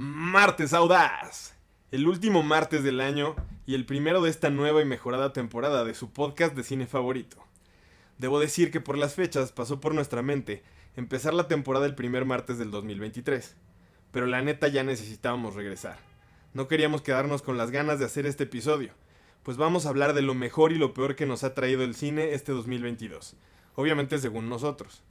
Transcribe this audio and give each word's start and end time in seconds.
Martes 0.00 0.74
Audaz, 0.74 1.56
el 1.90 2.06
último 2.06 2.44
martes 2.44 2.84
del 2.84 3.00
año 3.00 3.34
y 3.66 3.74
el 3.74 3.84
primero 3.84 4.22
de 4.22 4.30
esta 4.30 4.48
nueva 4.48 4.80
y 4.80 4.84
mejorada 4.84 5.32
temporada 5.32 5.84
de 5.84 5.92
su 5.92 6.12
podcast 6.12 6.54
de 6.54 6.62
cine 6.62 6.86
favorito. 6.86 7.38
Debo 8.16 8.38
decir 8.38 8.70
que 8.70 8.80
por 8.80 8.96
las 8.96 9.16
fechas 9.16 9.50
pasó 9.50 9.80
por 9.80 9.96
nuestra 9.96 10.22
mente 10.22 10.62
empezar 10.94 11.34
la 11.34 11.48
temporada 11.48 11.84
el 11.84 11.96
primer 11.96 12.26
martes 12.26 12.58
del 12.58 12.70
2023, 12.70 13.56
pero 14.12 14.26
la 14.26 14.40
neta 14.40 14.68
ya 14.68 14.84
necesitábamos 14.84 15.56
regresar. 15.56 15.98
No 16.54 16.68
queríamos 16.68 17.02
quedarnos 17.02 17.42
con 17.42 17.58
las 17.58 17.72
ganas 17.72 17.98
de 17.98 18.04
hacer 18.04 18.24
este 18.24 18.44
episodio, 18.44 18.92
pues 19.42 19.56
vamos 19.56 19.84
a 19.84 19.88
hablar 19.88 20.14
de 20.14 20.22
lo 20.22 20.34
mejor 20.34 20.70
y 20.70 20.78
lo 20.78 20.94
peor 20.94 21.16
que 21.16 21.26
nos 21.26 21.42
ha 21.42 21.54
traído 21.54 21.82
el 21.82 21.96
cine 21.96 22.34
este 22.34 22.52
2022, 22.52 23.34
obviamente 23.74 24.18
según 24.18 24.48
nosotros. 24.48 25.02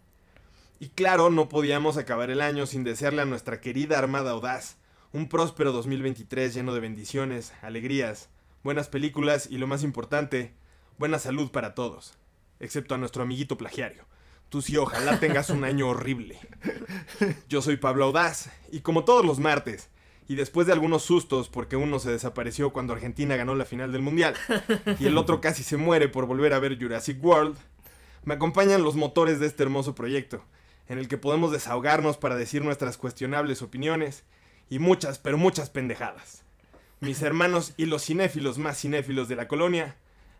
Y 0.80 0.90
claro, 0.90 1.30
no 1.30 1.50
podíamos 1.50 1.98
acabar 1.98 2.30
el 2.30 2.42
año 2.42 2.66
sin 2.66 2.84
desearle 2.84 3.24
a 3.24 3.26
nuestra 3.26 3.62
querida 3.62 3.98
Armada 3.98 4.32
Audaz 4.32 4.78
un 5.14 5.30
próspero 5.30 5.72
2023 5.72 6.54
lleno 6.54 6.74
de 6.74 6.80
bendiciones, 6.80 7.54
alegrías, 7.62 8.30
buenas 8.64 8.90
películas 8.90 9.48
y 9.50 9.58
lo 9.58 9.66
más 9.66 9.84
importante, 9.84 10.54
buena 10.98 11.18
salud 11.18 11.50
para 11.50 11.74
todos, 11.74 12.14
excepto 12.60 12.94
a 12.94 12.98
nuestro 12.98 13.24
amiguito 13.24 13.58
plagiario. 13.58 14.06
Tú 14.50 14.62
sí, 14.62 14.78
ojalá 14.78 15.20
tengas 15.20 15.50
un 15.50 15.64
año 15.64 15.88
horrible. 15.88 16.38
Yo 17.50 17.62
soy 17.62 17.78
Pablo 17.78 18.06
Audaz, 18.06 18.50
y 18.72 18.82
como 18.82 19.06
todos 19.06 19.26
los 19.26 19.40
martes, 19.40 19.90
y 20.28 20.36
después 20.36 20.68
de 20.68 20.74
algunos 20.74 21.04
sustos 21.04 21.48
porque 21.48 21.78
uno 21.78 22.00
se 22.00 22.12
desapareció 22.12 22.72
cuando 22.72 22.94
Argentina 22.94 23.38
ganó 23.38 23.56
la 23.56 23.66
final 23.66 23.92
del 23.92 24.02
Mundial, 24.02 24.36
y 25.00 25.08
el 25.08 25.18
otro 25.18 25.42
casi 25.42 25.64
se 25.64 25.78
muere 25.78 26.10
por 26.10 26.26
volver 26.26 26.54
a 26.54 26.60
ver 26.60 26.78
Jurassic 26.80 27.24
World, 27.24 27.58
me 28.24 28.34
acompañan 28.34 28.84
los 28.84 28.96
motores 28.96 29.40
de 29.40 29.48
este 29.48 29.64
hermoso 29.64 29.96
proyecto, 29.96 30.44
en 30.90 31.00
el 31.00 31.08
que 31.08 31.18
podemos 31.18 31.52
desahogarnos 31.52 32.18
para 32.18 32.36
decir 32.36 32.64
nuestras 32.64 32.98
cuestionables 32.98 33.62
opiniones 33.62 34.24
y 34.70 34.80
muchas, 34.80 35.20
pero 35.20 35.38
muchas 35.38 35.70
pendejadas. 35.70 36.44
Mis 37.00 37.22
hermanos 37.22 37.74
y 37.78 37.86
los 37.86 38.04
cinéfilos 38.06 38.58
más 38.58 38.80
cinéfilos 38.80 39.28
de 39.28 39.36
la 39.36 39.48
colonia, 39.48 39.96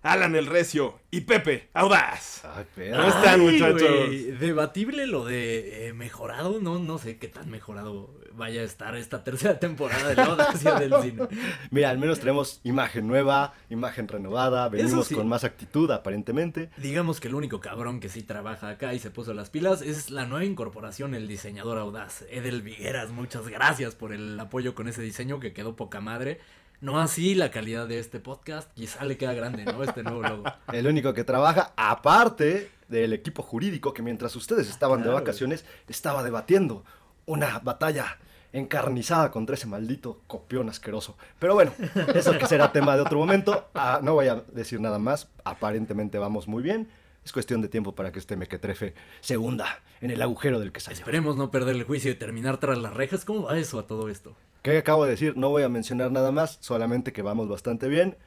Alan 0.08 0.36
el 0.36 0.46
Recio 0.46 1.00
y 1.12 1.22
Pepe 1.22 1.70
Audaz. 1.74 2.42
¿Cómo 2.76 3.08
están, 3.08 3.42
Ay, 3.42 3.52
muchachos? 3.52 4.40
Debatible 4.40 5.06
lo 5.06 5.26
de 5.26 5.88
eh, 5.88 5.94
mejorado, 5.94 6.60
no, 6.62 6.80
no 6.80 6.98
sé 6.98 7.18
qué 7.18 7.28
tan 7.28 7.50
mejorado 7.50 8.18
vaya 8.38 8.62
a 8.62 8.64
estar 8.64 8.96
esta 8.96 9.24
tercera 9.24 9.60
temporada 9.60 10.10
de 10.10 10.16
la 10.16 10.26
Audacia 10.26 10.76
del 10.76 10.94
cine. 11.02 11.28
Mira, 11.72 11.90
al 11.90 11.98
menos 11.98 12.20
tenemos 12.20 12.62
imagen 12.64 13.08
nueva, 13.08 13.54
imagen 13.70 14.08
renovada, 14.08 14.70
venimos 14.70 15.08
sí. 15.08 15.16
con 15.16 15.28
más 15.28 15.44
actitud 15.44 15.90
aparentemente. 15.92 16.70
Digamos 16.78 17.20
que 17.20 17.28
el 17.28 17.36
único 17.36 17.60
cabrón 17.60 18.00
que 18.00 18.10
sí 18.10 18.24
trabaja 18.24 18.70
acá 18.70 18.94
y 18.94 19.00
se 19.00 19.12
puso 19.12 19.34
las 19.34 19.50
pilas 19.50 19.82
es 19.82 20.12
la 20.12 20.26
nueva 20.26 20.46
incorporación, 20.46 21.16
el 21.16 21.28
diseñador 21.28 21.80
audaz, 21.80 22.24
Edel 22.30 22.62
Vigueras. 22.62 23.10
Muchas 23.10 23.48
gracias 23.50 23.96
por 23.96 24.14
el 24.14 24.40
apoyo 24.40 24.76
con 24.76 24.88
ese 24.88 25.02
diseño 25.02 25.40
que 25.40 25.54
quedó 25.54 25.76
poca 25.76 26.00
madre. 26.00 26.40
No 26.80 27.00
así 27.00 27.34
la 27.34 27.50
calidad 27.50 27.88
de 27.88 27.98
este 27.98 28.20
podcast, 28.20 28.72
quizá 28.76 29.04
le 29.04 29.18
queda 29.18 29.34
grande, 29.34 29.66
¿no? 29.66 29.82
Este 29.84 30.04
nuevo 30.04 30.22
logo. 30.22 30.44
El 30.72 30.86
único 30.86 31.12
que 31.16 31.24
trabaja, 31.24 31.74
aparte 31.76 32.70
del 32.88 33.14
equipo 33.14 33.42
jurídico 33.42 33.96
que 33.96 34.04
mientras 34.04 34.36
ustedes 34.36 34.70
estaban 34.70 35.02
de 35.02 35.10
vacaciones, 35.10 35.66
estaba 35.88 36.22
debatiendo 36.22 36.86
una 37.26 37.58
batalla 37.60 38.20
encarnizada 38.54 39.32
contra 39.32 39.56
ese 39.56 39.66
maldito 39.66 40.22
copión 40.28 40.70
asqueroso. 40.70 41.18
Pero 41.40 41.56
bueno, 41.56 41.72
eso 42.14 42.38
que 42.38 42.46
será 42.46 42.72
tema 42.72 42.96
de 42.96 43.02
otro 43.02 43.18
momento. 43.18 43.68
Ah, 43.74 44.00
no 44.04 44.14
voy 44.14 44.28
a 44.28 44.44
decir 44.54 44.80
nada 44.80 45.00
más. 45.00 45.30
Aparentemente 45.46 46.20
vamos 46.20 46.48
muy 46.48 46.62
bien. 46.62 46.90
Es 47.26 47.34
cuestión 47.34 47.62
de 47.62 47.70
tiempo 47.70 47.96
para 47.96 48.12
que 48.12 48.20
este 48.20 48.38
mequetrefe 48.38 48.94
se 49.20 49.36
hunda 49.36 49.82
en 50.00 50.12
el 50.12 50.22
agujero 50.22 50.60
del 50.60 50.72
que 50.72 50.80
salió. 50.80 51.00
Esperemos 51.00 51.38
no 51.38 51.50
perder 51.50 51.76
el 51.76 51.84
juicio 51.84 52.12
y 52.12 52.16
terminar 52.16 52.58
tras 52.58 52.78
las 52.78 52.94
rejas. 52.94 53.26
¿Cómo 53.26 53.44
va 53.44 53.58
eso 53.58 53.80
a 53.80 53.88
todo 53.88 54.10
esto? 54.10 54.36
¿Qué 54.72 54.78
acabo 54.80 55.06
de 55.06 55.12
decir? 55.12 55.38
No 55.38 55.48
voy 55.50 55.64
a 55.64 55.70
mencionar 55.70 56.12
nada 56.12 56.32
más, 56.34 56.58
solamente 56.60 57.14
que 57.14 57.22
vamos 57.22 57.48
bastante 57.48 57.88
bien. 57.88 58.18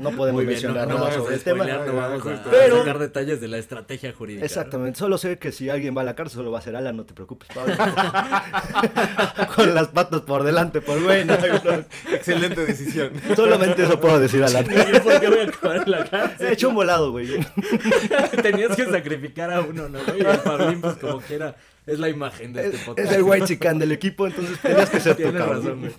No 0.00 0.10
podemos 0.16 0.40
bien, 0.44 0.46
no, 0.62 0.68
mencionar 0.74 0.88
no 0.88 0.94
nada 0.94 1.00
vamos 1.10 1.14
sobre 1.16 1.34
a 1.34 1.36
el 1.36 1.44
tema. 1.44 1.64
no 1.64 1.94
vamos 1.94 2.26
a, 2.26 2.34
a 2.34 2.42
Pero- 2.50 2.78
sacar 2.78 2.98
detalles 2.98 3.40
de 3.40 3.46
la 3.46 3.58
estrategia 3.58 4.12
jurídica. 4.12 4.44
Exactamente, 4.44 4.98
solo 4.98 5.16
sé 5.16 5.38
que 5.38 5.52
si 5.52 5.70
alguien 5.70 5.96
va 5.96 6.00
a 6.00 6.04
la 6.04 6.16
cárcel 6.16 6.38
solo 6.38 6.50
va 6.50 6.58
a 6.58 6.62
ser 6.62 6.74
Alan, 6.74 6.96
no 6.96 7.04
te 7.04 7.14
preocupes, 7.14 7.48
Pablo. 7.54 7.74
Con 9.54 9.74
las 9.74 9.88
patas 9.88 10.22
por 10.22 10.42
delante, 10.42 10.80
por 10.80 11.00
güey. 11.02 11.24
no, 11.24 11.36
no. 11.36 11.84
Excelente 12.12 12.64
decisión. 12.66 13.12
Solamente 13.36 13.84
eso 13.84 14.00
puedo 14.00 14.18
decir, 14.18 14.42
Alan. 14.42 14.64
¿Y 14.64 14.98
por 15.00 15.20
qué 15.20 15.28
voy 15.28 15.38
a 15.40 15.44
acabar 15.44 15.76
en 15.84 15.90
la 15.90 16.00
He 16.00 16.08
cárcel? 16.08 16.52
hecho 16.52 16.68
un 16.70 16.74
volado, 16.74 17.10
güey. 17.12 17.28
Tenías 18.42 18.74
que 18.74 18.86
sacrificar 18.86 19.52
a 19.52 19.60
uno, 19.60 19.88
¿no? 19.88 19.98
Y 20.16 20.20
el 20.20 20.38
Pablín, 20.38 20.80
pues 20.80 20.96
como 20.96 21.20
quiera, 21.20 21.54
es 21.90 21.98
la 21.98 22.08
imagen 22.08 22.52
de 22.52 22.66
este 22.66 22.76
Es, 22.76 22.82
podcast. 22.84 23.10
es 23.10 23.16
el 23.16 23.22
güey 23.22 23.42
chicán 23.42 23.78
del 23.78 23.92
equipo, 23.92 24.26
entonces 24.26 24.58
tenías 24.60 24.90
que 24.90 25.00
ser 25.00 25.16
Tienes 25.16 25.44
razón, 25.44 25.80
güey. 25.80 25.92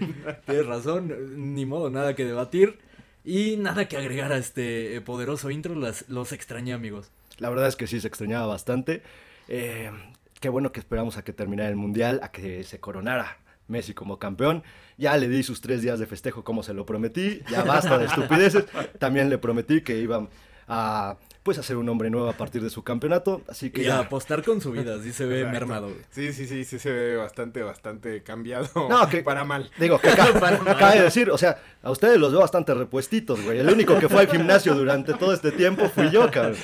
Tienes 0.46 0.66
razón. 0.66 1.53
Ni 1.53 1.66
modo, 1.66 1.90
nada 1.90 2.16
que 2.16 2.25
debatir. 2.25 2.79
Y 3.24 3.57
nada 3.57 3.88
que 3.88 3.97
agregar 3.97 4.31
a 4.31 4.38
este 4.38 4.96
eh, 4.96 5.01
poderoso 5.01 5.51
intro. 5.51 5.75
Las, 5.75 6.09
los 6.09 6.31
extrañé, 6.31 6.74
amigos. 6.74 7.12
La 7.38 7.50
verdad 7.50 7.68
es 7.68 7.75
que 7.75 7.88
sí 7.88 8.00
se 8.00 8.07
extrañaba 8.07 8.47
bastante. 8.47 9.03
Eh, 9.47 9.91
qué 10.40 10.50
bueno 10.50 10.72
que 10.72 10.80
esperamos 10.80 11.18
a 11.18 11.24
que 11.24 11.34
terminara 11.34 11.69
el 11.69 11.75
mundial, 11.75 12.19
a 12.24 12.31
que 12.31 12.63
se 12.63 12.80
coronara 12.80 13.38
Messi 13.68 13.94
como 13.94 14.18
campeón. 14.18 14.63
Ya 14.97 15.16
le 15.18 15.28
di 15.28 15.44
sus 15.44 15.62
tres 15.62 15.81
días 15.81 16.00
de 16.00 16.07
festejo 16.07 16.44
como 16.44 16.63
se 16.63 16.74
lo 16.74 16.85
prometí. 16.85 17.41
Ya 17.50 17.63
basta 17.63 17.97
de 17.97 18.06
estupideces. 18.06 18.66
También 19.00 19.30
le 19.30 19.38
prometí 19.38 19.81
que 19.81 19.97
iba 20.00 20.28
a 20.68 21.18
pues 21.44 21.57
a 21.57 21.63
ser 21.63 21.78
un 21.78 21.90
hombre 21.90 22.09
nuevo 22.12 22.29
a 22.29 22.34
partir 22.34 22.62
de 22.62 22.69
su 22.69 22.84
campeonato. 22.84 23.41
Así 23.47 23.72
que 23.72 23.81
Y 23.81 23.85
a 23.85 23.88
ya. 23.88 24.00
apostar 24.00 24.44
con 24.44 24.62
su 24.62 24.72
vida, 24.72 24.96
así 24.96 25.12
se 25.12 25.25
ve 25.25 25.40
Exacto. 25.40 25.59
mermado, 25.59 25.88
güey. 25.90 26.02
Sí, 26.12 26.34
sí, 26.34 26.46
sí, 26.47 26.63
sí 26.66 26.78
se 26.78 26.91
ve 26.91 27.16
bastante, 27.16 27.63
bastante 27.63 28.22
cambiado. 28.22 28.69
No, 28.75 29.09
que- 29.09 29.24
Para 29.24 29.44
mal. 29.44 29.72
Digo, 29.80 30.00
que 30.00 30.09
acá, 30.09 30.28
Para 30.40 30.59
mal. 30.62 30.78
cabe 30.78 31.01
decir, 31.01 31.31
o 31.31 31.38
sea, 31.38 31.59
a 31.81 31.90
ustedes 31.90 32.19
los 32.19 32.31
veo 32.31 32.41
bastante 32.41 32.74
repuestitos, 32.75 33.41
güey. 33.44 33.59
El 33.59 33.69
único 33.69 33.97
que 33.97 34.07
fue 34.07 34.22
al 34.22 34.28
gimnasio 34.30 34.75
durante 34.75 35.13
todo 35.16 35.34
este 35.34 35.51
tiempo 35.51 35.90
fui 35.90 36.12
yo, 36.12 36.30
cabrón. 36.30 36.57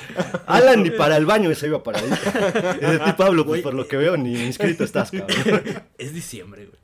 Alan 0.46 0.82
ni 0.84 0.90
para 0.90 1.16
el 1.16 1.26
baño 1.26 1.52
se 1.54 1.66
iba 1.66 1.82
para 1.82 1.98
ahí. 1.98 2.10
Y 2.80 2.84
de 2.84 2.98
ti, 3.00 3.12
Pablo, 3.16 3.44
pues 3.44 3.48
Güey. 3.48 3.62
por 3.62 3.74
lo 3.74 3.88
que 3.88 3.96
veo, 3.96 4.16
ni 4.16 4.40
inscrito 4.44 4.84
estás, 4.84 5.10
cabrón. 5.10 5.28
Es 5.98 6.14
diciembre, 6.14 6.66
güey. 6.66 6.78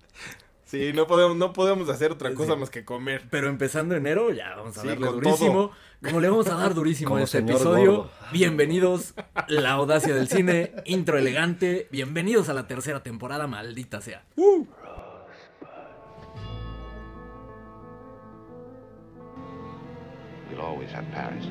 Sí, 0.66 0.92
no 0.92 1.06
podemos, 1.06 1.36
no 1.36 1.52
podemos 1.52 1.88
hacer 1.88 2.10
otra 2.10 2.30
Sí. 2.30 2.34
cosa 2.34 2.56
más 2.56 2.68
que 2.70 2.84
comer. 2.84 3.22
Pero 3.30 3.48
empezando 3.48 3.94
enero, 3.94 4.32
ya 4.32 4.56
vamos 4.56 4.76
a 4.76 4.82
Sí, 4.82 4.88
darle 4.88 5.06
durísimo. 5.06 5.70
Como 6.04 6.20
le 6.20 6.28
vamos 6.28 6.46
a 6.48 6.54
dar 6.54 6.74
durísimo 6.74 7.10
Como 7.10 7.20
a 7.20 7.24
este 7.24 7.38
episodio. 7.38 7.96
gordo. 7.96 8.10
Bienvenidos, 8.32 9.14
la 9.48 9.70
audacia 9.72 10.14
del 10.14 10.28
cine, 10.28 10.72
intro 10.84 11.16
elegante. 11.18 11.88
Bienvenidos 11.90 12.48
a 12.48 12.54
la 12.54 12.66
tercera 12.66 13.02
temporada, 13.02 13.46
maldita 13.46 14.00
sea. 14.00 14.22
We'll 20.50 20.60
always 20.60 20.90
have 20.92 21.04
Paris. 21.12 21.44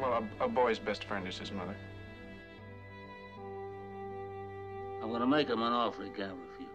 Well, 0.00 0.24
a, 0.40 0.44
a 0.44 0.48
boy's 0.48 0.78
best 0.78 1.04
friend 1.04 1.26
is 1.28 1.38
his 1.38 1.52
mother. 1.52 1.76
I'm 5.02 5.10
gonna 5.12 5.26
make 5.26 5.48
him 5.48 5.62
an 5.62 5.72
offer 5.72 6.04
he 6.04 6.10
can't 6.10 6.36
refuse. 6.50 6.68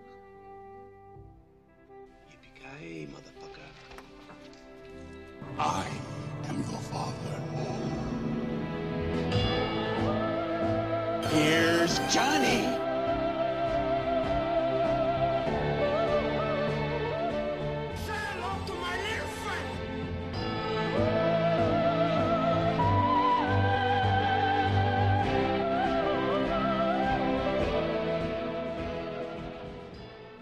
Yippee-ki-yay, 2.31 3.07
motherfucker. 3.07 3.69
I 5.59 5.85
am 6.49 6.57
your 6.69 6.79
father. 6.91 7.35
Here's 11.29 11.99
Johnny. 12.13 12.65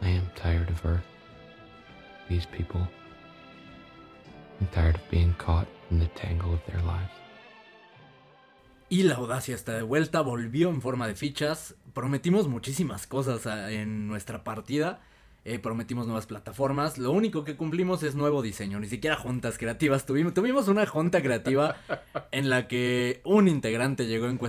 I 0.02 0.10
am 0.10 0.30
tired 0.36 0.70
of 0.70 0.86
Earth. 0.86 1.02
These 2.30 2.46
people. 2.46 2.88
I'm 4.60 4.68
tired 4.68 4.96
of 4.96 5.10
being 5.10 5.34
caught 5.38 5.68
Y 8.90 9.04
la 9.04 9.16
audacia 9.16 9.56
está 9.56 9.74
de 9.74 9.82
vuelta, 9.82 10.22
volvió 10.22 10.70
en 10.70 10.82
forma 10.82 11.08
de 11.08 11.16
fichas. 11.16 11.76
Prometimos 11.94 12.48
muchísimas 12.48 13.08
cosas 13.08 13.48
a- 13.48 13.72
en 13.72 14.08
nuestra 14.08 14.44
partida. 14.44 15.02
Eh, 15.46 15.60
prometimos 15.60 16.06
nuevas 16.06 16.26
plataformas. 16.26 16.98
Lo 16.98 17.12
único 17.12 17.44
que 17.44 17.56
cumplimos 17.58 18.02
es 18.04 18.16
nuevo 18.16 18.42
diseño. 18.42 18.80
Ni 18.80 18.88
siquiera 18.88 19.16
juntas 19.18 19.58
creativas. 19.58 20.06
Tuvimos, 20.06 20.34
tuvimos 20.34 20.68
una 20.70 20.86
junta 20.86 21.22
creativa 21.22 21.76
en 22.32 22.50
la 22.50 22.68
que 22.68 23.22
un 23.26 23.48
integrante 23.48 24.06
llegó 24.08 24.28
en, 24.28 24.40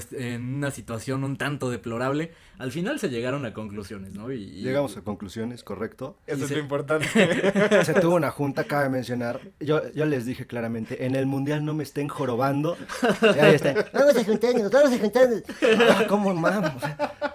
una 0.57 0.71
situación 0.71 1.25
un 1.25 1.37
tanto 1.37 1.71
deplorable. 1.71 2.33
Al 2.59 2.71
final 2.71 3.01
se 3.01 3.09
llegaron 3.11 3.45
a 3.45 3.53
conclusiones, 3.53 4.15
¿no? 4.15 4.31
Y, 4.33 4.43
y- 4.43 4.63
Llegamos 4.63 4.97
a 4.97 5.03
conclusiones, 5.03 5.65
correcto. 5.65 6.17
Eso 6.27 6.45
es 6.45 6.51
lo 6.53 6.59
importante. 6.59 7.09
Se 7.85 7.95
tuvo 7.95 8.15
una 8.15 8.31
junta, 8.31 8.65
cabe 8.65 8.89
mencionar. 8.89 9.41
Yo, 9.59 9.83
yo 9.93 10.05
les 10.07 10.25
dije 10.25 10.47
claramente, 10.47 11.05
en 11.07 11.17
el 11.17 11.27
mundial 11.27 11.65
no 11.65 11.75
me 11.75 11.83
estén 11.83 12.07
jorobando. 12.09 12.77
Y 13.23 13.39
ahí 13.41 13.55
está, 13.57 13.75
vamos 13.93 14.17
a 14.17 14.25
juntarnos, 14.25 14.71
vamos 14.71 14.93
a 14.93 14.99
juntarnos. 14.99 15.43
Ah, 15.91 16.05
¿Cómo, 16.09 16.33
mam? 16.35 16.63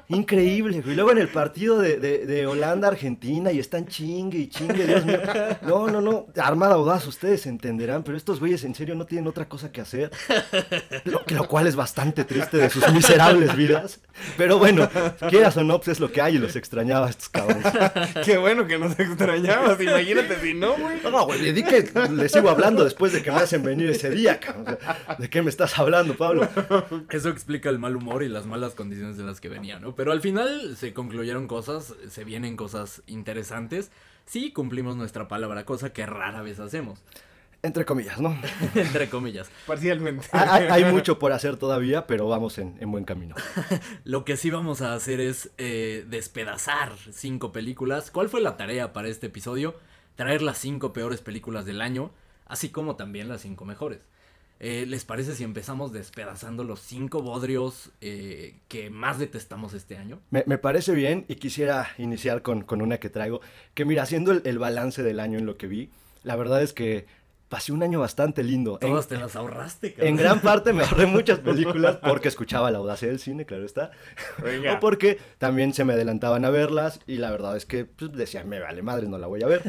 Increíble, 0.09 0.81
güey. 0.81 0.95
Luego 0.95 1.11
en 1.11 1.19
el 1.19 1.27
partido 1.27 1.77
de, 1.79 1.97
de- 1.99 2.25
de 2.25 2.47
Holanda-Argentina 2.47 3.51
y 3.51 3.59
están 3.59 3.85
chingue 3.85 4.39
y 4.39 4.47
chingue, 4.49 4.85
Dios 4.87 5.05
mío. 5.05 5.19
No, 5.61 5.87
no, 5.87 6.01
no. 6.01 6.25
Armada 6.41 6.73
audaz, 6.73 7.05
ustedes 7.05 7.45
entenderán, 7.45 8.03
pero 8.03 8.17
estos 8.17 8.39
güeyes 8.39 8.63
en 8.63 8.73
serio 8.73 8.95
no 8.95 9.05
tienen 9.05 9.27
otra 9.27 9.47
cosa 9.47 9.71
que 9.71 9.81
hacer. 9.81 10.09
Lo, 11.05 11.23
que- 11.25 11.35
lo 11.35 11.47
cual 11.47 11.67
es 11.67 11.75
bastante 11.75 12.23
triste 12.25 12.57
de 12.57 12.69
sus 12.71 12.91
miserables 12.91 13.55
vidas. 13.55 13.99
Pero 14.35 14.57
bueno, 14.57 14.89
quieras 15.29 15.55
o 15.57 15.63
no, 15.63 15.77
pues 15.77 15.89
es 15.89 15.99
lo 15.99 16.11
que 16.11 16.21
hay 16.21 16.35
y 16.35 16.39
los 16.39 16.55
extrañaba 16.55 17.05
a 17.07 17.09
estos 17.11 17.29
cabrones. 17.29 17.65
Qué 18.25 18.37
bueno 18.37 18.65
que 18.67 18.77
nos 18.79 18.99
extrañabas, 18.99 19.79
imagínate 19.79 20.39
si 20.41 20.53
no, 20.55 20.73
güey. 20.75 20.99
No, 21.03 21.25
güey, 21.25 21.41
le 21.41 21.53
di 21.53 21.63
que 21.63 21.87
le 22.11 22.27
sigo 22.29 22.49
hablando 22.49 22.83
después 22.83 23.13
de 23.13 23.21
que 23.21 23.31
me 23.31 23.37
hacen 23.37 23.61
venir 23.63 23.89
ese 23.91 24.09
día, 24.09 24.39
cabrón. 24.39 24.65
O 24.75 24.79
sea, 24.81 25.15
¿De 25.19 25.29
qué 25.29 25.41
me 25.43 25.49
estás 25.49 25.77
hablando, 25.77 26.15
Pablo? 26.17 26.47
Eso 27.11 27.29
explica 27.29 27.69
el 27.69 27.77
mal 27.79 27.95
humor 27.95 28.23
y 28.23 28.27
las 28.27 28.45
malas 28.47 28.73
condiciones 28.73 29.19
en 29.19 29.25
las 29.27 29.39
que 29.39 29.49
venía, 29.49 29.79
¿no? 29.79 29.95
Pero 29.99 30.13
al 30.13 30.21
final 30.21 30.77
se 30.77 30.93
concluyeron 30.93 31.45
cosas, 31.45 31.93
se 32.07 32.23
vienen 32.23 32.55
cosas 32.55 33.03
interesantes. 33.05 33.91
Sí, 34.25 34.53
cumplimos 34.53 34.95
nuestra 34.95 35.27
palabra, 35.27 35.65
cosa 35.65 35.91
que 35.91 36.05
rara 36.05 36.41
vez 36.41 36.61
hacemos, 36.61 37.03
Entre 37.63 37.83
comillas, 37.83 38.17
¿no? 38.21 38.39
entre 38.75 39.09
comillas. 39.09 39.51
Parcialmente. 39.67 40.25
Hay, 40.31 40.67
hay 40.67 40.85
mucho 40.85 41.19
por 41.19 41.33
hacer 41.33 41.57
todavía, 41.57 42.07
pero 42.07 42.29
vamos 42.29 42.59
en, 42.59 42.77
en 42.79 42.89
buen 42.93 43.03
camino. 43.03 43.35
Lo 44.05 44.23
que 44.23 44.37
sí 44.37 44.49
vamos 44.49 44.81
a 44.81 44.93
hacer 44.93 45.19
es 45.19 45.51
eh, 45.57 46.05
despedazar 46.07 46.93
cinco 47.11 47.51
películas. 47.51 48.09
¿Cuál 48.09 48.29
fue 48.29 48.39
la 48.39 48.55
tarea 48.55 48.93
para 48.93 49.09
este 49.09 49.27
episodio? 49.27 49.75
Traer 50.15 50.41
las 50.41 50.59
cinco 50.59 50.93
peores 50.93 51.19
películas 51.19 51.65
del 51.65 51.81
año, 51.81 52.11
así 52.45 52.69
como 52.69 52.95
también 52.95 53.27
las 53.27 53.41
cinco 53.41 53.65
mejores. 53.65 53.99
Eh, 54.61 54.85
¿Les 54.85 55.05
parece 55.05 55.35
si 55.35 55.43
empezamos 55.45 55.93
despedazando 55.93 56.65
los 56.65 56.81
cinco 56.81 57.21
bodrios 57.21 57.91
eh, 58.01 58.59
que 58.67 58.89
más 58.89 59.17
detestamos 59.17 59.73
este 59.73 59.97
año? 59.97 60.19
Me, 60.31 60.43
me 60.47 60.57
parece 60.57 60.93
bien 60.93 61.25
y 61.29 61.35
quisiera 61.35 61.89
iniciar 61.97 62.41
con, 62.41 62.63
con 62.63 62.81
una 62.81 62.97
que 62.97 63.09
traigo. 63.09 63.39
Que 63.73 63.85
mira, 63.85 64.03
haciendo 64.03 64.31
el, 64.31 64.41
el 64.43 64.59
balance 64.59 65.01
del 65.01 65.21
año 65.21 65.39
en 65.39 65.45
lo 65.45 65.57
que 65.57 65.67
vi, 65.67 65.89
la 66.23 66.35
verdad 66.35 66.61
es 66.61 66.73
que 66.73 67.05
pasé 67.47 67.71
un 67.71 67.83
año 67.83 67.99
bastante 68.01 68.43
lindo. 68.43 68.77
En, 68.81 68.89
Todas 68.89 69.07
te 69.07 69.17
las 69.17 69.35
ahorraste, 69.35 69.93
cabrón. 69.93 70.07
en 70.09 70.15
gran 70.17 70.41
parte 70.41 70.71
me 70.73 70.83
ahorré 70.83 71.05
muchas 71.05 71.39
películas 71.49 71.97
porque 71.97 72.27
escuchaba 72.27 72.69
la 72.69 72.77
audacia 72.77 73.07
del 73.07 73.19
cine, 73.19 73.45
claro 73.45 73.65
está. 73.65 73.91
Venga. 74.43 74.73
O 74.77 74.79
porque 74.79 75.19
también 75.37 75.73
se 75.73 75.83
me 75.85 75.93
adelantaban 75.93 76.45
a 76.45 76.49
verlas 76.49 76.99
y 77.07 77.15
la 77.17 77.31
verdad 77.31 77.57
es 77.57 77.65
que 77.65 77.85
pues, 77.85 78.11
decía, 78.11 78.43
me 78.43 78.59
vale 78.59 78.81
madre, 78.81 79.07
no 79.07 79.17
la 79.17 79.27
voy 79.27 79.41
a 79.41 79.47
ver. 79.47 79.61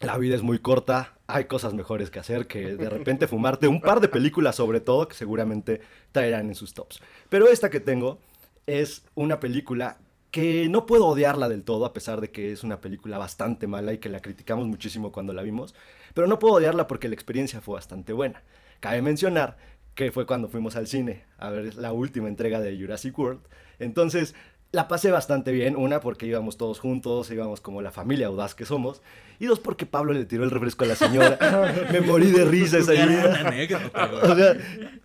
La 0.00 0.18
vida 0.18 0.34
es 0.34 0.42
muy 0.42 0.58
corta, 0.58 1.14
hay 1.26 1.44
cosas 1.44 1.72
mejores 1.72 2.10
que 2.10 2.18
hacer 2.18 2.46
que 2.46 2.76
de 2.76 2.90
repente 2.90 3.26
fumarte 3.26 3.68
un 3.68 3.80
par 3.80 4.00
de 4.00 4.08
películas 4.08 4.56
sobre 4.56 4.80
todo 4.80 5.08
que 5.08 5.14
seguramente 5.14 5.80
traerán 6.12 6.48
en 6.48 6.54
sus 6.54 6.74
tops. 6.74 7.00
Pero 7.28 7.48
esta 7.48 7.70
que 7.70 7.80
tengo 7.80 8.18
es 8.66 9.04
una 9.14 9.40
película 9.40 9.98
que 10.30 10.68
no 10.68 10.84
puedo 10.84 11.06
odiarla 11.06 11.48
del 11.48 11.62
todo 11.62 11.84
a 11.84 11.92
pesar 11.92 12.20
de 12.20 12.30
que 12.30 12.50
es 12.50 12.64
una 12.64 12.80
película 12.80 13.18
bastante 13.18 13.68
mala 13.68 13.92
y 13.92 13.98
que 13.98 14.08
la 14.08 14.20
criticamos 14.20 14.66
muchísimo 14.66 15.12
cuando 15.12 15.32
la 15.32 15.42
vimos, 15.42 15.74
pero 16.12 16.26
no 16.26 16.40
puedo 16.40 16.54
odiarla 16.54 16.88
porque 16.88 17.08
la 17.08 17.14
experiencia 17.14 17.60
fue 17.60 17.74
bastante 17.74 18.12
buena. 18.12 18.42
Cabe 18.80 19.00
mencionar 19.00 19.56
que 19.94 20.10
fue 20.10 20.26
cuando 20.26 20.48
fuimos 20.48 20.74
al 20.76 20.88
cine 20.88 21.24
a 21.38 21.50
ver 21.50 21.76
la 21.76 21.92
última 21.92 22.28
entrega 22.28 22.60
de 22.60 22.76
Jurassic 22.76 23.16
World. 23.16 23.42
Entonces, 23.78 24.34
la 24.74 24.88
pasé 24.88 25.10
bastante 25.12 25.52
bien. 25.52 25.76
Una, 25.76 26.00
porque 26.00 26.26
íbamos 26.26 26.56
todos 26.56 26.80
juntos, 26.80 27.30
íbamos 27.30 27.60
como 27.60 27.80
la 27.80 27.92
familia 27.92 28.26
audaz 28.26 28.54
que 28.54 28.66
somos. 28.66 29.00
Y 29.38 29.46
dos, 29.46 29.60
porque 29.60 29.86
Pablo 29.86 30.12
le 30.12 30.24
tiró 30.24 30.42
el 30.42 30.50
refresco 30.50 30.84
a 30.84 30.88
la 30.88 30.96
señora. 30.96 31.38
Me 31.92 32.00
morí 32.00 32.30
de 32.32 32.44
risa 32.44 32.78
esa 32.78 32.94
idea. 32.94 33.34
anécdota. 33.46 34.10
O 34.22 34.34
sea, 34.34 34.56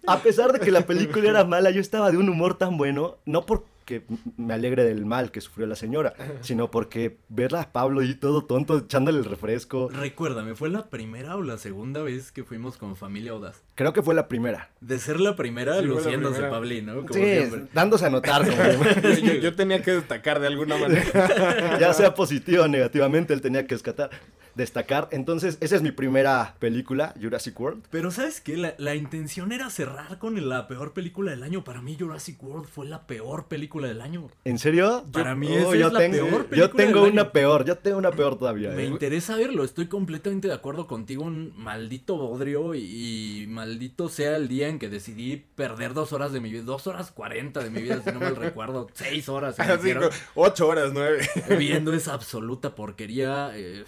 a 0.08 0.20
pesar 0.20 0.52
de 0.52 0.60
que 0.60 0.72
la 0.72 0.82
película 0.82 1.30
era 1.30 1.44
mala, 1.44 1.70
yo 1.70 1.82
estaba 1.82 2.12
de 2.12 2.18
un 2.18 2.30
humor 2.30 2.58
tan 2.58 2.78
bueno, 2.78 3.18
no 3.26 3.46
porque 3.90 4.04
me 4.38 4.54
alegre 4.54 4.84
del 4.84 5.06
mal 5.06 5.32
que 5.32 5.42
sufrió 5.42 5.66
la 5.66 5.76
señora, 5.76 6.14
sino 6.42 6.70
porque 6.70 7.18
verla 7.30 7.62
a 7.62 7.72
Pablo 7.72 8.04
y 8.04 8.14
todo 8.14 8.44
tonto 8.46 8.78
echándole 8.78 9.18
el 9.18 9.26
refresco. 9.26 9.90
Recuérdame, 9.90 10.54
¿fue 10.54 10.70
la 10.70 10.90
primera 10.90 11.36
o 11.36 11.42
la 11.42 11.58
segunda 11.58 12.04
vez 12.04 12.32
que 12.32 12.44
fuimos 12.44 12.78
con 12.78 12.96
familia 12.96 13.32
audaz? 13.32 13.64
Creo 13.76 13.92
que 13.94 14.04
fue 14.04 14.14
la 14.14 14.28
primera. 14.28 14.70
De 14.80 15.00
ser 15.00 15.20
la 15.20 15.36
primera, 15.36 15.80
Sí, 15.80 15.86
luciéndose 15.86 16.34
primera. 16.36 16.52
Pablín, 16.52 16.86
¿no? 16.86 16.96
Como 17.02 17.14
Sí, 17.14 17.20
siempre. 17.24 17.66
dándose 17.74 18.06
a 18.06 18.10
notar. 18.12 18.44
como- 18.48 18.84
yo, 19.24 19.34
yo 19.36 19.56
tenía 19.56 19.82
que 19.82 19.92
destacar 19.92 20.40
de 20.40 20.48
alguna 20.48 20.78
manera. 20.78 21.78
ya 21.80 21.92
sea 21.94 22.14
positivo 22.14 22.64
o 22.64 22.68
negativamente, 22.68 23.34
él 23.34 23.42
tenía 23.42 23.66
que 23.66 23.74
escatar, 23.74 24.12
destacar. 24.60 25.08
Entonces, 25.12 25.58
esa 25.62 25.76
es 25.76 25.82
mi 25.82 25.92
primera 25.92 26.56
película, 26.60 27.14
Jurassic 27.20 27.60
World. 27.60 27.86
Pero 27.90 28.12
¿sabes 28.12 28.42
qué? 28.42 28.56
La, 28.58 28.76
la 28.78 28.94
intención 28.96 29.52
era 29.52 29.70
cerrar 29.72 30.20
con 30.20 30.48
la 30.48 30.68
peor 30.68 30.94
película 30.94 31.32
del 31.32 31.42
año. 31.44 31.64
Para 31.64 31.82
mí 31.82 31.98
Jurassic 32.00 32.42
World 32.44 32.68
fue 32.68 32.86
la 32.88 33.08
peor 33.08 33.48
película 33.48 33.88
del 33.88 34.02
año. 34.02 34.30
¿En 34.46 34.60
serio? 34.60 35.04
Para 35.12 35.34
mí 35.36 35.48
Oh, 35.50 35.74
esa 35.74 35.76
yo 35.78 35.88
es 35.88 35.94
la 35.94 36.00
tengo, 36.00 36.18
peor 36.18 36.32
Yo 36.32 36.48
película 36.50 36.74
tengo 36.86 37.02
del 37.04 37.14
una 37.14 37.22
año. 37.24 37.32
peor, 37.32 37.66
yo 37.66 37.78
tengo 37.78 37.98
una 37.98 38.12
peor 38.12 38.38
todavía. 38.38 38.70
Me 38.72 38.84
¿eh? 38.84 38.88
interesa 38.88 39.36
verlo, 39.36 39.64
estoy 39.64 39.88
completamente 39.88 40.48
de 40.48 40.54
acuerdo 40.54 40.86
contigo, 40.88 41.24
un 41.24 41.54
maldito 41.58 42.18
bodrio 42.18 42.76
y, 42.76 43.44
y 43.44 43.48
maldito 43.48 44.10
sea 44.10 44.36
el 44.36 44.48
día 44.48 44.68
en 44.68 44.78
que 44.80 44.90
decidí 44.90 45.38
perder 45.56 45.94
dos 45.94 46.14
horas 46.14 46.32
de 46.32 46.40
mi 46.42 46.52
vida, 46.52 46.64
dos 46.64 46.86
horas 46.88 47.12
cuarenta 47.12 47.64
de 47.64 47.70
mi 47.70 47.82
vida, 47.82 48.02
si 48.04 48.12
no 48.12 48.20
mal 48.20 48.36
recuerdo, 48.36 48.88
seis 48.94 49.30
horas 49.30 49.60
Así, 49.60 49.94
ocho 50.36 50.68
horas, 50.68 50.92
nueve. 50.94 51.28
viendo 51.58 51.94
esa 51.94 52.14
absoluta 52.14 52.76
porquería, 52.76 53.52
eh, 53.56 53.86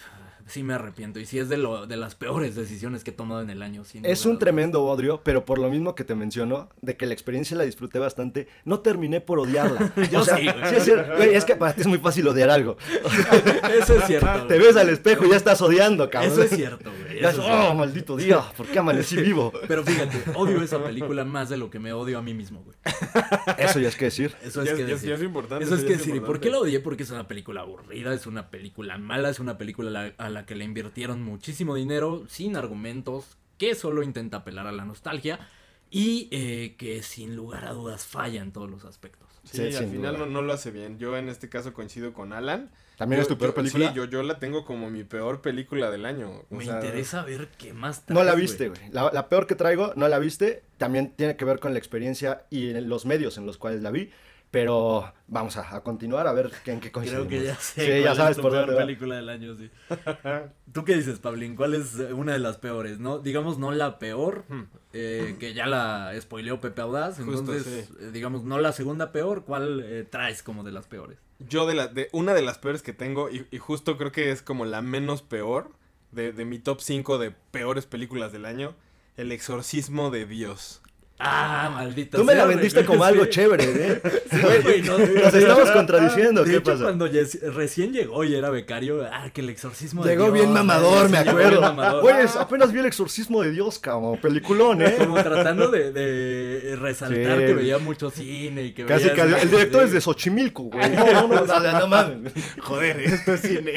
sí 0.52 0.64
me 0.64 0.74
arrepiento 0.74 1.20
y 1.20 1.26
sí 1.26 1.40
es 1.40 1.50
de, 1.50 1.58
lo, 1.58 1.88
de 1.88 1.98
las 1.98 2.16
peores 2.16 2.56
decisiones 2.56 3.04
que 3.04 3.12
he 3.12 3.14
tomado 3.14 3.42
en 3.42 3.50
el 3.50 3.62
año. 3.62 3.84
sin 3.84 4.06
Es 4.06 4.26
un 4.26 4.36
a 4.36 4.40
tremendo 4.40 4.82
bodrio, 4.82 5.22
pero 5.24 5.46
por 5.46 5.58
lo 5.60 5.70
mismo 5.70 5.96
que 5.96 6.04
te 6.04 6.14
menciono, 6.16 6.70
de 6.82 6.98
que 6.98 7.06
la 7.06 7.14
experiencia 7.14 7.56
la 7.58 7.64
disfruté 7.64 8.00
bastante, 8.00 8.48
no 8.66 8.80
terminé 8.82 9.22
por 9.22 9.40
odiarla. 9.40 9.92
Yo 10.12 10.20
o 10.22 10.24
sea, 10.24 10.38
sí, 10.38 10.44
güey. 10.46 10.70
sí 10.70 10.76
es, 10.76 10.84
cierto, 10.84 11.16
güey, 11.18 11.36
es 11.36 11.46
que 11.46 11.56
para 11.56 11.74
ti 11.74 11.82
es 11.82 11.88
muy 11.88 11.98
fácil 12.00 12.28
odiar 12.28 12.50
algo. 12.50 12.78
Eso 13.80 13.96
es 13.98 14.06
cierto. 14.06 14.48
Te 14.48 14.56
güey. 14.56 14.68
ves 14.68 14.76
al 14.78 14.90
espejo 14.90 15.26
y 15.26 15.30
ya 15.30 15.38
estás 15.38 15.62
odiando, 15.62 16.10
cabrón. 16.10 16.32
Eso 16.32 16.44
es 16.44 16.50
cierto, 16.52 16.92
güey. 16.92 17.20
Eso 17.20 17.30
es, 17.30 17.38
es 17.38 17.44
cierto. 17.44 17.70
oh, 17.70 17.74
maldito 17.76 18.18
día, 18.18 18.42
¿por 18.58 18.68
qué 18.68 18.80
amanecí 18.80 19.16
vivo? 19.22 19.52
Pero 19.68 19.84
fíjate, 19.84 20.18
odio 20.36 20.62
esa 20.62 20.84
película 20.84 21.24
más 21.26 21.50
de 21.50 21.58
lo 21.58 21.70
que 21.70 21.80
me 21.80 21.94
odio 21.94 22.18
a 22.18 22.22
mí 22.22 22.34
mismo, 22.34 22.64
güey. 22.64 22.76
Eso 23.58 23.80
ya 23.80 23.88
es 23.90 23.96
que 23.96 24.06
decir. 24.06 24.36
Eso 24.44 24.62
es 24.62 24.70
Ya- 24.70 24.76
que 24.76 24.82
ya- 24.82 24.88
decir. 24.88 25.10
ya 25.10 25.16
es 25.16 25.24
importante, 25.24 25.66
Eso 25.66 25.76
es 25.76 25.84
que 25.84 25.94
es 25.94 26.00
decir. 26.00 26.16
¿Y 26.16 26.20
por 26.20 26.40
qué 26.40 26.50
la 26.50 26.60
odié? 26.60 26.80
Porque 26.80 27.04
es 27.04 27.12
una 27.12 27.28
película 27.28 27.62
aburrida, 27.62 28.14
es 28.14 28.26
una 28.28 28.50
película 28.50 28.98
mala, 28.98 29.30
es 29.30 29.40
una 29.40 29.58
película 29.58 29.90
a 29.90 29.94
la, 29.94 30.14
a 30.18 30.30
la 30.30 30.41
que 30.46 30.56
le 30.56 30.64
invirtieron 30.66 31.22
muchísimo 31.24 31.76
dinero, 31.76 32.24
sin 32.28 32.56
argumentos, 32.56 33.38
que 33.58 33.76
solo 33.76 34.04
intenta 34.04 34.38
apelar 34.38 34.68
a 34.68 34.72
la 34.72 34.86
nostalgia 34.86 35.40
y 35.90 36.30
eh, 36.32 36.76
que 36.78 37.04
sin 37.04 37.36
lugar 37.36 37.66
a 37.66 37.74
dudas 37.74 38.06
falla 38.06 38.42
en 38.42 38.52
todos 38.52 38.70
los 38.70 38.86
aspectos. 38.86 39.28
Sí, 39.44 39.58
Sí, 39.72 39.76
al 39.76 39.90
final 39.90 40.18
no, 40.20 40.26
no 40.28 40.42
lo 40.42 40.54
hace 40.54 40.72
bien. 40.72 41.00
Yo 41.00 41.18
en 41.18 41.28
este 41.28 41.50
caso 41.50 41.74
coincido 41.74 42.14
con 42.14 42.32
Alan. 42.32 42.70
¿También 42.98 43.18
Yo- 43.18 43.24
es 43.24 43.28
tu 43.28 43.38
peor 43.38 43.52
yo- 43.52 43.56
película? 43.56 43.90
Sí, 43.90 43.96
yo, 43.96 44.06
yo 44.06 44.22
la 44.22 44.38
tengo 44.38 44.64
como 44.64 44.92
mi 44.92 45.04
peor 45.04 45.42
película 45.42 45.90
del 45.90 46.06
año. 46.06 46.44
O 46.52 46.56
Me 46.56 46.66
sea, 46.66 46.76
interesa 46.76 47.24
ver 47.24 47.50
qué 47.58 47.74
más 47.74 48.04
No 48.08 48.24
la 48.24 48.34
traes, 48.34 48.42
viste, 48.42 48.70
güey. 48.70 48.80
La, 48.92 49.10
la 49.12 49.28
peor 49.28 49.48
que 49.48 49.56
traigo, 49.56 49.94
no 49.96 50.08
la 50.08 50.20
viste. 50.20 50.62
También 50.78 51.12
tiene 51.16 51.36
que 51.36 51.44
ver 51.44 51.60
con 51.60 51.74
la 51.74 51.80
experiencia 51.80 52.44
y 52.52 52.70
en 52.70 52.88
los 52.88 53.06
medios 53.08 53.38
en 53.40 53.48
los 53.48 53.58
cuales 53.58 53.82
la 53.82 53.90
vi. 53.90 54.12
Pero 54.52 55.14
vamos 55.28 55.56
a, 55.56 55.76
a 55.78 55.82
continuar 55.82 56.28
a 56.28 56.34
ver 56.34 56.52
en 56.66 56.82
qué 56.82 56.92
Creo 56.92 56.92
coincidimos. 56.92 57.28
que 57.30 57.44
ya 57.44 57.56
sé. 57.56 57.86
Sí, 57.86 58.04
cuál 58.04 58.04
ya 58.04 58.12
es 58.12 58.18
sabes 58.18 58.36
tu 58.38 58.42
por 58.42 58.52
peor 58.52 58.66
dónde 58.68 58.76
va. 58.76 58.82
película 58.82 59.16
del 59.16 59.30
año, 59.30 59.56
sí. 59.56 59.72
¿Tú 60.74 60.84
qué 60.84 60.96
dices, 60.96 61.20
Pablín? 61.20 61.56
¿Cuál 61.56 61.74
es 61.74 61.98
eh, 62.00 62.12
una 62.14 62.34
de 62.34 62.40
las 62.40 62.58
peores, 62.58 63.00
no? 63.00 63.20
Digamos, 63.20 63.58
no 63.58 63.72
la 63.72 63.98
peor, 63.98 64.44
eh, 64.94 65.38
que 65.40 65.54
ya 65.54 65.68
la 65.68 66.14
spoileó 66.20 66.60
Pepe 66.60 66.82
Audaz. 66.82 67.16
Justo, 67.18 67.32
Entonces, 67.54 67.88
sí. 67.88 67.94
eh, 68.02 68.12
digamos, 68.12 68.44
no 68.44 68.60
la 68.60 68.74
segunda 68.74 69.14
peor, 69.14 69.46
¿cuál 69.46 69.82
eh, 69.86 70.04
traes 70.10 70.44
como 70.44 70.64
de 70.66 70.72
las 70.74 70.86
peores? 70.88 71.18
Yo 71.40 71.66
de, 71.66 71.74
la, 71.74 71.88
de 71.88 72.10
una 72.12 72.34
de 72.34 72.42
las 72.42 72.58
peores 72.58 72.82
que 72.82 72.92
tengo, 72.94 73.30
y, 73.30 73.48
y 73.52 73.58
justo 73.58 73.98
creo 73.98 74.12
que 74.12 74.32
es 74.32 74.42
como 74.42 74.66
la 74.66 74.82
menos 74.82 75.22
peor, 75.22 75.72
de, 76.12 76.34
de 76.34 76.44
mi 76.44 76.60
top 76.60 76.82
5 76.82 77.18
de 77.20 77.32
peores 77.32 77.86
películas 77.86 78.34
del 78.34 78.44
año, 78.46 78.76
El 79.16 79.32
exorcismo 79.32 80.12
de 80.12 80.26
Dios. 80.26 80.81
Ah, 81.24 81.70
maldita 81.72 82.18
Tú 82.18 82.24
me 82.24 82.34
sea, 82.34 82.42
la 82.44 82.48
vendiste 82.48 82.84
como 82.84 83.04
algo 83.04 83.26
Sí. 83.26 83.30
chévere, 83.30 83.64
¿eh? 83.66 84.02
Güey, 84.42 84.62
güey, 84.64 84.82
no, 84.82 84.98
Nos 84.98 85.34
estamos 85.34 85.70
contradiciendo, 85.70 86.44
De 86.44 86.50
¿qué 86.52 86.58
hecho, 86.58 86.72
pasa? 86.72 86.84
cuando 86.86 87.08
recién 87.54 87.94
llegó 87.94 88.24
y 88.24 88.34
era 88.34 88.50
becario, 88.50 89.06
ah, 89.12 89.30
que 89.32 89.42
el 89.42 89.50
exorcismo 89.50 90.04
de 90.04 90.10
Llegó 90.12 90.24
Dios, 90.26 90.34
bien 90.34 90.52
mamador, 90.52 91.06
sí, 91.06 91.12
me 91.12 91.18
acuerdo. 91.20 91.62
mamador. 91.62 92.02
Güey, 92.02 92.26
es- 92.26 92.36
apenas 92.36 92.72
vi 92.72 92.80
el 92.80 92.88
exorcismo 92.88 93.44
de 93.44 93.52
Dios, 93.52 93.78
cabrón. 93.78 94.18
Peliculón, 94.20 94.82
¿eh? 94.82 94.96
Como 94.98 95.22
tratando 95.22 95.70
de, 95.70 95.92
de 95.92 96.76
resaltar 96.76 97.38
Sí. 97.40 97.46
que 97.46 97.54
veía 97.54 97.78
mucho 97.78 98.10
cine 98.10 98.64
y 98.64 98.72
que 98.74 98.86
Casi, 98.86 99.04
veía... 99.10 99.16
casi. 99.16 99.44
El 99.44 99.52
director 99.52 99.82
Sí. 99.82 99.88
es 99.88 99.94
de 99.94 100.02
Xochimilco, 100.02 100.64
güey. 100.64 100.90
No, 100.90 101.28
no, 101.28 101.46
no, 101.46 101.80
no 101.80 101.88
mames. 101.88 102.34
Joder, 102.62 103.00
esto 103.00 103.34
es 103.36 103.42
cine. 103.42 103.74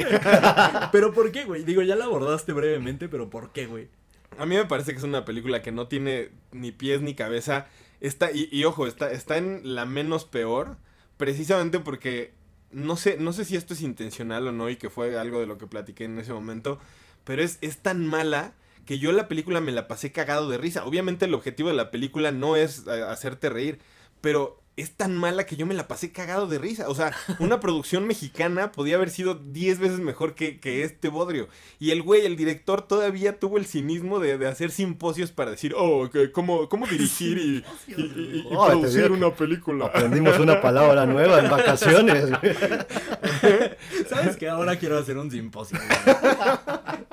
Pero 0.92 1.12
¿por 1.12 1.30
qué, 1.30 1.44
güey? 1.44 1.64
Digo, 1.64 1.82
ya 1.82 1.94
la 1.96 2.06
abordaste 2.06 2.52
brevemente, 2.52 3.08
pero 3.08 3.28
¿por 3.28 3.52
qué, 3.52 3.66
güey? 3.66 3.88
A 4.38 4.46
mí 4.46 4.56
me 4.56 4.64
parece 4.64 4.92
que 4.92 4.98
es 4.98 5.04
una 5.04 5.24
película 5.24 5.62
que 5.62 5.72
no 5.72 5.88
tiene 5.88 6.30
ni 6.52 6.72
pies 6.72 7.00
ni 7.00 7.14
cabeza. 7.14 7.66
Está, 8.00 8.30
y, 8.32 8.64
ojo, 8.64 8.86
está, 8.86 9.10
está 9.12 9.36
en 9.36 9.74
la 9.74 9.86
menos 9.86 10.24
peor. 10.24 10.76
Precisamente 11.16 11.78
porque 11.80 12.34
no 12.70 12.96
sé, 12.96 13.16
no 13.18 13.32
sé 13.32 13.44
si 13.44 13.56
esto 13.56 13.74
es 13.74 13.82
intencional 13.82 14.48
o 14.48 14.52
no, 14.52 14.68
y 14.68 14.76
que 14.76 14.90
fue 14.90 15.18
algo 15.18 15.40
de 15.40 15.46
lo 15.46 15.58
que 15.58 15.66
platiqué 15.66 16.04
en 16.04 16.18
ese 16.18 16.32
momento. 16.32 16.78
Pero 17.24 17.42
es, 17.42 17.58
es 17.60 17.78
tan 17.78 18.06
mala 18.06 18.54
que 18.84 18.98
yo 18.98 19.12
la 19.12 19.28
película 19.28 19.60
me 19.60 19.72
la 19.72 19.88
pasé 19.88 20.12
cagado 20.12 20.48
de 20.48 20.58
risa. 20.58 20.84
Obviamente 20.84 21.24
el 21.24 21.34
objetivo 21.34 21.68
de 21.68 21.76
la 21.76 21.90
película 21.90 22.32
no 22.32 22.56
es 22.56 22.86
eh, 22.86 23.02
hacerte 23.02 23.48
reír. 23.48 23.78
Pero 24.20 24.63
es 24.76 24.90
tan 24.96 25.16
mala 25.16 25.46
que 25.46 25.54
yo 25.56 25.66
me 25.66 25.74
la 25.74 25.86
pasé 25.86 26.10
cagado 26.10 26.46
de 26.48 26.58
risa. 26.58 26.88
O 26.88 26.94
sea, 26.96 27.12
una 27.38 27.60
producción 27.60 28.06
mexicana 28.06 28.72
podía 28.72 28.96
haber 28.96 29.10
sido 29.10 29.34
10 29.36 29.78
veces 29.78 30.00
mejor 30.00 30.34
que, 30.34 30.58
que 30.58 30.82
este 30.82 31.08
bodrio. 31.08 31.48
Y 31.78 31.92
el 31.92 32.02
güey, 32.02 32.26
el 32.26 32.36
director, 32.36 32.82
todavía 32.82 33.38
tuvo 33.38 33.58
el 33.58 33.66
cinismo 33.66 34.18
de, 34.18 34.36
de 34.36 34.48
hacer 34.48 34.70
simposios 34.72 35.30
para 35.30 35.52
decir, 35.52 35.74
oh, 35.76 36.10
cómo, 36.32 36.68
cómo 36.68 36.86
dirigir 36.88 37.38
y, 37.38 37.64
y- 37.86 37.94
y- 38.02 38.38
y 38.40 38.44
Oh, 38.50 38.66
producir 38.66 39.12
una 39.12 39.32
película. 39.34 39.86
Aprendimos 39.86 40.38
una 40.40 40.60
palabra 40.60 41.06
nueva 41.06 41.38
en 41.38 41.50
vacaciones. 41.50 42.24
¿Sabes 44.08 44.36
que 44.36 44.48
Ahora 44.48 44.76
quiero 44.76 44.98
hacer 44.98 45.16
un 45.18 45.30
simposio. 45.30 45.78
güey. 46.04 47.04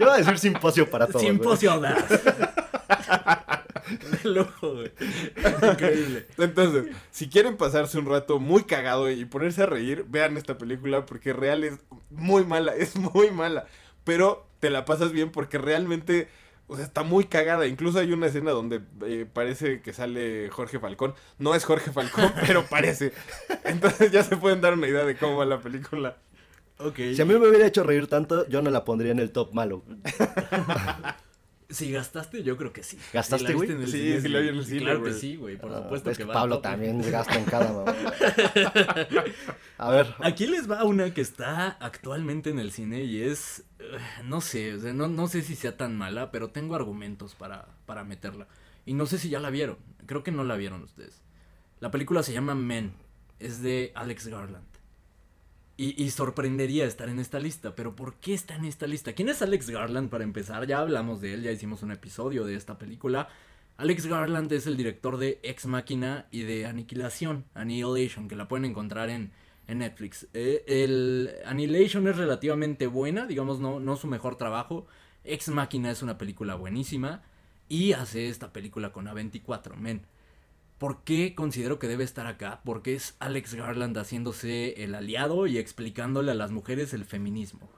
Iba 0.00 0.14
a 0.14 0.18
decir 0.18 0.38
simposio 0.38 0.88
para 0.90 1.06
todos. 1.06 1.22
simposio. 1.22 1.80
De 4.22 4.28
lujo, 4.28 4.74
güey. 4.74 4.92
Increíble. 5.70 6.26
Entonces, 6.38 6.88
si 7.10 7.28
quieren 7.28 7.56
pasarse 7.56 7.98
un 7.98 8.06
rato 8.06 8.40
muy 8.40 8.64
cagado 8.64 9.10
y 9.10 9.24
ponerse 9.24 9.62
a 9.62 9.66
reír, 9.66 10.04
vean 10.08 10.36
esta 10.36 10.58
película 10.58 11.06
porque 11.06 11.32
real 11.32 11.64
es 11.64 11.78
muy 12.10 12.44
mala, 12.44 12.74
es 12.74 12.96
muy 12.96 13.30
mala. 13.30 13.66
Pero 14.04 14.46
te 14.60 14.70
la 14.70 14.84
pasas 14.84 15.12
bien 15.12 15.30
porque 15.30 15.58
realmente, 15.58 16.28
o 16.66 16.76
sea, 16.76 16.84
está 16.84 17.02
muy 17.02 17.24
cagada. 17.24 17.66
Incluso 17.66 17.98
hay 17.98 18.12
una 18.12 18.26
escena 18.26 18.50
donde 18.50 18.80
eh, 19.04 19.26
parece 19.32 19.80
que 19.82 19.92
sale 19.92 20.48
Jorge 20.50 20.78
Falcón. 20.80 21.14
No 21.38 21.54
es 21.54 21.64
Jorge 21.64 21.92
Falcón, 21.92 22.32
pero 22.46 22.64
parece. 22.66 23.12
Entonces 23.64 24.10
ya 24.10 24.24
se 24.24 24.36
pueden 24.36 24.60
dar 24.60 24.74
una 24.74 24.88
idea 24.88 25.04
de 25.04 25.16
cómo 25.16 25.36
va 25.36 25.44
la 25.44 25.60
película. 25.60 26.16
Si 26.94 27.22
a 27.22 27.24
mí 27.24 27.32
me 27.32 27.48
hubiera 27.48 27.66
hecho 27.66 27.84
reír 27.84 28.06
tanto, 28.06 28.46
yo 28.48 28.60
no 28.60 28.70
la 28.70 28.84
pondría 28.84 29.12
en 29.12 29.18
el 29.18 29.32
top 29.32 29.54
malo. 29.54 29.82
Si 31.68 31.90
gastaste, 31.90 32.44
yo 32.44 32.56
creo 32.56 32.72
que 32.72 32.82
sí. 32.84 32.96
¿Gastaste, 33.12 33.52
güey? 33.54 33.68
Sí, 33.68 33.74
cine, 33.74 33.86
sí 33.88 33.98
vi 33.98 34.12
en 34.48 34.56
el 34.56 34.64
cine, 34.64 34.80
Claro 34.80 35.02
que 35.02 35.12
sí, 35.12 35.34
güey. 35.36 35.56
Por 35.56 35.72
Ah, 35.72 35.78
supuesto 35.82 36.10
es 36.10 36.16
que 36.16 36.22
que 36.22 36.28
va 36.28 36.34
Pablo 36.34 36.60
también 36.60 37.02
gasta 37.10 37.34
en 37.36 37.44
cada 37.44 37.72
mamá. 37.72 37.92
A 39.78 39.90
ver, 39.90 40.14
Aquí 40.20 40.46
les 40.46 40.70
va 40.70 40.84
una 40.84 41.12
que 41.12 41.20
está 41.20 41.68
actualmente 41.80 42.50
en 42.50 42.58
el 42.58 42.70
cine 42.72 43.02
y 43.04 43.20
es, 43.22 43.64
eh, 43.78 43.98
no 44.24 44.40
sé, 44.40 44.74
o 44.74 44.80
sea, 44.80 44.92
no, 44.92 45.08
no 45.08 45.26
sé 45.28 45.42
si 45.42 45.54
sea 45.56 45.76
tan 45.76 45.96
mala, 45.96 46.30
pero 46.30 46.50
tengo 46.50 46.74
argumentos 46.76 47.34
para, 47.34 47.66
para 47.84 48.04
meterla. 48.04 48.46
Y 48.84 48.94
no 48.94 49.06
sé 49.06 49.18
si 49.18 49.28
ya 49.28 49.40
la 49.40 49.50
vieron, 49.50 49.76
creo 50.06 50.22
que 50.22 50.30
no 50.32 50.44
la 50.44 50.56
vieron 50.56 50.82
ustedes. 50.82 51.20
La 51.80 51.90
película 51.90 52.22
se 52.22 52.32
llama 52.32 52.54
Men, 52.54 52.92
es 53.40 53.60
de 53.60 53.92
Alex 53.94 54.28
Garland. 54.28 54.64
Y, 55.78 56.08
sorprendería 56.10 56.86
estar 56.86 57.10
en 57.10 57.18
esta 57.18 57.38
lista, 57.38 57.74
pero 57.76 57.94
¿por 57.94 58.14
qué 58.14 58.32
está 58.32 58.56
en 58.56 58.64
esta 58.64 58.86
lista? 58.86 59.12
¿Quién 59.12 59.28
es 59.28 59.42
Alex 59.42 59.68
Garland 59.68 60.08
para 60.08 60.24
empezar? 60.24 60.66
Ya 60.66 60.78
hablamos 60.78 61.20
de 61.20 61.34
él, 61.34 61.42
ya 61.42 61.52
hicimos 61.52 61.82
un 61.82 61.92
episodio 61.92 62.46
de 62.46 62.54
esta 62.54 62.78
película. 62.78 63.28
Alex 63.76 64.06
Garland 64.06 64.50
es 64.52 64.66
el 64.66 64.78
director 64.78 65.18
de 65.18 65.38
Ex 65.42 65.66
Machina 65.66 66.28
y 66.30 66.44
de 66.44 66.64
Aniquilación, 66.64 67.44
Annihilation, 67.52 68.26
que 68.26 68.36
la 68.36 68.48
pueden 68.48 68.64
encontrar 68.64 69.10
en, 69.10 69.32
en 69.66 69.78
Netflix. 69.78 70.26
Eh, 70.32 70.64
el 70.66 71.30
Annihilation 71.44 72.08
es 72.08 72.16
relativamente 72.16 72.86
buena, 72.86 73.26
digamos, 73.26 73.60
no, 73.60 73.78
no 73.78 73.96
su 73.96 74.06
mejor 74.06 74.36
trabajo. 74.36 74.86
Ex 75.24 75.48
Machina 75.48 75.90
es 75.90 76.02
una 76.02 76.16
película 76.16 76.54
buenísima. 76.54 77.22
Y 77.68 77.92
hace 77.92 78.28
esta 78.28 78.50
película 78.50 78.92
con 78.92 79.06
A24, 79.08 79.76
men. 79.76 80.06
¿Por 80.78 81.04
qué 81.04 81.34
considero 81.34 81.78
que 81.78 81.88
debe 81.88 82.04
estar 82.04 82.26
acá? 82.26 82.60
Porque 82.64 82.94
es 82.94 83.16
Alex 83.18 83.54
Garland 83.54 83.96
haciéndose 83.96 84.82
el 84.84 84.94
aliado 84.94 85.46
y 85.46 85.56
explicándole 85.56 86.32
a 86.32 86.34
las 86.34 86.50
mujeres 86.50 86.92
el 86.92 87.06
feminismo. 87.06 87.70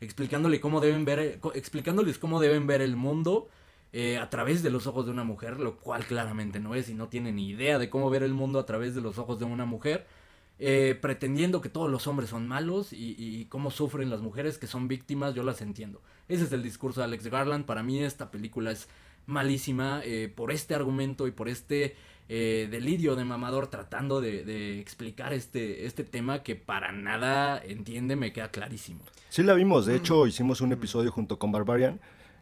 Explicándole 0.00 0.60
cómo 0.60 0.80
deben 0.80 1.04
ver, 1.04 1.40
explicándoles 1.54 2.18
cómo 2.18 2.38
deben 2.38 2.68
ver 2.68 2.80
el 2.80 2.94
mundo 2.94 3.48
eh, 3.92 4.18
a 4.18 4.30
través 4.30 4.62
de 4.62 4.70
los 4.70 4.86
ojos 4.86 5.06
de 5.06 5.10
una 5.10 5.24
mujer, 5.24 5.58
lo 5.58 5.78
cual 5.78 6.04
claramente 6.04 6.60
no 6.60 6.76
es 6.76 6.88
y 6.88 6.94
no 6.94 7.08
tiene 7.08 7.32
ni 7.32 7.48
idea 7.48 7.78
de 7.80 7.90
cómo 7.90 8.08
ver 8.08 8.22
el 8.22 8.34
mundo 8.34 8.60
a 8.60 8.66
través 8.66 8.94
de 8.94 9.00
los 9.00 9.18
ojos 9.18 9.40
de 9.40 9.44
una 9.44 9.64
mujer, 9.64 10.06
eh, 10.60 10.96
pretendiendo 11.00 11.60
que 11.60 11.68
todos 11.68 11.90
los 11.90 12.06
hombres 12.06 12.30
son 12.30 12.46
malos 12.46 12.92
y, 12.92 13.16
y 13.18 13.46
cómo 13.46 13.72
sufren 13.72 14.10
las 14.10 14.20
mujeres 14.20 14.58
que 14.58 14.68
son 14.68 14.86
víctimas, 14.86 15.34
yo 15.34 15.42
las 15.42 15.60
entiendo. 15.60 16.02
Ese 16.28 16.44
es 16.44 16.52
el 16.52 16.62
discurso 16.62 17.00
de 17.00 17.06
Alex 17.06 17.26
Garland. 17.26 17.64
Para 17.64 17.82
mí 17.82 18.00
esta 18.00 18.30
película 18.30 18.70
es 18.70 18.88
malísima 19.28 20.00
eh, 20.04 20.32
por 20.34 20.50
este 20.50 20.74
argumento 20.74 21.26
y 21.26 21.32
por 21.32 21.48
este 21.48 21.96
eh, 22.28 22.68
delirio 22.70 23.16
de 23.16 23.24
mamador 23.24 23.68
tratando 23.68 24.20
de, 24.20 24.44
de 24.44 24.80
explicar 24.80 25.32
este, 25.32 25.86
este 25.86 26.04
tema 26.04 26.42
que 26.42 26.56
para 26.56 26.92
nada 26.92 27.60
entiende, 27.64 28.16
me 28.16 28.32
queda 28.32 28.50
clarísimo. 28.50 29.00
sí 29.30 29.42
la 29.42 29.54
vimos. 29.54 29.86
De 29.86 29.96
hecho, 29.96 30.26
hicimos 30.26 30.60
un 30.60 30.72
episodio 30.72 31.10
junto 31.10 31.38
con 31.38 31.52
Barbarian 31.52 32.00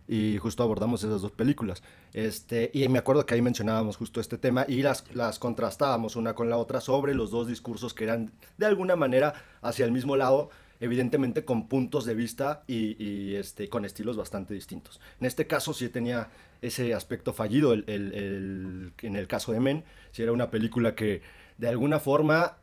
y 0.09 0.39
justo 0.39 0.63
abordamos 0.63 1.03
esas 1.03 1.23
dos 1.23 1.33
películas. 1.33 1.83
Este, 2.13 2.71
y 2.73 2.87
me 2.89 2.99
acuerdo 2.99 3.27
que 3.27 3.35
ahí 3.35 3.43
mencionábamos 3.43 3.97
justo 3.97 4.21
este 4.21 4.39
tema 4.39 4.65
y 4.69 4.83
las, 4.83 5.05
las 5.15 5.39
contrastábamos 5.39 6.17
una 6.17 6.35
con 6.35 6.49
la 6.49 6.57
otra 6.57 6.81
sobre 6.81 7.15
los 7.15 7.31
dos 7.31 7.49
discursos 7.49 7.93
que 7.93 8.05
eran 8.05 8.33
de 8.57 8.67
alguna 8.67 8.97
manera 8.97 9.35
hacia 9.63 9.85
el 9.85 9.93
mismo 9.93 10.17
lado, 10.17 10.51
evidentemente 10.79 11.45
con 11.45 11.69
puntos 11.69 12.05
de 12.05 12.15
vista 12.15 12.63
y, 12.67 13.03
y, 13.03 13.35
este, 13.35 13.69
con 13.69 13.85
estilos 13.85 14.17
bastante 14.17 14.55
distintos. 14.55 15.01
En 15.21 15.27
este 15.27 15.47
caso 15.47 15.73
sí 15.73 15.89
tenía 15.89 16.29
ese 16.63 16.95
aspecto 16.95 17.33
fallido 17.33 17.73
el, 17.73 17.85
el- 17.89 18.93
en 19.03 19.17
el 19.17 19.27
caso 19.29 19.53
de 19.53 19.61
Men, 19.61 19.85
si 20.13 20.23
era 20.23 20.33
una 20.33 20.51
película 20.51 20.95
que 20.95 21.23
de 21.59 21.69
alguna 21.69 21.99
forma 22.01 22.59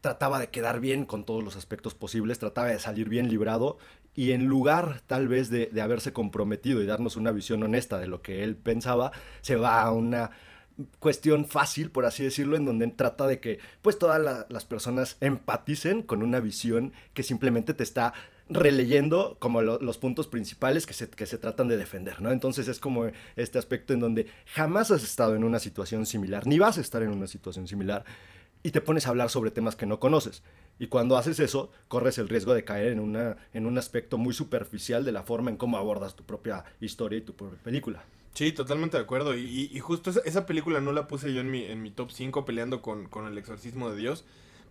trataba 0.00 0.38
de 0.38 0.48
quedar 0.48 0.80
bien 0.80 1.04
con 1.04 1.24
todos 1.24 1.44
los 1.44 1.56
aspectos 1.56 1.94
posibles, 1.94 2.38
trataba 2.38 2.68
de 2.68 2.78
salir 2.78 3.08
bien 3.08 3.28
librado 3.28 3.78
y 4.14 4.32
en 4.32 4.46
lugar 4.46 5.02
tal 5.06 5.28
vez 5.28 5.50
de, 5.50 5.66
de 5.66 5.80
haberse 5.82 6.12
comprometido 6.12 6.82
y 6.82 6.86
darnos 6.86 7.16
una 7.16 7.32
visión 7.32 7.62
honesta 7.62 7.98
de 7.98 8.08
lo 8.08 8.22
que 8.22 8.42
él 8.44 8.56
pensaba, 8.56 9.12
se 9.42 9.56
va 9.56 9.82
a 9.82 9.92
una 9.92 10.30
cuestión 10.98 11.44
fácil, 11.46 11.90
por 11.90 12.06
así 12.06 12.24
decirlo, 12.24 12.56
en 12.56 12.64
donde 12.64 12.86
trata 12.88 13.26
de 13.26 13.40
que 13.40 13.58
pues 13.82 13.98
todas 13.98 14.20
la- 14.20 14.46
las 14.48 14.64
personas 14.64 15.16
empaticen 15.20 16.02
con 16.02 16.22
una 16.22 16.40
visión 16.40 16.92
que 17.12 17.22
simplemente 17.22 17.74
te 17.74 17.82
está 17.82 18.14
releyendo 18.50 19.36
como 19.38 19.62
lo- 19.62 19.78
los 19.80 19.96
puntos 19.96 20.26
principales 20.26 20.84
que 20.86 20.92
se, 20.92 21.08
que 21.08 21.24
se 21.26 21.38
tratan 21.38 21.68
de 21.68 21.76
defender, 21.76 22.20
¿no? 22.20 22.30
Entonces 22.32 22.68
es 22.68 22.80
como 22.80 23.06
este 23.36 23.58
aspecto 23.58 23.94
en 23.94 24.00
donde 24.00 24.26
jamás 24.46 24.90
has 24.90 25.02
estado 25.04 25.34
en 25.36 25.44
una 25.44 25.58
situación 25.60 26.04
similar, 26.04 26.46
ni 26.46 26.58
vas 26.58 26.76
a 26.76 26.80
estar 26.80 27.02
en 27.02 27.10
una 27.10 27.26
situación 27.28 27.66
similar, 27.68 28.04
y 28.62 28.72
te 28.72 28.80
pones 28.82 29.06
a 29.06 29.10
hablar 29.10 29.30
sobre 29.30 29.50
temas 29.50 29.74
que 29.76 29.86
no 29.86 30.00
conoces. 30.00 30.42
Y 30.78 30.88
cuando 30.88 31.16
haces 31.16 31.40
eso, 31.40 31.70
corres 31.88 32.18
el 32.18 32.28
riesgo 32.28 32.52
de 32.52 32.64
caer 32.64 32.92
en, 32.92 33.00
una, 33.00 33.36
en 33.54 33.64
un 33.66 33.78
aspecto 33.78 34.18
muy 34.18 34.34
superficial 34.34 35.04
de 35.04 35.12
la 35.12 35.22
forma 35.22 35.50
en 35.50 35.56
cómo 35.56 35.78
abordas 35.78 36.14
tu 36.14 36.24
propia 36.24 36.64
historia 36.80 37.18
y 37.18 37.22
tu 37.22 37.34
propia 37.34 37.58
película. 37.62 38.04
Sí, 38.34 38.52
totalmente 38.52 38.96
de 38.98 39.02
acuerdo. 39.02 39.34
Y, 39.36 39.70
y- 39.72 39.78
justo 39.80 40.10
esa, 40.10 40.20
esa 40.24 40.44
película 40.46 40.80
no 40.80 40.92
la 40.92 41.08
puse 41.08 41.32
yo 41.32 41.40
en 41.40 41.50
mi, 41.50 41.64
en 41.64 41.82
mi 41.82 41.90
top 41.90 42.10
5 42.10 42.44
peleando 42.44 42.82
con, 42.82 43.06
con 43.08 43.26
El 43.26 43.36
Exorcismo 43.38 43.90
de 43.90 43.96
Dios. 43.96 44.24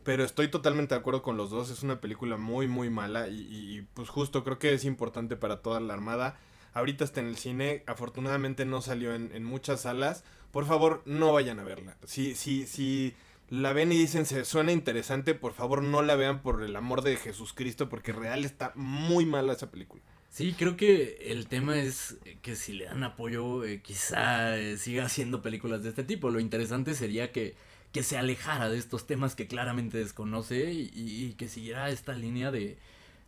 Pero 0.03 0.24
estoy 0.24 0.48
totalmente 0.50 0.96
de 0.96 1.00
acuerdo 1.00 1.22
con 1.22 1.38
los 1.38 1.50
dos. 1.50 1.70
Es 1.70 1.84
una 1.84 2.00
película 2.01 2.38
muy, 2.38 2.68
muy 2.68 2.89
mala. 2.89 3.27
Y, 3.27 3.41
y- 3.51 3.88
pues 3.94 4.10
justo 4.10 4.44
creo 4.44 4.60
que 4.60 4.74
es 4.74 4.86
importante 4.86 5.36
para 5.36 5.62
toda 5.62 5.79
la 5.79 5.94
armada. 5.94 6.39
Ahorita 6.74 7.03
está 7.03 7.20
en 7.20 7.27
el 7.27 7.38
cine. 7.38 7.84
Afortunadamente 7.88 8.65
no 8.65 8.82
salió 8.82 9.13
en, 9.13 9.44
muchas 9.44 9.82
salas. 9.82 10.24
Por 10.51 10.65
favor, 10.65 11.01
no 11.06 11.34
vayan 11.34 11.60
a 11.60 11.63
verla. 11.63 11.98
Si, 12.06 12.34
si, 12.36 12.65
si 12.65 13.13
la 13.50 13.74
ven 13.74 13.91
y 13.91 13.98
dicen 13.98 14.25
se 14.25 14.46
suena 14.46 14.72
interesante, 14.72 15.36
por 15.36 15.53
favor 15.53 15.84
no 15.84 16.01
la 16.01 16.15
vean 16.15 16.41
por 16.41 16.63
el 16.63 16.75
amor 16.75 17.01
de 17.03 17.15
Jesucristo. 17.18 17.89
Porque 17.89 18.13
real 18.13 18.46
está 18.46 18.72
muy 18.75 19.25
mala 19.25 19.53
esa 19.53 19.70
película. 19.70 20.01
Sí, 20.29 20.53
creo 20.58 20.77
que 20.77 21.18
el 21.32 21.48
tema 21.48 21.77
es 21.79 22.18
que 22.44 22.56
si 22.56 22.74
le 22.74 22.86
dan 22.86 23.03
apoyo, 23.03 23.63
eh, 23.65 23.82
quizá 23.82 24.58
eh, 24.58 24.77
siga 24.77 25.06
haciendo 25.06 25.41
películas 25.41 25.84
de 25.84 25.89
este 25.89 26.03
tipo. 26.03 26.29
Lo 26.29 26.39
interesante 26.39 26.94
sería 26.94 27.32
que, 27.32 27.56
que 27.91 28.03
se 28.03 28.17
alejara 28.17 28.69
de 28.69 28.77
estos 28.77 29.08
temas 29.08 29.36
que 29.36 29.48
claramente 29.48 29.98
desconoce 29.98 30.72
y, 30.74 30.91
y- 30.93 31.34
que 31.36 31.48
siguiera 31.50 31.89
esta 31.89 32.13
línea 32.13 32.51
de, 32.51 32.77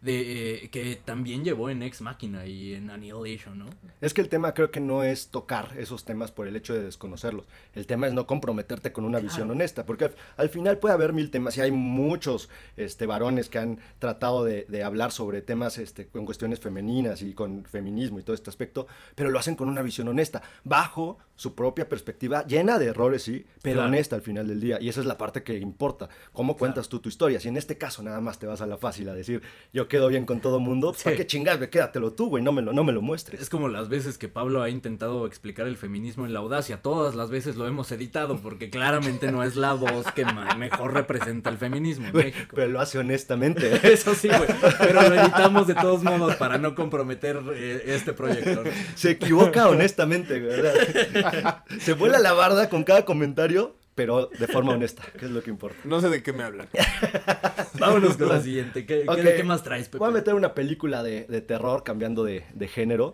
de 0.01 0.63
eh, 0.65 0.69
que 0.69 0.95
también 0.95 1.43
llevó 1.43 1.69
en 1.69 1.83
Ex 1.83 2.01
Machina 2.01 2.45
y 2.45 2.73
en 2.73 2.89
Annihilation, 2.89 3.59
¿no? 3.59 3.65
Es 4.01 4.13
que 4.13 4.21
el 4.21 4.29
tema 4.29 4.53
creo 4.53 4.71
que 4.71 4.79
no 4.79 5.03
es 5.03 5.27
tocar 5.29 5.75
esos 5.77 6.05
temas 6.05 6.31
por 6.31 6.47
el 6.47 6.55
hecho 6.55 6.73
de 6.73 6.81
desconocerlos. 6.81 7.45
El 7.73 7.85
tema 7.85 8.07
es 8.07 8.13
no 8.13 8.25
comprometerte 8.27 8.91
con 8.91 9.05
una 9.05 9.19
visión 9.19 9.49
honesta, 9.51 9.85
porque 9.85 10.05
al, 10.05 10.15
al 10.37 10.49
final 10.49 10.79
puede 10.79 10.93
haber 10.95 11.13
mil 11.13 11.29
temas 11.29 11.55
y 11.57 11.61
hay 11.61 11.71
muchos 11.71 12.49
este, 12.77 13.05
varones 13.05 13.47
que 13.49 13.59
han 13.59 13.79
tratado 13.99 14.43
de, 14.43 14.65
de 14.67 14.83
hablar 14.83 15.11
sobre 15.11 15.41
temas 15.41 15.77
este, 15.77 16.07
con 16.07 16.25
cuestiones 16.25 16.59
femeninas 16.59 17.21
y 17.21 17.33
con 17.33 17.63
feminismo 17.65 18.19
y 18.19 18.23
todo 18.23 18.33
este 18.33 18.49
aspecto, 18.49 18.87
pero 19.15 19.29
lo 19.29 19.37
hacen 19.39 19.55
con 19.55 19.69
una 19.69 19.81
visión 19.81 20.07
honesta, 20.07 20.41
bajo 20.63 21.19
su 21.35 21.55
propia 21.55 21.89
perspectiva, 21.89 22.45
llena 22.45 22.77
de 22.77 22.87
errores, 22.87 23.23
sí, 23.23 23.45
pero 23.61 23.75
Claro. 23.77 23.87
honesta 23.89 24.15
al 24.15 24.21
final 24.21 24.47
del 24.47 24.59
día. 24.59 24.77
Y 24.79 24.89
esa 24.89 24.99
es 24.99 25.05
la 25.07 25.17
parte 25.17 25.41
que 25.43 25.57
importa, 25.57 26.07
cómo 26.33 26.55
cuentas 26.55 26.87
tú 26.89 26.99
tu 26.99 27.09
historia. 27.09 27.39
Si 27.39 27.47
en 27.47 27.57
este 27.57 27.77
caso 27.77 28.03
nada 28.03 28.21
más 28.21 28.37
te 28.37 28.45
vas 28.45 28.61
a 28.61 28.67
la 28.67 28.77
fácil 28.77 29.09
a 29.09 29.13
decir, 29.15 29.41
yo 29.73 29.87
quedo 29.91 30.07
bien 30.07 30.25
con 30.25 30.39
todo 30.39 30.61
mundo, 30.61 30.93
¿para 31.03 31.11
Sí. 31.11 31.17
qué 31.17 31.27
chingas? 31.27 31.57
Quédatelo 31.67 32.13
tú, 32.13 32.29
güey, 32.29 32.41
no 32.41 32.53
me 32.53 32.61
lo, 32.61 32.71
no 32.71 32.85
me 32.85 32.93
lo 32.93 33.01
muestres. 33.01 33.41
Es 33.41 33.49
como 33.49 33.67
las 33.67 33.89
veces 33.89 34.17
que 34.17 34.29
Pablo 34.29 34.61
ha 34.63 34.69
intentado 34.69 35.27
explicar 35.27 35.67
el 35.67 35.75
feminismo 35.75 36.25
en 36.25 36.31
la 36.31 36.39
audacia. 36.39 36.81
Todas 36.81 37.13
las 37.13 37.29
veces 37.29 37.57
lo 37.57 37.67
hemos 37.67 37.91
editado 37.91 38.37
porque 38.39 38.69
claramente 38.69 39.33
no 39.33 39.43
es 39.43 39.57
la 39.57 39.73
voz 39.73 40.09
que 40.13 40.23
mejor 40.57 40.93
representa 40.93 41.49
el 41.49 41.57
feminismo 41.57 42.07
en 42.07 42.13
México. 42.13 42.53
pero 42.55 42.69
lo 42.69 42.79
hace 42.79 42.99
honestamente. 42.99 43.81
Eso 43.93 44.15
sí, 44.15 44.29
güey. 44.29 44.47
Pero 44.79 45.01
lo 45.09 45.13
editamos 45.13 45.67
de 45.67 45.75
todos 45.75 46.03
modos 46.03 46.37
para 46.37 46.57
no 46.57 46.73
comprometer 46.73 47.41
eh, 47.53 47.83
este 47.87 48.13
proyecto. 48.13 48.63
¿no? 48.63 48.71
Se 48.95 49.11
equivoca 49.11 49.67
honestamente, 49.67 50.39
¿verdad? 50.39 51.65
Se 51.81 51.91
vuela 51.95 52.17
la 52.19 52.31
barda 52.31 52.69
con 52.69 52.85
cada 52.85 53.03
comentario, 53.03 53.75
pero 53.95 54.27
de 54.27 54.47
forma 54.47 54.73
honesta, 54.73 55.03
que 55.19 55.25
es 55.25 55.31
lo 55.31 55.41
que 55.43 55.49
importa. 55.49 55.77
No 55.83 55.99
sé 56.01 56.09
de 56.09 56.23
qué 56.23 56.33
me 56.33 56.43
hablan. 56.43 56.67
Vámonos 57.79 58.17
con 58.17 58.29
la 58.29 58.41
siguiente. 58.41 58.85
¿Qué, 58.85 59.01
qué- 59.03 59.09
Ok, 59.09 59.19
qué 59.37 59.43
más 59.43 59.63
traes, 59.63 59.87
Pepe? 59.87 59.97
Voy 59.99 60.09
a 60.09 60.11
meter 60.11 60.33
una 60.33 60.53
película 60.53 61.03
de, 61.03 61.25
de 61.25 61.41
terror 61.41 61.83
cambiando 61.83 62.23
de, 62.23 62.45
de 62.53 62.67
género. 62.67 63.13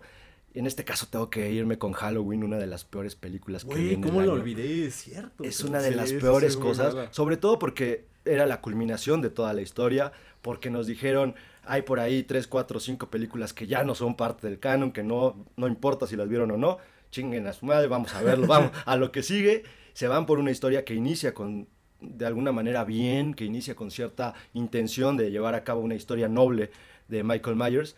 En 0.54 0.66
este 0.66 0.84
caso 0.84 1.06
tengo 1.10 1.30
que 1.30 1.50
irme 1.52 1.78
con 1.78 1.92
Halloween, 1.92 2.42
una 2.42 2.56
de 2.56 2.66
las 2.66 2.84
peores 2.84 3.14
películas 3.14 3.64
que 3.64 3.74
vi 3.74 3.80
Güey, 3.82 3.94
en 3.94 4.02
¿cómo 4.02 4.20
el 4.20 4.26
lo 4.26 4.32
año. 4.32 4.40
olvidé? 4.42 4.86
Es 4.86 4.94
cierto. 4.94 5.44
Es 5.44 5.62
una 5.62 5.80
de 5.80 5.90
sí, 5.90 5.94
las 5.94 6.12
peores 6.14 6.54
sí, 6.54 6.58
cosas, 6.60 6.94
mala. 6.94 7.12
sobre 7.12 7.36
todo 7.36 7.58
porque 7.58 8.06
era 8.24 8.46
la 8.46 8.60
culminación 8.60 9.20
de 9.20 9.30
toda 9.30 9.52
la 9.52 9.60
historia, 9.62 10.12
porque 10.42 10.70
nos 10.70 10.86
dijeron, 10.86 11.34
hay 11.64 11.82
por 11.82 12.00
ahí 12.00 12.22
tres, 12.22 12.46
cuatro, 12.46 12.80
cinco 12.80 13.08
películas 13.10 13.52
que 13.52 13.66
ya 13.66 13.84
no 13.84 13.94
son 13.94 14.16
parte 14.16 14.46
del 14.48 14.58
canon, 14.58 14.90
que 14.90 15.02
no, 15.02 15.46
no 15.56 15.68
importa 15.68 16.06
si 16.06 16.16
las 16.16 16.28
vieron 16.28 16.50
o 16.50 16.56
no, 16.56 16.78
chinguen 17.10 17.46
a 17.46 17.52
su 17.52 17.66
madre, 17.66 17.86
vamos 17.86 18.14
a 18.14 18.22
verlo, 18.22 18.46
vamos 18.46 18.72
a 18.86 18.96
lo 18.96 19.12
que 19.12 19.22
sigue, 19.22 19.64
se 19.98 20.06
van 20.06 20.26
por 20.26 20.38
una 20.38 20.52
historia 20.52 20.84
que 20.84 20.94
inicia 20.94 21.34
con, 21.34 21.66
de 22.00 22.24
alguna 22.24 22.52
manera 22.52 22.84
bien, 22.84 23.34
que 23.34 23.44
inicia 23.44 23.74
con 23.74 23.90
cierta 23.90 24.32
intención 24.54 25.16
de 25.16 25.32
llevar 25.32 25.56
a 25.56 25.64
cabo 25.64 25.80
una 25.80 25.96
historia 25.96 26.28
noble 26.28 26.70
de 27.08 27.24
Michael 27.24 27.56
Myers, 27.56 27.96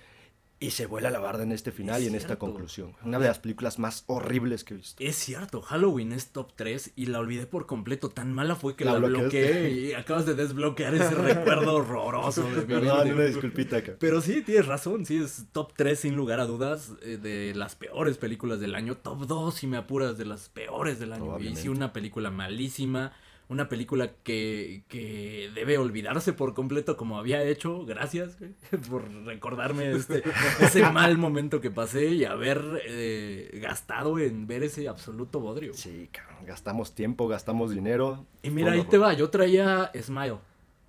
y 0.62 0.72
se 0.72 0.84
vuela 0.84 1.10
la 1.10 1.18
barda 1.18 1.42
en 1.42 1.52
este 1.52 1.72
final 1.72 1.96
Es 1.96 2.04
y 2.04 2.08
en 2.08 2.14
esta 2.14 2.36
conclusión. 2.36 2.94
Una 3.02 3.18
de 3.18 3.26
las 3.26 3.38
películas 3.38 3.78
más 3.78 4.04
horribles 4.06 4.62
que 4.62 4.74
he 4.74 4.76
visto. 4.76 5.02
Es 5.02 5.16
cierto, 5.16 5.62
Halloween 5.62 6.12
es 6.12 6.28
top 6.32 6.52
3 6.54 6.92
y 6.96 7.06
la 7.06 7.18
olvidé 7.18 7.46
por 7.46 7.66
completo. 7.66 8.10
Tan 8.10 8.34
mala 8.34 8.54
fue 8.54 8.76
que 8.76 8.84
La 8.84 8.98
bloqueé 8.98 9.70
y 9.70 9.92
acabas 9.94 10.26
de 10.26 10.34
desbloquear 10.34 10.94
ese 10.94 11.14
recuerdo 11.14 11.76
horroroso 11.76 12.42
de 12.42 12.66
mi 12.66 12.74
una 12.74 13.24
disculpita 13.24 13.78
acá. 13.78 13.94
Pero 13.98 14.20
sí, 14.20 14.42
tienes 14.42 14.66
razón, 14.66 15.06
sí, 15.06 15.16
es 15.16 15.46
top 15.50 15.72
3 15.74 15.98
sin 15.98 16.14
lugar 16.14 16.40
a 16.40 16.46
dudas 16.46 16.92
eh, 17.02 17.16
de 17.16 17.54
las 17.54 17.74
peores 17.74 18.18
películas 18.18 18.60
del 18.60 18.74
año. 18.74 18.98
Top 18.98 19.26
2, 19.26 19.54
si 19.54 19.66
me 19.66 19.78
apuras, 19.78 20.18
de 20.18 20.26
las 20.26 20.50
peores 20.50 21.00
del 21.00 21.14
año. 21.14 21.40
Y 21.40 21.56
sí, 21.56 21.68
una 21.68 21.94
película 21.94 22.30
malísima, 22.30 23.12
una 23.50 23.68
película 23.68 24.12
que, 24.22 24.84
que 24.88 25.50
debe 25.54 25.76
olvidarse 25.76 26.32
por 26.32 26.54
completo 26.54 26.96
como 26.96 27.18
había 27.18 27.42
hecho. 27.42 27.84
Gracias 27.84 28.38
güey, 28.38 28.54
por 28.88 29.10
recordarme 29.24 29.90
este, 29.90 30.22
ese 30.60 30.82
mal 30.92 31.18
momento 31.18 31.60
que 31.60 31.70
pasé 31.70 32.06
y 32.06 32.24
haber 32.24 32.80
eh, 32.86 33.50
gastado 33.60 34.18
en 34.20 34.46
ver 34.46 34.62
ese 34.62 34.88
absoluto 34.88 35.40
bodrio. 35.40 35.74
Sí, 35.74 36.08
cabrón, 36.12 36.46
gastamos 36.46 36.94
tiempo, 36.94 37.26
gastamos 37.26 37.72
dinero. 37.72 38.24
Y 38.42 38.50
mira, 38.50 38.72
ahí 38.72 38.84
te 38.84 38.98
va, 38.98 39.12
yo 39.14 39.30
traía 39.30 39.90
Smile 40.00 40.38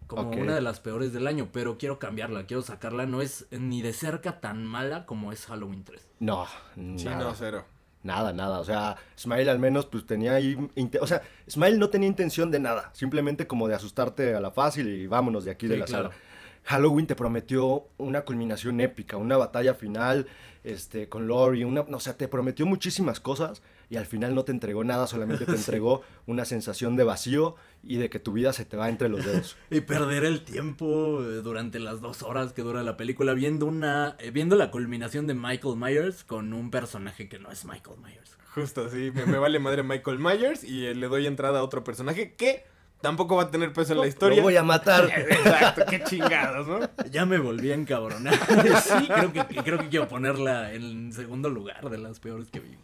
como 0.05 0.29
una 0.31 0.55
de 0.55 0.61
las 0.61 0.79
peores 0.79 1.13
del 1.13 1.25
año, 1.25 1.49
pero 1.51 1.77
quiero 1.77 1.97
cambiarla, 1.97 2.45
quiero 2.45 2.61
sacarla, 2.61 3.05
no 3.05 3.21
es 3.21 3.47
ni 3.49 3.81
de 3.81 3.93
cerca 3.93 4.41
tan 4.41 4.65
mala 4.65 5.05
como 5.05 5.31
es 5.31 5.45
Halloween 5.45 5.83
3. 5.83 6.05
No, 6.19 6.45
Sí, 6.75 7.05
nada, 7.05 7.23
no, 7.23 7.33
cero. 7.33 7.65
Nada, 8.03 8.33
nada. 8.33 8.59
O 8.59 8.63
sea, 8.63 8.97
Smile 9.17 9.49
al 9.49 9.59
menos 9.59 9.85
pues 9.85 10.05
tenía 10.05 10.33
ahí... 10.33 10.57
O 10.99 11.07
sea, 11.07 11.21
Smile 11.49 11.77
no 11.77 11.89
tenía 11.89 12.07
intención 12.07 12.51
de 12.51 12.59
nada. 12.59 12.89
Simplemente 12.93 13.47
como 13.47 13.67
de 13.67 13.75
asustarte 13.75 14.35
a 14.35 14.39
la 14.39 14.51
fácil 14.51 14.87
y 14.87 15.07
vámonos 15.07 15.45
de 15.45 15.51
aquí 15.51 15.67
de 15.67 15.77
la 15.77 15.85
claro. 15.85 16.09
sala. 16.09 16.15
Halloween 16.63 17.07
te 17.07 17.15
prometió 17.15 17.87
una 17.97 18.21
culminación 18.21 18.81
épica, 18.81 19.17
una 19.17 19.37
batalla 19.37 19.73
final 19.73 20.27
este, 20.63 21.09
con 21.09 21.27
Laurie, 21.27 21.65
una, 21.65 21.81
o 21.81 21.99
sea, 21.99 22.15
te 22.15 22.27
prometió 22.27 22.65
muchísimas 22.65 23.19
cosas 23.19 23.63
y 23.91 23.97
al 23.97 24.05
final 24.05 24.33
no 24.33 24.45
te 24.45 24.53
entregó 24.53 24.85
nada, 24.85 25.05
solamente 25.05 25.45
te 25.45 25.51
entregó 25.55 26.01
una 26.25 26.45
sensación 26.45 26.95
de 26.95 27.03
vacío 27.03 27.57
y 27.83 27.97
de 27.97 28.09
que 28.09 28.19
tu 28.19 28.31
vida 28.31 28.53
se 28.53 28.63
te 28.63 28.77
va 28.77 28.87
entre 28.87 29.09
los 29.09 29.25
dedos. 29.25 29.57
Y 29.69 29.81
perder 29.81 30.23
el 30.23 30.43
tiempo 30.43 31.21
eh, 31.21 31.41
durante 31.41 31.77
las 31.79 31.99
dos 31.99 32.23
horas 32.23 32.53
que 32.53 32.61
dura 32.61 32.83
la 32.83 32.95
película 32.95 33.33
viendo 33.33 33.65
una 33.65 34.15
eh, 34.19 34.31
viendo 34.31 34.55
la 34.55 34.71
culminación 34.71 35.27
de 35.27 35.33
Michael 35.33 35.75
Myers 35.75 36.23
con 36.23 36.53
un 36.53 36.71
personaje 36.71 37.27
que 37.27 37.37
no 37.37 37.51
es 37.51 37.65
Michael 37.65 37.97
Myers. 38.01 38.37
Justo, 38.55 38.89
sí. 38.89 39.11
Me, 39.13 39.25
me 39.25 39.37
vale 39.37 39.59
madre 39.59 39.83
Michael 39.83 40.19
Myers 40.19 40.63
y 40.63 40.85
eh, 40.85 40.95
le 40.95 41.07
doy 41.09 41.27
entrada 41.27 41.59
a 41.59 41.63
otro 41.63 41.83
personaje 41.83 42.33
que 42.35 42.63
tampoco 43.01 43.35
va 43.35 43.43
a 43.43 43.51
tener 43.51 43.73
peso 43.73 43.91
en 43.91 43.99
la 43.99 44.07
historia. 44.07 44.37
Lo 44.37 44.43
voy 44.43 44.55
a 44.55 44.63
matar. 44.63 45.09
Exacto, 45.15 45.83
qué 45.89 46.01
chingados, 46.05 46.65
¿no? 46.65 46.79
Ya 47.09 47.25
me 47.25 47.39
volví 47.39 47.71
a 47.71 47.75
encabronar. 47.75 48.35
sí, 48.81 49.07
creo 49.07 49.33
que, 49.33 49.43
creo 49.63 49.79
que 49.79 49.89
quiero 49.89 50.07
ponerla 50.07 50.71
en 50.71 51.11
segundo 51.11 51.49
lugar 51.49 51.89
de 51.89 51.97
las 51.97 52.21
peores 52.21 52.49
que 52.49 52.61
vi. 52.61 52.77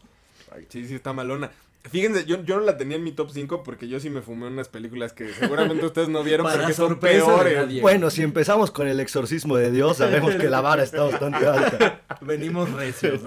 Sí, 0.69 0.87
sí, 0.87 0.95
está 0.95 1.13
malona. 1.13 1.51
Fíjense, 1.89 2.25
yo, 2.25 2.43
yo 2.43 2.57
no 2.57 2.63
la 2.63 2.77
tenía 2.77 2.97
en 2.97 3.03
mi 3.03 3.11
top 3.11 3.29
5 3.31 3.63
porque 3.63 3.87
yo 3.87 3.99
sí 3.99 4.09
me 4.09 4.21
fumé 4.21 4.47
unas 4.47 4.67
películas 4.67 5.13
que 5.13 5.33
seguramente 5.33 5.85
ustedes 5.85 6.09
no 6.09 6.23
vieron, 6.23 6.45
Para 6.45 6.57
pero 6.57 6.67
que 6.67 6.73
son 6.73 6.99
peores. 6.99 7.81
Bueno, 7.81 8.09
si 8.09 8.23
empezamos 8.23 8.71
con 8.71 8.87
el 8.87 8.99
exorcismo 8.99 9.55
de 9.55 9.71
Dios, 9.71 9.97
sabemos 9.97 10.35
que 10.35 10.49
la 10.49 10.61
vara 10.61 10.83
está 10.83 11.03
bastante 11.03 11.45
alta. 11.45 12.01
Venimos 12.21 12.71
recios. 12.73 13.21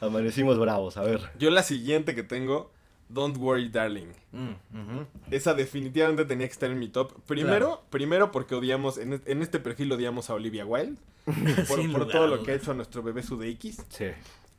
Amanecimos 0.00 0.58
bravos, 0.58 0.96
a 0.96 1.02
ver. 1.02 1.20
Yo 1.38 1.50
la 1.50 1.62
siguiente 1.62 2.14
que 2.14 2.22
tengo, 2.22 2.70
Don't 3.08 3.36
Worry 3.38 3.70
Darling. 3.70 4.12
Mm. 4.32 5.30
Esa 5.30 5.54
definitivamente 5.54 6.24
tenía 6.26 6.46
que 6.46 6.52
estar 6.52 6.70
en 6.70 6.78
mi 6.78 6.88
top. 6.88 7.12
Primero, 7.26 7.84
primero 7.88 8.32
porque 8.32 8.54
odiamos, 8.54 8.98
en, 8.98 9.22
en 9.24 9.42
este 9.42 9.60
perfil 9.60 9.92
odiamos 9.92 10.28
a 10.28 10.34
Olivia 10.34 10.66
Wilde. 10.66 10.96
Por, 11.68 12.08
todo 12.08 12.26
lo 12.26 12.42
que 12.42 12.50
ha 12.50 12.54
hecho 12.54 12.72
a 12.72 12.74
nuestro 12.74 13.02
bebé 13.02 13.22
Sudeikis. 13.22 13.78
Sí. 13.88 14.06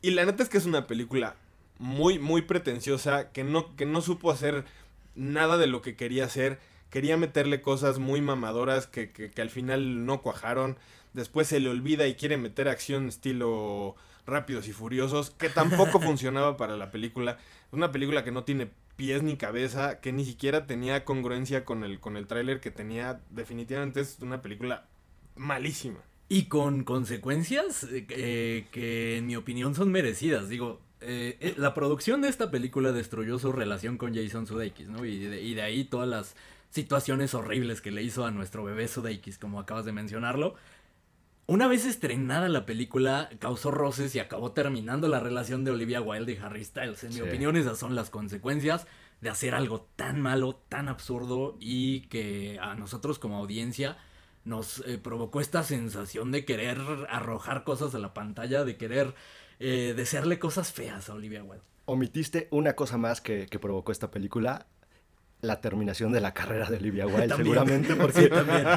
Y 0.06 0.12
la 0.12 0.24
neta 0.24 0.44
es 0.44 0.50
que 0.50 0.60
es 0.60 0.68
una 0.68 0.86
película 0.86 1.36
muy, 1.80 2.20
muy 2.20 2.44
pretenciosa, 2.44 3.32
que 3.32 3.44
no, 3.44 3.76
que 3.76 3.88
no 3.88 4.02
supo 4.02 4.30
hacer 4.30 4.64
nada 5.16 5.58
de 5.58 5.66
lo 5.66 5.82
que 5.82 5.96
quería 5.96 6.26
hacer. 6.26 6.60
Quería 6.92 7.18
meterle 7.18 7.60
cosas 7.60 7.98
muy 7.98 8.22
mamadoras 8.22 8.86
que, 8.86 9.10
que, 9.10 9.32
que 9.32 9.42
al 9.42 9.50
final 9.50 10.06
no 10.06 10.22
cuajaron. 10.22 10.78
Después 11.14 11.48
se 11.48 11.60
le 11.60 11.70
olvida 11.70 12.06
y 12.06 12.14
quiere 12.14 12.38
meter 12.38 12.68
acción 12.68 13.08
estilo 13.08 13.96
Rápidos 14.28 14.68
y 14.68 14.74
Furiosos, 14.74 15.32
que 15.32 15.50
tampoco 15.50 16.00
funcionaba 16.00 16.56
para 16.56 16.78
la 16.78 16.92
película. 16.92 17.40
Una 17.72 17.92
película 17.92 18.24
que 18.24 18.32
no 18.32 18.44
tiene 18.44 18.70
pies 18.98 19.24
ni 19.24 19.38
cabeza, 19.38 20.02
que 20.02 20.12
ni 20.12 20.24
siquiera 20.24 20.68
tenía 20.68 21.04
congruencia 21.04 21.66
con 21.66 21.84
el, 21.84 22.00
con 22.00 22.16
el 22.16 22.28
tráiler 22.28 22.60
que 22.60 22.70
tenía. 22.70 23.22
Definitivamente 23.32 24.02
es 24.02 24.20
una 24.22 24.44
película 24.44 24.86
malísima. 25.36 26.02
Y 26.28 26.46
con 26.46 26.84
consecuencias 26.84 27.84
eh, 27.84 28.06
eh, 28.10 28.68
que 28.72 29.18
en 29.18 29.28
mi 29.28 29.36
opinión 29.36 29.76
son 29.76 29.92
merecidas. 29.92 30.50
Digo, 30.50 30.82
eh, 31.02 31.38
eh, 31.40 31.54
la 31.58 31.74
producción 31.74 32.22
de 32.22 32.30
esta 32.30 32.50
película 32.50 32.92
destruyó 32.92 33.38
su 33.38 33.52
relación 33.52 33.98
con 33.98 34.16
Jason 34.16 34.48
Sudeikis, 34.48 34.88
¿no? 34.90 35.06
Y 35.06 35.20
de, 35.20 35.42
y 35.42 35.54
de 35.54 35.62
ahí 35.62 35.84
todas 35.84 36.08
las 36.10 36.36
situaciones 36.72 37.34
horribles 37.36 37.80
que 37.82 37.92
le 37.92 38.02
hizo 38.02 38.26
a 38.26 38.32
nuestro 38.32 38.64
bebé 38.64 38.88
Sudeikis, 38.88 39.38
como 39.38 39.60
acabas 39.60 39.86
de 39.86 39.92
mencionarlo. 39.92 40.56
Una 41.48 41.68
vez 41.68 41.86
estrenada 41.86 42.50
la 42.50 42.66
película, 42.66 43.30
causó 43.38 43.70
roces 43.70 44.16
y 44.16 44.20
acabó 44.20 44.52
terminando 44.54 45.08
la 45.08 45.20
relación 45.20 45.64
de 45.64 45.70
Olivia 45.70 46.02
Wilde 46.02 46.34
y 46.34 46.38
Harry 46.38 46.66
Styles. 46.66 47.04
En 47.04 47.14
mi 47.14 47.22
opinión, 47.22 47.56
esas 47.56 47.78
son 47.78 47.94
las 47.94 48.10
consecuencias 48.10 48.88
de 49.22 49.30
hacer 49.30 49.54
algo 49.54 49.88
tan 49.96 50.20
malo, 50.22 50.60
tan 50.70 50.88
absurdo 50.88 51.56
y 51.60 52.02
que 52.08 52.58
a 52.60 52.74
nosotros 52.74 53.20
como 53.20 53.38
audiencia 53.38 53.96
nos 54.46 54.84
eh, 54.86 54.98
provocó 54.98 55.42
esta 55.42 55.64
sensación 55.64 56.32
de 56.32 56.46
querer 56.46 56.78
arrojar 57.10 57.64
cosas 57.64 57.94
a 57.96 58.00
la 58.00 58.14
pantalla, 58.14 58.64
de 58.64 58.78
querer 58.78 59.14
eh, 59.60 59.94
desearle 59.96 60.40
cosas 60.40 60.72
feas 60.72 61.10
a 61.10 61.14
Olivia 61.14 61.44
Wilde. 61.44 61.64
Omitiste 61.86 62.48
una 62.52 62.74
cosa 62.74 62.98
más 62.98 63.22
que, 63.22 63.48
que 63.48 63.60
provocó 63.60 63.92
esta 63.92 64.12
película. 64.12 64.68
La 65.42 65.62
terminación 65.62 66.12
de 66.12 66.22
la 66.22 66.34
carrera 66.34 66.70
de 66.70 66.78
Olivia 66.78 67.06
Wilde, 67.06 67.28
También. 67.28 67.56
seguramente, 67.56 67.96
porque 68.02 68.30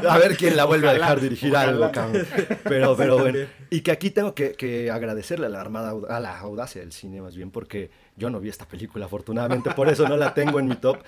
a 0.06 0.18
ver 0.18 0.36
quién 0.36 0.56
la 0.56 0.64
vuelve 0.64 0.88
a 0.88 0.92
dejar 0.92 1.20
dirigir 1.20 1.56
algo, 1.56 1.90
cabrón. 1.92 2.26
Pero, 2.64 2.96
pero 2.96 3.18
bueno. 3.18 3.38
Y 3.70 3.80
que 3.80 3.90
aquí 3.90 4.10
tengo 4.10 4.34
que, 4.34 4.52
que 4.52 4.90
agradecerle 4.90 5.46
a 5.46 5.48
la 5.48 5.60
armada, 5.60 5.94
a 6.08 6.20
la 6.20 6.38
audacia 6.38 6.80
del 6.82 6.92
cine, 6.92 7.22
más 7.22 7.36
bien, 7.36 7.50
porque 7.50 7.90
yo 8.16 8.28
no 8.28 8.40
vi 8.40 8.50
esta 8.50 8.66
película, 8.66 9.06
afortunadamente, 9.06 9.70
por 9.70 9.88
eso 9.88 10.06
no 10.08 10.16
la 10.16 10.34
tengo 10.34 10.58
en 10.60 10.66
mi 10.66 10.76
top. 10.76 10.98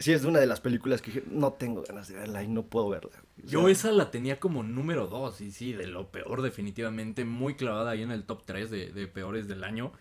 Sí, 0.00 0.12
es 0.12 0.24
una 0.24 0.40
de 0.40 0.46
las 0.46 0.60
películas 0.60 1.02
que 1.02 1.12
dije, 1.12 1.24
no 1.30 1.52
tengo 1.52 1.82
ganas 1.82 2.08
de 2.08 2.14
verla 2.14 2.42
y 2.42 2.48
no 2.48 2.62
puedo 2.64 2.88
verla. 2.88 3.12
O 3.44 3.46
Yo 3.46 3.68
esa 3.68 3.92
la 3.92 4.10
tenía 4.10 4.40
como 4.40 4.62
número 4.62 5.06
2 5.08 5.42
y 5.42 5.50
sí, 5.52 5.74
de 5.74 5.86
lo 5.86 6.10
peor 6.10 6.40
definitivamente, 6.40 7.26
muy 7.26 7.54
clavada 7.54 7.90
ahí 7.90 8.02
en 8.02 8.10
el 8.10 8.24
top 8.24 8.44
3 8.46 8.70
de, 8.70 8.92
de 8.92 9.06
peores 9.06 9.46
del 9.46 9.62
año. 9.62 9.92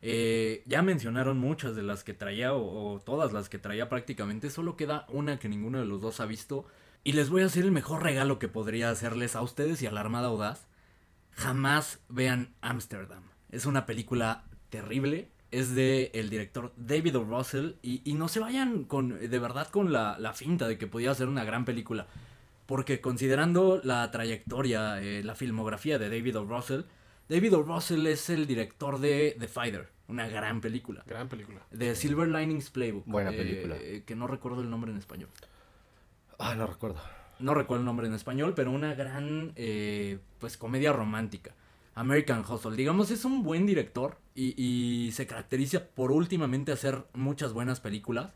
Eh, 0.00 0.62
ya 0.66 0.82
mencionaron 0.82 1.38
muchas 1.38 1.76
de 1.76 1.82
las 1.82 2.02
que 2.02 2.14
traía 2.14 2.54
o, 2.54 2.94
o 2.94 3.00
todas 3.00 3.32
las 3.34 3.50
que 3.50 3.58
traía 3.58 3.90
prácticamente, 3.90 4.48
solo 4.50 4.76
queda 4.76 5.06
una 5.10 5.38
que 5.38 5.50
ninguno 5.50 5.78
de 5.78 5.84
los 5.86 6.00
dos 6.00 6.20
ha 6.20 6.26
visto. 6.26 6.66
Y 7.04 7.12
les 7.12 7.28
voy 7.28 7.42
a 7.42 7.46
hacer 7.46 7.64
el 7.64 7.72
mejor 7.72 8.02
regalo 8.02 8.38
que 8.38 8.48
podría 8.48 8.88
hacerles 8.90 9.36
a 9.36 9.42
ustedes 9.42 9.82
y 9.82 9.86
a 9.86 9.92
la 9.92 10.00
Armada 10.00 10.28
Audaz. 10.28 10.66
Jamás 11.32 12.00
vean 12.08 12.54
Amsterdam. 12.62 13.24
Es 13.50 13.66
una 13.66 13.84
película 13.84 14.44
terrible. 14.70 15.28
Es 15.52 15.74
de 15.74 16.10
el 16.14 16.28
director 16.30 16.72
David 16.76 17.18
O. 17.18 17.24
Russell. 17.24 17.74
Y, 17.82 18.02
y 18.04 18.14
no 18.14 18.26
se 18.26 18.40
vayan 18.40 18.82
con, 18.84 19.20
de 19.20 19.38
verdad 19.38 19.68
con 19.68 19.92
la, 19.92 20.18
la 20.18 20.32
finta 20.32 20.66
de 20.66 20.78
que 20.78 20.88
podía 20.88 21.14
ser 21.14 21.28
una 21.28 21.44
gran 21.44 21.64
película. 21.64 22.08
Porque 22.66 23.00
considerando 23.00 23.80
la 23.84 24.10
trayectoria, 24.10 25.00
eh, 25.00 25.22
la 25.22 25.34
filmografía 25.34 25.98
de 25.98 26.08
David 26.08 26.38
O. 26.38 26.44
Russell, 26.44 26.82
David 27.28 27.54
O. 27.56 27.62
Russell 27.62 28.06
es 28.06 28.30
el 28.30 28.46
director 28.46 28.98
de 28.98 29.36
The 29.38 29.48
Fighter, 29.48 29.88
una 30.08 30.26
gran 30.28 30.60
película. 30.60 31.04
Gran 31.06 31.28
película. 31.28 31.60
De 31.70 31.94
Silver 31.94 32.28
Linings 32.28 32.70
Playbook. 32.70 33.04
Buena 33.06 33.30
eh, 33.30 33.36
película. 33.36 33.76
que 34.06 34.16
no 34.16 34.26
recuerdo 34.26 34.62
el 34.62 34.70
nombre 34.70 34.90
en 34.90 34.98
español. 34.98 35.28
Ah, 36.38 36.54
no 36.54 36.66
recuerdo. 36.66 37.00
No 37.38 37.54
recuerdo 37.54 37.80
el 37.80 37.86
nombre 37.86 38.06
en 38.06 38.14
español, 38.14 38.54
pero 38.54 38.70
una 38.70 38.94
gran, 38.94 39.52
eh, 39.56 40.18
pues, 40.38 40.56
comedia 40.56 40.92
romántica. 40.92 41.54
American 41.94 42.44
Hustle. 42.48 42.76
Digamos, 42.76 43.10
es 43.10 43.24
un 43.24 43.42
buen 43.42 43.66
director 43.66 44.18
y, 44.34 45.10
se 45.12 45.26
caracteriza 45.26 45.84
por 45.86 46.12
últimamente 46.12 46.72
hacer 46.72 47.04
muchas 47.12 47.52
buenas 47.52 47.80
películas. 47.80 48.32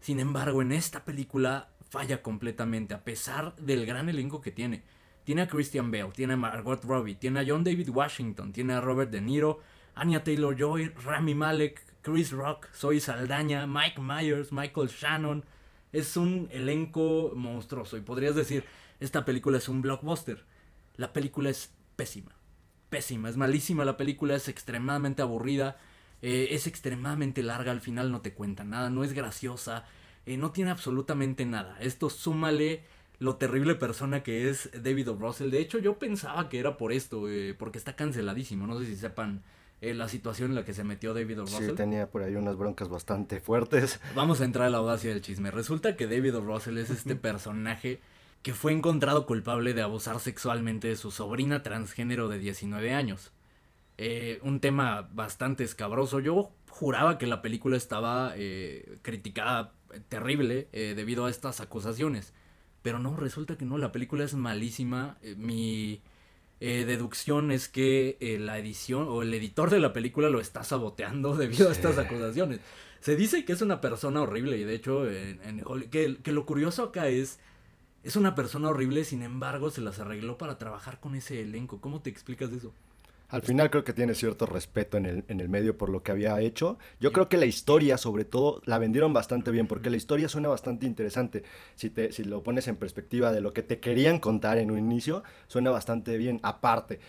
Sin 0.00 0.20
embargo, 0.20 0.62
en 0.62 0.72
esta 0.72 1.04
película 1.04 1.70
falla 1.88 2.22
completamente, 2.22 2.94
a 2.94 3.04
pesar 3.04 3.56
del 3.56 3.86
gran 3.86 4.08
elenco 4.08 4.40
que 4.40 4.52
tiene. 4.52 4.82
Tiene 5.24 5.42
a 5.42 5.48
Christian 5.48 5.90
Bale, 5.90 6.12
tiene 6.14 6.34
a 6.34 6.36
Margot 6.36 6.84
Robbie, 6.84 7.14
tiene 7.14 7.40
a 7.40 7.44
John 7.46 7.64
David 7.64 7.88
Washington, 7.90 8.52
tiene 8.52 8.74
a 8.74 8.80
Robert 8.80 9.10
De 9.10 9.20
Niro, 9.20 9.60
Anya 9.94 10.22
Taylor 10.22 10.56
Joy, 10.56 10.88
Rami 11.04 11.34
Malek, 11.34 11.82
Chris 12.02 12.30
Rock, 12.30 12.68
Zoe 12.74 13.00
Saldaña, 13.00 13.66
Mike 13.66 14.00
Myers, 14.00 14.52
Michael 14.52 14.88
Shannon. 14.88 15.44
Es 15.92 16.16
un 16.16 16.48
elenco 16.52 17.32
monstruoso 17.34 17.96
y 17.96 18.02
podrías 18.02 18.34
decir, 18.34 18.64
esta 19.00 19.24
película 19.24 19.58
es 19.58 19.68
un 19.68 19.82
blockbuster. 19.82 20.44
La 20.96 21.12
película 21.12 21.50
es 21.50 21.72
pésima. 21.96 22.37
Pésima, 22.88 23.28
es 23.28 23.36
malísima 23.36 23.84
la 23.84 23.96
película, 23.96 24.34
es 24.34 24.48
extremadamente 24.48 25.22
aburrida, 25.22 25.76
eh, 26.22 26.48
es 26.52 26.66
extremadamente 26.66 27.42
larga, 27.42 27.72
al 27.72 27.80
final 27.80 28.10
no 28.10 28.20
te 28.20 28.32
cuenta 28.32 28.64
nada, 28.64 28.90
no 28.90 29.04
es 29.04 29.12
graciosa, 29.12 29.84
eh, 30.26 30.36
no 30.36 30.50
tiene 30.50 30.70
absolutamente 30.70 31.46
nada. 31.46 31.76
Esto 31.80 32.10
súmale 32.10 32.82
lo 33.18 33.36
terrible 33.36 33.74
persona 33.74 34.22
que 34.22 34.48
es 34.48 34.70
David 34.80 35.10
O. 35.10 35.14
Russell. 35.16 35.50
De 35.50 35.60
hecho, 35.60 35.78
yo 35.78 35.98
pensaba 35.98 36.48
que 36.48 36.58
era 36.58 36.76
por 36.76 36.92
esto, 36.92 37.28
eh, 37.28 37.54
porque 37.58 37.78
está 37.78 37.96
canceladísimo. 37.96 38.66
No 38.66 38.78
sé 38.78 38.86
si 38.86 38.96
sepan 38.96 39.42
eh, 39.80 39.94
la 39.94 40.08
situación 40.08 40.50
en 40.50 40.56
la 40.56 40.64
que 40.64 40.74
se 40.74 40.84
metió 40.84 41.14
David 41.14 41.40
O. 41.40 41.44
Russell. 41.44 41.70
Sí, 41.70 41.74
tenía 41.74 42.08
por 42.10 42.22
ahí 42.22 42.36
unas 42.36 42.56
broncas 42.56 42.88
bastante 42.88 43.40
fuertes. 43.40 44.00
Vamos 44.14 44.40
a 44.40 44.44
entrar 44.44 44.66
a 44.66 44.70
la 44.70 44.78
audacia 44.78 45.10
del 45.10 45.20
chisme. 45.20 45.50
Resulta 45.50 45.96
que 45.96 46.06
David 46.06 46.36
O. 46.36 46.40
Russell 46.42 46.78
es 46.78 46.90
este 46.90 47.16
personaje 47.16 48.00
que 48.42 48.54
fue 48.54 48.72
encontrado 48.72 49.26
culpable 49.26 49.74
de 49.74 49.82
abusar 49.82 50.20
sexualmente 50.20 50.88
de 50.88 50.96
su 50.96 51.10
sobrina 51.10 51.62
transgénero 51.62 52.28
de 52.28 52.38
19 52.38 52.94
años. 52.94 53.32
Eh, 53.98 54.38
un 54.42 54.60
tema 54.60 55.08
bastante 55.12 55.64
escabroso. 55.64 56.20
Yo 56.20 56.52
juraba 56.78 57.18
que 57.18 57.26
la 57.26 57.42
película 57.42 57.76
estaba 57.76 58.32
eh, 58.36 58.98
criticada 59.02 59.72
terrible 60.08 60.68
eh, 60.72 60.94
debido 60.96 61.26
a 61.26 61.30
estas 61.30 61.60
acusaciones. 61.60 62.32
Pero 62.82 63.00
no, 63.00 63.16
resulta 63.16 63.58
que 63.58 63.64
no, 63.64 63.76
la 63.76 63.90
película 63.90 64.24
es 64.24 64.34
malísima. 64.34 65.18
Mi 65.36 66.00
eh, 66.60 66.84
deducción 66.86 67.50
es 67.50 67.68
que 67.68 68.16
la 68.40 68.58
edición 68.58 69.08
o 69.08 69.22
el 69.22 69.34
editor 69.34 69.70
de 69.70 69.80
la 69.80 69.92
película 69.92 70.30
lo 70.30 70.40
está 70.40 70.62
saboteando 70.62 71.34
debido 71.36 71.68
a 71.68 71.72
estas 71.72 71.98
acusaciones. 71.98 72.60
Se 73.00 73.16
dice 73.16 73.44
que 73.44 73.52
es 73.52 73.62
una 73.62 73.80
persona 73.80 74.22
horrible 74.22 74.58
y 74.58 74.64
de 74.64 74.74
hecho 74.74 75.08
en, 75.08 75.62
que, 75.90 76.18
que 76.22 76.32
lo 76.32 76.46
curioso 76.46 76.84
acá 76.84 77.08
es 77.08 77.38
es 78.04 78.16
una 78.16 78.34
persona 78.34 78.68
horrible, 78.68 79.04
sin 79.04 79.22
embargo 79.22 79.70
se 79.70 79.80
las 79.80 79.98
arregló 79.98 80.38
para 80.38 80.58
trabajar 80.58 81.00
con 81.00 81.14
ese 81.14 81.40
elenco. 81.40 81.80
¿Cómo 81.80 82.00
te 82.00 82.10
explicas 82.10 82.50
eso? 82.52 82.72
Al 83.30 83.42
final 83.42 83.68
creo 83.68 83.84
que 83.84 83.92
tiene 83.92 84.14
cierto 84.14 84.46
respeto 84.46 84.96
en 84.96 85.04
el, 85.04 85.24
en 85.28 85.40
el 85.40 85.50
medio 85.50 85.76
por 85.76 85.90
lo 85.90 86.02
que 86.02 86.12
había 86.12 86.40
hecho. 86.40 86.78
Yo 86.98 87.12
creo 87.12 87.28
que 87.28 87.36
la 87.36 87.44
historia, 87.44 87.98
sobre 87.98 88.24
todo, 88.24 88.62
la 88.64 88.78
vendieron 88.78 89.12
bastante 89.12 89.50
bien, 89.50 89.66
porque 89.66 89.90
la 89.90 89.98
historia 89.98 90.30
suena 90.30 90.48
bastante 90.48 90.86
interesante. 90.86 91.42
Si, 91.74 91.90
te, 91.90 92.10
si 92.10 92.24
lo 92.24 92.42
pones 92.42 92.68
en 92.68 92.76
perspectiva 92.76 93.30
de 93.30 93.42
lo 93.42 93.52
que 93.52 93.62
te 93.62 93.80
querían 93.80 94.18
contar 94.18 94.56
en 94.56 94.70
un 94.70 94.78
inicio, 94.78 95.24
suena 95.46 95.70
bastante 95.70 96.16
bien. 96.16 96.40
Aparte, 96.42 97.00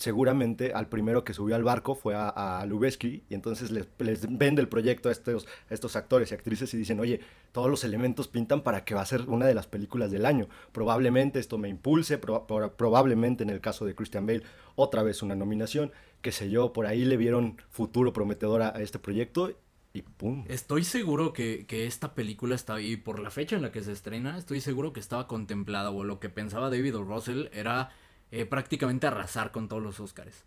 seguramente 0.00 0.72
al 0.72 0.88
primero 0.88 1.24
que 1.24 1.34
subió 1.34 1.54
al 1.54 1.62
barco 1.62 1.94
fue 1.94 2.14
a, 2.14 2.30
a 2.30 2.66
y 2.66 3.22
entonces 3.34 3.70
les, 3.70 3.86
les 3.98 4.38
vende 4.38 4.62
el 4.62 4.68
proyecto 4.68 5.10
a 5.10 5.12
estos, 5.12 5.46
estos 5.68 5.94
actores 5.94 6.30
y 6.30 6.34
actrices 6.34 6.72
y 6.72 6.78
dicen, 6.78 6.98
oye, 7.00 7.20
todos 7.52 7.68
los 7.68 7.84
elementos 7.84 8.26
pintan 8.26 8.62
para 8.62 8.84
que 8.84 8.94
va 8.94 9.02
a 9.02 9.06
ser 9.06 9.28
una 9.28 9.44
de 9.44 9.54
las 9.54 9.66
películas 9.66 10.10
del 10.10 10.24
año. 10.24 10.48
Probablemente 10.72 11.38
esto 11.38 11.58
me 11.58 11.68
impulse, 11.68 12.16
pro- 12.16 12.46
pro- 12.46 12.74
probablemente 12.76 13.42
en 13.42 13.50
el 13.50 13.60
caso 13.60 13.84
de 13.84 13.94
Christian 13.94 14.26
Bale, 14.26 14.42
otra 14.74 15.02
vez 15.02 15.22
una 15.22 15.34
nominación, 15.34 15.92
qué 16.22 16.32
sé 16.32 16.48
yo, 16.48 16.72
por 16.72 16.86
ahí 16.86 17.04
le 17.04 17.18
vieron 17.18 17.58
futuro 17.68 18.14
prometedor 18.14 18.62
a, 18.62 18.70
este 18.70 18.98
proyecto 18.98 19.52
y 19.92 20.00
¡pum! 20.00 20.44
Estoy 20.48 20.84
seguro 20.84 21.34
que, 21.34 21.66
que 21.66 21.86
esta 21.86 22.14
película 22.14 22.54
está 22.54 22.80
y 22.80 22.96
por 22.96 23.18
la 23.20 23.30
fecha 23.30 23.56
en 23.56 23.62
la 23.62 23.70
que 23.70 23.82
se 23.82 23.92
estrena, 23.92 24.38
estoy 24.38 24.62
seguro 24.62 24.94
que 24.94 25.00
estaba 25.00 25.26
contemplada 25.26 25.90
o 25.90 26.04
lo 26.04 26.20
que 26.20 26.30
pensaba 26.30 26.70
David 26.70 26.96
O. 26.96 27.22
Era 27.52 27.90
eh, 28.32 28.44
prácticamente 28.46 29.06
arrasar 29.06 29.50
con 29.52 29.68
todos 29.68 29.82
los 29.82 30.00
Oscars. 30.00 30.44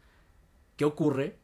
¿Qué 0.78 0.86
ocurre? 0.86 1.38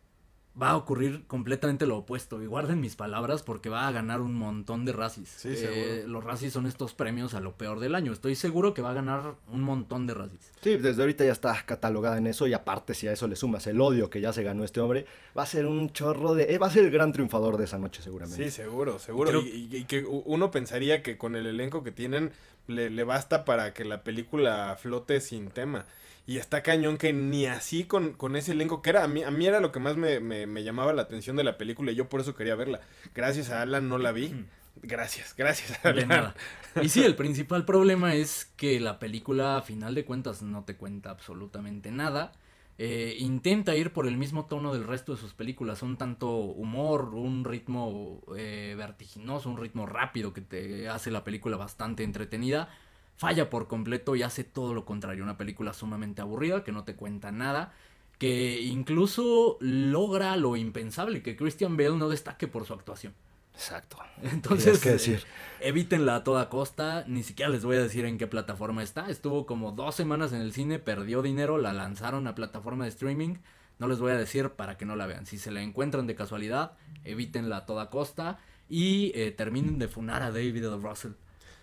Va 0.59 0.71
a 0.71 0.77
ocurrir 0.77 1.23
completamente 1.27 1.85
lo 1.85 1.97
opuesto. 1.97 2.41
Y 2.41 2.45
guarden 2.47 2.81
mis 2.81 2.95
palabras 2.97 3.43
porque 3.43 3.69
va 3.69 3.87
a 3.87 3.91
ganar 3.91 4.19
un 4.19 4.33
montón 4.33 4.83
de 4.83 4.91
Razzies. 4.91 5.29
Sí, 5.29 5.49
Eh, 5.49 5.55
seguro. 5.55 6.07
los 6.11 6.23
Razzies 6.23 6.51
son 6.51 6.65
estos 6.65 6.93
premios 6.93 7.33
a 7.33 7.39
lo 7.39 7.53
peor 7.53 7.79
del 7.79 7.93
año. 7.95 8.11
Estoy 8.11 8.35
seguro 8.35 8.73
que 8.73 8.81
va 8.81 8.89
a 8.89 8.93
ganar 8.93 9.35
un 9.47 9.61
montón 9.61 10.05
de 10.07 10.15
Razzies. 10.15 10.51
Sí, 10.61 10.75
desde 10.75 11.01
ahorita 11.03 11.23
ya 11.23 11.31
está 11.31 11.63
catalogada 11.65 12.17
en 12.17 12.27
eso 12.27 12.45
y 12.47 12.53
aparte 12.53 12.93
si 12.93 13.07
a 13.07 13.13
eso 13.13 13.27
le 13.27 13.37
sumas 13.37 13.67
el 13.67 13.79
odio 13.79 14.09
que 14.09 14.19
ya 14.19 14.33
se 14.33 14.43
ganó 14.43 14.65
este 14.65 14.81
hombre, 14.81 15.05
va 15.37 15.43
a 15.43 15.45
ser 15.45 15.65
un 15.65 15.91
chorro 15.91 16.33
de... 16.33 16.53
eh, 16.53 16.57
va 16.57 16.67
a 16.67 16.71
ser 16.71 16.83
el 16.83 16.91
gran 16.91 17.13
triunfador 17.13 17.55
de 17.57 17.65
esa 17.65 17.77
noche 17.77 18.01
seguramente. 18.01 18.43
Sí, 18.43 18.49
seguro, 18.51 18.99
seguro. 18.99 19.29
Creo- 19.29 19.41
Y, 19.43 19.69
y- 19.71 19.77
y 19.77 19.83
que 19.85 20.03
uno 20.03 20.51
pensaría 20.51 21.03
que 21.03 21.17
con 21.17 21.35
el 21.37 21.45
elenco 21.45 21.83
que 21.83 21.91
tienen 21.91 22.31
le, 22.67 22.89
le 22.89 23.03
basta 23.05 23.45
para 23.45 23.73
que 23.73 23.85
la 23.85 24.03
película 24.03 24.75
flote 24.81 25.21
sin 25.21 25.51
tema. 25.51 25.85
Y 26.29 26.37
está 26.37 26.61
cañón 26.63 26.97
que 26.97 27.11
ni 27.13 27.45
así 27.47 27.85
con, 27.85 28.13
con 28.13 28.35
ese 28.35 28.51
elenco, 28.51 28.81
que 28.83 28.91
era 28.91 29.03
a 29.03 29.07
mí, 29.07 29.23
a 29.23 29.31
mí 29.31 29.47
era 29.47 29.59
lo 29.59 29.71
que 29.71 29.79
más 29.79 29.97
me, 29.97 30.19
me- 30.19 30.45
me 30.47 30.63
llamaba 30.63 30.93
la 30.93 31.01
atención 31.03 31.35
de 31.35 31.43
la 31.43 31.57
película 31.57 31.91
y 31.91 31.95
yo 31.95 32.07
por 32.09 32.21
eso 32.21 32.35
quería 32.35 32.55
verla. 32.55 32.81
Gracias 33.15 33.49
a 33.49 33.61
Alan 33.63 33.89
no 33.89 33.97
la 33.97 34.11
vi. 34.11 34.35
Gracias, 34.81 35.35
gracias 35.35 35.83
De 35.93 36.05
Alan. 36.05 36.07
nada. 36.07 36.35
Y 36.79 36.89
sí, 36.89 37.03
el 37.03 37.15
principal 37.15 37.65
problema 37.65 38.13
es 38.15 38.45
que 38.57 38.79
la 38.79 38.99
película, 38.99 39.57
a 39.57 39.61
final 39.61 39.95
de 39.95 40.05
cuentas, 40.05 40.41
no 40.41 40.63
te 40.63 40.75
cuenta 40.77 41.09
absolutamente 41.09 41.91
nada. 41.91 42.31
Eh, 42.77 43.15
intenta 43.19 43.75
ir 43.75 43.91
por 43.91 44.07
el 44.07 44.15
mismo 44.17 44.45
tono 44.45 44.73
del 44.73 44.85
resto 44.85 45.13
de 45.13 45.19
sus 45.19 45.33
películas. 45.33 45.81
Un 45.83 45.97
tanto 45.97 46.29
humor, 46.37 47.13
un 47.15 47.43
ritmo 47.43 48.21
eh, 48.37 48.75
vertiginoso, 48.77 49.49
un 49.49 49.57
ritmo 49.57 49.85
rápido 49.85 50.31
que 50.33 50.41
te 50.41 50.87
hace 50.87 51.11
la 51.11 51.23
película 51.25 51.57
bastante 51.57 52.03
entretenida. 52.03 52.69
Falla 53.19 53.49
por 53.49 53.67
completo 53.67 54.15
y 54.15 54.23
hace 54.23 54.45
todo 54.45 54.73
lo 54.73 54.85
contrario. 54.85 55.25
Una 55.25 55.37
película 55.37 55.73
sumamente 55.73 56.21
aburrida 56.21 56.63
que 56.63 56.71
no 56.71 56.85
te 56.85 56.95
cuenta 56.95 57.33
nada. 57.33 57.73
Que 58.17 58.61
incluso 58.61 59.57
logra 59.59 60.37
lo 60.37 60.55
impensable, 60.55 61.21
que 61.21 61.35
Christian 61.35 61.75
Bale 61.75 61.97
no 61.97 62.07
destaque 62.07 62.47
por 62.47 62.65
su 62.65 62.73
actuación. 62.73 63.13
Exacto. 63.53 63.97
Entonces, 64.23 64.79
que 64.79 64.91
decir. 64.91 65.17
eh, 65.59 65.67
evítenla 65.67 66.15
a 66.15 66.23
toda 66.23 66.47
costa. 66.47 67.03
Ni 67.07 67.23
siquiera 67.23 67.51
les 67.51 67.65
voy 67.65 67.75
a 67.75 67.81
decir 67.81 68.05
en 68.05 68.17
qué 68.17 68.25
plataforma 68.25 68.83
está. 68.83 69.09
Estuvo 69.09 69.45
como 69.45 69.73
dos 69.73 69.95
semanas 69.95 70.31
en 70.31 70.39
el 70.39 70.53
cine, 70.53 70.79
perdió 70.79 71.21
dinero, 71.21 71.57
la 71.57 71.73
lanzaron 71.73 72.25
a 72.25 72.35
plataforma 72.35 72.85
de 72.85 72.91
streaming. 72.91 73.35
No 73.79 73.89
les 73.89 73.99
voy 73.99 74.13
a 74.13 74.17
decir 74.17 74.51
para 74.51 74.77
que 74.77 74.85
no 74.85 74.95
la 74.95 75.07
vean. 75.07 75.25
Si 75.25 75.37
se 75.37 75.51
la 75.51 75.61
encuentran 75.61 76.07
de 76.07 76.15
casualidad, 76.15 76.77
evítenla 77.03 77.57
a 77.57 77.65
toda 77.65 77.89
costa 77.89 78.39
y 78.69 79.11
eh, 79.13 79.31
terminen 79.31 79.77
de 79.77 79.89
funar 79.89 80.21
a 80.21 80.31
David. 80.31 80.67
Russell. 80.81 81.11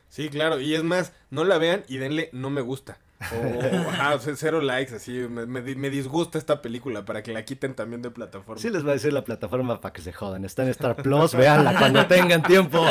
Sí, 0.09 0.29
claro. 0.29 0.61
Y 0.61 0.75
es 0.75 0.83
más, 0.83 1.13
no 1.31 1.45
la 1.45 1.59
vean 1.59 1.85
y 1.89 1.99
denle 1.99 2.31
no 2.33 2.51
me 2.51 2.61
gusta. 2.61 2.99
O, 3.33 3.35
o, 3.87 3.91
ajá, 3.91 4.15
o 4.15 4.19
sea, 4.19 4.37
cero 4.37 4.61
likes, 4.61 4.95
así. 4.95 5.13
Me, 5.13 5.47
me 5.47 5.63
me 5.63 5.91
disgusta 5.91 6.39
esta 6.39 6.61
película 6.61 7.05
para 7.05 7.23
que 7.23 7.33
la 7.33 7.45
quiten 7.45 7.75
también 7.75 8.03
de 8.03 8.11
plataforma. 8.11 8.61
Sí 8.61 8.69
les 8.71 8.85
va 8.85 8.91
a 8.91 8.95
decir 8.95 9.13
la 9.13 9.25
plataforma 9.25 9.81
para 9.81 9.93
que 9.93 10.03
se 10.03 10.13
jodan. 10.13 10.45
Está 10.45 10.63
en 10.65 10.69
Star 10.71 10.97
Plus, 10.97 11.35
véanla 11.35 11.79
cuando 11.79 12.07
tengan 12.07 12.43
tiempo. 12.43 12.85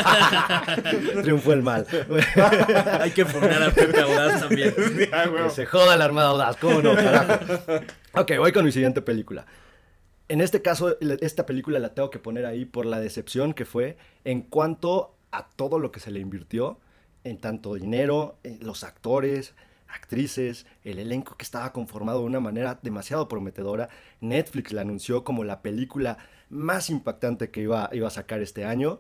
Triunfó 1.22 1.54
el 1.54 1.62
mal. 1.62 1.86
Hay 3.00 3.12
que 3.12 3.26
funar 3.26 3.62
a 3.62 3.72
Pepe 3.72 4.02
Audaz 4.02 4.42
también. 4.42 4.74
Sí, 4.76 5.10
ah, 5.12 5.26
que 5.44 5.50
se 5.52 5.66
joda 5.66 5.96
la 5.96 6.06
Armada 6.06 6.30
Audaz, 6.30 6.58
¿cómo 6.58 6.82
no, 6.82 6.96
carajo? 6.96 7.84
Ok, 8.14 8.32
voy 8.40 8.52
con 8.52 8.66
mi 8.66 8.72
siguiente 8.72 9.02
película. 9.02 9.46
En 10.28 10.42
este 10.42 10.64
caso, 10.64 10.98
esta 11.22 11.46
película 11.46 11.78
la 11.78 11.94
tengo 11.94 12.10
que 12.10 12.18
poner 12.18 12.48
ahí 12.48 12.66
por 12.66 12.88
la 12.88 13.00
decepción 13.00 13.54
que 13.54 13.66
fue 13.66 13.98
en 14.24 14.42
cuanto 14.42 15.16
a 15.32 15.48
todo 15.50 15.78
lo 15.78 15.92
que 15.92 16.00
se 16.00 16.10
le 16.10 16.20
invirtió, 16.20 16.80
en 17.26 17.40
tanto 17.40 17.74
dinero, 17.74 18.38
en 18.44 18.60
los 18.66 18.84
actores, 18.84 19.56
actrices, 19.88 20.66
el 20.84 21.00
elenco 21.00 21.36
que 21.36 21.44
estaba 21.44 21.74
conformado 21.74 22.20
de 22.20 22.26
una 22.26 22.40
manera 22.40 22.80
demasiado 22.82 23.28
prometedora. 23.28 23.90
Netflix 24.22 24.72
la 24.72 24.82
anunció 24.82 25.24
como 25.24 25.44
la 25.44 25.62
película 25.62 26.18
más 26.50 26.90
impactante 26.90 27.50
que 27.50 27.62
iba, 27.62 27.90
iba 27.92 28.08
a 28.08 28.12
sacar 28.12 28.42
este 28.42 28.64
año. 28.64 29.00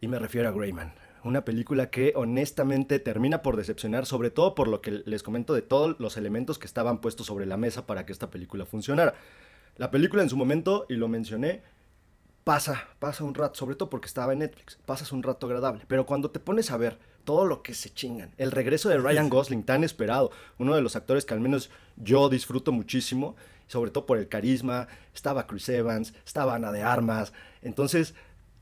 Y 0.00 0.08
me 0.08 0.18
refiero 0.18 0.48
a 0.48 0.52
Greyman. 0.52 0.92
Una 1.24 1.44
película 1.44 1.90
que 1.90 2.12
honestamente 2.14 3.00
termina 3.00 3.42
por 3.42 3.56
decepcionar, 3.56 4.06
sobre 4.06 4.30
todo 4.30 4.54
por 4.54 4.68
lo 4.68 4.80
que 4.80 5.02
les 5.04 5.22
comento 5.22 5.54
de 5.54 5.62
todos 5.62 5.98
los 5.98 6.16
elementos 6.16 6.58
que 6.58 6.66
estaban 6.66 7.00
puestos 7.00 7.26
sobre 7.26 7.46
la 7.46 7.56
mesa 7.56 7.86
para 7.86 8.06
que 8.06 8.12
esta 8.12 8.30
película 8.30 8.66
funcionara. 8.66 9.14
La 9.76 9.90
película 9.90 10.22
en 10.22 10.28
su 10.28 10.36
momento, 10.36 10.86
y 10.88 10.94
lo 10.94 11.08
mencioné, 11.08 11.62
pasa, 12.44 12.88
pasa 12.98 13.24
un 13.24 13.34
rato, 13.34 13.56
sobre 13.56 13.74
todo 13.74 13.90
porque 13.90 14.06
estaba 14.06 14.32
en 14.32 14.40
Netflix, 14.40 14.78
pasas 14.86 15.12
un 15.12 15.22
rato 15.22 15.46
agradable. 15.46 15.84
Pero 15.88 16.06
cuando 16.06 16.30
te 16.30 16.40
pones 16.40 16.70
a 16.70 16.76
ver 16.76 16.98
todo 17.28 17.44
lo 17.44 17.62
que 17.62 17.74
se 17.74 17.90
chingan, 17.92 18.30
el 18.38 18.50
regreso 18.52 18.88
de 18.88 18.96
Ryan 18.96 19.28
Gosling 19.28 19.62
tan 19.62 19.84
esperado, 19.84 20.30
uno 20.56 20.74
de 20.74 20.80
los 20.80 20.96
actores 20.96 21.26
que 21.26 21.34
al 21.34 21.40
menos 21.40 21.68
yo 21.96 22.30
disfruto 22.30 22.72
muchísimo, 22.72 23.36
sobre 23.66 23.90
todo 23.90 24.06
por 24.06 24.16
el 24.16 24.28
carisma, 24.28 24.88
estaba 25.14 25.46
Chris 25.46 25.68
Evans, 25.68 26.14
estaba 26.24 26.54
Ana 26.54 26.72
de 26.72 26.82
Armas, 26.82 27.34
entonces 27.60 28.14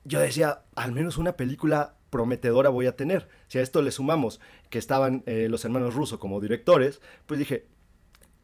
yo 0.02 0.18
decía, 0.18 0.62
al 0.74 0.90
menos 0.90 1.16
una 1.16 1.36
película 1.36 1.94
prometedora 2.10 2.68
voy 2.68 2.86
a 2.88 2.96
tener. 2.96 3.28
Si 3.46 3.58
a 3.58 3.62
esto 3.62 3.82
le 3.82 3.92
sumamos 3.92 4.40
que 4.68 4.80
estaban 4.80 5.22
eh, 5.26 5.46
los 5.48 5.64
hermanos 5.64 5.94
Russo 5.94 6.18
como 6.18 6.40
directores, 6.40 7.00
pues 7.26 7.38
dije, 7.38 7.66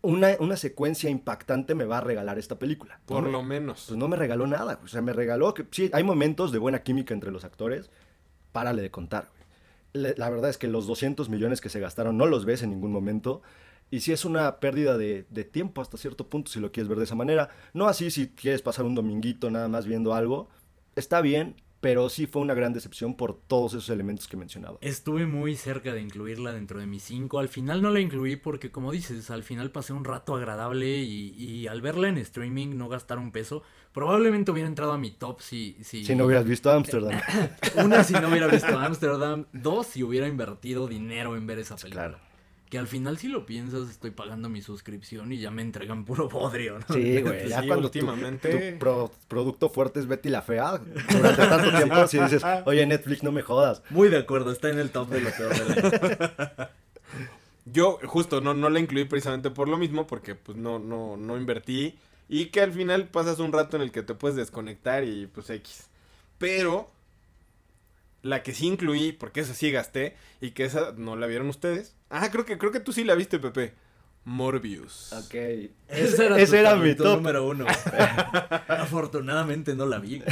una, 0.02 0.36
una 0.38 0.56
secuencia 0.56 1.10
impactante 1.10 1.74
me 1.74 1.84
va 1.84 1.98
a 1.98 2.00
regalar 2.00 2.38
esta 2.38 2.60
película. 2.60 3.00
Por 3.06 3.24
No 3.24 3.28
lo 3.28 3.42
menos. 3.42 3.86
pues 3.88 3.98
no 3.98 4.06
me 4.06 4.16
regaló 4.16 4.46
nada. 4.46 4.78
O 4.84 4.88
sea, 4.88 5.02
me 5.02 5.12
regaló 5.12 5.52
que 5.52 5.66
sí, 5.72 5.90
hay 5.92 6.04
momentos 6.04 6.52
de 6.52 6.58
buena 6.58 6.84
química 6.84 7.12
entre 7.12 7.32
los 7.32 7.44
actores. 7.44 7.90
párale 8.52 8.82
de 8.82 8.90
contar. 8.92 9.26
La 9.92 10.30
verdad 10.30 10.48
es 10.50 10.58
que 10.58 10.68
los 10.68 10.86
200 10.86 11.28
millones 11.28 11.60
que 11.60 11.68
se 11.68 11.80
gastaron 11.80 12.16
no 12.16 12.26
los 12.26 12.44
ves 12.44 12.62
en 12.62 12.70
ningún 12.70 12.92
momento. 12.92 13.42
Y 13.90 14.00
sí 14.00 14.12
es 14.12 14.24
una 14.24 14.58
pérdida 14.58 14.96
de, 14.96 15.26
de 15.28 15.44
tiempo 15.44 15.82
hasta 15.82 15.98
cierto 15.98 16.28
punto, 16.28 16.50
si 16.50 16.60
lo 16.60 16.72
quieres 16.72 16.88
ver 16.88 16.98
de 16.98 17.04
esa 17.04 17.14
manera. 17.14 17.50
No 17.74 17.88
así 17.88 18.10
si 18.10 18.28
quieres 18.28 18.62
pasar 18.62 18.86
un 18.86 18.94
dominguito 18.94 19.50
nada 19.50 19.68
más 19.68 19.86
viendo 19.86 20.14
algo. 20.14 20.48
Está 20.96 21.20
bien, 21.20 21.56
pero 21.82 22.08
sí 22.08 22.28
fue 22.28 22.40
una 22.42 22.54
gran 22.54 22.72
decepción 22.72 23.16
por 23.16 23.36
todos 23.36 23.72
esos 23.72 23.90
elementos 23.90 24.28
que 24.28 24.36
mencionaba. 24.36 24.78
Estuve 24.80 25.26
muy 25.26 25.56
cerca 25.56 25.92
de 25.92 26.00
incluirla 26.00 26.52
dentro 26.52 26.78
de 26.78 26.86
mis 26.86 27.02
cinco. 27.02 27.40
Al 27.40 27.48
final 27.48 27.82
no 27.82 27.90
la 27.90 27.98
incluí 27.98 28.36
porque, 28.36 28.70
como 28.70 28.92
dices, 28.92 29.32
al 29.32 29.42
final 29.42 29.72
pasé 29.72 29.92
un 29.92 30.04
rato 30.04 30.36
agradable 30.36 30.98
y, 30.98 31.34
y 31.36 31.66
al 31.66 31.82
verla 31.82 32.08
en 32.08 32.18
streaming, 32.18 32.76
no 32.76 32.88
gastar 32.88 33.18
un 33.18 33.32
peso, 33.32 33.64
probablemente 33.92 34.52
hubiera 34.52 34.68
entrado 34.68 34.92
a 34.92 34.98
mi 34.98 35.10
top 35.10 35.40
si... 35.40 35.76
Si, 35.82 36.04
Si 36.04 36.14
no 36.14 36.26
hubieras 36.26 36.44
visto 36.44 36.70
Amsterdam. 36.70 37.20
Una, 37.84 38.04
si 38.04 38.12
no 38.12 38.28
hubiera 38.28 38.46
visto 38.46 38.78
Amsterdam. 38.78 39.46
Dos, 39.52 39.88
si 39.88 40.04
hubiera 40.04 40.28
invertido 40.28 40.86
dinero 40.86 41.36
en 41.36 41.48
ver 41.48 41.58
esa 41.58 41.74
película. 41.74 42.10
Claro. 42.10 42.31
Que 42.72 42.78
al 42.78 42.86
final, 42.86 43.18
si 43.18 43.28
lo 43.28 43.44
piensas, 43.44 43.90
estoy 43.90 44.12
pagando 44.12 44.48
mi 44.48 44.62
suscripción 44.62 45.30
y 45.30 45.38
ya 45.38 45.50
me 45.50 45.60
entregan 45.60 46.04
puro 46.06 46.30
bodrio, 46.30 46.78
¿no? 46.78 46.94
Sí, 46.94 47.20
güey. 47.20 47.46
Ya 47.46 47.60
Sí, 47.60 47.66
cuando 47.68 47.90
tu- 47.90 47.98
últimamente- 47.98 48.72
tu, 48.72 48.78
pro- 48.78 49.12
producto 49.28 49.68
fuerte 49.68 50.00
es 50.00 50.06
Betty 50.06 50.30
la 50.30 50.40
Fea, 50.40 50.78
durante 51.10 51.46
tanto 51.46 51.76
tiempo, 51.76 52.06
si 52.08 52.18
dices, 52.18 52.42
oye, 52.64 52.86
Netflix, 52.86 53.22
no 53.22 53.30
me 53.30 53.42
jodas. 53.42 53.82
Muy 53.90 54.08
de 54.08 54.16
acuerdo, 54.16 54.50
está 54.52 54.70
en 54.70 54.78
el 54.78 54.88
top 54.90 55.10
de 55.10 55.20
lo 55.20 55.30
peor 55.32 55.52
año. 55.52 56.68
Yo 57.66 57.98
justo 58.06 58.40
no, 58.40 58.54
no 58.54 58.70
la 58.70 58.80
incluí 58.80 59.04
precisamente 59.04 59.50
por 59.50 59.68
lo 59.68 59.76
mismo, 59.76 60.06
porque 60.06 60.34
pues 60.34 60.56
no, 60.56 60.78
no, 60.78 61.18
no 61.18 61.36
invertí. 61.36 61.98
Y 62.28 62.46
que 62.46 62.62
al 62.62 62.72
final 62.72 63.06
pasas 63.08 63.38
un 63.38 63.52
rato 63.52 63.76
en 63.76 63.82
el 63.82 63.92
que 63.92 64.02
te 64.02 64.14
puedes 64.14 64.34
desconectar 64.36 65.04
y 65.04 65.26
pues 65.26 65.50
X. 65.50 65.88
Pero 66.38 66.88
la 68.22 68.42
que 68.42 68.54
sí 68.54 68.66
incluí, 68.66 69.12
porque 69.12 69.40
esa 69.40 69.54
sí 69.54 69.70
gasté, 69.70 70.16
y 70.40 70.52
que 70.52 70.64
esa 70.64 70.92
no 70.96 71.16
la 71.16 71.26
vieron 71.26 71.48
ustedes. 71.48 71.96
Ah, 72.10 72.30
creo 72.30 72.44
que, 72.44 72.58
creo 72.58 72.72
que 72.72 72.80
tú 72.80 72.92
sí 72.92 73.04
la 73.04 73.14
viste, 73.14 73.38
Pepe. 73.38 73.74
Morbius. 74.24 75.12
Ok. 75.12 75.34
Ese 75.88 76.26
era, 76.26 76.38
Ese 76.38 76.52
tu 76.52 76.56
era 76.56 76.76
mi 76.76 76.94
top 76.94 77.04
top. 77.06 77.16
número 77.16 77.46
uno. 77.46 77.66
Afortunadamente 78.68 79.74
no 79.74 79.86
la 79.86 79.98
vi. 79.98 80.22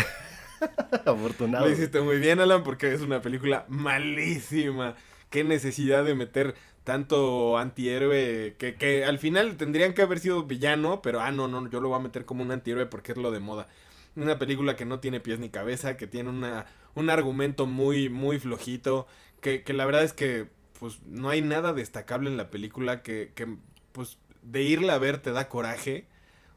Afortunado. 1.05 1.66
Lo 1.66 1.72
hiciste 1.72 2.00
muy 2.00 2.18
bien, 2.18 2.40
Alan, 2.40 2.62
porque 2.62 2.92
es 2.92 3.00
una 3.00 3.20
película 3.20 3.64
malísima. 3.68 4.94
Qué 5.29 5.44
necesidad 5.44 6.05
de 6.05 6.14
meter 6.14 6.55
tanto 6.85 7.59
antihéroe 7.59 8.57
que, 8.59 8.74
que 8.74 9.05
al 9.05 9.18
final 9.18 9.57
tendrían 9.57 9.92
que 9.94 10.03
haber 10.03 10.18
sido 10.18 10.44
villano, 10.44 11.03
pero 11.03 11.20
ah, 11.20 11.31
no, 11.31 11.46
no, 11.48 11.68
yo 11.68 11.81
lo 11.81 11.88
voy 11.88 11.98
a 11.98 12.03
meter 12.03 12.24
como 12.24 12.42
un 12.42 12.50
antihéroe 12.50 12.87
porque 12.87 13.12
es 13.12 13.18
lo 13.18 13.31
de 13.31 13.40
moda. 13.40 13.68
Una 14.16 14.38
película 14.38 14.77
que 14.77 14.85
no 14.85 15.01
tiene 15.01 15.20
pies 15.20 15.38
ni 15.38 15.51
cabeza, 15.51 15.96
que 15.96 16.07
tiene 16.07 16.31
una, 16.31 16.66
un 16.94 17.11
argumento 17.11 17.66
muy, 17.66 18.09
muy 18.09 18.38
flojito, 18.38 19.07
que, 19.40 19.62
que 19.62 19.73
la 19.73 19.85
verdad 19.87 20.03
es 20.05 20.12
que 20.12 20.49
pues 20.79 21.01
no 21.07 21.29
hay 21.29 21.42
nada 21.42 21.73
destacable 21.73 22.31
en 22.31 22.37
la 22.37 22.51
película 22.51 23.03
que, 23.03 23.33
que 23.35 23.57
pues 23.92 24.18
de 24.42 24.62
irla 24.62 24.94
a 24.94 24.99
ver 24.99 25.18
te 25.18 25.33
da 25.33 25.49
coraje. 25.49 26.07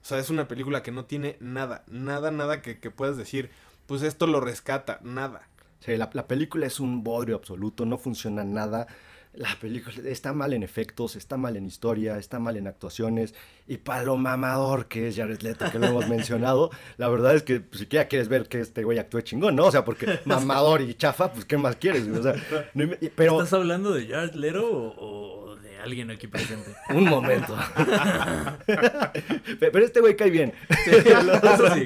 O 0.01 0.05
sea, 0.05 0.19
es 0.19 0.29
una 0.29 0.47
película 0.47 0.83
que 0.83 0.91
no 0.91 1.05
tiene 1.05 1.37
nada, 1.39 1.83
nada, 1.87 2.31
nada 2.31 2.61
que, 2.61 2.79
que 2.79 2.91
puedas 2.91 3.17
decir, 3.17 3.51
pues 3.85 4.01
esto 4.01 4.27
lo 4.27 4.41
rescata, 4.41 4.99
nada. 5.03 5.47
Sí, 5.79 5.95
la, 5.97 6.09
la 6.13 6.27
película 6.27 6.65
es 6.65 6.79
un 6.79 7.03
bodrio 7.03 7.35
absoluto, 7.35 7.85
no 7.85 7.97
funciona 7.97 8.43
nada. 8.43 8.87
La 9.35 9.49
película 9.59 9.95
está 10.07 10.31
mal 10.31 10.53
en 10.53 10.61
efectos, 10.61 11.15
está 11.15 11.37
mal 11.37 11.57
en 11.57 11.65
historia, 11.65 12.19
está 12.19 12.37
mal 12.37 12.55
en 12.55 12.67
actuaciones. 12.67 13.33
Y 13.67 13.77
para 13.77 14.03
lo 14.03 14.15
mamador 14.15 14.85
que 14.87 15.07
es 15.07 15.15
Jared 15.15 15.41
Leto, 15.41 15.65
que 15.71 15.79
lo 15.79 15.87
hemos 15.87 16.07
mencionado, 16.09 16.69
la 16.97 17.07
verdad 17.09 17.35
es 17.35 17.41
que 17.41 17.59
pues, 17.59 17.79
si 17.79 17.85
siquiera 17.85 18.07
quieres 18.07 18.27
ver 18.27 18.47
que 18.47 18.59
este 18.59 18.83
güey 18.83 18.99
actúe 18.99 19.21
chingón, 19.21 19.55
¿no? 19.55 19.65
O 19.65 19.71
sea, 19.71 19.83
porque 19.83 20.19
mamador 20.25 20.81
y 20.81 20.93
chafa, 20.93 21.31
pues 21.33 21.45
¿qué 21.45 21.57
más 21.57 21.77
quieres? 21.77 22.07
güey? 22.07 22.19
O 22.19 22.23
sea, 22.23 22.35
no 22.75 22.83
im- 22.83 23.11
pero 23.15 23.33
¿Estás 23.41 23.53
hablando 23.53 23.91
de 23.91 24.05
Jared 24.07 24.35
Leto 24.35 24.67
o, 24.71 25.49
o 25.49 25.55
de 25.55 25.79
alguien 25.79 26.11
aquí 26.11 26.27
presente? 26.27 26.71
un 26.89 27.05
momento. 27.05 27.57
Pe- 29.59 29.71
pero 29.71 29.85
este 29.85 29.99
güey 29.99 30.15
cae 30.15 30.29
bien. 30.29 30.53
Eso 30.85 31.73
sí. 31.73 31.85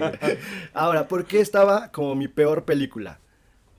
Ahora, 0.74 1.08
¿por 1.08 1.26
qué 1.26 1.40
estaba 1.40 1.92
como 1.92 2.14
mi 2.16 2.28
peor 2.28 2.66
película? 2.66 3.20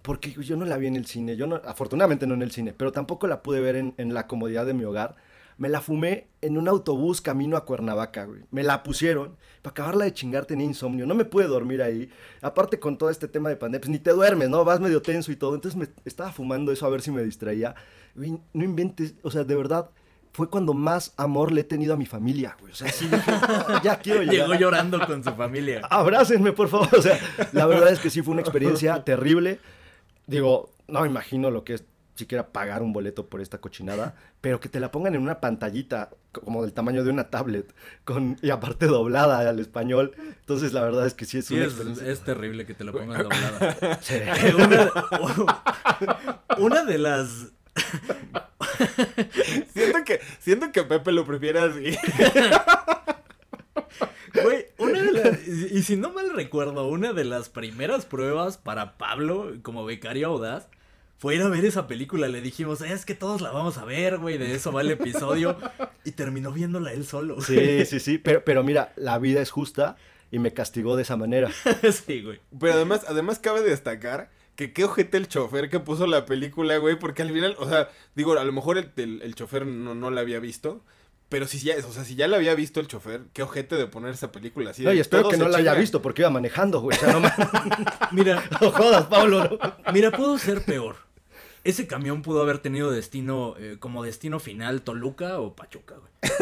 Porque 0.08 0.32
yo 0.42 0.56
no 0.56 0.64
la 0.64 0.78
vi 0.78 0.86
en 0.86 0.96
el 0.96 1.04
cine, 1.04 1.36
yo 1.36 1.46
no, 1.46 1.56
afortunadamente 1.66 2.26
no 2.26 2.32
en 2.32 2.40
el 2.40 2.50
cine, 2.50 2.72
pero 2.74 2.92
tampoco 2.92 3.26
la 3.26 3.42
pude 3.42 3.60
ver 3.60 3.76
en, 3.76 3.92
en 3.98 4.14
la 4.14 4.26
comodidad 4.26 4.64
de 4.64 4.72
mi 4.72 4.84
hogar. 4.84 5.16
Me 5.58 5.68
la 5.68 5.82
fumé 5.82 6.28
en 6.40 6.56
un 6.56 6.66
autobús 6.66 7.20
camino 7.20 7.58
a 7.58 7.66
Cuernavaca, 7.66 8.24
güey. 8.24 8.40
Me 8.50 8.62
la 8.62 8.82
pusieron. 8.82 9.36
Para 9.60 9.72
acabarla 9.72 10.06
de 10.06 10.14
chingar 10.14 10.46
tenía 10.46 10.64
insomnio. 10.64 11.04
No 11.04 11.14
me 11.14 11.26
pude 11.26 11.46
dormir 11.46 11.82
ahí. 11.82 12.08
Aparte 12.40 12.80
con 12.80 12.96
todo 12.96 13.10
este 13.10 13.28
tema 13.28 13.50
de 13.50 13.56
pandemia, 13.56 13.80
pues 13.82 13.90
ni 13.90 13.98
te 13.98 14.12
duermes, 14.12 14.48
¿no? 14.48 14.64
Vas 14.64 14.80
medio 14.80 15.02
tenso 15.02 15.30
y 15.30 15.36
todo. 15.36 15.54
Entonces 15.54 15.76
me 15.78 15.88
estaba 16.06 16.32
fumando 16.32 16.72
eso 16.72 16.86
a 16.86 16.88
ver 16.88 17.02
si 17.02 17.10
me 17.10 17.22
distraía. 17.22 17.74
Güey, 18.14 18.38
no 18.54 18.64
inventes, 18.64 19.12
o 19.22 19.30
sea, 19.30 19.44
de 19.44 19.56
verdad, 19.56 19.90
fue 20.32 20.48
cuando 20.48 20.72
más 20.72 21.12
amor 21.18 21.52
le 21.52 21.60
he 21.60 21.64
tenido 21.64 21.92
a 21.92 21.96
mi 21.98 22.06
familia, 22.06 22.56
güey. 22.60 22.72
O 22.72 22.76
sea, 22.76 22.90
sí 22.90 23.08
dije, 23.08 23.30
"Ah, 23.30 23.82
ya 23.84 23.98
quiero 23.98 24.22
llegar. 24.22 24.48
Llegó 24.48 24.54
llorando 24.54 25.04
con 25.06 25.22
su 25.22 25.32
familia. 25.32 25.82
Abrácenme, 25.90 26.52
por 26.52 26.68
favor. 26.68 26.88
O 26.96 27.02
sea, 27.02 27.18
la 27.52 27.66
verdad 27.66 27.92
es 27.92 27.98
que 27.98 28.08
sí 28.08 28.22
fue 28.22 28.32
una 28.32 28.40
experiencia 28.40 29.04
terrible. 29.04 29.58
Digo, 30.28 30.70
no 30.86 31.00
me 31.00 31.08
imagino 31.08 31.50
lo 31.50 31.64
que 31.64 31.74
es 31.74 31.84
siquiera 32.14 32.48
pagar 32.48 32.82
un 32.82 32.92
boleto 32.92 33.28
por 33.28 33.40
esta 33.40 33.58
cochinada, 33.58 34.14
pero 34.40 34.60
que 34.60 34.68
te 34.68 34.80
la 34.80 34.90
pongan 34.90 35.14
en 35.14 35.22
una 35.22 35.40
pantallita 35.40 36.10
como 36.32 36.62
del 36.62 36.72
tamaño 36.72 37.02
de 37.04 37.10
una 37.10 37.30
tablet, 37.30 37.74
con, 38.04 38.36
y 38.42 38.50
aparte 38.50 38.86
doblada 38.86 39.48
al 39.48 39.58
español. 39.60 40.14
Entonces, 40.40 40.72
la 40.72 40.82
verdad 40.82 41.06
es 41.06 41.14
que 41.14 41.24
sí 41.24 41.38
es 41.38 41.46
Sí, 41.46 41.54
una 41.54 41.64
es, 41.64 42.20
terrible 42.20 42.66
que 42.66 42.74
te 42.74 42.84
la 42.84 42.92
pongan 42.92 43.22
doblada. 43.22 43.98
Sí. 44.02 44.20
Una, 44.56 44.90
una 46.58 46.84
de 46.84 46.98
las... 46.98 47.52
Siento 49.72 50.04
que, 50.04 50.20
siento 50.40 50.72
que 50.72 50.82
Pepe 50.82 51.12
lo 51.12 51.24
prefiere 51.24 51.60
así. 51.60 51.96
Güey, 54.42 54.66
una 54.78 55.02
de 55.02 55.12
las... 55.12 55.46
Y 55.48 55.82
si 55.82 55.96
no 55.96 56.12
mal 56.12 56.30
recuerdo, 56.34 56.86
una 56.88 57.12
de 57.12 57.24
las 57.24 57.48
primeras 57.48 58.06
pruebas 58.06 58.56
para 58.58 58.96
Pablo 58.98 59.52
como 59.62 59.84
becario 59.84 60.28
audaz 60.28 60.68
fue 61.18 61.34
ir 61.34 61.42
a 61.42 61.48
ver 61.48 61.64
esa 61.64 61.86
película. 61.86 62.28
Le 62.28 62.40
dijimos, 62.40 62.80
es 62.80 63.04
que 63.04 63.14
todos 63.14 63.40
la 63.40 63.50
vamos 63.50 63.78
a 63.78 63.84
ver, 63.84 64.18
güey, 64.18 64.38
de 64.38 64.54
eso 64.54 64.72
va 64.72 64.82
el 64.82 64.90
episodio. 64.90 65.56
Y 66.04 66.12
terminó 66.12 66.52
viéndola 66.52 66.92
él 66.92 67.04
solo. 67.04 67.40
Sí, 67.40 67.84
sí, 67.86 67.98
sí, 68.00 68.18
pero, 68.18 68.44
pero 68.44 68.62
mira, 68.62 68.92
la 68.96 69.18
vida 69.18 69.40
es 69.42 69.50
justa 69.50 69.96
y 70.30 70.38
me 70.38 70.52
castigó 70.52 70.94
de 70.96 71.02
esa 71.02 71.16
manera. 71.16 71.50
sí, 72.06 72.22
güey. 72.22 72.40
Pero 72.60 72.74
además, 72.74 73.04
además 73.08 73.38
cabe 73.38 73.62
destacar 73.62 74.30
que 74.56 74.72
qué 74.72 74.84
ojete 74.84 75.16
el 75.16 75.28
chofer 75.28 75.70
que 75.70 75.80
puso 75.80 76.06
la 76.06 76.26
película, 76.26 76.76
güey, 76.78 76.98
porque 76.98 77.22
al 77.22 77.30
final, 77.32 77.54
o 77.58 77.68
sea, 77.68 77.88
digo, 78.14 78.36
a 78.38 78.44
lo 78.44 78.52
mejor 78.52 78.76
el, 78.78 78.90
el- 78.96 79.22
el 79.22 79.34
chofer 79.34 79.66
no, 79.66 79.94
no 79.94 80.10
la 80.10 80.20
había 80.20 80.40
visto, 80.40 80.84
pero 81.28 81.46
si 81.46 81.58
ya, 81.58 81.74
o 81.86 81.92
sea, 81.92 82.04
si 82.04 82.14
ya 82.14 82.26
la 82.28 82.36
había 82.36 82.54
visto 82.54 82.80
el 82.80 82.86
chofer, 82.88 83.22
qué 83.32 83.42
ojete 83.42 83.76
de 83.76 83.86
poner 83.86 84.12
esa 84.14 84.32
película 84.32 84.70
así. 84.70 84.82
No, 84.82 84.90
de 84.90 84.96
y 84.96 85.00
espero 85.00 85.28
que 85.28 85.36
no 85.36 85.48
la 85.48 85.58
haya 85.58 85.74
visto 85.74 86.00
porque 86.00 86.22
iba 86.22 86.30
manejando, 86.30 86.80
güey. 86.80 86.96
O 86.96 87.00
sea, 87.00 87.12
no, 87.12 87.20
me- 87.20 87.32
Mira, 88.12 88.42
no 88.60 88.70
jodas, 88.70 89.06
Pablo. 89.06 89.44
¿no? 89.60 89.92
Mira, 89.92 90.10
pudo 90.10 90.38
ser 90.38 90.64
peor. 90.64 90.96
Ese 91.64 91.86
camión 91.86 92.22
pudo 92.22 92.40
haber 92.40 92.58
tenido 92.60 92.90
destino, 92.90 93.54
eh, 93.58 93.76
como 93.78 94.02
destino 94.02 94.38
final, 94.40 94.82
Toluca 94.82 95.38
o 95.40 95.54
Pachuca, 95.54 95.96
güey. 95.96 96.32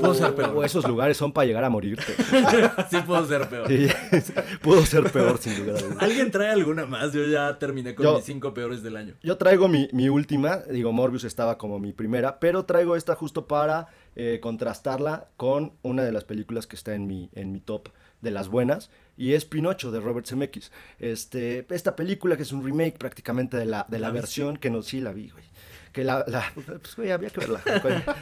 Pudo 0.00 0.14
ser 0.14 0.26
O 0.30 0.34
peor. 0.36 0.64
esos 0.64 0.86
lugares 0.86 1.16
son 1.16 1.32
para 1.32 1.46
llegar 1.46 1.64
a 1.64 1.70
morirte. 1.70 2.14
Sí, 2.90 2.96
pudo 3.06 3.26
ser 3.26 3.48
peor. 3.48 3.68
Sí, 3.68 3.88
pudo 4.62 4.84
ser 4.86 5.10
peor, 5.10 5.38
sin 5.38 5.58
lugar 5.58 5.76
a 5.76 5.80
dudas. 5.82 5.96
¿Alguien 6.00 6.30
trae 6.30 6.50
alguna 6.50 6.86
más? 6.86 7.12
Yo 7.12 7.24
ya 7.26 7.58
terminé 7.58 7.94
con 7.94 8.04
Yo- 8.04 8.16
mis 8.16 8.24
cinco 8.24 8.52
peores 8.54 8.82
del 8.82 8.96
año. 8.96 9.14
Yo 9.22 9.36
traigo 9.36 9.68
mi, 9.68 9.88
mi 9.92 10.08
última, 10.08 10.58
digo, 10.58 10.92
Morbius 10.92 11.24
estaba 11.24 11.58
como 11.58 11.78
mi 11.78 11.92
primera, 11.92 12.38
pero 12.40 12.64
traigo 12.64 12.96
esta 12.96 13.14
justo 13.14 13.46
para 13.46 13.88
eh, 14.16 14.38
contrastarla 14.42 15.28
con 15.36 15.72
una 15.82 16.02
de 16.02 16.12
las 16.12 16.24
películas 16.24 16.66
que 16.66 16.76
está 16.76 16.94
en 16.94 17.06
mi, 17.06 17.30
en 17.34 17.52
mi 17.52 17.60
top 17.60 17.88
de 18.20 18.30
las 18.30 18.48
buenas, 18.48 18.90
y 19.16 19.34
es 19.34 19.44
Pinocho 19.44 19.90
de 19.90 20.00
Robert 20.00 20.26
Zemeckis. 20.26 20.72
Este, 20.98 21.66
esta 21.70 21.96
película 21.96 22.36
que 22.36 22.42
es 22.42 22.52
un 22.52 22.64
remake 22.64 22.98
prácticamente 22.98 23.56
de 23.56 23.66
la, 23.66 23.86
de 23.88 23.98
la 23.98 24.10
versión 24.10 24.56
que 24.56 24.70
no, 24.70 24.82
sí 24.82 25.00
la 25.00 25.12
vi, 25.12 25.28
güey. 25.30 25.44
Que 25.92 26.04
la, 26.04 26.24
la- 26.28 26.52
pues, 26.54 26.94
güey, 26.96 27.10
había 27.10 27.30
que 27.30 27.40
verla. 27.40 27.60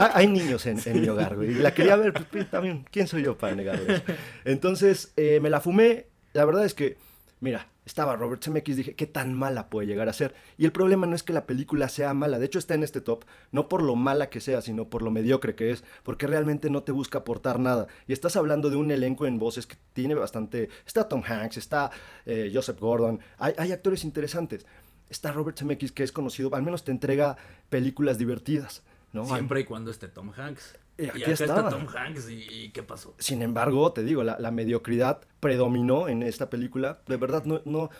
Ah, 0.00 0.10
Hay 0.14 0.26
niños 0.28 0.66
en, 0.66 0.78
en 0.84 1.00
mi 1.00 1.08
hogar, 1.08 1.34
güey. 1.36 1.50
Y 1.50 1.54
la 1.54 1.72
quería 1.74 1.96
ver, 1.96 2.12
pues, 2.30 2.50
también, 2.50 2.84
¿quién 2.90 3.06
soy 3.08 3.22
yo 3.24 3.36
para 3.38 3.54
negarlo? 3.54 3.92
eso? 3.92 4.02
Entonces, 4.44 5.12
eh, 5.16 5.40
me 5.40 5.50
la 5.50 5.60
fumé. 5.60 6.06
La 6.34 6.44
verdad 6.44 6.64
es 6.64 6.74
que, 6.74 6.96
mira, 7.40 7.68
estaba 7.86 8.14
Robert 8.16 8.44
Zemeckis, 8.44 8.76
dije, 8.76 8.94
¿qué 8.94 9.06
tan 9.06 9.32
mala 9.32 9.70
puede 9.70 9.86
llegar 9.86 10.08
a 10.08 10.12
ser? 10.12 10.34
Y 10.58 10.66
el 10.66 10.72
problema 10.72 11.06
no 11.06 11.16
es 11.16 11.22
que 11.22 11.32
la 11.32 11.46
película 11.46 11.88
sea 11.88 12.12
mala, 12.12 12.38
de 12.38 12.44
hecho 12.46 12.58
está 12.58 12.74
en 12.74 12.82
este 12.82 13.00
top, 13.00 13.24
no 13.50 13.66
por 13.68 13.82
lo 13.82 13.96
mala 13.96 14.28
que 14.28 14.40
sea, 14.40 14.60
sino 14.60 14.90
por 14.90 15.00
lo 15.02 15.10
mediocre 15.10 15.54
que 15.54 15.70
es, 15.70 15.82
porque 16.02 16.26
realmente 16.26 16.68
no 16.68 16.82
te 16.82 16.92
busca 16.92 17.18
aportar 17.18 17.58
nada. 17.58 17.86
Y 18.06 18.12
estás 18.12 18.36
hablando 18.36 18.68
de 18.68 18.76
un 18.76 18.90
elenco 18.90 19.26
en 19.26 19.38
voces 19.38 19.66
que 19.66 19.76
tiene 19.94 20.14
bastante... 20.14 20.68
Está 20.86 21.08
Tom 21.08 21.22
Hanks, 21.26 21.56
está 21.56 21.90
eh, 22.26 22.50
Joseph 22.52 22.78
Gordon, 22.78 23.20
hay, 23.38 23.54
hay 23.56 23.72
actores 23.72 24.04
interesantes. 24.04 24.66
Está 25.10 25.32
Robert 25.32 25.58
Zemeckis, 25.58 25.92
que 25.92 26.02
es 26.02 26.12
conocido, 26.12 26.54
al 26.54 26.62
menos 26.62 26.84
te 26.84 26.90
entrega 26.90 27.36
películas 27.70 28.18
divertidas. 28.18 28.82
¿no? 29.12 29.24
Siempre 29.24 29.60
y 29.60 29.64
cuando 29.64 29.90
esté 29.90 30.08
Tom 30.08 30.32
Hanks. 30.36 30.76
Y 30.98 31.04
Y, 31.04 31.08
aquí 31.08 31.22
acá 31.22 31.32
está. 31.32 31.68
Tom 31.68 31.86
Hanks 31.88 32.28
y, 32.28 32.46
y 32.50 32.70
¿qué 32.70 32.82
pasó? 32.82 33.14
Sin 33.18 33.42
embargo, 33.42 33.92
te 33.92 34.02
digo, 34.02 34.22
la, 34.22 34.38
la 34.38 34.50
mediocridad 34.50 35.20
predominó 35.40 36.08
en 36.08 36.22
esta 36.22 36.50
película. 36.50 37.00
De 37.06 37.16
verdad, 37.16 37.44
no, 37.44 37.62
no, 37.64 37.90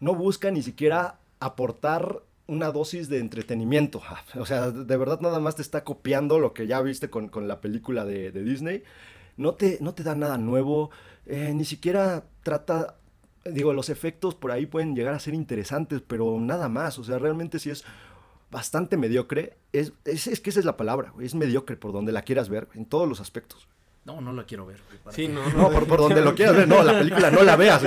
no 0.00 0.14
busca 0.14 0.50
ni 0.50 0.62
siquiera 0.62 1.18
aportar 1.40 2.22
una 2.46 2.70
dosis 2.70 3.08
de 3.08 3.18
entretenimiento. 3.18 4.02
O 4.36 4.46
sea, 4.46 4.70
de 4.70 4.96
verdad 4.96 5.20
nada 5.20 5.40
más 5.40 5.56
te 5.56 5.62
está 5.62 5.84
copiando 5.84 6.38
lo 6.38 6.52
que 6.52 6.66
ya 6.66 6.80
viste 6.82 7.10
con, 7.10 7.28
con 7.28 7.48
la 7.48 7.60
película 7.60 8.04
de, 8.04 8.30
de 8.30 8.42
Disney. 8.42 8.82
No 9.36 9.54
te, 9.54 9.78
no 9.80 9.94
te 9.94 10.02
da 10.02 10.14
nada 10.14 10.36
nuevo, 10.36 10.90
eh, 11.26 11.52
ni 11.54 11.64
siquiera 11.64 12.24
trata, 12.42 12.96
digo, 13.44 13.72
los 13.72 13.88
efectos 13.88 14.34
por 14.34 14.50
ahí 14.52 14.66
pueden 14.66 14.94
llegar 14.94 15.14
a 15.14 15.18
ser 15.18 15.34
interesantes, 15.34 16.02
pero 16.06 16.38
nada 16.40 16.68
más. 16.68 16.98
O 16.98 17.04
sea, 17.04 17.18
realmente 17.18 17.58
sí 17.58 17.70
es 17.70 17.84
bastante 18.50 18.96
mediocre. 18.96 19.56
Es, 19.72 19.92
es, 20.04 20.26
es 20.26 20.40
que 20.40 20.50
esa 20.50 20.60
es 20.60 20.66
la 20.66 20.76
palabra, 20.76 21.10
güey, 21.10 21.26
es 21.26 21.34
mediocre 21.34 21.76
por 21.76 21.92
donde 21.92 22.12
la 22.12 22.22
quieras 22.22 22.48
ver, 22.48 22.68
en 22.74 22.84
todos 22.86 23.08
los 23.08 23.20
aspectos. 23.20 23.68
No, 24.04 24.20
no 24.20 24.32
la 24.32 24.44
quiero 24.44 24.66
ver. 24.66 24.80
güey, 24.88 24.98
¿para 24.98 25.14
Sí, 25.14 25.28
qué? 25.28 25.32
no, 25.32 25.48
No, 25.56 25.70
por, 25.70 25.86
por 25.86 26.00
donde 26.00 26.22
lo 26.22 26.34
quieras 26.34 26.56
ver, 26.56 26.66
no, 26.68 26.82
la 26.82 26.98
película 26.98 27.30
no 27.30 27.42
la 27.44 27.54
veas. 27.56 27.82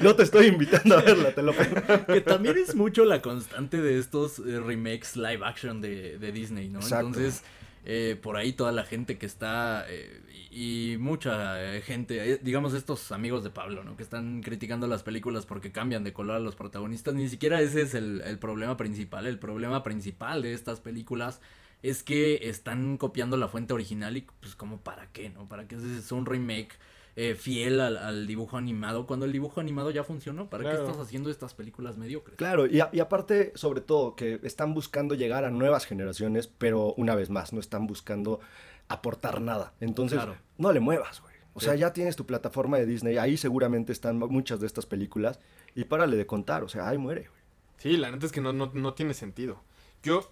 No 0.00 0.16
te 0.16 0.22
estoy 0.22 0.46
invitando 0.46 0.96
a 0.96 1.02
verla, 1.02 1.34
te 1.34 1.42
lo. 1.42 1.52
Que 2.06 2.22
también 2.22 2.56
es 2.56 2.74
mucho 2.74 3.04
la 3.04 3.20
constante 3.20 3.80
de 3.82 3.98
estos 3.98 4.38
eh, 4.38 4.58
remakes 4.58 5.16
live 5.16 5.40
action 5.44 5.80
de, 5.82 6.18
de 6.18 6.32
Disney, 6.32 6.70
¿no? 6.70 6.78
Exacto. 6.80 7.08
Entonces, 7.08 7.42
eh, 7.84 8.18
por 8.20 8.36
ahí 8.36 8.52
toda 8.52 8.72
la 8.72 8.84
gente 8.84 9.18
que 9.18 9.26
está, 9.26 9.84
eh, 9.88 10.22
y 10.50 10.96
mucha 10.98 11.76
eh, 11.76 11.82
gente, 11.82 12.32
eh, 12.32 12.40
digamos 12.42 12.74
estos 12.74 13.10
amigos 13.12 13.42
de 13.42 13.50
Pablo, 13.50 13.82
¿no? 13.84 13.96
Que 13.96 14.02
están 14.02 14.42
criticando 14.42 14.86
las 14.86 15.02
películas 15.02 15.46
porque 15.46 15.72
cambian 15.72 16.04
de 16.04 16.12
color 16.12 16.36
a 16.36 16.38
los 16.40 16.54
protagonistas, 16.54 17.14
ni 17.14 17.28
siquiera 17.28 17.60
ese 17.60 17.82
es 17.82 17.94
el, 17.94 18.20
el 18.22 18.38
problema 18.38 18.76
principal. 18.76 19.26
El 19.26 19.38
problema 19.38 19.82
principal 19.82 20.42
de 20.42 20.52
estas 20.52 20.80
películas 20.80 21.40
es 21.82 22.02
que 22.02 22.48
están 22.48 22.96
copiando 22.96 23.36
la 23.36 23.48
fuente 23.48 23.74
original 23.74 24.16
y 24.16 24.26
pues 24.40 24.54
como 24.54 24.78
para 24.80 25.10
qué, 25.12 25.30
¿no? 25.30 25.48
¿Para 25.48 25.68
qué 25.68 25.74
es 25.74 26.12
un 26.12 26.24
remake 26.24 26.70
eh, 27.16 27.34
fiel 27.36 27.80
al, 27.80 27.96
al 27.96 28.26
dibujo 28.26 28.56
animado 28.56 29.06
cuando 29.06 29.24
el 29.26 29.32
dibujo 29.32 29.60
animado 29.60 29.90
ya 29.90 30.02
funcionó? 30.04 30.50
¿Para 30.50 30.64
Claro. 30.64 30.78
qué 30.84 30.90
estás 30.90 31.00
haciendo 31.06 31.30
estas 31.30 31.54
películas 31.54 31.96
mediocres? 31.96 32.36
Claro, 32.36 32.66
y, 32.66 32.80
a- 32.80 32.90
y 32.92 33.00
aparte, 33.00 33.52
sobre 33.54 33.80
todo, 33.80 34.16
que 34.16 34.40
están 34.42 34.74
buscando 34.74 35.14
llegar 35.14 35.44
a 35.44 35.50
nuevas 35.50 35.86
generaciones, 35.86 36.48
pero 36.48 36.92
una 36.94 37.14
vez 37.14 37.30
más, 37.30 37.52
no 37.52 37.60
están 37.60 37.86
buscando 37.86 38.40
aportar 38.88 39.40
nada. 39.40 39.72
Entonces, 39.80 40.18
Claro. 40.18 40.36
no 40.58 40.72
le 40.72 40.80
muevas, 40.80 41.20
güey. 41.20 41.34
O 41.54 41.60
Sí. 41.60 41.66
sea, 41.66 41.76
ya 41.76 41.92
tienes 41.92 42.16
tu 42.16 42.26
plataforma 42.26 42.78
de 42.78 42.86
Disney, 42.86 43.16
ahí 43.16 43.36
seguramente 43.36 43.92
están 43.92 44.18
muchas 44.18 44.58
de 44.60 44.66
estas 44.66 44.86
películas, 44.86 45.38
y 45.76 45.84
párale 45.84 46.16
de 46.16 46.26
contar, 46.26 46.64
o 46.64 46.68
sea, 46.68 46.88
ahí 46.88 46.98
muere, 46.98 47.22
güey. 47.28 47.40
Sí, 47.78 47.96
la 47.96 48.10
neta 48.10 48.26
es 48.26 48.32
que 48.32 48.40
no, 48.40 48.52
no, 48.52 48.70
no 48.74 48.94
tiene 48.94 49.14
sentido. 49.14 49.60
Yo, 50.02 50.30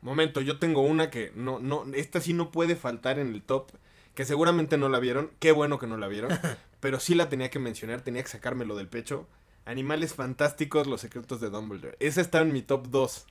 momento, 0.00 0.40
yo 0.40 0.58
tengo 0.58 0.80
una 0.80 1.10
que 1.10 1.32
no, 1.34 1.58
no, 1.60 1.84
esta 1.94 2.20
sí 2.20 2.32
no 2.32 2.50
puede 2.50 2.76
faltar 2.76 3.18
en 3.18 3.34
el 3.34 3.42
top, 3.42 3.70
que 4.14 4.24
seguramente 4.24 4.78
no 4.78 4.88
la 4.88 4.98
vieron, 4.98 5.30
qué 5.38 5.52
bueno 5.52 5.78
que 5.78 5.86
no 5.86 5.96
la 5.96 6.08
vieron, 6.08 6.30
pero 6.80 7.00
sí 7.00 7.14
la 7.14 7.28
tenía 7.28 7.50
que 7.50 7.58
mencionar, 7.58 8.00
tenía 8.00 8.22
que 8.22 8.28
sacármelo 8.28 8.76
del 8.76 8.88
pecho. 8.88 9.26
Animales 9.66 10.14
fantásticos, 10.14 10.86
los 10.86 11.00
secretos 11.00 11.40
de 11.40 11.48
Dumbledore. 11.50 11.96
Esa 11.98 12.20
está 12.20 12.40
en 12.40 12.52
mi 12.52 12.60
top 12.62 12.88
2. 12.88 13.26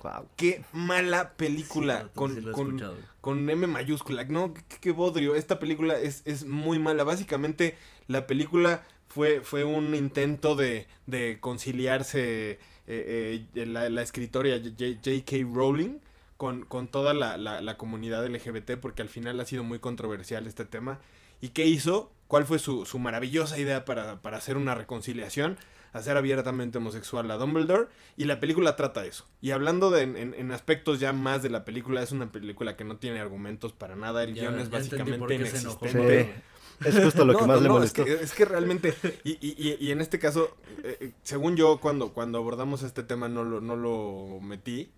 Guau. 0.00 0.28
Qué 0.36 0.64
mala 0.72 1.32
película 1.32 2.02
Sí, 2.02 2.08
con, 2.14 2.34
sí 2.34 2.50
con, 2.52 2.82
con 3.20 3.50
M 3.50 3.66
mayúscula. 3.66 4.24
No, 4.24 4.54
qué, 4.54 4.62
qué 4.80 4.90
bodrio. 4.92 5.34
Esta 5.34 5.58
película 5.58 5.98
es, 5.98 6.22
es 6.24 6.46
muy 6.46 6.78
mala. 6.78 7.04
Básicamente, 7.04 7.76
la 8.06 8.26
película 8.26 8.82
fue, 9.08 9.42
fue 9.42 9.64
un 9.64 9.94
intento 9.94 10.56
de, 10.56 10.86
de 11.06 11.38
conciliarse 11.40 12.58
eh, 12.86 13.46
eh, 13.54 13.66
la, 13.66 13.88
la 13.88 14.02
escritora 14.02 14.50
J.K. 14.58 15.36
Rowling 15.52 16.00
con, 16.36 16.64
con 16.64 16.88
toda 16.88 17.14
la, 17.14 17.36
la- 17.36 17.60
la 17.60 17.76
comunidad 17.76 18.26
LGBT, 18.26 18.72
porque 18.80 19.02
al 19.02 19.08
final 19.08 19.38
ha 19.40 19.46
sido 19.46 19.64
muy 19.64 19.78
controversial 19.78 20.46
este 20.46 20.64
tema. 20.64 20.98
¿Y 21.40 21.48
qué 21.50 21.66
hizo? 21.66 22.10
¿Cuál 22.28 22.44
fue 22.46 22.58
su, 22.58 22.86
su 22.86 22.98
maravillosa 22.98 23.58
idea 23.58 23.84
para, 23.84 24.20
para 24.22 24.38
hacer 24.38 24.56
una 24.56 24.74
reconciliación? 24.74 25.58
Hacer 25.92 26.16
abiertamente 26.16 26.78
homosexual 26.78 27.30
a 27.30 27.36
Dumbledore. 27.36 27.86
Y 28.16 28.24
la 28.24 28.40
película 28.40 28.74
trata 28.76 29.04
eso. 29.04 29.26
Y 29.40 29.52
hablando 29.52 29.90
de, 29.90 30.02
en, 30.02 30.34
en 30.34 30.50
aspectos 30.50 30.98
ya 31.00 31.12
más 31.12 31.42
de 31.42 31.50
la 31.50 31.64
película, 31.64 32.02
es 32.02 32.10
una 32.12 32.32
película 32.32 32.76
que 32.76 32.82
no 32.84 32.96
tiene 32.96 33.20
argumentos 33.20 33.72
para 33.72 33.94
nada. 33.94 34.24
El 34.24 34.34
Ya- 34.34 34.42
guion 34.42 34.58
es 34.58 34.70
básicamente 34.70 35.38
qué 35.38 35.46
se 35.46 35.58
enojó. 35.58 35.86
inexistente. 35.86 36.34
Sí, 36.82 36.88
es 36.88 37.04
justo 37.04 37.24
lo 37.24 37.34
que 37.38 37.40
No, 37.42 37.46
más 37.46 37.56
no, 37.58 37.62
le 37.62 37.68
no, 37.68 37.74
molestó. 37.74 38.02
Es 38.02 38.16
que, 38.18 38.24
es 38.24 38.32
que 38.32 38.44
realmente, 38.44 38.94
y, 39.22 39.32
y- 39.32 39.54
y- 39.56 39.76
y 39.86 39.90
en 39.92 40.00
este 40.00 40.18
caso, 40.18 40.56
eh, 40.82 40.96
eh, 41.00 41.12
según 41.22 41.54
yo, 41.56 41.78
cuando, 41.78 42.12
cuando 42.12 42.38
abordamos 42.38 42.82
este 42.82 43.04
tema 43.04 43.28
no 43.28 43.44
lo, 43.44 43.60
no 43.60 43.76
lo 43.76 44.40
metí, 44.40 44.90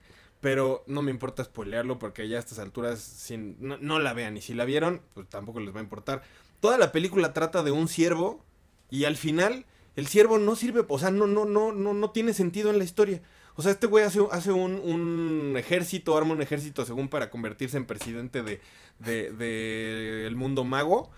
pero 0.46 0.84
no 0.86 1.02
me 1.02 1.10
importa 1.10 1.42
spoilearlo 1.42 1.98
porque 1.98 2.28
ya 2.28 2.36
a 2.36 2.38
estas 2.38 2.60
alturas 2.60 3.00
sin, 3.00 3.56
no, 3.58 3.78
no 3.78 3.98
la 3.98 4.12
vean. 4.12 4.36
Y 4.36 4.40
si 4.40 4.54
la 4.54 4.64
vieron, 4.64 5.02
pues 5.12 5.28
tampoco 5.28 5.58
les 5.58 5.74
va 5.74 5.80
a 5.80 5.82
importar. 5.82 6.22
Toda 6.60 6.78
la 6.78 6.92
película 6.92 7.32
trata 7.32 7.64
de 7.64 7.72
un 7.72 7.88
ciervo 7.88 8.44
y 8.88 9.06
al 9.06 9.16
final 9.16 9.66
el 9.96 10.06
ciervo 10.06 10.38
no 10.38 10.54
sirve, 10.54 10.84
o 10.86 10.98
sea, 11.00 11.10
no, 11.10 11.26
no, 11.26 11.46
no, 11.46 11.72
no, 11.72 11.94
no 11.94 12.10
tiene 12.12 12.32
sentido 12.32 12.70
en 12.70 12.78
la 12.78 12.84
historia. 12.84 13.22
O 13.56 13.62
sea, 13.62 13.72
este 13.72 13.88
güey 13.88 14.04
hace, 14.04 14.20
hace 14.30 14.52
un, 14.52 14.74
un 14.74 15.56
ejército, 15.56 16.16
arma 16.16 16.34
un 16.34 16.42
ejército 16.42 16.84
según 16.84 17.08
para 17.08 17.28
convertirse 17.28 17.76
en 17.76 17.84
presidente 17.84 18.44
de, 18.44 18.60
de, 19.00 19.32
de 19.32 20.28
el 20.28 20.36
mundo 20.36 20.62
mago. 20.62 21.10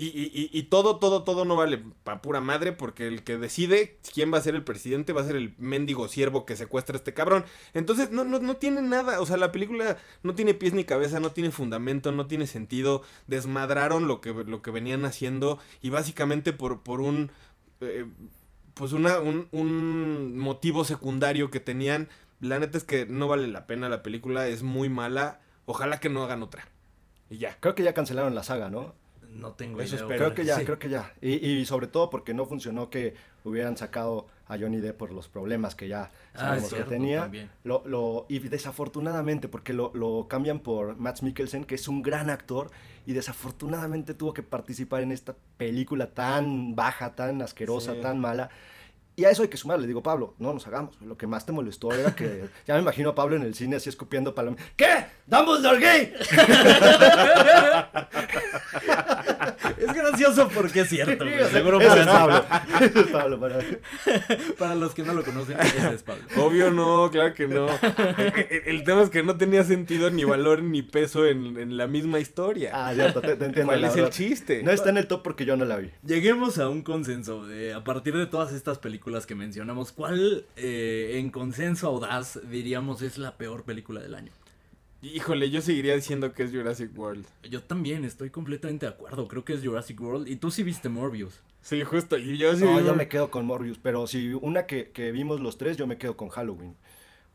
Y, 0.00 0.06
y- 0.06 0.50
y- 0.52 0.62
todo, 0.64 0.98
todo, 1.00 1.24
todo 1.24 1.44
no 1.44 1.56
vale 1.56 1.82
pa' 2.04 2.22
pura 2.22 2.40
madre 2.40 2.70
porque 2.72 3.08
el 3.08 3.24
que 3.24 3.36
decide 3.36 3.98
quién 4.14 4.32
va 4.32 4.38
a 4.38 4.42
ser 4.42 4.54
el 4.54 4.62
presidente 4.62 5.12
va 5.12 5.22
a 5.22 5.26
ser 5.26 5.34
el 5.34 5.56
mendigo 5.58 6.06
siervo 6.06 6.46
que 6.46 6.54
secuestra 6.54 6.94
a 6.94 6.98
este 6.98 7.14
cabrón. 7.14 7.44
Entonces 7.74 8.12
no, 8.12 8.22
no, 8.22 8.38
no 8.38 8.56
tiene 8.58 8.80
nada, 8.80 9.20
o 9.20 9.26
sea, 9.26 9.36
la 9.38 9.50
película 9.50 9.96
no 10.22 10.36
tiene 10.36 10.54
pies 10.54 10.72
ni 10.72 10.84
cabeza, 10.84 11.18
no 11.18 11.32
tiene 11.32 11.50
fundamento, 11.50 12.12
no 12.12 12.28
tiene 12.28 12.46
sentido. 12.46 13.02
Desmadraron 13.26 14.06
lo 14.06 14.20
que, 14.20 14.32
lo 14.32 14.62
que 14.62 14.70
venían 14.70 15.04
haciendo 15.04 15.58
y 15.82 15.90
básicamente 15.90 16.52
por, 16.52 16.82
por 16.84 17.00
un... 17.00 17.32
eh, 17.80 18.06
pues 18.74 18.92
una, 18.92 19.18
un, 19.18 19.48
un 19.50 20.38
motivo 20.38 20.84
secundario 20.84 21.50
que 21.50 21.58
tenían. 21.58 22.08
La 22.40 22.60
neta 22.60 22.78
es 22.78 22.84
que 22.84 23.04
no 23.06 23.26
vale 23.26 23.48
la 23.48 23.66
pena 23.66 23.88
la 23.88 24.04
película, 24.04 24.46
es 24.46 24.62
muy 24.62 24.88
mala. 24.88 25.40
Ojalá 25.66 25.98
que 25.98 26.08
no 26.08 26.22
hagan 26.22 26.44
otra. 26.44 26.68
Y 27.30 27.38
ya. 27.38 27.56
Creo 27.58 27.74
que 27.74 27.82
ya 27.82 27.94
cancelaron 27.94 28.36
la 28.36 28.44
saga, 28.44 28.70
¿no? 28.70 28.94
No 29.28 29.52
tengo 29.52 29.80
Eso 29.80 29.96
idea. 29.96 30.04
espero. 30.04 30.18
Creo 30.24 30.34
que 30.34 30.44
ya, 30.44 30.56
Sí. 30.56 30.64
creo 30.64 30.78
que 30.78 30.88
ya. 30.88 31.12
Y, 31.20 31.34
y 31.46 31.64
sobre 31.66 31.86
todo 31.86 32.10
porque 32.10 32.34
no 32.34 32.46
funcionó 32.46 32.90
que 32.90 33.14
hubieran 33.44 33.76
sacado 33.76 34.26
a 34.46 34.58
Johnny 34.58 34.78
Depp 34.78 34.96
por 34.96 35.12
los 35.12 35.28
problemas 35.28 35.74
que 35.74 35.88
ya 35.88 36.10
Ah, 36.34 36.38
sabemos 36.40 36.64
es 36.64 36.68
cierto, 36.70 36.88
que 36.88 36.94
tenía. 36.96 37.30
Lo, 37.64 37.82
lo, 37.86 38.26
y 38.28 38.38
desafortunadamente, 38.40 39.48
porque 39.48 39.72
lo, 39.74 39.90
lo 39.94 40.26
cambian 40.28 40.60
por 40.60 40.96
Matt 40.96 41.20
Mikkelsen, 41.22 41.64
que 41.64 41.74
es 41.74 41.86
un 41.88 42.02
gran 42.02 42.30
actor, 42.30 42.70
y 43.06 43.12
desafortunadamente 43.12 44.14
tuvo 44.14 44.32
que 44.32 44.42
participar 44.42 45.02
en 45.02 45.12
esta 45.12 45.36
película 45.58 46.10
tan 46.14 46.74
baja, 46.74 47.14
tan 47.14 47.42
asquerosa, 47.42 47.94
Sí. 47.94 48.00
tan 48.00 48.18
mala. 48.20 48.48
Y 49.16 49.24
a 49.24 49.30
eso 49.30 49.42
hay 49.42 49.48
que 49.48 49.56
sumar, 49.56 49.80
le 49.80 49.88
digo, 49.88 50.00
Pablo, 50.02 50.34
no 50.38 50.54
nos 50.54 50.64
hagamos. 50.68 51.00
Lo 51.02 51.18
que 51.18 51.26
más 51.26 51.44
te 51.44 51.50
molestó 51.50 51.92
era 51.92 52.14
que 52.14 52.48
ya 52.66 52.74
me 52.74 52.80
imagino 52.80 53.10
a 53.10 53.14
Pablo 53.16 53.34
en 53.36 53.42
el 53.42 53.54
cine 53.54 53.76
así 53.76 53.88
escupiendo 53.88 54.32
palomas. 54.34 54.62
¿Qué? 54.76 55.06
¡Dumbledore 55.26 55.80
gay! 55.80 56.12
Es 59.80 59.94
gracioso 59.94 60.48
porque 60.54 60.80
es 60.80 60.88
cierto. 60.88 61.24
güey. 61.24 61.44
Seguro 61.50 61.80
es 61.80 61.86
eso. 61.96 62.04
Pablo. 62.06 62.44
Es 62.80 63.06
Pablo 63.08 63.40
para- 63.40 63.58
Para 64.58 64.74
los 64.74 64.94
que 64.94 65.02
no 65.02 65.14
lo 65.14 65.22
conocen, 65.24 65.58
ese 65.60 65.94
es 65.94 66.02
Pablo. 66.02 66.24
Obvio 66.36 66.70
no, 66.70 67.10
claro 67.10 67.34
que 67.34 67.46
no. 67.48 67.66
El, 68.66 68.84
tema 68.84 69.02
es 69.02 69.10
que 69.10 69.22
no 69.22 69.36
tenía 69.36 69.64
sentido 69.64 70.10
ni 70.10 70.24
valor 70.24 70.62
ni 70.62 70.82
peso 70.82 71.26
en, 71.26 71.56
en 71.58 71.76
la 71.76 71.86
misma 71.86 72.18
historia. 72.20 72.70
Ah, 72.72 72.92
cierto, 72.94 73.20
te, 73.20 73.36
te 73.36 73.44
entiendo. 73.46 73.72
¿Cuál 73.72 73.84
es 73.84 73.96
el 73.96 74.10
chiste? 74.10 74.62
No 74.62 74.70
está 74.70 74.90
en 74.90 74.96
el 74.98 75.06
top 75.06 75.22
porque 75.22 75.44
yo 75.44 75.56
no 75.56 75.64
la 75.64 75.76
vi. 75.76 75.90
Lleguemos 76.04 76.58
a 76.58 76.68
un 76.68 76.82
consenso. 76.82 77.46
de- 77.46 77.72
a 77.74 77.84
partir 77.84 78.16
de 78.16 78.26
todas 78.26 78.52
estas 78.52 78.78
películas 78.78 79.26
que 79.26 79.34
mencionamos, 79.34 79.92
¿cuál 79.92 80.44
eh, 80.56 81.16
en 81.18 81.30
consenso 81.30 81.86
audaz 81.88 82.38
diríamos 82.50 83.02
es 83.02 83.18
la 83.18 83.36
peor 83.36 83.64
película 83.64 84.00
del 84.00 84.14
año? 84.14 84.32
Híjole, 85.00 85.48
yo 85.50 85.60
seguiría 85.60 85.94
diciendo 85.94 86.32
que 86.32 86.42
es 86.42 86.50
Jurassic 86.50 86.96
World. 86.98 87.24
Yo 87.48 87.62
también 87.62 88.04
estoy 88.04 88.30
completamente 88.30 88.86
de 88.86 88.92
acuerdo. 88.92 89.28
Creo 89.28 89.44
que 89.44 89.52
es 89.52 89.64
Jurassic 89.64 90.00
World. 90.00 90.26
Y 90.28 90.36
tú 90.36 90.50
sí 90.50 90.62
viste 90.64 90.88
Morbius. 90.88 91.40
Sí, 91.62 91.82
justo. 91.84 92.18
Y 92.18 92.36
yo 92.36 92.56
sí. 92.56 92.64
No, 92.64 92.80
yo 92.80 92.94
me 92.96 93.08
quedo 93.08 93.30
con 93.30 93.46
Morbius, 93.46 93.78
pero 93.78 94.06
si 94.08 94.32
una 94.34 94.66
que, 94.66 94.90
que 94.90 95.12
vimos 95.12 95.40
los 95.40 95.56
tres, 95.56 95.76
yo 95.76 95.86
me 95.86 95.98
quedo 95.98 96.16
con 96.16 96.28
Halloween. 96.30 96.74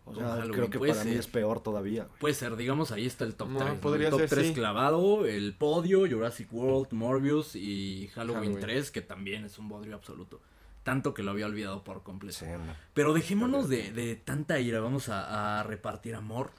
O 0.06 0.14
sea, 0.14 0.28
Halloween, 0.32 0.52
creo 0.52 0.70
que 0.70 0.78
puede 0.80 0.92
para 0.94 1.06
mí 1.06 1.12
es 1.12 1.28
peor 1.28 1.62
todavía. 1.62 2.04
güey. 2.04 2.20
Puede 2.20 2.34
ser, 2.34 2.58
digamos, 2.58 2.92
ahí 2.92 3.06
está 3.06 3.24
el 3.24 3.36
top 3.36 3.48
No, 3.52 3.60
3. 3.60 3.80
podría 3.80 4.08
el 4.08 4.12
top 4.12 4.20
ser, 4.22 4.30
3 4.30 4.48
sí. 4.48 4.54
clavado, 4.54 5.26
el 5.26 5.54
podio, 5.54 6.00
Jurassic 6.10 6.52
World, 6.54 6.92
Morbius 6.92 7.56
y 7.56 8.10
Halloween, 8.14 8.42
Halloween. 8.56 8.60
3, 8.60 8.92
que 8.92 9.02
también 9.02 9.46
es 9.46 9.58
un 9.58 9.70
bodrio 9.70 9.96
absoluto. 9.96 10.42
Tanto 10.84 11.14
que 11.14 11.24
lo 11.24 11.32
había 11.32 11.46
olvidado 11.46 11.86
por 11.86 12.04
completo. 12.04 12.38
Sí, 12.38 12.46
no. 12.46 12.74
Pero 12.94 13.14
dejémonos 13.14 13.70
de, 13.70 13.94
de 13.94 14.18
tanta 14.18 14.60
ira, 14.60 14.82
vamos 14.82 15.08
a, 15.08 15.60
a 15.62 15.64
repartir 15.64 16.16
amor. 16.16 16.52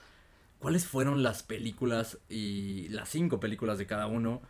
¿Cuáles 0.65 0.87
fueron 0.87 1.23
las 1.23 1.43
películas 1.43 2.17
y 2.31 2.89
las 2.89 3.11
cinco 3.11 3.39
películas 3.39 3.77
de 3.77 3.87
cada 3.87 4.07
uno 4.07 4.41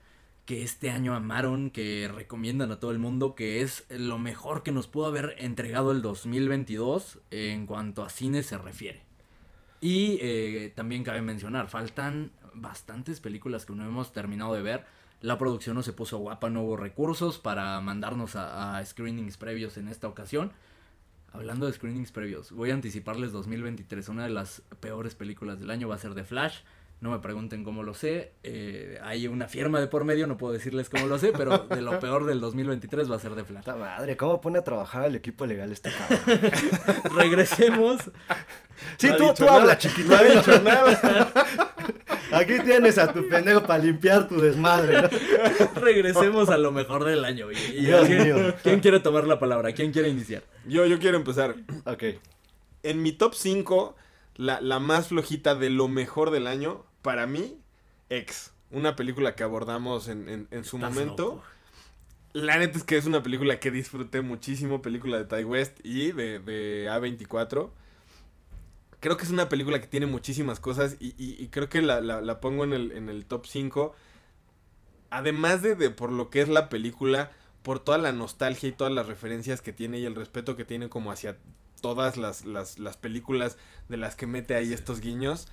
que 0.44 0.62
este 0.62 0.92
año 0.92 1.12
amaron, 1.12 1.70
que 1.70 2.06
recomiendan 2.06 2.70
a 2.70 2.78
todo 2.78 2.92
el 2.92 3.00
mundo, 3.00 3.34
que 3.34 3.62
es 3.62 3.84
lo 3.90 4.16
mejor 4.20 4.62
que 4.62 4.70
nos 4.70 4.86
pudo 4.86 5.06
haber 5.06 5.34
entregado 5.38 5.90
el 5.90 6.02
2022 6.02 7.18
en 7.32 7.66
cuanto 7.66 8.04
a 8.04 8.10
cine 8.10 8.44
se 8.44 8.56
refiere? 8.58 9.02
Y 9.80 10.18
eh, 10.20 10.72
también 10.76 11.02
cabe 11.02 11.20
mencionar, 11.20 11.66
faltan 11.66 12.30
bastantes 12.54 13.18
películas 13.18 13.66
que 13.66 13.72
no 13.72 13.84
hemos 13.84 14.12
terminado 14.12 14.54
de 14.54 14.62
ver. 14.62 14.84
La 15.20 15.36
producción 15.36 15.74
no 15.74 15.82
se 15.82 15.94
puso 15.94 16.18
guapa, 16.18 16.48
no 16.48 16.62
hubo 16.62 16.76
recursos 16.76 17.40
para 17.40 17.80
mandarnos 17.80 18.36
a, 18.36 18.78
a 18.78 18.86
screenings 18.86 19.36
previos 19.36 19.78
en 19.78 19.88
esta 19.88 20.06
ocasión. 20.06 20.52
Hablando 21.34 21.66
de 21.66 21.72
screenings 21.72 22.12
previos, 22.12 22.52
voy 22.52 22.70
a 22.70 22.74
anticiparles 22.74 23.32
2023. 23.32 24.08
Una 24.08 24.22
de 24.22 24.30
las 24.30 24.62
peores 24.78 25.16
películas 25.16 25.58
del 25.58 25.68
año 25.70 25.88
va 25.88 25.96
a 25.96 25.98
ser 25.98 26.14
The 26.14 26.22
Flash. 26.22 26.58
No 27.00 27.10
me 27.10 27.18
pregunten 27.18 27.64
cómo 27.64 27.82
lo 27.82 27.92
sé. 27.92 28.34
eh, 28.44 28.98
hay 29.02 29.26
una 29.26 29.48
firma 29.48 29.80
de 29.80 29.88
por 29.88 30.04
medio, 30.04 30.28
no 30.28 30.36
puedo 30.38 30.52
decirles 30.52 30.88
cómo 30.88 31.06
lo 31.06 31.18
sé, 31.18 31.32
pero 31.32 31.58
de 31.58 31.82
lo 31.82 31.98
peor 31.98 32.24
del 32.24 32.40
2023 32.40 33.10
va 33.10 33.16
a 33.16 33.18
ser 33.18 33.34
The 33.34 33.44
Flash. 33.44 33.64
Puta 33.64 33.76
madre, 33.76 34.16
¿cómo 34.16 34.40
pone 34.40 34.60
a 34.60 34.64
trabajar 34.64 35.02
al 35.02 35.16
equipo 35.16 35.44
legal 35.44 35.72
este 35.72 35.90
cabrón? 35.90 36.40
Regresemos. 37.16 38.00
Sí, 38.96 39.08
No 39.08 39.16
tú, 39.16 39.34
tú 39.34 39.48
habla, 39.48 39.76
chiquito. 39.76 40.08
No 40.10 40.16
ha 40.16 40.22
dicho 40.22 40.62
nada. 40.62 41.32
Aquí 42.34 42.54
tienes 42.64 42.98
a 42.98 43.12
tu 43.12 43.28
pendejo 43.28 43.62
para 43.62 43.82
limpiar 43.82 44.28
tu 44.28 44.40
desmadre, 44.40 45.02
¿no? 45.02 45.08
Regresemos 45.80 46.48
a 46.48 46.58
lo 46.58 46.72
mejor 46.72 47.04
del 47.04 47.24
año. 47.24 47.50
Y, 47.52 47.56
y 47.56 47.84
Dios 47.86 48.06
¿quién, 48.06 48.22
mío. 48.24 48.54
quién 48.62 48.80
quiere 48.80 49.00
tomar 49.00 49.26
la 49.26 49.38
palabra? 49.38 49.72
¿Quién 49.72 49.92
quiere 49.92 50.08
iniciar? 50.08 50.42
Yo, 50.66 50.86
yo 50.86 50.98
quiero 50.98 51.16
empezar. 51.16 51.54
Ok. 51.84 52.02
En 52.82 53.02
mi 53.02 53.12
top 53.12 53.34
5, 53.34 53.96
la, 54.36 54.60
la 54.60 54.78
más 54.78 55.08
flojita 55.08 55.54
de 55.54 55.70
lo 55.70 55.88
mejor 55.88 56.30
del 56.30 56.46
año, 56.46 56.84
para 57.02 57.26
mí, 57.26 57.56
X. 58.10 58.52
Una 58.70 58.96
película 58.96 59.34
que 59.34 59.42
abordamos 59.44 60.08
en, 60.08 60.28
en- 60.28 60.48
en 60.50 60.64
su 60.64 60.76
Estás 60.76 60.92
momento. 60.92 61.22
loco. 61.24 61.44
La 62.32 62.58
neta 62.58 62.76
es 62.78 62.82
que 62.84 62.96
es 62.96 63.06
una 63.06 63.22
película 63.22 63.60
que 63.60 63.70
disfruté 63.70 64.20
muchísimo, 64.20 64.82
película 64.82 65.22
de 65.22 65.24
Ty 65.24 65.44
West 65.44 65.78
y 65.84 66.10
de, 66.10 66.40
de 66.40 66.88
A24. 66.90 67.70
Creo 69.04 69.18
que 69.18 69.24
es 69.24 69.30
una 69.30 69.50
película 69.50 69.80
que 69.82 69.86
tiene 69.86 70.06
muchísimas 70.06 70.60
cosas 70.60 70.96
y, 70.98 71.08
y- 71.22 71.36
y 71.38 71.48
creo 71.48 71.68
que 71.68 71.82
la, 71.82 72.00
la- 72.00 72.22
la 72.22 72.40
pongo 72.40 72.64
en 72.64 72.72
el, 72.72 72.90
en 72.92 73.10
el 73.10 73.26
top 73.26 73.44
5. 73.46 73.94
Además 75.10 75.62
de, 75.62 75.74
de 75.76 75.90
por 75.90 76.10
lo 76.10 76.30
que 76.30 76.40
es 76.40 76.48
la 76.48 76.68
película, 76.68 77.30
por 77.62 77.78
toda 77.80 77.98
la 77.98 78.12
nostalgia 78.12 78.68
y 78.68 78.72
todas 78.72 78.92
las 78.92 79.06
referencias 79.06 79.60
que 79.62 79.72
tiene 79.72 79.98
y 79.98 80.04
el 80.06 80.14
respeto 80.14 80.56
que 80.56 80.64
tiene 80.64 80.88
como 80.88 81.12
hacia 81.12 81.36
todas 81.80 82.16
las, 82.16 82.44
las, 82.46 82.78
las 82.78 82.96
películas 82.96 83.58
de 83.88 83.96
las 83.98 84.16
que 84.16 84.26
mete 84.26 84.54
ahí 84.54 84.72
estos 84.72 85.00
guiños. 85.00 85.48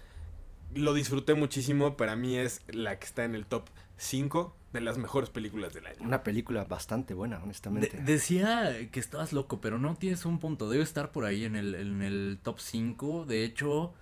Lo 0.74 0.94
disfruté 0.94 1.34
muchísimo, 1.34 1.98
para 1.98 2.16
mí 2.16 2.38
es 2.38 2.62
la 2.70 2.98
que 3.00 3.06
está 3.06 3.26
en 3.26 3.36
el 3.36 3.46
top 3.46 3.70
5 3.98 4.56
de 4.74 4.82
las 4.82 4.98
mejores 4.98 5.30
películas 5.30 5.74
del 5.74 5.86
año. 5.88 5.98
Una 6.02 6.24
película 6.24 6.64
bastante 6.64 7.14
buena, 7.14 7.38
De- 7.38 7.44
honestamente. 7.44 7.98
decía 8.02 8.90
que 8.92 9.00
estabas 9.00 9.34
loco, 9.34 9.60
pero 9.62 9.78
no 9.80 9.96
tienes 9.96 10.26
un 10.26 10.40
punto. 10.40 10.70
Debe 10.70 10.84
estar 10.84 11.12
por 11.12 11.26
ahí 11.26 11.44
en 11.46 11.56
el, 11.56 11.76
en 11.76 12.02
el 12.02 12.40
top 12.42 12.60
5. 12.60 13.26
De 13.26 13.44
hecho, 13.44 13.94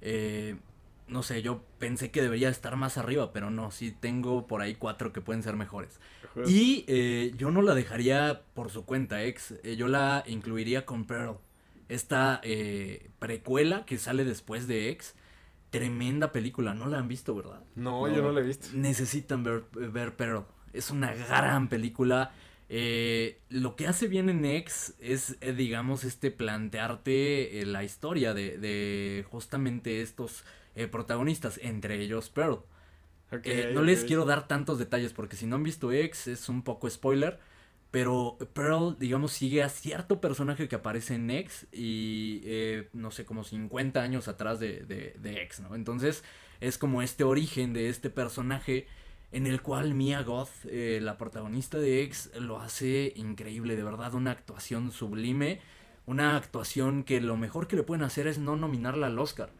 eh, 0.00 0.56
no 1.06 1.22
sé, 1.22 1.40
yo 1.42 1.62
pensé 1.78 2.10
que 2.10 2.20
debería 2.20 2.48
estar 2.48 2.76
más 2.76 2.98
arriba, 2.98 3.32
pero 3.32 3.50
no, 3.50 3.70
sí 3.70 3.92
tengo 3.98 4.46
por 4.46 4.60
ahí 4.60 4.74
cuatro 4.74 5.12
que 5.12 5.20
pueden 5.20 5.42
ser 5.42 5.56
mejores. 5.56 6.00
Y 6.46 6.84
eh, 6.88 7.32
yo 7.36 7.50
no 7.50 7.62
la 7.62 7.74
dejaría 7.74 8.42
por 8.54 8.70
su 8.70 8.84
cuenta, 8.84 9.24
ex. 9.24 9.52
Eh, 9.62 9.76
yo 9.76 9.88
la 9.88 10.22
incluiría 10.26 10.84
con 10.84 11.04
Pearl. 11.06 11.38
Esta 11.88 12.40
eh, 12.44 13.08
precuela 13.18 13.86
que 13.86 13.96
sale 13.98 14.24
después 14.24 14.66
de 14.68 14.90
X. 14.90 15.14
Tremenda 15.70 16.32
película, 16.32 16.74
no 16.74 16.86
la 16.86 16.98
han 16.98 17.08
visto, 17.08 17.34
¿verdad? 17.34 17.60
No, 17.74 18.08
yo 18.08 18.22
no 18.22 18.32
la 18.32 18.40
he 18.40 18.42
visto. 18.42 18.68
Necesitan 18.72 19.44
ver, 19.44 19.64
ver 19.72 20.16
Pearl. 20.16 20.44
Es 20.72 20.90
una 20.90 21.12
gran 21.12 21.68
película. 21.68 22.32
Eh, 22.70 23.40
lo 23.50 23.76
que 23.76 23.86
hace 23.86 24.08
bien 24.08 24.28
en 24.30 24.44
X 24.44 24.94
es, 25.00 25.36
eh, 25.40 25.52
digamos, 25.52 26.04
este 26.04 26.30
plantearte 26.30 27.60
eh, 27.60 27.66
la 27.66 27.84
historia 27.84 28.34
de, 28.34 28.58
de 28.58 29.24
justamente 29.30 30.00
estos 30.02 30.44
protagonistas, 30.92 31.58
entre 31.62 32.00
ellos 32.00 32.30
Pearl. 32.30 32.60
Ok, 33.32 33.40
Eh, 33.44 33.72
no 33.74 33.82
les 33.82 34.04
quiero 34.04 34.24
dar 34.24 34.46
tantos 34.48 34.78
detalles 34.78 35.12
porque 35.12 35.36
si 35.36 35.46
no 35.46 35.56
han 35.56 35.62
visto 35.64 35.92
X 35.92 36.28
es 36.28 36.48
un 36.48 36.62
poco 36.62 36.88
spoiler. 36.88 37.40
Pero 37.90 38.36
Pearl, 38.52 38.96
digamos, 38.98 39.32
sigue 39.32 39.62
a 39.62 39.68
cierto 39.70 40.20
personaje 40.20 40.68
que 40.68 40.76
aparece 40.76 41.14
en 41.14 41.30
X 41.30 41.66
y 41.72 42.42
eh, 42.44 42.88
no 42.92 43.10
sé, 43.10 43.24
como 43.24 43.44
50 43.44 44.02
años 44.02 44.28
atrás 44.28 44.60
de, 44.60 44.80
de, 44.80 45.14
de 45.18 45.42
X, 45.42 45.60
¿no? 45.60 45.74
Entonces 45.74 46.22
es 46.60 46.76
como 46.76 47.02
este 47.02 47.24
origen 47.24 47.72
de 47.72 47.88
este 47.88 48.10
personaje 48.10 48.86
en 49.32 49.46
el 49.46 49.60
cual 49.62 49.94
Mia 49.94 50.22
Goth, 50.22 50.50
eh, 50.64 51.00
la 51.02 51.18
protagonista 51.18 51.78
de 51.78 52.02
X, 52.04 52.30
lo 52.38 52.60
hace 52.60 53.12
increíble, 53.16 53.76
de 53.76 53.82
verdad, 53.82 54.14
una 54.14 54.30
actuación 54.30 54.90
sublime, 54.90 55.60
una 56.06 56.36
actuación 56.36 57.04
que 57.04 57.20
lo 57.20 57.36
mejor 57.36 57.68
que 57.68 57.76
le 57.76 57.82
pueden 57.82 58.04
hacer 58.04 58.26
es 58.26 58.38
no 58.38 58.56
nominarla 58.56 59.08
al 59.08 59.18
Oscar. 59.18 59.50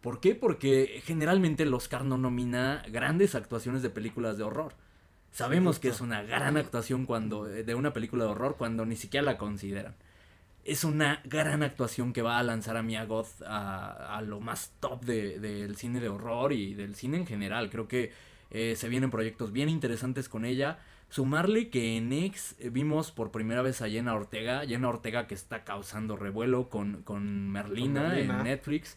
¿Por 0.00 0.20
qué? 0.20 0.34
Porque 0.34 1.00
generalmente 1.04 1.62
el 1.62 1.72
Oscar 1.72 2.04
no 2.04 2.18
nomina 2.18 2.82
grandes 2.90 3.34
actuaciones 3.34 3.82
de 3.82 3.90
películas 3.90 4.36
de 4.36 4.44
horror. 4.44 4.74
Sabemos 5.34 5.80
que 5.80 5.88
es 5.88 6.00
una 6.00 6.22
gran 6.22 6.56
actuación 6.56 7.06
cuando 7.06 7.48
eh, 7.48 7.64
de 7.64 7.74
una 7.74 7.92
película 7.92 8.24
de 8.24 8.30
horror 8.30 8.54
cuando 8.56 8.86
ni 8.86 8.94
siquiera 8.94 9.26
la 9.26 9.36
consideran. 9.36 9.96
Es 10.64 10.84
una 10.84 11.20
gran 11.24 11.64
actuación 11.64 12.12
que 12.12 12.22
va 12.22 12.38
a 12.38 12.42
lanzar 12.44 12.76
a 12.76 12.84
Mia 12.84 13.04
Goth 13.04 13.42
a, 13.44 14.16
a 14.16 14.22
lo 14.22 14.38
más 14.40 14.72
top 14.78 15.04
de- 15.04 15.40
del 15.40 15.76
cine 15.76 15.98
de 16.00 16.08
horror 16.08 16.52
y 16.52 16.74
del 16.74 16.94
cine 16.94 17.16
en 17.18 17.26
general. 17.26 17.68
Creo 17.68 17.88
que 17.88 18.12
eh, 18.52 18.76
se 18.76 18.88
vienen 18.88 19.10
proyectos 19.10 19.50
bien 19.52 19.68
interesantes 19.68 20.28
con 20.28 20.44
ella. 20.44 20.78
Sumarle 21.10 21.68
que 21.68 21.96
en 21.96 22.12
X 22.12 22.54
eh, 22.60 22.70
vimos 22.70 23.10
por 23.10 23.32
primera 23.32 23.60
vez 23.60 23.82
a 23.82 23.88
Jenna 23.90 24.14
Ortega. 24.14 24.64
Jenna 24.64 24.88
Ortega 24.88 25.26
que 25.26 25.34
está 25.34 25.64
causando 25.64 26.16
revuelo 26.16 26.68
con, 26.70 27.02
con 27.02 27.50
Merlina, 27.50 28.02
Con 28.04 28.10
Merlina. 28.12 28.38
en 28.38 28.44
Netflix. 28.44 28.96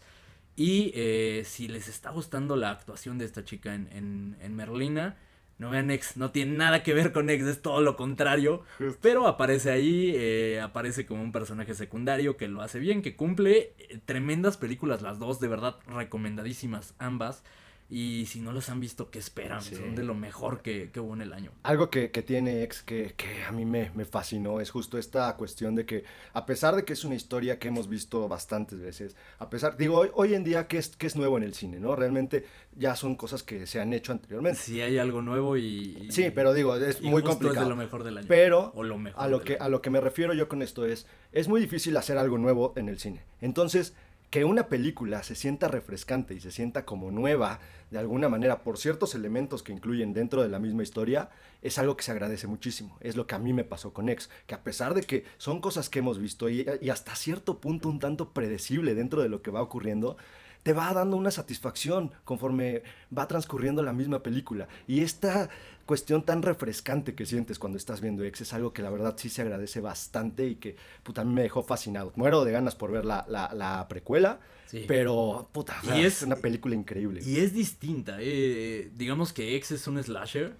Y 0.56 0.92
eh, 0.94 1.42
si 1.46 1.68
les 1.68 1.88
está 1.88 2.12
gustando 2.12 2.56
la 2.56 2.70
actuación 2.70 3.18
de 3.18 3.26
esta 3.26 3.44
chica 3.44 3.74
en, 3.74 3.90
en- 3.92 4.38
en 4.40 4.56
Merlina, 4.56 5.18
no 5.58 5.70
vean 5.70 5.90
X, 5.92 6.18
no 6.18 6.32
tiene 6.32 6.56
nada 6.56 6.84
que 6.84 6.94
ver 6.94 7.12
con 7.12 7.30
X, 7.30 7.46
es 7.48 7.62
todo 7.62 7.82
lo 7.82 7.96
contrario. 7.96 8.64
Justo. 8.78 9.00
Pero 9.02 9.28
aparece 9.28 9.72
ahí, 9.72 10.14
eh, 10.16 10.62
aparece 10.62 11.06
como 11.06 11.24
un 11.24 11.32
personaje 11.32 11.74
secundario 11.74 12.38
que 12.38 12.48
lo 12.48 12.62
hace 12.62 12.80
bien, 12.80 13.02
que 13.02 13.16
cumple 13.16 13.74
eh, 13.80 14.00
tremendas 14.06 14.58
películas, 14.58 15.02
las 15.02 15.20
dos, 15.20 15.40
de 15.40 15.48
verdad, 15.48 15.78
recomendadísimas 15.88 16.94
ambas. 17.00 17.44
Y 17.90 18.26
si 18.26 18.42
no 18.42 18.52
las 18.52 18.70
han 18.70 18.82
visto, 18.82 19.10
¿qué 19.10 19.18
esperan? 19.20 19.62
Sí. 19.62 19.76
Son 19.76 19.96
de 19.96 20.04
lo 20.04 20.14
mejor 20.14 20.62
que, 20.62 20.90
que 20.92 21.00
hubo 21.00 21.14
en 21.14 21.22
el 21.22 21.32
año. 21.32 21.52
Algo 21.64 21.90
que, 21.90 22.12
que 22.12 22.22
tiene 22.22 22.64
X 22.64 22.82
que, 22.84 23.14
que 23.16 23.46
a 23.46 23.54
mí 23.54 23.64
me, 23.64 23.92
me 23.96 24.04
fascinó 24.04 24.60
es 24.60 24.72
justo 24.72 24.98
esta 24.98 25.34
cuestión 25.38 25.74
de 25.76 25.86
que, 25.86 26.04
a 26.34 26.46
pesar 26.46 26.76
de 26.76 26.84
que 26.84 26.92
es 26.92 27.06
una 27.06 27.16
historia 27.16 27.60
que 27.60 27.70
hemos 27.70 27.88
visto 27.88 28.28
bastantes 28.28 28.80
veces, 28.82 29.16
a 29.40 29.50
pesar, 29.50 29.78
digo, 29.78 30.00
hoy, 30.00 30.10
hoy 30.16 30.34
en 30.34 30.44
día 30.44 30.68
que 30.68 30.78
es, 30.80 30.90
que 30.98 31.08
es 31.08 31.16
nuevo 31.16 31.38
en 31.38 31.44
el 31.44 31.54
cine, 31.54 31.80
¿no? 31.80 31.96
Realmente 31.96 32.46
ya 32.76 32.96
son 32.98 33.16
cosas 33.16 33.42
que 33.42 33.66
se 33.66 33.80
han 33.80 33.94
hecho 33.94 34.12
anteriormente. 34.12 34.60
Si 34.60 34.82
hay 34.82 34.98
algo 34.98 35.22
nuevo 35.22 35.56
y... 35.56 35.98
y- 36.02 36.12
Sí, 36.12 36.30
pero 36.36 36.54
digo, 36.54 36.76
es 36.76 37.02
muy 37.02 37.24
complicado. 37.24 37.62
Es 37.62 37.66
de 37.68 37.70
lo 37.70 37.76
mejor 37.78 38.04
del 38.04 38.18
año. 38.18 38.26
Pero 38.28 38.74
O 38.76 38.84
lo 38.84 38.98
mejor 38.98 39.24
a 39.24 39.28
lo 39.30 39.42
que 39.44 39.54
año. 39.54 39.64
a 39.64 39.70
lo 39.70 39.82
que 39.82 39.90
me 39.90 40.02
refiero 40.02 40.34
yo 40.34 40.50
con 40.50 40.62
esto 40.62 40.86
es 40.86 41.08
es 41.32 41.48
muy 41.48 41.62
difícil 41.62 41.96
hacer 41.96 42.18
algo 42.18 42.38
nuevo 42.38 42.74
en 42.76 42.90
el 42.90 43.00
cine. 43.00 43.24
Entonces, 43.42 43.94
que 44.30 44.44
una 44.44 44.68
película 44.68 45.24
se 45.24 45.36
sienta 45.36 45.68
refrescante 45.68 46.34
y 46.34 46.40
se 46.40 46.52
sienta 46.52 46.86
como 46.86 47.12
nueva 47.12 47.60
de 47.92 48.00
alguna 48.00 48.28
manera 48.28 48.64
por 48.64 48.78
ciertos 48.78 49.16
elementos 49.16 49.64
que 49.64 49.72
incluyen 49.72 50.14
dentro 50.14 50.42
de 50.42 50.50
la 50.50 50.60
misma 50.60 50.84
historia 50.84 51.30
es 51.62 51.78
algo 51.78 51.96
que 51.96 52.04
se 52.04 52.12
agradece 52.12 52.46
muchísimo. 52.48 52.98
Es 53.00 53.16
lo 53.16 53.26
que 53.26 53.36
a 53.36 53.40
mí 53.40 53.54
me 53.54 53.64
pasó 53.64 53.94
con 53.94 54.10
X, 54.10 54.30
que 54.46 54.56
a 54.56 54.64
pesar 54.64 54.94
de 54.94 55.04
que 55.04 55.24
son 55.38 55.62
cosas 55.62 55.90
que 55.90 56.00
hemos 56.00 56.20
visto 56.20 56.50
y, 56.50 56.66
y 56.82 56.90
hasta 56.90 57.16
cierto 57.16 57.60
punto 57.60 57.90
un 57.90 58.00
tanto 58.00 58.34
predecible 58.34 58.96
dentro 58.96 59.22
de 59.22 59.30
lo 59.30 59.42
que 59.42 59.52
va 59.52 59.62
ocurriendo, 59.62 60.18
te 60.64 60.74
va 60.74 60.94
dando 60.94 61.16
una 61.16 61.32
satisfacción 61.32 62.12
conforme 62.26 62.84
va 63.18 63.28
transcurriendo 63.28 63.84
la 63.84 63.94
misma 63.94 64.22
película. 64.22 64.68
Y 64.86 65.02
esta 65.02 65.50
cuestión 65.88 66.22
tan 66.22 66.44
refrescante 66.44 67.16
que 67.16 67.26
sientes 67.26 67.58
cuando 67.58 67.78
estás 67.80 68.00
viendo 68.02 68.24
X 68.24 68.42
es 68.42 68.54
algo 68.54 68.72
que 68.74 68.84
la 68.84 68.92
verdad 68.92 69.16
sí 69.18 69.30
se 69.30 69.42
agradece 69.42 69.80
bastante 69.82 70.46
y 70.48 70.56
que 70.56 70.76
puta, 71.02 71.22
a 71.22 71.26
mí 71.26 71.34
me 71.34 71.42
dejó 71.42 71.64
fascinado. 71.64 72.14
Muero 72.16 72.46
de 72.46 72.52
ganas 72.52 72.76
por 72.76 72.92
ver 72.92 73.06
la, 73.06 73.26
la- 73.28 73.52
la 73.56 73.88
precuela, 73.88 74.40
Sí. 74.68 74.84
pero 74.88 75.50
puta, 75.54 75.78
Y 75.84 76.02
es, 76.02 76.18
es- 76.18 76.24
una 76.24 76.36
película 76.36 76.76
increíble. 76.76 77.22
Y 77.26 77.38
es 77.40 77.54
distinta. 77.54 78.18
eh, 78.20 78.92
digamos 78.96 79.34
que 79.34 79.56
X 79.56 79.72
es 79.72 79.88
un 79.88 80.04
slasher. 80.04 80.54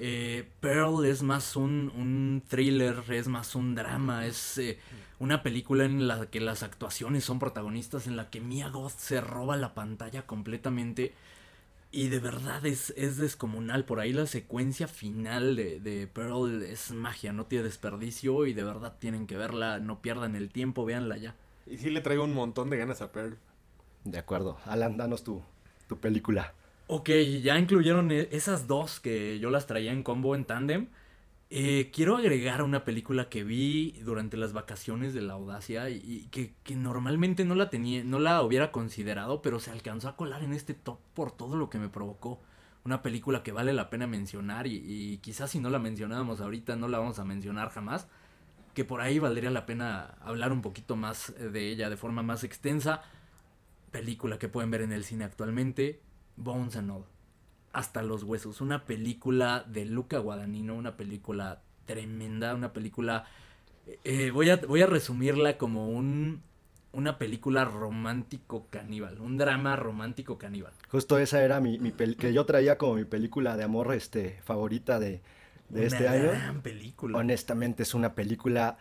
eh, 0.00 0.46
Pearl 0.60 1.04
es 1.06 1.22
más 1.22 1.56
un, 1.56 1.90
un 1.96 2.42
thriller, 2.46 3.02
es 3.10 3.26
más 3.26 3.54
un 3.56 3.74
drama. 3.74 4.26
Es 4.26 4.58
eh, 4.58 4.78
una 5.18 5.42
película 5.42 5.84
en 5.86 6.06
la 6.06 6.26
que 6.26 6.40
las 6.40 6.62
actuaciones 6.62 7.24
son 7.24 7.38
protagonistas, 7.40 8.06
en 8.06 8.16
la 8.16 8.30
que 8.30 8.40
Mia 8.40 8.68
Goth 8.68 8.96
se 8.98 9.20
roba 9.20 9.56
la 9.56 9.74
pantalla 9.74 10.22
completamente. 10.26 11.14
Y 11.90 12.08
de 12.08 12.18
verdad 12.18 12.66
es, 12.66 12.92
es 12.96 13.16
descomunal. 13.16 13.84
Por 13.84 13.98
ahí 14.00 14.12
la 14.12 14.26
secuencia 14.26 14.88
final 14.88 15.56
de, 15.56 15.80
de 15.80 16.06
Pearl 16.06 16.62
es 16.62 16.90
magia, 16.92 17.32
no 17.32 17.46
tiene 17.46 17.64
desperdicio. 17.64 18.46
Y 18.46 18.52
de 18.52 18.64
verdad 18.64 18.96
tienen 18.98 19.26
que 19.26 19.36
verla. 19.36 19.78
No 19.78 20.02
pierdan 20.02 20.36
el 20.36 20.50
tiempo, 20.50 20.84
véanla 20.84 21.16
ya. 21.16 21.34
Y 21.66 21.78
sí 21.78 21.90
le 21.90 22.00
traigo 22.00 22.24
un 22.24 22.34
montón 22.34 22.70
de 22.70 22.76
ganas 22.76 23.00
a 23.00 23.10
Pearl. 23.12 23.38
De 24.04 24.18
acuerdo. 24.18 24.58
Alan, 24.66 24.96
danos 24.96 25.24
tu, 25.24 25.42
tu 25.88 25.98
película. 25.98 26.52
Ok, 26.86 27.10
ya 27.42 27.58
incluyeron 27.58 28.10
e- 28.10 28.28
esas 28.32 28.66
dos 28.66 29.00
que 29.00 29.38
yo 29.38 29.50
las 29.50 29.66
traía 29.66 29.92
en 29.92 30.02
combo 30.02 30.34
en 30.34 30.44
tándem. 30.44 30.88
Eh, 31.50 31.90
quiero 31.94 32.16
agregar 32.18 32.62
una 32.62 32.84
película 32.84 33.30
que 33.30 33.42
vi 33.42 33.92
durante 34.02 34.36
las 34.36 34.52
vacaciones 34.52 35.14
de 35.14 35.22
la 35.22 35.32
audacia 35.32 35.88
y, 35.88 36.28
que, 36.30 36.54
normalmente 36.76 37.46
no 37.46 37.54
la 37.54 37.70
tenía, 37.70 38.04
no 38.04 38.18
la 38.18 38.42
hubiera 38.42 38.70
considerado, 38.70 39.40
pero 39.40 39.58
se 39.58 39.70
alcanzó 39.70 40.08
a 40.08 40.16
colar 40.16 40.42
en 40.42 40.52
este 40.52 40.74
top 40.74 40.98
por 41.14 41.32
todo 41.32 41.56
lo 41.56 41.70
que 41.70 41.78
me 41.78 41.88
provocó. 41.88 42.40
Una 42.84 43.02
película 43.02 43.42
que 43.42 43.52
vale 43.52 43.72
la 43.72 43.88
pena 43.90 44.06
mencionar 44.06 44.66
y, 44.66 44.82
y 44.84 45.18
quizás 45.18 45.50
si 45.50 45.58
no 45.60 45.70
la 45.70 45.78
mencionábamos 45.78 46.40
ahorita 46.40 46.76
no 46.76 46.88
la 46.88 46.98
vamos 46.98 47.18
a 47.18 47.24
mencionar 47.24 47.70
jamás. 47.70 48.08
que 48.74 48.84
por 48.84 49.00
ahí 49.00 49.18
valdría 49.18 49.50
la 49.50 49.66
pena 49.66 50.16
hablar 50.20 50.52
un 50.52 50.62
poquito 50.62 50.96
más 50.96 51.30
eh, 51.30 51.50
de 51.50 51.70
ella 51.70 51.90
de 51.90 51.96
forma 51.96 52.22
más 52.22 52.44
extensa. 52.44 53.02
Película 53.90 54.38
que 54.38 54.48
pueden 54.48 54.70
ver 54.70 54.82
en 54.82 54.92
el 54.92 55.04
cine 55.04 55.24
actualmente, 55.24 56.02
Bones 56.36 56.76
and 56.76 56.90
All. 56.90 57.17
Hasta 57.78 58.02
los 58.02 58.24
huesos. 58.24 58.60
Una 58.60 58.84
película 58.86 59.64
de 59.68 59.84
Luca 59.84 60.18
Guadagnino, 60.18 60.74
una 60.74 60.96
película 60.96 61.60
tremenda, 61.86 62.54
una 62.54 62.72
película... 62.72 63.24
eh, 64.02 64.32
voy, 64.32 64.50
a, 64.50 64.56
voy 64.56 64.82
a 64.82 64.86
resumirla 64.86 65.58
como 65.58 65.88
un, 65.88 66.42
una 66.92 67.18
película 67.18 67.64
romántico 67.64 68.66
caníbal, 68.70 69.20
un 69.20 69.38
drama 69.38 69.76
romántico 69.76 70.38
caníbal. 70.38 70.72
Justo 70.90 71.18
esa 71.18 71.42
era 71.44 71.60
mi, 71.60 71.78
mi 71.78 71.92
que 71.92 72.32
yo 72.32 72.44
traía 72.46 72.78
como 72.78 72.94
mi 72.94 73.04
película 73.04 73.56
de 73.56 73.62
amor 73.62 73.94
este, 73.94 74.40
favorita 74.42 74.98
de, 74.98 75.20
de 75.68 75.80
Una 75.80 75.86
este 75.86 76.08
año. 76.08 76.30
gran 76.30 76.62
película. 76.62 77.16
Honestamente 77.18 77.84
es 77.84 77.94
una 77.94 78.14
película 78.14 78.76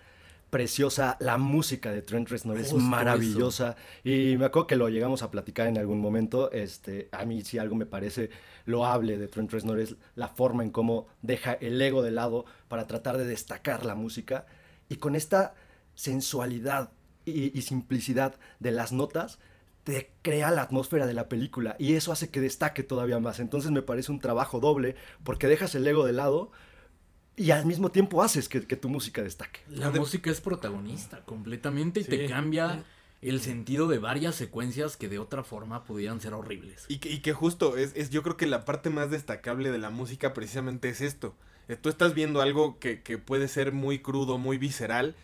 preciosa. 0.49 1.17
La 1.19 1.37
música 1.37 1.91
de 1.91 2.01
Trent 2.01 2.29
Reznor 2.29 2.57
es 2.59 2.73
maravillosa. 2.73 3.75
Y 4.03 4.35
me 4.37 4.45
acuerdo 4.45 4.67
que 4.67 4.75
lo 4.75 4.89
llegamos 4.89 5.23
a 5.23 5.31
platicar 5.31 5.67
en 5.67 5.77
algún 5.77 5.99
momento. 5.99 6.51
Este, 6.51 7.09
a 7.11 7.25
mí 7.25 7.41
si 7.41 7.57
algo 7.57 7.75
me 7.75 7.85
parece 7.85 8.29
loable 8.65 9.17
de 9.17 9.27
Trent 9.27 9.51
Reznor 9.51 9.79
es 9.79 9.95
la 10.15 10.27
forma 10.27 10.63
en 10.63 10.71
cómo 10.71 11.07
deja 11.21 11.53
el 11.53 11.81
ego 11.81 12.01
de 12.01 12.11
lado 12.11 12.45
para 12.67 12.87
tratar 12.87 13.17
de 13.17 13.25
destacar 13.25 13.85
la 13.85 13.95
música. 13.95 14.45
Y 14.89 14.97
con 14.97 15.15
esta 15.15 15.55
sensualidad 15.95 16.91
y, 17.25 17.57
y 17.57 17.61
simplicidad 17.61 18.35
de 18.59 18.71
las 18.71 18.91
notas, 18.91 19.39
te 19.87 20.11
crea 20.21 20.51
la 20.51 20.63
atmósfera 20.63 21.07
de 21.07 21.13
la 21.13 21.29
película 21.29 21.77
y 21.79 21.93
eso 21.93 22.11
hace 22.11 22.29
que 22.29 22.41
destaque 22.41 22.83
todavía 22.83 23.21
más. 23.21 23.39
Entonces 23.39 23.71
me 23.71 23.81
parece 23.81 24.11
un 24.11 24.19
trabajo 24.19 24.59
doble 24.59 24.97
porque 25.23 25.47
dejas 25.47 25.75
el 25.75 25.87
ego 25.87 26.05
de 26.05 26.11
lado 26.11 26.51
y 27.37 27.51
al 27.51 27.65
mismo 27.65 27.89
tiempo 27.91 28.21
haces 28.21 28.49
que, 28.49 28.67
que 28.67 28.75
tu 28.75 28.89
música 28.89 29.21
destaque. 29.23 29.61
La 29.69 29.89
música 29.91 30.29
es 30.31 30.41
protagonista 30.41 31.23
completamente 31.23 32.01
y 32.01 32.03
te 32.03 32.25
cambia 32.27 32.83
el 33.21 33.39
sentido 33.41 33.87
de 33.87 33.99
varias 33.99 34.35
secuencias 34.35 34.97
que 34.97 35.07
de 35.07 35.19
otra 35.19 35.43
forma 35.43 35.83
pudieran 35.85 36.19
ser 36.19 36.33
horribles. 36.33 36.85
Y 36.89 36.97
que, 36.97 37.09
y 37.11 37.19
que 37.19 37.33
justo 37.33 37.77
es, 37.77 37.93
es, 37.95 38.09
yo 38.09 38.21
creo 38.23 38.37
que 38.37 38.47
la 38.47 38.65
parte 38.65 38.89
más 38.89 39.09
destacable 39.11 39.71
de 39.71 39.77
la 39.77 39.89
música 39.91 40.33
precisamente 40.33 40.89
es 40.89 40.99
esto. 41.01 41.35
Eh, 41.67 41.75
Tú 41.75 41.89
estás 41.89 42.13
viendo 42.13 42.41
algo 42.41 42.79
que, 42.79 43.01
que 43.01 43.17
puede 43.17 43.47
ser 43.47 43.71
muy 43.71 43.99
crudo, 43.99 44.37
muy 44.37 44.57
visceral, 44.57 45.15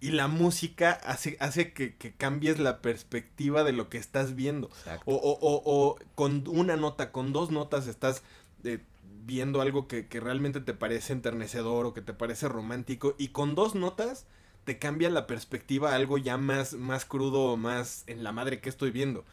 y 0.00 0.10
la 0.12 0.28
música 0.28 0.92
hace, 0.92 1.36
hace 1.40 1.72
que, 1.72 1.96
que 1.96 2.12
cambies 2.12 2.58
la 2.58 2.80
perspectiva 2.80 3.64
de 3.64 3.72
lo 3.72 3.88
que 3.88 3.98
estás 3.98 4.34
viendo. 4.36 4.70
O, 5.06 5.14
o- 5.14 5.38
o- 5.40 5.62
o 5.64 5.98
con 6.14 6.44
una 6.48 6.76
nota, 6.76 7.12
con 7.12 7.32
dos 7.32 7.50
notas 7.50 7.86
estás 7.88 8.22
eh, 8.64 8.78
viendo 9.24 9.60
algo 9.60 9.88
que, 9.88 10.08
que 10.08 10.20
realmente 10.20 10.60
te 10.60 10.74
parece 10.74 11.12
enternecedor 11.12 11.86
o 11.86 11.94
que 11.94 12.02
te 12.02 12.14
parece 12.14 12.48
romántico, 12.48 13.14
y 13.18 13.28
con 13.28 13.54
dos 13.54 13.74
notas 13.74 14.26
te 14.64 14.78
cambia 14.78 15.10
la 15.10 15.26
perspectiva 15.26 15.92
a 15.92 15.96
algo 15.96 16.18
ya 16.18 16.36
más, 16.36 16.74
más 16.74 17.04
crudo, 17.04 17.56
más 17.56 18.04
en 18.06 18.22
la 18.24 18.32
madre 18.32 18.60
que 18.60 18.68
estoy 18.68 18.90
viendo 18.90 19.24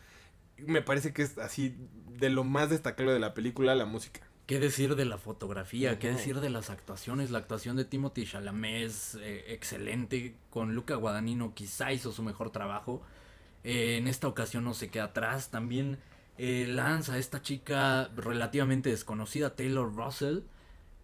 me 0.57 0.81
parece 0.81 1.13
que 1.13 1.21
es 1.21 1.37
así 1.37 1.75
de 2.17 2.29
lo 2.29 2.43
más 2.43 2.69
destacable 2.69 3.13
de 3.13 3.19
la 3.19 3.33
película, 3.33 3.75
la 3.75 3.85
música. 3.85 4.21
¿Qué 4.45 4.59
decir 4.59 4.95
de 4.95 5.05
la 5.05 5.17
fotografía? 5.17 5.97
¿Qué 5.97 6.09
Ujú. 6.09 6.17
decir 6.17 6.39
de 6.39 6.49
las 6.49 6.69
actuaciones? 6.69 7.31
La 7.31 7.39
actuación 7.39 7.75
de 7.75 7.85
Timothy 7.85 8.25
Chalamet 8.25 8.83
es 8.85 9.15
eh, 9.15 9.45
excelente. 9.49 10.35
Con 10.51 10.75
Luca 10.75 10.95
Guadagnino 10.95 11.53
quizá 11.55 11.91
hizo 11.91 12.11
su 12.11 12.21
mejor 12.21 12.51
trabajo. 12.51 13.01
Eh, 13.63 13.97
en 13.97 14.07
esta 14.07 14.27
ocasión 14.27 14.63
no 14.63 14.73
se 14.75 14.89
queda 14.89 15.05
atrás. 15.05 15.49
También 15.49 15.97
eh, 16.37 16.67
lanza 16.67 17.13
a 17.13 17.17
esta 17.17 17.41
chica 17.41 18.09
relativamente 18.15 18.89
desconocida, 18.89 19.55
Taylor 19.55 19.93
Russell, 19.95 20.39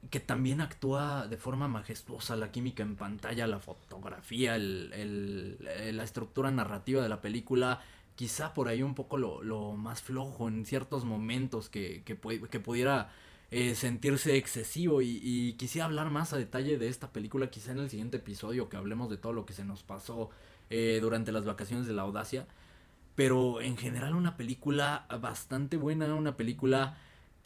que 0.10 0.20
también 0.20 0.62
actúa 0.62 1.28
de 1.28 1.38
forma 1.38 1.68
majestuosa. 1.68 2.36
La 2.36 2.52
química 2.52 2.84
en 2.84 2.96
pantalla, 2.96 3.48
la 3.48 3.60
fotografía, 3.60 4.56
el- 4.56 4.92
el- 4.94 5.68
eh, 5.70 5.92
la 5.94 6.04
estructura 6.04 6.52
narrativa 6.52 7.04
de 7.04 7.10
la 7.10 7.22
película. 7.22 7.82
Quizá 8.16 8.54
por 8.54 8.68
ahí 8.68 8.84
un 8.84 8.96
poco 8.96 9.18
lo, 9.18 9.44
lo 9.44 9.74
más 9.74 10.02
flojo 10.02 10.48
en 10.48 10.66
ciertos 10.66 11.06
momentos 11.06 11.70
que, 11.70 12.04
que, 12.06 12.18
que 12.50 12.60
pudiera 12.60 13.12
eh, 13.52 13.76
sentirse 13.76 14.38
excesivo 14.38 15.02
y, 15.02 15.20
y 15.24 15.54
quisiera 15.54 15.86
hablar 15.86 16.10
más 16.10 16.34
a 16.34 16.38
detalle 16.38 16.78
de 16.78 16.88
esta 16.88 17.12
película 17.12 17.50
quizá 17.50 17.72
en 17.72 17.80
el 17.80 17.90
siguiente 17.90 18.18
episodio 18.18 18.70
que 18.70 18.78
hablemos 18.78 19.10
de 19.10 19.18
todo 19.18 19.34
lo 19.34 19.46
que 19.46 19.54
se 19.54 19.66
nos 19.66 19.84
pasó 19.84 20.30
eh, 20.70 21.00
durante 21.02 21.32
las 21.32 21.46
vacaciones 21.46 21.86
de 21.88 21.94
la 21.94 22.04
audacia 22.04 22.48
pero 23.16 23.62
en 23.62 23.78
general 23.78 24.16
una 24.16 24.38
película 24.38 25.06
bastante 25.20 25.78
buena 25.78 26.14
una 26.14 26.38
película 26.38 26.98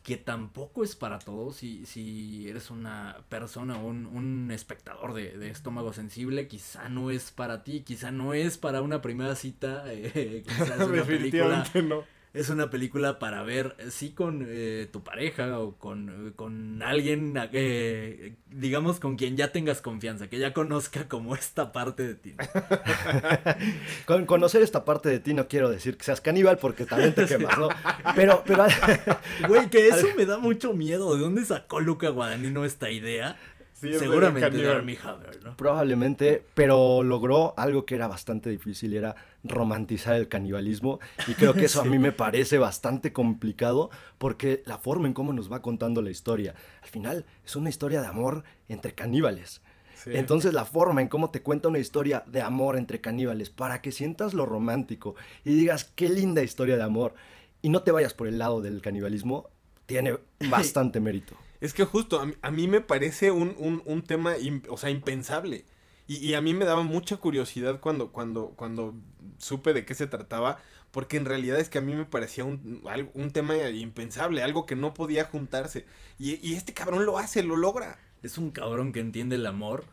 que 0.03 0.18
tampoco 0.18 0.84
es 0.84 0.95
para 0.95 1.18
todos 1.18 1.55
si, 1.55 1.86
si 1.88 2.47
eres 2.47 2.70
una 2.70 3.18
persona 3.28 3.78
un, 3.78 4.05
un 4.05 4.51
espectador 4.51 5.13
de, 5.13 5.38
de 5.38 5.49
estómago 5.49 5.93
sensible 5.93 6.47
quizá 6.47 6.89
no 6.89 7.09
es 7.09 7.32
para 7.32 7.63
ti 7.63 7.82
quizá 7.82 8.11
no 8.11 8.34
es 8.34 8.57
para 8.57 8.82
una 8.82 9.01
primera 9.01 9.36
cita 9.36 9.84
eh, 9.91 10.43
quizá 10.45 10.76
es 10.76 10.88
una 10.88 11.03
película 11.03 11.66
no. 11.84 12.03
Es 12.36 12.49
una 12.49 12.69
película 12.69 13.17
para 13.17 13.43
ver, 13.43 13.75
eh, 13.79 13.91
sí, 13.91 14.11
con 14.11 14.45
eh, 14.47 14.89
tu 14.91 15.03
pareja 15.03 15.57
o 15.57 15.75
con, 15.77 16.27
eh, 16.27 16.31
con 16.36 16.83
alguien, 16.83 17.33
eh, 17.53 18.36
digamos, 18.51 18.99
con 18.99 19.15
quien 19.15 19.38
ya 19.38 19.53
tengas 19.53 19.81
confianza, 19.81 20.27
que 20.27 20.38
ya 20.38 20.53
conozca 20.53 21.07
como 21.07 21.33
esta 21.33 21.71
parte 21.71 22.05
de 22.05 22.15
ti. 22.15 22.36
Con 24.05 24.25
conocer 24.25 24.61
esta 24.61 24.83
parte 24.83 25.09
de 25.09 25.19
ti 25.19 25.33
no 25.33 25.47
quiero 25.47 25.69
decir 25.69 25.97
que 25.97 26.03
seas 26.03 26.21
caníbal 26.21 26.57
porque 26.57 26.86
también 26.86 27.13
te 27.13 27.25
quemas, 27.27 27.57
¿no? 27.57 27.69
Pero, 28.15 28.43
pero 28.45 28.65
Güey, 29.47 29.69
que 29.69 29.88
eso 29.88 30.07
me 30.17 30.25
da 30.25 30.38
mucho 30.38 30.73
miedo. 30.73 31.15
¿De 31.15 31.21
dónde 31.21 31.45
sacó 31.45 31.79
Luca 31.79 32.09
Guadagnino 32.09 32.65
esta 32.65 32.91
idea? 32.91 33.38
Sí, 33.73 33.93
Seguramente 33.93 34.49
de. 34.49 34.69
Armie 34.69 34.97
Hammer, 35.03 35.43
¿no? 35.43 35.57
probablemente, 35.57 36.43
pero 36.53 37.03
logró 37.03 37.53
algo 37.57 37.86
que 37.86 37.95
era 37.95 38.07
bastante 38.07 38.49
difícil 38.49 38.93
y 38.93 38.97
era 38.97 39.15
romantizar 39.45 40.15
el 40.15 40.27
canibalismo. 40.27 40.99
Y 41.27 41.33
creo 41.35 41.53
que 41.53 41.65
eso 41.65 41.81
a 41.81 41.85
mí 41.85 41.97
me 41.99 42.11
parece 42.11 42.57
bastante 42.57 43.13
complicado 43.13 43.89
porque 44.17 44.63
la 44.65 44.77
forma 44.77 45.07
en 45.07 45.13
cómo 45.13 45.33
nos 45.33 45.51
va 45.51 45.61
contando 45.61 46.01
la 46.01 46.11
historia, 46.11 46.55
al 46.81 46.89
final 46.89 47.25
es 47.45 47.55
una 47.55 47.69
historia 47.69 48.01
de 48.01 48.07
amor 48.07 48.43
entre 48.67 48.93
caníbales. 48.93 49.61
Sí. 49.95 50.11
Entonces 50.13 50.53
la 50.53 50.65
forma 50.65 51.01
en 51.01 51.07
cómo 51.07 51.31
te 51.31 51.41
cuenta 51.41 51.69
una 51.69 51.79
historia 51.79 52.23
de 52.27 52.41
amor 52.41 52.77
entre 52.77 53.01
caníbales 53.01 53.49
para 53.49 53.81
que 53.81 53.91
sientas 53.91 54.33
lo 54.33 54.45
romántico 54.45 55.15
y 55.43 55.55
digas 55.55 55.85
qué 55.95 56.09
linda 56.09 56.43
historia 56.43 56.75
de 56.75 56.83
amor 56.83 57.15
y 57.61 57.69
no 57.69 57.81
te 57.81 57.91
vayas 57.91 58.13
por 58.13 58.27
el 58.27 58.37
lado 58.37 58.61
del 58.61 58.81
canibalismo, 58.81 59.49
tiene 59.85 60.17
bastante 60.49 60.99
mérito. 60.99 61.35
Es 61.61 61.73
que 61.73 61.85
justo, 61.85 62.19
a 62.19 62.25
mí, 62.25 62.33
a 62.41 62.51
mí 62.51 62.67
me 62.67 62.81
parece 62.81 63.31
un, 63.31 63.55
un, 63.57 63.81
un 63.85 64.03
tema, 64.03 64.35
o 64.69 64.77
sea, 64.77 64.89
impensable. 64.89 65.65
Y, 66.08 66.18
y 66.18 66.34
a 66.36 66.41
mí 66.41 66.53
me 66.53 66.66
daba 66.66 66.84
mucha 66.84 67.18
curiosidad 67.18 67.80
cuando, 67.80 68.12
cuando, 68.12 68.49
cuando 68.56 68.93
supe 69.38 69.74
de 69.74 69.86
qué 69.86 69.95
se 69.95 70.08
trataba, 70.08 70.60
porque 70.91 71.18
en 71.18 71.26
realidad 71.26 71.60
es 71.60 71.70
que 71.70 71.80
a 71.80 71.82
mí 71.82 71.93
me 71.93 72.06
parecía 72.06 72.45
un, 72.45 72.82
un 73.14 73.32
tema 73.32 73.58
impensable, 73.70 74.43
algo 74.43 74.66
que 74.66 74.76
no 74.76 74.93
podía 74.93 75.26
juntarse. 75.26 75.86
Y, 76.20 76.36
y 76.47 76.56
este 76.56 76.74
cabrón 76.74 77.06
lo 77.06 77.18
hace, 77.18 77.43
lo 77.43 77.58
logra. 77.58 77.99
Es 78.24 78.38
un 78.38 78.51
cabrón 78.51 78.93
que 78.93 79.01
entiende 79.01 79.36
el 79.36 79.45
amor. 79.45 79.86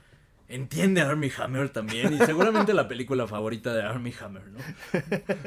Entiende 0.52 1.00
a 1.00 1.08
Armie 1.08 1.32
Hammer 1.38 1.70
también. 1.70 2.12
Y 2.12 2.18
seguramente 2.18 2.74
la 2.74 2.86
película 2.86 3.26
favorita 3.26 3.72
de 3.72 3.82
Armie 3.82 4.12
Hammer, 4.20 4.42
¿no? 4.50 4.58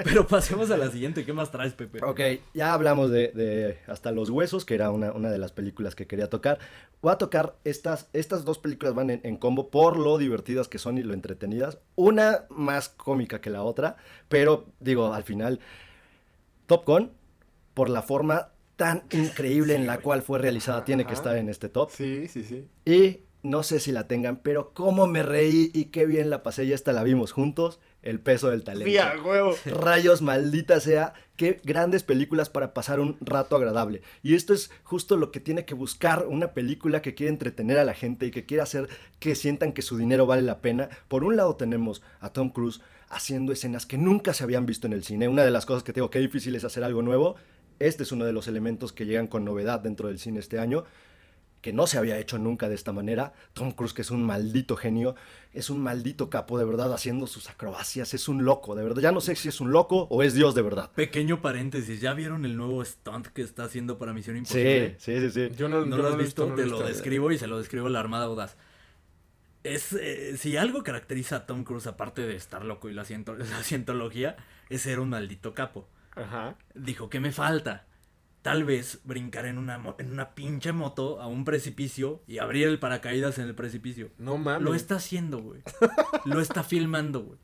Pero 0.03 0.25
pasemos 0.25 0.71
a 0.71 0.77
la 0.77 0.89
siguiente. 0.89 1.23
¿Qué 1.23 1.31
más 1.31 1.51
traes, 1.51 1.73
Pepe? 1.73 1.99
Ok, 2.03 2.19
ya 2.55 2.73
hablamos 2.73 3.11
de, 3.11 3.31
de 3.33 3.77
Hasta 3.87 4.11
los 4.11 4.31
Huesos, 4.31 4.65
que 4.65 4.73
era 4.73 4.89
una, 4.89 5.11
una 5.11 5.29
de 5.29 5.37
las 5.37 5.51
películas 5.51 5.93
que 5.93 6.07
quería 6.07 6.29
tocar. 6.29 6.57
Voy 7.01 7.11
a 7.11 7.17
tocar 7.17 7.55
estas, 7.63 8.09
estas 8.13 8.45
dos 8.45 8.57
películas 8.57 8.95
van 8.95 9.11
en, 9.11 9.21
en 9.23 9.37
combo 9.37 9.69
por 9.69 9.97
lo 9.97 10.17
divertidas 10.17 10.67
que 10.67 10.79
son 10.79 10.97
y 10.97 11.03
lo 11.03 11.13
entretenidas. 11.13 11.77
Una 11.95 12.45
más 12.49 12.89
cómica 12.89 13.41
que 13.41 13.51
la 13.51 13.61
otra, 13.61 13.97
pero 14.27 14.65
digo, 14.79 15.13
al 15.13 15.23
final, 15.23 15.59
Top 16.65 16.85
Gun, 16.85 17.11
por 17.75 17.89
la 17.89 18.01
forma 18.01 18.49
tan 18.75 19.03
increíble 19.11 19.75
en 19.75 19.87
la 19.87 19.99
cual 19.99 20.21
fue 20.21 20.39
realizada, 20.39 20.83
tiene 20.83 21.05
que 21.05 21.13
estar 21.13 21.37
en 21.37 21.49
este 21.49 21.69
top. 21.69 21.91
Sí, 21.91 22.27
sí, 22.27 22.43
sí. 22.43 22.67
Y 22.85 23.19
no 23.45 23.63
sé 23.63 23.79
si 23.79 23.91
la 23.91 24.07
tengan, 24.07 24.37
pero 24.37 24.71
cómo 24.73 25.07
me 25.07 25.23
reí 25.23 25.71
y 25.73 25.85
qué 25.85 26.05
bien 26.05 26.29
la 26.29 26.43
pasé. 26.43 26.67
Ya 26.67 26.75
esta 26.75 26.93
la 26.93 27.03
vimos 27.03 27.31
juntos. 27.31 27.79
El 28.01 28.19
peso 28.19 28.51
del 28.51 28.63
talento. 28.63 28.91
Huevo. 29.23 29.55
Rayos, 29.65 30.21
maldita 30.21 30.79
sea, 30.79 31.13
qué 31.37 31.59
grandes 31.63 32.03
películas 32.03 32.49
para 32.49 32.71
pasar 32.71 32.99
un 32.99 33.17
rato 33.19 33.55
agradable. 33.55 34.03
Y 34.21 34.35
esto 34.35 34.53
es 34.53 34.69
justo 34.83 35.17
lo 35.17 35.31
que 35.31 35.39
tiene 35.39 35.65
que 35.65 35.73
buscar 35.73 36.27
una 36.27 36.53
película 36.53 37.01
que 37.01 37.15
quiere 37.15 37.31
entretener 37.31 37.79
a 37.79 37.85
la 37.85 37.95
gente 37.95 38.27
y 38.27 38.31
que 38.31 38.45
quiere 38.45 38.61
hacer 38.61 38.89
que 39.19 39.33
sientan 39.33 39.73
que 39.73 39.81
su 39.81 39.97
dinero 39.97 40.27
vale 40.27 40.43
la 40.43 40.59
pena. 40.61 40.89
Por 41.07 41.23
un 41.23 41.35
lado 41.35 41.55
tenemos 41.55 42.03
a 42.19 42.29
Tom 42.31 42.49
Cruise 42.49 42.81
haciendo 43.09 43.51
escenas 43.51 43.87
que 43.87 43.97
nunca 43.97 44.35
se 44.35 44.43
habían 44.43 44.67
visto 44.67 44.85
en 44.85 44.93
el 44.93 45.03
cine. 45.03 45.27
Una 45.27 45.43
de 45.43 45.51
las 45.51 45.65
cosas 45.65 45.83
que 45.83 45.93
tengo 45.93 46.11
que 46.11 46.19
difícil 46.19 46.55
es 46.55 46.63
hacer 46.63 46.83
algo 46.83 47.01
nuevo. 47.01 47.37
Este 47.79 48.03
es 48.03 48.11
uno 48.11 48.25
de 48.25 48.33
los 48.33 48.47
elementos 48.47 48.93
que 48.93 49.05
llegan 49.05 49.27
con 49.27 49.45
novedad 49.45 49.79
dentro 49.79 50.09
del 50.09 50.19
cine 50.19 50.39
este 50.39 50.59
año 50.59 50.85
que 51.65 51.73
no 51.73 51.87
se 51.87 51.97
había 51.97 52.19
hecho 52.19 52.37
nunca 52.37 52.69
de 52.69 52.75
esta 52.75 52.93
manera. 52.93 53.33
Tom 53.53 53.71
Cruise, 53.71 53.91
que 53.91 54.03
es 54.03 54.11
un 54.11 54.23
maldito 54.23 54.75
genio, 54.75 55.15
es 55.51 55.71
un 55.71 55.81
maldito 55.81 56.29
capo 56.29 56.59
de 56.59 56.65
verdad 56.65 56.93
haciendo 56.93 57.25
sus 57.25 57.49
acrobacias, 57.49 58.13
es 58.13 58.27
un 58.29 58.45
loco, 58.45 58.75
de 58.75 58.83
verdad. 58.83 59.01
Ya 59.01 59.11
no 59.11 59.19
sé 59.19 59.35
si 59.35 59.49
es 59.49 59.59
un 59.59 59.71
loco 59.71 60.03
o 60.11 60.21
es 60.21 60.35
Dios 60.35 60.53
de 60.53 60.61
verdad. 60.61 60.91
Pequeño 60.91 61.41
paréntesis. 61.41 61.99
¿Ya 62.01 62.13
vieron 62.13 62.45
el 62.45 62.55
nuevo 62.55 62.85
stunt 62.85 63.25
que 63.29 63.41
está 63.41 63.63
haciendo 63.63 63.97
para 63.97 64.13
Misión 64.13 64.35
Sí, 64.45 64.59
Imposible? 64.59 64.95
sí, 64.99 65.19
sí, 65.21 65.31
sí. 65.31 65.55
Yo 65.57 65.67
no, 65.67 65.83
No 65.87 65.97
yo 65.97 66.03
lo 66.03 66.09
has 66.09 66.13
he 66.13 66.17
visto, 66.17 66.45
no 66.45 66.53
te 66.53 66.61
he 66.61 66.65
lo 66.67 66.75
visto. 66.77 66.87
describo 66.87 67.31
y 67.31 67.39
se 67.39 67.47
lo 67.47 67.57
describo 67.57 67.87
a 67.87 67.89
la 67.89 67.99
Armada 67.99 68.25
Audaz. 68.25 68.57
Es, 69.63 69.93
eh, 69.93 70.37
si 70.37 70.57
algo 70.57 70.83
caracteriza 70.83 71.37
a 71.37 71.45
Tom 71.47 71.63
Cruise, 71.63 71.87
aparte 71.87 72.21
de 72.27 72.35
estar 72.35 72.63
loco 72.63 72.89
y 72.89 72.93
la, 72.93 73.05
ciento- 73.05 73.35
la 73.37 73.63
cientología, 73.63 74.35
es 74.69 74.83
ser 74.83 74.99
un 74.99 75.09
maldito 75.09 75.55
capo. 75.55 75.87
Ajá. 76.15 76.57
Dijo, 76.75 77.09
¿qué 77.09 77.19
me 77.19 77.31
falta? 77.31 77.87
Tal 78.45 78.63
vez 78.63 78.99
brincar 79.05 79.47
en 79.47 79.57
una, 79.57 79.81
en 79.97 80.11
una 80.11 80.35
pinche 80.35 80.71
moto 80.71 81.19
a 81.19 81.25
un 81.25 81.45
precipicio 81.45 82.21
y 82.27 82.37
abrir 82.37 82.67
el 82.67 82.77
paracaídas 82.77 83.39
en 83.39 83.45
el 83.47 83.55
precipicio. 83.55 84.11
No 84.19 84.37
mames. 84.37 84.61
Lo 84.61 84.75
está 84.75 84.97
haciendo, 84.97 85.39
güey. 85.39 85.61
Lo 86.25 86.39
está 86.39 86.63
filmando, 86.63 87.23
güey. 87.23 87.39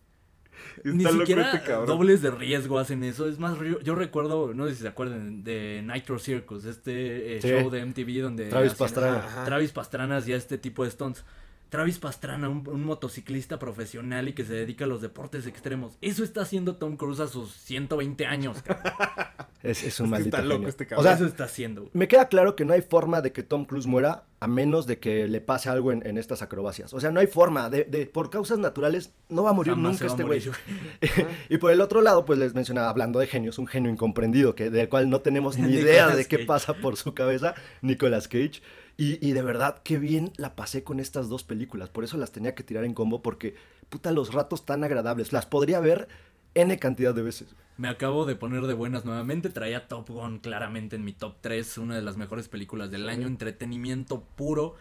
Está 0.78 0.92
Ni 0.92 1.06
siquiera 1.06 1.54
este 1.54 1.72
dobles 1.72 2.22
de 2.22 2.30
riesgo 2.30 2.78
hacen 2.78 3.04
eso. 3.04 3.28
Es 3.28 3.40
más, 3.40 3.58
yo, 3.84 3.96
recuerdo, 3.96 4.54
no 4.54 4.68
sé 4.68 4.76
si 4.76 4.84
se 4.84 4.90
acuerdan, 4.90 5.44
de 5.44 5.84
Nitro 5.84 6.20
Circus, 6.20 6.66
este 6.66 7.38
eh, 7.38 7.42
Sí. 7.42 7.48
show 7.48 7.72
de 7.72 7.84
MTV 7.84 8.22
donde... 8.22 8.50
Travis 8.50 8.76
Pastrana. 8.76 9.44
Travis 9.44 9.72
Pastrana 9.72 10.18
hacía 10.18 10.36
este 10.36 10.60
tipo 10.60 10.84
de 10.84 10.92
stunts. 10.92 11.26
Travis 11.72 11.98
Pastrana, 12.00 12.50
un, 12.50 12.68
un 12.68 12.84
motociclista 12.84 13.58
profesional 13.58 14.28
y 14.28 14.34
que 14.34 14.44
se 14.44 14.54
dedica 14.54 14.84
a 14.86 14.88
los 14.88 15.02
deportes 15.02 15.48
extremos. 15.48 15.98
Eso 16.02 16.24
está 16.24 16.42
haciendo 16.42 16.76
Tom 16.76 16.98
Cruise 16.98 17.22
a 17.22 17.28
sus 17.28 17.54
120 17.54 18.26
años. 18.28 18.62
cabrón. 18.62 18.94
Es, 19.64 19.84
es 19.84 20.00
un 20.00 20.08
que 20.08 20.12
maldito 20.14 20.38
está 20.38 20.48
loco 20.48 20.68
este 20.68 20.86
O 20.86 20.88
cabrón. 20.88 21.04
sea, 21.06 21.14
Eso 21.14 21.26
está 21.28 21.44
haciendo. 21.44 21.88
me 21.94 22.08
queda 22.08 22.28
claro 22.30 22.56
que 22.56 22.66
no 22.66 22.74
hay 22.74 22.82
forma 22.82 23.22
de 23.22 23.32
que 23.32 23.44
Tom 23.44 23.66
Cruise 23.66 23.86
muera 23.86 24.24
a 24.40 24.48
menos 24.48 24.88
de 24.88 24.98
que 24.98 25.28
le 25.28 25.40
pase 25.40 25.70
algo 25.70 25.92
en, 25.92 26.04
en 26.04 26.18
estas 26.18 26.42
acrobacias. 26.42 26.96
O 26.96 27.00
sea, 27.00 27.12
no 27.12 27.20
hay 27.20 27.28
forma. 27.28 27.70
De, 27.70 27.84
de- 27.84 28.08
por 28.08 28.32
causas 28.32 28.58
naturales 28.58 29.14
no 29.30 29.44
va 29.44 29.52
a 29.52 29.54
morir 29.54 29.74
Jamás 29.76 30.02
nunca 30.02 30.16
se 30.16 30.24
va 30.24 30.34
a 30.34 30.36
este 30.36 30.50
güey. 30.50 31.28
y 31.50 31.58
por 31.58 31.72
el 31.72 31.80
otro 31.80 32.02
lado, 32.02 32.26
pues 32.26 32.40
les 32.40 32.56
mencionaba, 32.56 32.90
hablando 32.90 33.20
de 33.20 33.28
genios, 33.28 33.60
un 33.60 33.68
genio 33.68 33.92
incomprendido, 33.92 34.56
que, 34.56 34.72
del 34.72 34.90
cual 34.90 35.12
no 35.12 35.22
tenemos 35.22 35.60
ni 35.60 35.72
idea 35.76 36.08
de 36.16 36.26
qué 36.26 36.38
Cage. 36.38 36.48
pasa 36.48 36.74
por 36.74 36.98
su 36.98 37.14
cabeza, 37.14 37.54
Nicolas 37.84 38.28
Cage. 38.28 38.64
Y, 39.02 39.18
y 39.28 39.32
de 39.32 39.42
verdad, 39.42 39.82
qué 39.84 39.98
bien 39.98 40.32
la 40.38 40.56
pasé 40.56 40.84
con 40.84 41.00
estas 41.00 41.28
dos 41.28 41.44
películas. 41.44 41.90
Por 41.90 42.04
eso 42.04 42.18
las 42.18 42.32
tenía 42.32 42.54
que 42.54 42.62
tirar 42.62 42.84
en 42.84 42.94
combo, 42.94 43.24
porque, 43.24 43.56
puta, 43.90 44.12
los 44.12 44.32
ratos 44.32 44.64
tan 44.64 44.84
agradables. 44.84 45.34
Las 45.34 45.48
podría 45.48 45.80
ver 45.80 46.08
N 46.54 46.78
cantidad 46.78 47.16
de 47.16 47.24
veces. 47.24 47.56
Me 47.78 47.88
acabo 47.88 48.28
de 48.28 48.36
poner 48.36 48.62
de 48.68 48.76
buenas 48.76 49.04
nuevamente. 49.04 49.50
Traía 49.50 49.88
Top 49.88 50.08
Gun 50.10 50.38
claramente 50.38 50.98
en 50.98 51.04
mi 51.04 51.14
top 51.14 51.38
3. 51.42 51.80
Una 51.80 51.96
de 51.96 52.04
las 52.04 52.16
mejores 52.16 52.48
películas 52.48 52.92
del 52.92 53.10
año. 53.10 53.26
Entretenimiento 53.26 54.22
puro. 54.36 54.76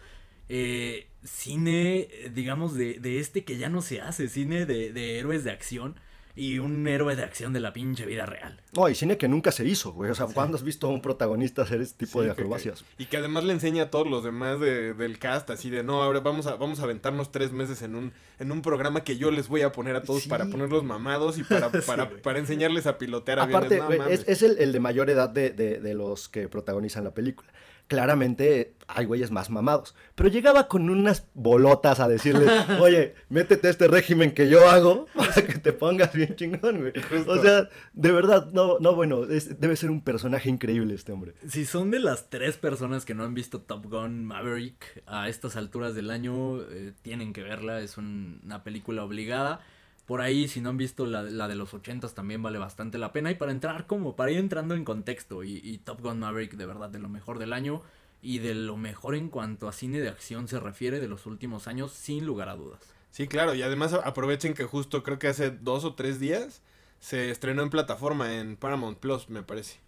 Eh, 0.49 1.07
cine, 1.23 2.01
eh, 2.11 2.31
digamos, 2.31 2.75
de, 2.75 2.99
de 2.99 3.19
este 3.19 3.43
que 3.43 3.57
ya 3.57 3.69
no 3.69 3.81
se 3.81 4.01
hace. 4.01 4.27
Cine 4.27 4.67
de, 4.67 4.93
de 4.93 5.17
héroes 5.17 5.43
de 5.43 5.49
acción. 5.49 5.95
Y 6.35 6.59
un 6.59 6.87
héroe 6.87 7.15
de 7.15 7.23
acción 7.23 7.51
de 7.53 7.59
la 7.59 7.73
pinche 7.73 8.05
vida 8.05 8.25
real. 8.25 8.61
No, 8.75 8.87
y 8.87 8.95
cine 8.95 9.17
que 9.17 9.27
nunca 9.27 9.51
se 9.51 9.65
hizo, 9.65 9.91
güey. 9.91 10.11
O 10.11 10.15
sea, 10.15 10.27
¿cuándo 10.27 10.55
has 10.57 10.63
visto 10.63 10.87
a 10.87 10.89
un 10.89 11.01
protagonista 11.01 11.63
hacer 11.63 11.81
este 11.81 12.05
tipo 12.05 12.19
Sí, 12.21 12.27
de 12.27 12.33
que- 12.33 12.41
acrobacias? 12.41 12.85
Y 12.97 13.05
que 13.07 13.17
además 13.17 13.43
le 13.43 13.53
enseña 13.53 13.83
a 13.83 13.89
todos 13.89 14.07
los 14.07 14.23
demás 14.23 14.59
de- 14.59 14.93
del 14.93 15.19
cast, 15.19 15.49
así 15.49 15.69
de, 15.69 15.83
no, 15.83 16.01
ahora 16.01 16.21
vamos 16.21 16.47
a, 16.47 16.55
vamos 16.55 16.79
a 16.79 16.83
aventarnos 16.83 17.31
tres 17.31 17.51
meses 17.51 17.81
en 17.81 17.95
un, 17.95 18.13
en 18.39 18.51
un 18.51 18.61
programa 18.61 19.03
que 19.03 19.17
yo 19.17 19.29
les 19.31 19.47
voy 19.49 19.61
a 19.61 19.71
poner 19.71 19.95
a 19.95 20.03
todos 20.03 20.23
Sí. 20.23 20.29
para 20.29 20.45
ponerlos 20.45 20.83
mamados 20.83 21.37
y 21.37 21.43
para, 21.43 21.69
para, 21.85 22.09
para 22.21 22.39
enseñarles 22.39 22.87
a 22.87 22.97
pilotear 22.97 23.39
aviones. 23.39 23.57
Aparte, 23.65 23.77
No 23.79 23.85
güey, 23.87 23.99
mames. 23.99 24.21
es, 24.21 24.27
es 24.29 24.41
el, 24.43 24.57
el 24.59 24.71
de 24.71 24.79
mayor 24.79 25.09
edad 25.09 25.29
de, 25.29 25.49
de- 25.49 25.79
de 25.81 25.93
los 25.93 26.29
que 26.29 26.47
protagonizan 26.47 27.03
la 27.03 27.13
película. 27.13 27.49
Claramente 27.91 28.75
hay 28.87 29.03
güeyes 29.05 29.31
más 29.31 29.49
mamados. 29.49 29.93
Pero 30.15 30.29
llegaba 30.29 30.69
con 30.69 30.89
unas 30.89 31.27
bolotas 31.33 31.99
a 31.99 32.07
decirles, 32.07 32.49
oye, 32.79 33.15
métete 33.27 33.67
a 33.67 33.69
este 33.69 33.89
régimen 33.89 34.31
que 34.33 34.47
yo 34.47 34.69
hago 34.69 35.07
para 35.13 35.33
que 35.45 35.59
te 35.59 35.73
pongas 35.73 36.13
bien 36.13 36.37
chingón, 36.37 36.79
güey. 36.79 36.93
O 37.27 37.41
sea, 37.41 37.67
de 37.91 38.11
verdad, 38.13 38.47
no, 38.53 38.79
no, 38.79 38.95
bueno, 38.95 39.25
es- 39.25 39.59
debe 39.59 39.75
ser 39.75 39.91
un 39.91 39.99
personaje 40.01 40.49
increíble 40.49 40.93
este 40.93 41.11
hombre. 41.11 41.33
Si 41.49 41.65
son 41.65 41.91
de 41.91 41.99
las 41.99 42.29
tres 42.29 42.55
personas 42.55 43.03
que 43.03 43.13
no 43.13 43.25
han 43.25 43.33
visto 43.33 43.59
Top 43.59 43.85
Gun 43.87 44.23
Maverick 44.23 45.03
a 45.05 45.27
estas 45.27 45.57
alturas 45.57 45.93
del 45.93 46.09
año, 46.11 46.61
eh, 46.61 46.93
tienen 47.01 47.33
que 47.33 47.43
verla. 47.43 47.81
Es 47.81 47.97
un- 47.97 48.39
una 48.45 48.63
película 48.63 49.03
obligada. 49.03 49.59
Por 50.05 50.21
ahí, 50.21 50.47
si 50.47 50.59
no 50.61 50.69
han 50.69 50.77
visto 50.77 51.05
la, 51.05 51.21
la 51.23 51.47
de 51.47 51.55
los 51.55 51.73
ochentas, 51.73 52.13
también 52.13 52.41
vale 52.43 52.57
bastante 52.57 52.97
la 52.97 53.13
pena. 53.13 53.31
Y 53.31 53.35
para 53.35 53.51
entrar 53.51 53.87
como, 53.87 54.15
para 54.15 54.31
ir 54.31 54.37
entrando 54.39 54.75
en 54.75 54.83
contexto. 54.83 55.43
Y, 55.43 55.57
y 55.63 55.77
Top 55.77 56.01
Gun 56.01 56.19
Maverick, 56.19 56.53
de 56.55 56.65
verdad, 56.65 56.89
de 56.89 56.99
lo 56.99 57.07
mejor 57.09 57.39
del 57.39 57.53
año. 57.53 57.81
Y 58.21 58.39
de 58.39 58.53
lo 58.53 58.77
mejor 58.77 59.15
en 59.15 59.29
cuanto 59.29 59.67
a 59.67 59.71
cine 59.73 59.99
de 59.99 60.09
acción 60.09 60.47
se 60.47 60.59
refiere 60.59 60.99
de 60.99 61.07
los 61.07 61.25
últimos 61.25 61.67
años, 61.67 61.91
sin 61.91 62.25
lugar 62.25 62.49
a 62.49 62.55
dudas. 62.55 62.81
Sí, 63.11 63.27
claro, 63.27 63.53
y 63.55 63.61
además 63.63 63.93
aprovechen 63.93 64.53
que 64.53 64.63
justo 64.65 65.01
creo 65.03 65.17
que 65.19 65.27
hace 65.27 65.49
dos 65.51 65.83
o 65.85 65.95
tres 65.95 66.19
días 66.19 66.61
se 66.99 67.29
estrenó 67.31 67.61
en 67.63 67.69
plataforma 67.69 68.35
en 68.35 68.57
Paramount 68.57 68.99
Plus, 68.99 69.27
me 69.29 69.43
parece. 69.43 69.79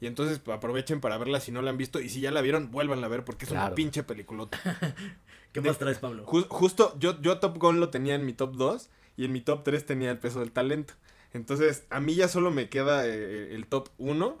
Y 0.00 0.06
entonces 0.06 0.38
pues, 0.38 0.56
aprovechen 0.56 1.00
para 1.00 1.18
verla 1.18 1.40
si 1.40 1.52
no 1.52 1.60
la 1.62 1.70
han 1.70 1.76
visto 1.76 2.00
y 2.00 2.08
si 2.08 2.20
ya 2.20 2.30
la 2.30 2.40
vieron, 2.40 2.70
vuélvanla 2.70 3.06
a 3.06 3.10
ver 3.10 3.24
porque 3.24 3.44
es 3.44 3.50
una 3.50 3.74
pinche 3.74 4.02
peliculota. 4.02 4.58
¿Qué 5.52 5.60
más 5.60 5.78
traes, 5.78 5.98
Pablo? 5.98 6.24
Ju- 6.26 6.46
justo 6.48 6.96
yo, 6.98 7.20
yo 7.20 7.38
Top 7.38 7.58
Gun 7.58 7.80
lo 7.80 7.90
tenía 7.90 8.14
en 8.14 8.24
mi 8.24 8.32
top 8.32 8.54
2 8.54 8.88
y 9.20 9.24
en 9.26 9.32
mi 9.32 9.40
top 9.40 9.64
3 9.64 9.84
tenía 9.86 10.10
el 10.10 10.18
peso 10.18 10.40
del 10.40 10.52
talento. 10.52 10.94
Entonces, 11.32 11.84
a 11.90 12.00
mí 12.00 12.14
ya 12.14 12.28
solo 12.28 12.50
me 12.50 12.68
queda 12.68 13.06
eh, 13.06 13.54
el 13.54 13.66
top 13.66 13.88
1, 13.98 14.38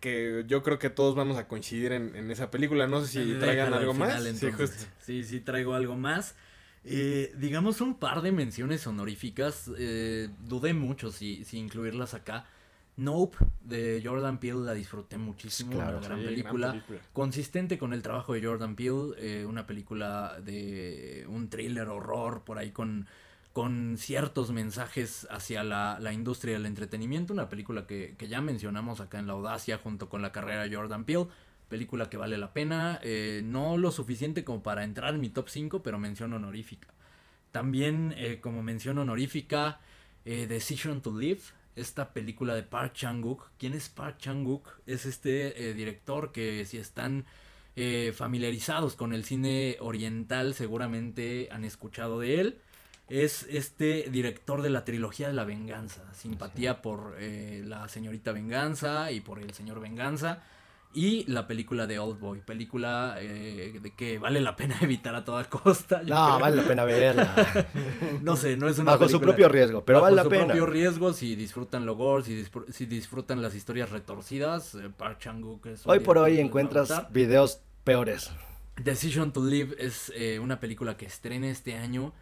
que 0.00 0.44
yo 0.48 0.62
creo 0.62 0.78
que 0.78 0.90
todos 0.90 1.14
vamos 1.14 1.38
a 1.38 1.46
coincidir 1.46 1.92
en, 1.92 2.16
en 2.16 2.30
esa 2.30 2.50
película. 2.50 2.86
No 2.86 3.00
sé 3.02 3.08
si 3.08 3.18
Déjalo 3.20 3.40
traigan 3.40 3.72
al 3.74 3.80
algo 3.80 3.92
final, 3.94 4.24
más. 4.24 4.38
Sí, 4.38 4.50
justo. 4.50 4.84
sí, 5.00 5.24
sí, 5.24 5.40
traigo 5.40 5.74
algo 5.74 5.96
más. 5.96 6.34
Eh, 6.84 7.32
digamos 7.36 7.80
un 7.80 7.94
par 7.98 8.22
de 8.22 8.32
menciones 8.32 8.86
honoríficas. 8.86 9.70
eh, 9.78 10.28
dudé 10.48 10.74
mucho 10.74 11.12
si, 11.12 11.44
si 11.44 11.58
incluirlas 11.58 12.14
acá. 12.14 12.46
Nope, 12.96 13.38
de 13.62 14.02
Jordan 14.04 14.38
Peele, 14.38 14.60
la 14.60 14.74
disfruté 14.74 15.16
muchísimo. 15.16 15.72
Claro, 15.72 15.98
una 15.98 16.06
gran 16.08 16.18
Sí, 16.18 16.24
gran 16.24 16.34
película. 16.34 16.70
película. 16.72 16.98
Consistente 17.12 17.78
con 17.78 17.92
el 17.94 18.02
trabajo 18.02 18.34
de 18.34 18.44
Jordan 18.44 18.74
Peele. 18.76 19.14
eh, 19.18 19.46
una 19.46 19.66
película 19.66 20.38
de 20.44 21.24
un 21.28 21.48
thriller, 21.48 21.88
horror, 21.88 22.42
por 22.44 22.58
ahí 22.58 22.70
con, 22.70 23.06
con 23.52 23.96
ciertos 23.98 24.50
mensajes 24.52 25.26
hacia 25.30 25.62
la, 25.64 25.98
la 26.00 26.12
industria 26.12 26.54
del 26.54 26.66
entretenimiento. 26.66 27.32
Una 27.32 27.48
película 27.48 27.86
que, 27.86 28.14
que 28.18 28.28
ya 28.28 28.40
mencionamos 28.40 29.00
acá 29.00 29.18
en 29.18 29.26
La 29.26 29.34
Audacia 29.34 29.78
junto 29.78 30.08
con 30.08 30.22
la 30.22 30.32
carrera 30.32 30.62
de 30.66 30.74
Jordan 30.74 31.04
Peele. 31.04 31.26
Película 31.68 32.08
que 32.10 32.16
vale 32.16 32.38
la 32.38 32.52
pena. 32.52 32.98
eh, 33.02 33.42
no 33.44 33.76
lo 33.76 33.90
suficiente 33.90 34.44
como 34.44 34.62
para 34.62 34.84
entrar 34.84 35.14
en 35.14 35.20
mi 35.20 35.28
top 35.30 35.48
5, 35.48 35.82
pero 35.82 35.98
mención 35.98 36.32
honorífica. 36.32 36.88
También, 37.52 38.14
eh, 38.16 38.40
como 38.40 38.62
mención 38.62 38.98
honorífica, 38.98 39.78
eh, 40.24 40.46
Decision 40.46 41.02
to 41.02 41.16
Live, 41.18 41.42
esta 41.76 42.12
película 42.14 42.54
de 42.54 42.62
Park 42.62 42.94
Chan-wook. 42.94 43.50
¿Quién 43.58 43.74
es 43.74 43.90
Park 43.90 44.16
Chan-wook? 44.18 44.68
Es 44.86 45.04
este 45.06 45.68
eh, 45.70 45.74
director 45.74 46.32
que 46.32 46.64
si 46.64 46.78
están 46.78 47.26
familiarizados 48.14 48.96
con 48.96 49.14
el 49.14 49.24
cine 49.24 49.78
oriental 49.80 50.52
seguramente 50.52 51.48
han 51.50 51.64
escuchado 51.64 52.20
de 52.20 52.38
él. 52.38 52.58
Es 53.08 53.46
este 53.50 54.08
director 54.10 54.62
de 54.62 54.70
la 54.70 54.84
trilogía 54.84 55.28
de 55.28 55.34
la 55.34 55.44
venganza. 55.44 56.02
Simpatía 56.14 56.80
por 56.82 57.16
eh, 57.18 57.62
la 57.66 57.88
señorita 57.88 58.32
venganza 58.32 59.10
y 59.12 59.20
por 59.20 59.38
el 59.38 59.52
señor 59.52 59.80
venganza. 59.80 60.42
Y 60.94 61.24
la 61.30 61.46
película 61.46 61.86
de 61.86 61.98
Old 61.98 62.20
Boy. 62.20 62.40
Película 62.40 63.16
eh, 63.18 63.78
de 63.82 63.94
que 63.94 64.18
vale 64.18 64.40
la 64.40 64.56
pena 64.56 64.76
evitar 64.82 65.14
a 65.14 65.24
toda 65.24 65.44
costa. 65.44 65.98
No, 65.98 66.04
creo. 66.04 66.38
vale 66.38 66.56
la 66.56 66.62
pena 66.68 66.84
verla. 66.84 67.34
No 68.22 68.36
sé, 68.36 68.56
no 68.56 68.68
es 68.68 68.78
una 68.78 68.92
Bajo 68.92 69.04
su 69.04 69.12
película- 69.18 69.26
propio 69.32 69.48
riesgo, 69.48 69.84
pero 69.84 69.98
bajo 69.98 70.04
vale 70.04 70.16
la 70.16 70.22
su 70.24 70.28
pena. 70.30 70.44
propio 70.46 70.66
riesgo, 70.66 71.12
si 71.12 71.34
disfrutan 71.34 71.86
lo 71.86 71.96
gore, 71.96 72.24
si, 72.24 72.42
disfr- 72.44 72.70
si 72.70 72.86
disfrutan 72.86 73.40
las 73.42 73.54
historias 73.54 73.90
retorcidas, 73.90 74.74
eh, 74.74 74.90
Park 74.96 75.18
Chan-wook 75.18 75.66
es 75.66 75.86
Hoy 75.86 76.00
por 76.00 76.18
hoy 76.18 76.38
encuentras 76.38 77.10
videos 77.10 77.60
peores. 77.84 78.30
Decision 78.76 79.32
to 79.32 79.44
Live 79.44 79.74
es 79.78 80.12
eh, 80.14 80.38
una 80.38 80.60
película 80.60 80.96
que 80.96 81.06
estrena 81.06 81.48
este 81.48 81.74
año 81.76 82.12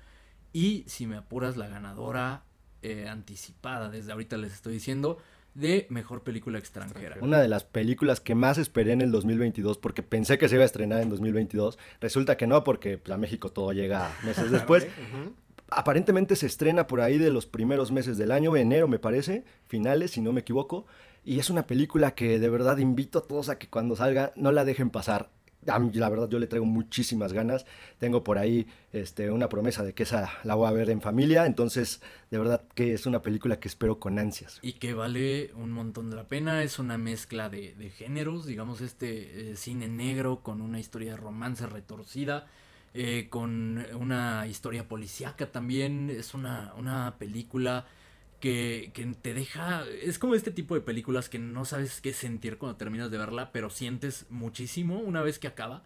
y 0.53 0.85
si 0.87 1.07
me 1.07 1.17
apuras 1.17 1.57
la 1.57 1.69
ganadora 1.69 2.45
eh, 2.83 3.09
anticipada, 3.09 3.91
desde 3.91 4.13
ahorita 4.13 4.37
les 4.37 4.53
estoy 4.53 4.75
diciendo, 4.75 5.19
de 5.55 5.87
mejor 5.91 6.23
película 6.23 6.59
extranjera. 6.59 7.17
Una 7.21 7.41
de 7.41 7.49
las 7.49 7.65
películas 7.65 8.21
que 8.21 8.35
más 8.35 8.59
esperé 8.59 8.93
en 8.93 9.01
el 9.01 9.11
2022 9.11 9.79
porque 9.79 10.03
pensé 10.03 10.39
que 10.39 10.49
se 10.49 10.55
iba 10.55 10.63
a 10.63 10.67
estrenar 10.67 11.03
en 11.03 11.11
2022. 11.11 11.79
Resulta 12.01 12.37
que 12.37 12.47
no 12.47 12.65
porque 12.65 12.99
pues, 12.99 13.13
a 13.13 13.19
México 13.19 13.51
todo 13.51 13.73
llega 13.73 14.11
meses 14.25 14.51
después. 14.51 14.87
Aparentemente 15.69 16.37
se 16.37 16.47
estrena 16.47 16.87
por 16.87 17.01
ahí 17.01 17.19
de 17.19 17.31
los 17.31 17.47
primeros 17.47 17.93
meses 17.93 18.19
del 18.19 18.33
año, 18.33 18.57
enero 18.57 18.89
me 18.89 18.99
parece, 18.99 19.45
finales 19.67 20.13
si 20.13 20.21
no 20.21 20.33
me 20.33 20.41
equivoco. 20.41 20.87
Y 21.25 21.39
es 21.39 21.51
una 21.51 21.67
película 21.67 22.15
que 22.15 22.39
de 22.39 22.49
verdad 22.49 22.79
invito 22.79 23.19
a 23.19 23.23
todos 23.23 23.51
a 23.51 23.59
que 23.59 23.69
cuando 23.69 23.95
salga 23.95 24.33
no 24.37 24.53
la 24.53 24.65
dejen 24.65 24.91
pasar. 24.91 25.31
La 25.63 26.09
verdad 26.09 26.29
yo 26.29 26.39
le 26.39 26.47
traigo 26.47 26.65
muchísimas 26.65 27.33
ganas. 27.33 27.67
Tengo 27.99 28.25
por 28.25 28.39
ahí 28.39 28.67
este, 28.93 29.31
una 29.31 29.49
promesa 29.49 29.85
de 29.85 29.93
que 29.93 30.05
esa 30.05 30.31
la 30.45 30.55
voy 30.55 30.69
a 30.69 30.73
ver 30.73 30.91
en 30.91 31.01
familia. 31.01 31.47
Entonces 31.47 32.01
de 32.31 32.39
verdad 32.39 32.63
que 32.75 32.95
es 32.95 33.07
una 33.07 33.23
película 33.23 33.61
que 33.61 33.69
espero 33.69 33.99
con 33.99 34.19
ansias. 34.19 34.59
Y 34.63 34.75
que 34.75 34.95
vale 34.95 35.53
un 35.55 35.73
montón 35.73 36.11
de 36.11 36.17
la 36.17 36.25
pena. 36.25 36.63
Es 36.63 36.79
una 36.79 36.97
mezcla 36.97 37.49
de, 37.49 37.75
de 37.75 37.91
géneros, 37.91 38.47
digamos, 38.47 38.81
este 38.81 39.53
eh, 39.53 39.57
cine 39.57 39.89
negro 39.89 40.41
con 40.43 40.61
una 40.63 40.81
historia 40.81 41.13
de 41.13 41.17
romance 41.19 41.67
retorcida, 41.67 42.47
eh, 42.95 43.27
con 43.31 43.85
una 43.95 44.47
historia 44.47 44.89
policíaca 44.89 45.53
también. 45.53 46.11
Es 46.11 46.35
una, 46.35 46.73
una 46.77 47.17
película 47.19 47.87
que, 48.41 48.91
que 48.95 49.07
te 49.07 49.35
deja... 49.35 49.85
Es 50.03 50.19
como 50.19 50.35
este 50.35 50.51
tipo 50.51 50.75
de 50.75 50.81
películas 50.81 51.29
que 51.29 51.39
no 51.39 51.65
sabes 51.65 52.01
qué 52.01 52.13
sentir 52.13 52.59
cuando 52.59 52.77
terminas 52.77 53.11
de 53.11 53.19
verla, 53.19 53.53
pero 53.53 53.71
sientes 53.71 54.27
muchísimo 54.31 54.99
una 54.99 55.23
vez 55.23 55.39
que 55.39 55.47
acaba. 55.47 55.85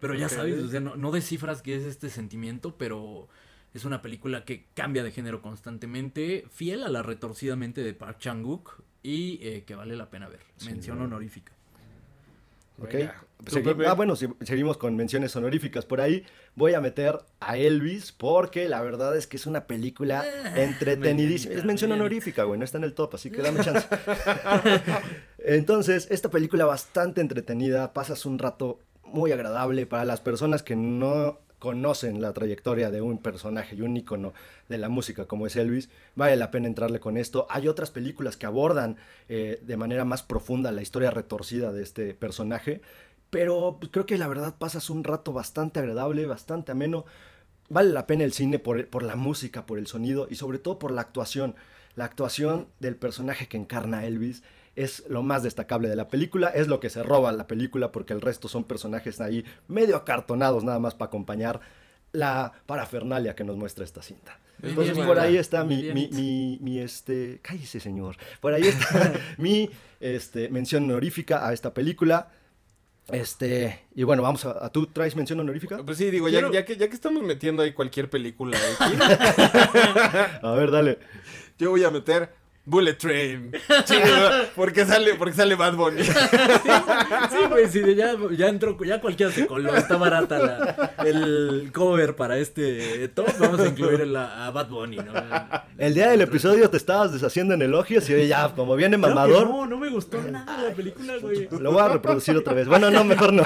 Pero 0.00 0.14
ya 0.14 0.30
sabes, 0.30 0.62
o 0.62 0.68
sea, 0.68 0.80
no, 0.80 0.96
no 0.96 1.10
descifras 1.10 1.60
qué 1.60 1.76
es 1.76 1.84
este 1.84 2.08
sentimiento, 2.08 2.76
pero 2.78 3.28
es 3.74 3.84
una 3.84 4.02
película 4.02 4.44
que 4.44 4.64
cambia 4.74 5.04
de 5.04 5.12
género 5.12 5.42
constantemente, 5.42 6.46
fiel 6.50 6.82
a 6.82 6.88
la 6.88 7.02
retorcida 7.02 7.54
mente 7.54 7.82
de 7.82 7.92
Park 7.92 8.18
Chan-wook 8.18 8.82
y 9.02 9.38
eh, 9.42 9.64
que 9.64 9.74
vale 9.74 9.96
la 9.96 10.10
pena 10.10 10.28
ver. 10.28 10.40
Mención 10.64 11.00
honorífica. 11.00 11.52
¿Ok? 12.80 12.92
Venga. 12.92 13.24
¿Tú, 13.44 13.56
Segui- 13.56 13.64
Pepe? 13.64 13.86
ah, 13.86 13.94
bueno, 13.94 14.16
si- 14.16 14.28
seguimos 14.42 14.76
con 14.76 14.96
menciones 14.96 15.34
honoríficas 15.34 15.86
por 15.86 16.00
ahí. 16.02 16.24
Voy 16.56 16.74
a 16.74 16.80
meter 16.82 17.20
a 17.40 17.56
Elvis 17.56 18.12
porque 18.12 18.68
la 18.68 18.82
verdad 18.82 19.16
es 19.16 19.26
que 19.26 19.38
es 19.38 19.46
una 19.46 19.66
película 19.66 20.24
entretenidísima. 20.56 21.54
Es 21.54 21.64
mención 21.64 21.90
honorífica, 21.92 22.44
güey, 22.44 22.58
no 22.58 22.64
está 22.66 22.76
en 22.78 22.84
el 22.84 22.92
top, 22.92 23.14
así 23.14 23.30
que 23.30 23.40
dame 23.40 23.60
chance. 23.64 23.86
Entonces, 25.38 26.06
esta 26.10 26.28
película 26.30 26.64
bastante 26.66 27.20
entretenida, 27.20 27.92
pasas 27.92 28.26
un 28.26 28.38
rato 28.38 28.78
muy 29.04 29.32
agradable 29.32 29.86
para 29.86 30.04
las 30.04 30.20
personas 30.20 30.62
que 30.62 30.76
no 30.76 31.38
conocen 31.60 32.20
la 32.20 32.32
trayectoria 32.32 32.90
de 32.90 33.02
un 33.02 33.18
personaje 33.18 33.76
y 33.76 33.82
un 33.82 33.96
ícono 33.96 34.32
de 34.68 34.78
la 34.78 34.88
música 34.88 35.26
como 35.26 35.46
es 35.46 35.54
Elvis, 35.54 35.90
vale 36.16 36.34
la 36.34 36.50
pena 36.50 36.66
entrarle 36.66 36.98
con 36.98 37.16
esto. 37.16 37.46
Hay 37.50 37.68
otras 37.68 37.92
películas 37.92 38.36
que 38.36 38.46
abordan 38.46 38.96
eh, 39.28 39.60
de 39.62 39.76
manera 39.76 40.04
más 40.04 40.24
profunda 40.24 40.72
la 40.72 40.82
historia 40.82 41.12
retorcida 41.12 41.70
de 41.70 41.84
este 41.84 42.14
personaje, 42.14 42.80
pero 43.28 43.76
pues, 43.78 43.92
creo 43.92 44.06
que 44.06 44.18
la 44.18 44.26
verdad 44.26 44.56
pasas 44.58 44.90
un 44.90 45.04
rato 45.04 45.32
bastante 45.32 45.78
agradable, 45.78 46.26
bastante 46.26 46.72
ameno. 46.72 47.04
Vale 47.68 47.90
la 47.90 48.06
pena 48.08 48.24
el 48.24 48.32
cine 48.32 48.58
por, 48.58 48.88
por 48.88 49.04
la 49.04 49.14
música, 49.14 49.66
por 49.66 49.78
el 49.78 49.86
sonido 49.86 50.26
y 50.28 50.34
sobre 50.34 50.58
todo 50.58 50.80
por 50.80 50.90
la 50.90 51.02
actuación. 51.02 51.54
La 51.94 52.06
actuación 52.06 52.68
del 52.80 52.96
personaje 52.96 53.48
que 53.48 53.58
encarna 53.58 54.04
Elvis 54.06 54.42
es 54.82 55.04
lo 55.08 55.22
más 55.22 55.42
destacable 55.42 55.88
de 55.88 55.96
la 55.96 56.08
película, 56.08 56.48
es 56.48 56.68
lo 56.68 56.80
que 56.80 56.90
se 56.90 57.02
roba 57.02 57.32
la 57.32 57.46
película 57.46 57.92
porque 57.92 58.12
el 58.12 58.20
resto 58.20 58.48
son 58.48 58.64
personajes 58.64 59.20
ahí 59.20 59.44
medio 59.68 59.96
acartonados 59.96 60.64
nada 60.64 60.78
más 60.78 60.94
para 60.94 61.08
acompañar 61.08 61.60
la 62.12 62.52
parafernalia 62.66 63.34
que 63.34 63.44
nos 63.44 63.56
muestra 63.56 63.84
esta 63.84 64.02
cinta. 64.02 64.38
Entonces 64.62 64.94
Bien, 64.94 65.06
por 65.06 65.18
ahí 65.18 65.36
está 65.36 65.64
mi, 65.64 65.80
Bien. 65.80 65.94
mi, 65.94 66.08
mi, 66.08 66.58
mi, 66.60 66.78
este, 66.80 67.38
cállese 67.42 67.80
señor, 67.80 68.16
por 68.40 68.52
ahí 68.52 68.64
está 68.66 69.12
mi 69.38 69.70
este, 70.00 70.48
mención 70.50 70.84
honorífica 70.84 71.46
a 71.48 71.52
esta 71.52 71.72
película. 71.72 72.28
Este, 73.08 73.80
y 73.94 74.02
bueno, 74.04 74.22
vamos 74.22 74.44
a, 74.44 74.66
a- 74.66 74.70
¿tú 74.70 74.86
traes 74.86 75.16
mención 75.16 75.40
honorífica? 75.40 75.78
Pues 75.84 75.98
sí, 75.98 76.10
digo, 76.10 76.28
ya, 76.28 76.38
Quiero- 76.40 76.52
ya, 76.52 76.64
que, 76.64 76.76
ya 76.76 76.88
que 76.88 76.94
estamos 76.94 77.22
metiendo 77.22 77.62
ahí 77.62 77.72
cualquier 77.72 78.08
película 78.10 78.56
X, 78.56 78.98
A 80.42 80.52
ver, 80.52 80.70
dale. 80.70 80.98
yo 81.58 81.70
voy 81.70 81.82
a 81.84 81.90
meter 81.90 82.30
Bullet 82.70 82.94
Train. 82.94 83.50
Sí, 83.84 83.96
porque 84.54 84.84
sale, 84.84 85.14
porque 85.14 85.34
sale 85.34 85.54
Bad 85.56 85.74
Bunny. 85.74 86.04
Sí, 86.04 86.12
güey, 87.48 87.68
sí, 87.68 87.82
ya, 87.94 88.14
ya 88.36 88.48
entró, 88.48 88.76
ya 88.84 89.00
cualquiera 89.00 89.32
se 89.32 89.46
coló, 89.46 89.74
está 89.74 89.96
barata 89.96 90.38
la- 90.38 90.92
el 91.04 91.70
cover 91.74 92.14
para 92.14 92.38
este 92.38 93.08
top, 93.08 93.26
vamos 93.38 93.60
a 93.60 93.66
incluir 93.68 94.16
a, 94.16 94.50
Bad 94.50 94.68
Bunny, 94.68 94.96
¿no? 94.96 95.12
El 95.78 95.94
día 95.94 96.10
del 96.10 96.20
episodio 96.20 96.68
te 96.70 96.76
estabas 96.76 97.12
deshaciendo 97.12 97.54
en 97.54 97.62
elogios 97.62 98.08
y 98.10 98.14
oye, 98.14 98.28
ya, 98.28 98.54
como 98.54 98.76
viene 98.76 98.96
mamador, 98.96 99.48
no, 99.48 99.66
no 99.66 99.76
me 99.78 99.88
gustó 99.90 100.20
nada 100.22 100.62
la 100.68 100.74
película, 100.74 101.14
güey. 101.20 101.48
lo 101.58 101.72
voy 101.72 101.82
a 101.82 101.88
reproducir 101.88 102.36
otra 102.36 102.54
vez. 102.54 102.68
Bueno, 102.68 102.90
no, 102.90 103.02
mejor 103.04 103.32
no. 103.32 103.42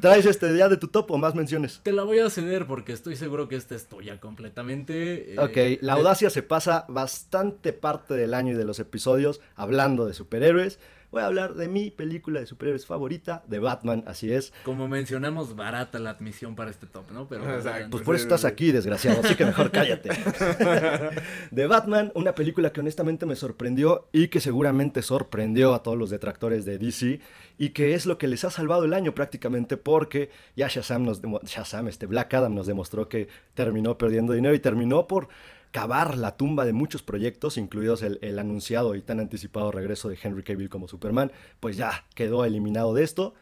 ¿Traes 0.00 0.26
este 0.26 0.52
día 0.52 0.68
de 0.68 0.76
tu 0.76 0.88
top 0.88 1.10
o 1.12 1.18
más 1.18 1.34
menciones? 1.34 1.80
Te 1.82 1.92
la 1.92 2.02
voy 2.04 2.18
a 2.18 2.28
ceder 2.30 2.66
porque 2.66 2.92
estoy 2.92 3.16
seguro 3.16 3.48
que 3.48 3.56
esta 3.56 3.74
es 3.74 3.86
tuya 3.86 4.20
completamente. 4.20 5.34
eh, 5.34 5.38
Ok, 5.38 5.80
la 5.82 5.94
de- 5.94 6.00
audacia 6.00 6.30
se 6.30 6.42
pasa 6.42 6.84
bastante 6.88 7.31
parte 7.80 8.14
del 8.14 8.34
año 8.34 8.52
y 8.52 8.56
de 8.56 8.64
los 8.64 8.78
episodios 8.78 9.40
hablando 9.56 10.06
de 10.06 10.14
superhéroes. 10.14 10.78
Voy 11.12 11.20
a 11.20 11.26
hablar 11.26 11.52
de 11.52 11.68
mi 11.68 11.90
película 11.90 12.40
de 12.40 12.46
superhéroes 12.46 12.86
favorita, 12.86 13.44
de 13.46 13.58
Batman, 13.58 14.02
así 14.06 14.32
es. 14.32 14.54
Como 14.64 14.88
mencionamos, 14.88 15.54
barata 15.54 15.98
la 15.98 16.08
admisión 16.08 16.56
para 16.56 16.70
este 16.70 16.86
top, 16.86 17.10
¿no? 17.12 17.28
Pero 17.28 17.54
Exacto. 17.54 17.90
Pues 17.90 18.02
por 18.02 18.14
eso 18.14 18.24
estás 18.24 18.46
aquí, 18.46 18.72
desgraciado, 18.72 19.20
así 19.22 19.34
que 19.34 19.44
mejor 19.44 19.70
cállate. 19.70 20.08
De 21.50 21.66
Batman, 21.66 22.12
una 22.14 22.34
película 22.34 22.72
que 22.72 22.80
honestamente 22.80 23.26
me 23.26 23.36
sorprendió 23.36 24.08
y 24.10 24.28
que 24.28 24.40
seguramente 24.40 25.02
sorprendió 25.02 25.74
a 25.74 25.82
todos 25.82 25.98
los 25.98 26.08
detractores 26.08 26.64
de 26.64 26.78
DC 26.78 27.20
y 27.58 27.68
que 27.70 27.92
es 27.92 28.06
lo 28.06 28.16
que 28.16 28.26
les 28.26 28.46
ha 28.46 28.50
salvado 28.50 28.84
el 28.84 28.94
año 28.94 29.14
prácticamente 29.14 29.76
porque 29.76 30.30
ya 30.56 30.68
Shazam, 30.68 31.04
nos 31.04 31.20
Shazam 31.44 31.88
este 31.88 32.06
Black 32.06 32.32
Adam 32.32 32.54
nos 32.54 32.66
demostró 32.66 33.10
que 33.10 33.28
terminó 33.52 33.98
perdiendo 33.98 34.32
dinero 34.32 34.54
y 34.54 34.60
terminó 34.60 35.06
por 35.06 35.28
cavar 35.72 36.16
la 36.18 36.36
tumba 36.36 36.64
de 36.64 36.72
muchos 36.72 37.02
proyectos, 37.02 37.56
incluidos 37.56 38.02
el, 38.02 38.38
anunciado 38.38 38.94
y 38.94 39.02
tan 39.02 39.18
anticipado 39.18 39.72
regreso 39.72 40.08
de 40.08 40.18
Henry 40.22 40.44
Cavill 40.44 40.68
como 40.68 40.86
Superman, 40.86 41.32
pues 41.60 41.76
ya 41.76 42.04
quedó 42.14 42.44
eliminado 42.44 42.94
de 42.94 43.02
esto. 43.02 43.34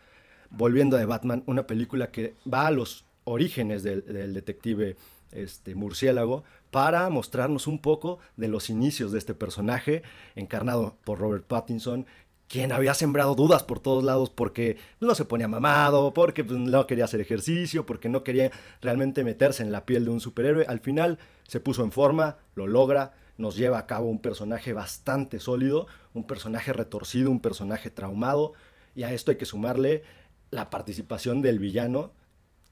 Volviendo 0.49 0.97
a 0.97 1.01
The 1.01 1.07
Batman, 1.07 1.45
una 1.47 1.67
película 1.67 2.11
que 2.11 2.35
va 2.53 2.67
a 2.67 2.71
los 2.71 3.05
orígenes 3.25 3.83
del, 3.83 4.05
del 4.05 4.33
detective 4.33 4.97
este, 5.33 5.75
murciélago 5.75 6.45
para 6.71 7.09
mostrarnos 7.09 7.67
un 7.67 7.81
poco 7.81 8.19
de 8.37 8.49
los 8.49 8.71
inicios 8.71 9.13
de 9.13 9.19
este 9.19 9.35
personaje, 9.35 10.03
encarnado 10.35 10.97
por 11.05 11.19
Robert 11.19 11.45
Pattinson, 11.45 12.07
quien 12.51 12.73
había 12.73 12.95
sembrado 12.95 13.37
dudas 13.37 13.63
por 13.63 13.79
todos 13.79 14.03
lados 14.03 14.29
porque 14.29 14.77
no 14.99 15.15
se 15.15 15.25
ponía 15.25 15.47
mamado, 15.47 16.13
porque 16.13 16.43
pues, 16.43 16.59
no 16.59 16.85
quería 16.89 17.05
hacer 17.05 17.21
ejercicio, 17.21 17.87
porque 17.87 18.09
no 18.09 18.25
quería 18.25 18.51
realmente 18.83 19.23
meterse 19.23 19.63
en 19.63 19.71
la 19.71 19.87
piel 19.87 20.05
de 20.05 20.11
un 20.11 20.21
superhéroe. 20.21 20.67
Al 20.67 20.81
final 20.81 21.21
se 21.47 21.61
puso 21.61 21.85
en 21.85 21.93
forma, 21.93 22.39
lo 22.57 22.67
logra, 22.67 23.15
nos 23.39 23.55
lleva 23.55 23.79
a 23.79 23.87
cabo 23.87 24.11
un 24.11 24.19
personaje 24.19 24.73
bastante 24.73 25.39
sólido, 25.39 25.87
un 26.13 26.27
personaje 26.27 26.73
retorcido, 26.73 27.31
un 27.31 27.39
personaje 27.39 27.89
traumado, 27.89 28.55
y 28.97 29.05
a 29.05 29.13
esto 29.13 29.31
hay 29.31 29.37
que 29.37 29.47
sumarle 29.47 30.03
la 30.51 30.71
participación 30.71 31.43
del 31.43 31.61
villano, 31.61 32.11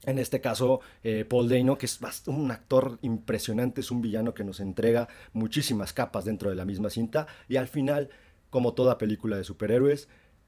en 0.03 0.19
este 0.19 0.41
caso 0.41 0.81
eh, 1.03 1.23
Paul 1.23 1.47
Dano, 1.47 1.77
que 1.77 1.85
es 1.85 1.99
un 2.25 2.51
actor 2.51 2.99
impresionante, 3.01 3.79
es 3.79 3.91
un 3.91 4.01
villano 4.01 4.33
que 4.33 4.43
nos 4.43 4.59
entrega 4.59 5.07
muchísimas 5.31 5.93
capas 5.93 6.25
dentro 6.25 6.49
de 6.49 6.57
la 6.57 6.65
misma 6.65 6.89
cinta, 6.89 7.27
y 7.47 7.55
al 7.55 7.69
final, 7.69 8.09
como 8.49 8.73
toda 8.73 8.97
película 8.97 9.37
de 9.37 9.43
superhéroes, 9.43 10.07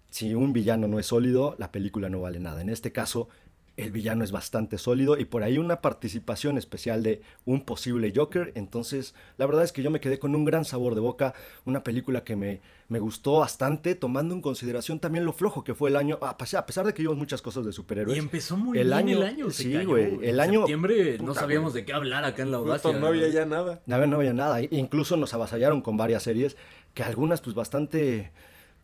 si 0.09 0.33
un 0.35 0.53
villano 0.53 0.87
no 0.87 0.99
es 0.99 1.05
sólido, 1.07 1.55
la 1.57 1.71
película 1.71 2.09
no 2.09 2.21
vale 2.21 2.39
nada. 2.39 2.61
En 2.61 2.69
este 2.69 2.91
caso, 2.91 3.29
el 3.77 3.91
villano 3.91 4.25
es 4.25 4.33
bastante 4.33 4.77
sólido 4.77 5.17
y 5.17 5.23
por 5.23 5.43
ahí 5.43 5.57
una 5.57 5.79
participación 5.81 6.57
especial 6.57 7.01
de 7.03 7.21
un 7.45 7.61
posible 7.61 8.11
Joker. 8.13 8.51
Entonces, 8.55 9.15
la 9.37 9.45
verdad 9.45 9.63
es 9.63 9.71
que 9.71 9.81
yo 9.81 9.89
me 9.89 10.01
quedé 10.01 10.19
con 10.19 10.35
un 10.35 10.43
gran 10.43 10.65
sabor 10.65 10.93
de 10.93 10.99
boca. 11.01 11.33
Una 11.63 11.81
película 11.81 12.25
que 12.25 12.35
me, 12.35 12.59
me 12.89 12.99
gustó 12.99 13.39
bastante, 13.39 13.95
tomando 13.95 14.35
en 14.35 14.41
consideración 14.41 14.99
también 14.99 15.23
lo 15.23 15.31
flojo 15.31 15.63
que 15.63 15.73
fue 15.73 15.89
el 15.89 15.95
año. 15.95 16.19
A 16.21 16.37
pesar, 16.37 16.59
a 16.59 16.65
pesar 16.65 16.85
de 16.85 16.93
que 16.93 17.01
vimos 17.03 17.17
muchas 17.17 17.41
cosas 17.41 17.65
de 17.65 17.71
superhéroes. 17.71 18.17
Y 18.17 18.19
empezó 18.19 18.57
muy 18.57 18.77
el 18.77 18.87
bien 18.87 18.97
año- 18.97 19.17
el 19.19 19.23
año. 19.23 19.49
sí, 19.49 19.85
güey, 19.85 20.15
el 20.15 20.23
En 20.35 20.39
año- 20.41 20.59
septiembre 20.59 21.17
no 21.19 21.27
puta, 21.27 21.39
sabíamos 21.39 21.71
güey. 21.71 21.81
de 21.81 21.85
qué 21.85 21.93
hablar 21.93 22.25
acá 22.25 22.41
en 22.41 22.51
la 22.51 22.57
audacia. 22.57 22.89
Justo 22.91 22.99
no 22.99 23.07
había 23.07 23.29
ya 23.29 23.45
nada. 23.45 23.81
No, 23.85 24.05
no 24.05 24.17
había 24.17 24.33
nada. 24.33 24.61
Incluso 24.61 25.15
nos 25.15 25.33
avasallaron 25.33 25.81
con 25.81 25.95
varias 25.95 26.23
series 26.23 26.57
que 26.93 27.03
algunas 27.03 27.41
pues 27.41 27.55
bastante... 27.55 28.31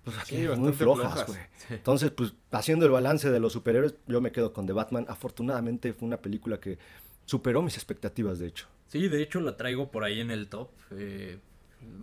Pues 0.03 0.17
aquí, 0.19 0.35
Sí, 0.37 0.37
muy 0.37 0.47
bastante 0.47 0.71
flojas, 0.73 1.11
flojas. 1.13 1.27
güey. 1.27 1.39
Sí. 1.67 1.73
Entonces, 1.73 2.11
pues 2.11 2.33
haciendo 2.51 2.85
el 2.85 2.91
balance 2.91 3.29
de 3.29 3.39
los 3.41 3.51
superhéroes, 3.53 3.95
yo 4.07 4.21
me 4.21 4.31
quedo 4.31 4.53
con 4.53 4.65
The 4.65 4.71
Batman. 4.73 5.05
Afortunadamente 5.09 5.93
fue 5.93 6.07
una 6.07 6.17
película 6.17 6.59
que 6.61 6.77
superó 7.25 7.61
mis 7.61 7.75
expectativas, 7.75 8.39
de 8.39 8.47
hecho. 8.47 8.67
Sí, 8.87 9.09
de 9.09 9.21
hecho 9.21 9.41
la 9.41 9.57
traigo 9.57 9.91
por 9.91 10.05
ahí 10.05 10.21
en 10.21 10.31
el 10.31 10.47
top. 10.47 10.69
eh, 10.91 11.39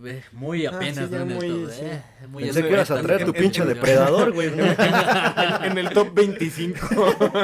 eh, 0.05 0.23
muy 0.31 0.65
apenas 0.67 1.07
sí, 1.07 1.11
ya 1.11 1.17
¿no? 1.17 1.23
en 1.23 1.31
el 1.31 1.35
muy, 1.35 1.63
top. 1.65 1.71
sí. 1.73 1.81
eh, 1.83 2.03
muy 2.29 2.43
Pensé 2.43 2.61
que 2.61 2.69
ibas 2.69 2.91
a 2.91 3.01
traer 3.01 3.25
tu 3.25 3.33
pinche 3.41 3.65
depredador, 3.65 4.31
güey. 4.33 4.47
En, 4.49 4.59
en 5.71 5.77
el 5.79 5.89
top 5.89 6.13
25. 6.13 6.87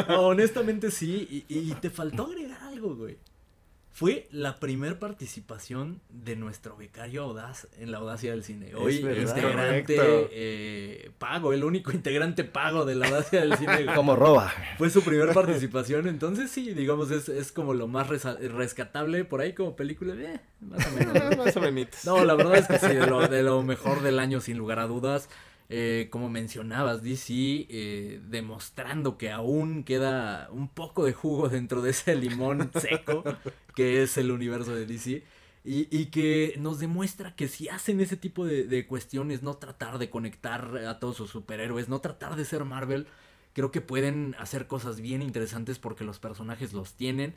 No, 0.08 0.22
honestamente 0.28 0.92
sí, 0.92 1.44
y, 1.50 1.58
y 1.58 1.74
te 1.74 1.90
faltó 1.90 2.26
agregar 2.28 2.62
algo, 2.64 2.96
güey. 2.96 3.18
Fue 3.94 4.28
la 4.32 4.58
primer 4.60 5.00
participación 5.00 6.00
de 6.10 6.36
nuestro 6.38 6.78
becario 6.78 7.24
Audaz 7.24 7.68
en 7.78 7.92
la 7.92 7.98
Audacia 7.98 8.32
del 8.32 8.44
Cine. 8.44 8.74
Hoy 8.74 9.02
verdad. 9.04 9.36
integrante 9.36 9.98
eh, 10.32 11.12
pago, 11.20 11.52
el 11.54 11.64
único 11.64 11.92
integrante 11.92 12.44
pago 12.46 12.86
de 12.86 12.96
la 12.96 13.08
Audacia 13.08 13.42
del 13.42 13.58
Cine. 13.58 13.86
Como 13.96 14.16
roba. 14.16 14.52
Fue 14.78 14.90
su 14.90 15.04
primer 15.04 15.34
participación, 15.34 16.08
entonces 16.08 16.50
sí, 16.50 16.74
digamos, 16.74 17.12
es, 17.12 17.28
es 17.30 17.52
como 17.52 17.74
lo 17.74 17.88
más 17.88 18.08
resa- 18.08 18.38
rescatable 18.40 19.26
por 19.26 19.42
ahí 19.42 19.54
como 19.54 19.76
película. 19.76 20.14
eh, 20.18 20.40
más 20.62 20.88
o 20.88 20.92
menos. 20.92 21.38
Más 21.38 21.58
o 21.58 21.62
menos. 21.62 22.06
No, 22.06 22.24
la 22.24 22.36
verdad 22.36 22.58
es 22.58 22.68
que 22.68 22.80
sí, 22.80 22.96
de 22.96 23.08
lo, 23.08 23.28
de 23.28 23.44
lo 23.44 23.62
mejor 23.62 24.02
del 24.02 24.20
año, 24.20 24.40
sin 24.42 24.58
lugar 24.58 24.80
a 24.80 24.88
dudas. 24.88 25.28
Eh, 25.74 26.10
como 26.12 26.30
mencionabas, 26.30 27.02
DC, 27.02 27.66
eh, 27.70 28.20
demostrando 28.28 29.18
que 29.18 29.32
aún 29.32 29.86
queda 29.86 30.50
un 30.52 30.68
poco 30.68 31.06
de 31.06 31.14
jugo 31.14 31.48
dentro 31.48 31.82
de 31.82 31.92
ese 31.92 32.14
limón 32.14 32.70
seco 32.76 33.24
que 33.74 34.04
es 34.04 34.18
el 34.18 34.32
universo 34.32 34.76
de 34.76 34.86
DC. 34.86 35.24
Y, 35.64 35.88
y 35.90 36.08
que 36.08 36.56
nos 36.60 36.80
demuestra 36.80 37.38
que 37.38 37.48
si 37.48 37.70
hacen 37.70 38.02
ese 38.02 38.18
tipo 38.18 38.46
de, 38.46 38.66
de 38.66 38.86
cuestiones, 38.86 39.44
no 39.44 39.54
tratar 39.54 39.98
de 39.98 40.10
conectar 40.10 40.76
a 40.76 41.00
todos 41.00 41.16
sus 41.16 41.30
superhéroes, 41.30 41.88
no 41.88 42.02
tratar 42.02 42.36
de 42.36 42.44
ser 42.44 42.66
Marvel, 42.66 43.08
creo 43.54 43.72
que 43.72 43.80
pueden 43.80 44.36
hacer 44.40 44.68
cosas 44.68 45.00
bien 45.00 45.22
interesantes 45.22 45.80
porque 45.80 46.04
los 46.04 46.20
personajes 46.20 46.74
los 46.74 46.96
tienen. 46.96 47.34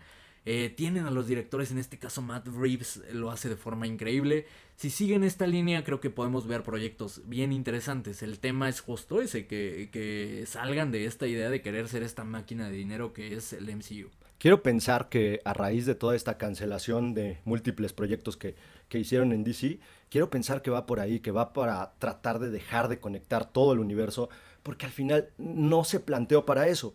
Eh, 0.47 0.73
tienen 0.77 1.07
a 1.07 1.11
los 1.11 1.27
directores, 1.27 1.71
en 1.71 1.79
este 1.79 1.99
caso 1.99 2.21
Matt 2.21 2.49
Reeves 2.49 3.03
lo 3.13 3.31
hace 3.31 3.49
de 3.49 3.57
forma 3.57 3.87
increíble. 3.87 4.47
Si 4.77 4.91
siguen 4.91 5.25
esta 5.25 5.47
línea, 5.47 5.85
creo 5.85 6.01
que 6.01 6.11
podemos 6.11 6.47
ver 6.47 6.63
proyectos 6.63 7.23
bien 7.27 7.53
interesantes. 7.53 8.23
El 8.23 8.39
tema 8.39 8.69
es 8.69 8.81
justo 8.81 9.23
ese, 9.23 9.47
que, 9.47 9.89
que 9.91 10.45
salgan 10.47 10.91
de 10.91 11.07
esta 11.07 11.27
idea 11.27 11.49
de 11.49 11.63
querer 11.63 11.89
ser 11.89 12.03
esta 12.03 12.25
máquina 12.25 12.69
de 12.69 12.77
dinero 12.77 13.13
que 13.13 13.35
es 13.35 13.53
el 13.55 13.75
MCU. 13.75 14.11
Quiero 14.39 14.63
pensar 14.63 15.09
que 15.09 15.41
a 15.45 15.55
raíz 15.55 15.87
de 15.87 15.95
toda 15.95 16.15
esta 16.15 16.37
cancelación 16.37 17.15
de 17.15 17.39
múltiples 17.45 17.95
proyectos 17.95 18.37
que, 18.37 18.57
que 18.91 18.99
hicieron 18.99 19.33
en 19.33 19.45
DC, 19.45 19.79
quiero 20.11 20.29
pensar 20.29 20.61
que 20.61 20.71
va 20.71 20.85
por 20.85 21.01
ahí, 21.01 21.21
que 21.21 21.31
va 21.31 21.55
para 21.55 21.95
tratar 21.99 22.39
de 22.39 22.51
dejar 22.51 22.89
de 22.89 22.99
conectar 22.99 23.51
todo 23.51 23.73
el 23.73 23.79
universo, 23.79 24.29
porque 24.63 24.85
al 24.85 24.93
final 24.93 25.31
no 25.39 25.85
se 25.85 26.01
planteó 26.01 26.45
para 26.45 26.69
eso. 26.69 26.93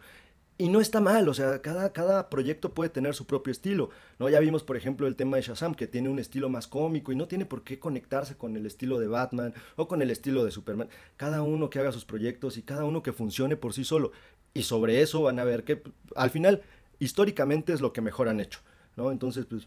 Y 0.61 0.67
no 0.67 0.81
está 0.81 0.99
mal, 0.99 1.27
o 1.29 1.33
sea, 1.33 1.61
cada, 1.61 1.93
cada 1.93 2.29
proyecto 2.29 2.73
puede 2.73 2.89
tener 2.89 3.15
su 3.15 3.25
propio 3.25 3.49
estilo. 3.51 3.91
¿no? 4.19 4.27
Ya 4.27 4.41
vimos, 4.41 4.61
por 4.61 4.75
ejemplo, 4.75 5.07
el 5.07 5.15
tema 5.15 5.37
de 5.37 5.43
Shazam, 5.43 5.73
que 5.73 5.87
tiene 5.87 6.09
un 6.09 6.19
estilo 6.19 6.49
más 6.49 6.67
cómico 6.67 7.13
y 7.13 7.15
no 7.15 7.27
tiene 7.29 7.45
por 7.45 7.63
qué 7.63 7.79
conectarse 7.79 8.35
con 8.35 8.57
el 8.57 8.65
estilo 8.65 8.99
de 8.99 9.07
Batman 9.07 9.53
o 9.77 9.87
con 9.87 10.01
el 10.01 10.11
estilo 10.11 10.43
de 10.43 10.51
Superman. 10.51 10.89
Cada 11.15 11.41
uno 11.43 11.69
que 11.69 11.79
haga 11.79 11.93
sus 11.93 12.03
proyectos 12.03 12.57
y 12.57 12.61
cada 12.61 12.83
uno 12.83 13.01
que 13.01 13.13
funcione 13.13 13.55
por 13.55 13.73
sí 13.73 13.85
solo. 13.85 14.11
Y 14.53 14.63
sobre 14.63 15.01
eso 15.01 15.21
van 15.21 15.39
a 15.39 15.45
ver 15.45 15.63
que 15.63 15.81
al 16.15 16.29
final, 16.29 16.61
históricamente 16.99 17.71
es 17.73 17.79
lo 17.81 17.93
que 17.93 18.01
mejor 18.01 18.27
han 18.27 18.41
hecho. 18.41 18.59
¿no? 18.97 19.11
Entonces, 19.11 19.45
pues, 19.45 19.65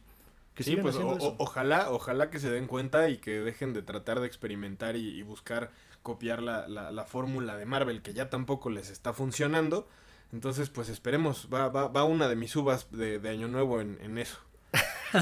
que 0.55 0.63
Sí, 0.63 0.77
pues 0.77 0.97
o- 0.97 1.17
eso. 1.17 1.37
ojalá, 1.39 1.91
ojalá 1.91 2.29
que 2.29 2.39
se 2.39 2.51
den 2.51 2.67
cuenta 2.67 3.09
y 3.09 3.17
que 3.17 3.41
dejen 3.41 3.73
de 3.73 3.81
tratar 3.81 4.21
de 4.21 4.27
experimentar 4.27 4.97
y, 4.97 5.09
y 5.09 5.23
buscar 5.23 5.71
copiar 6.03 6.43
la, 6.43 6.69
la- 6.69 6.91
la 6.93 7.05
fórmula 7.05 7.57
de 7.57 7.65
Marvel 7.65 8.03
que 8.03 8.13
ya 8.13 8.29
tampoco 8.29 8.69
les 8.69 8.91
está 8.91 9.15
funcionando. 9.15 9.89
Entonces, 10.33 10.71
pues 10.71 10.89
esperemos, 10.89 11.49
va, 11.53 11.69
va, 11.69 11.89
va 11.89 12.05
una 12.05 12.29
de 12.29 12.37
mis 12.37 12.55
uvas 12.57 12.87
de, 12.91 13.19
de 13.19 13.29
Año 13.29 13.49
Nuevo 13.49 13.81
en, 13.81 13.99
en 14.01 14.19
eso. 14.19 14.39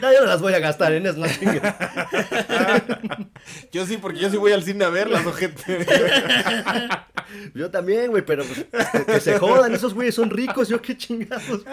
No, 0.00 0.12
yo 0.12 0.20
no 0.20 0.26
las 0.26 0.40
voy 0.40 0.54
a 0.54 0.58
gastar 0.58 0.94
en 0.94 1.04
eso, 1.04 1.18
no 1.18 1.26
chingues. 1.26 1.60
Yo 3.72 3.84
sí, 3.84 3.98
porque 3.98 4.20
yo 4.20 4.30
sí 4.30 4.38
voy 4.38 4.52
al 4.52 4.62
cine 4.62 4.86
a 4.86 4.88
verlas, 4.88 5.26
ojete. 5.26 5.84
Yo 7.54 7.70
también, 7.70 8.10
güey, 8.10 8.24
pero 8.24 8.42
pues, 8.44 8.66
que, 8.90 9.04
que 9.04 9.20
se 9.20 9.38
jodan, 9.38 9.74
esos 9.74 9.92
güeyes 9.92 10.14
son 10.14 10.30
ricos, 10.30 10.68
yo 10.68 10.80
qué 10.80 10.96
chingados. 10.96 11.64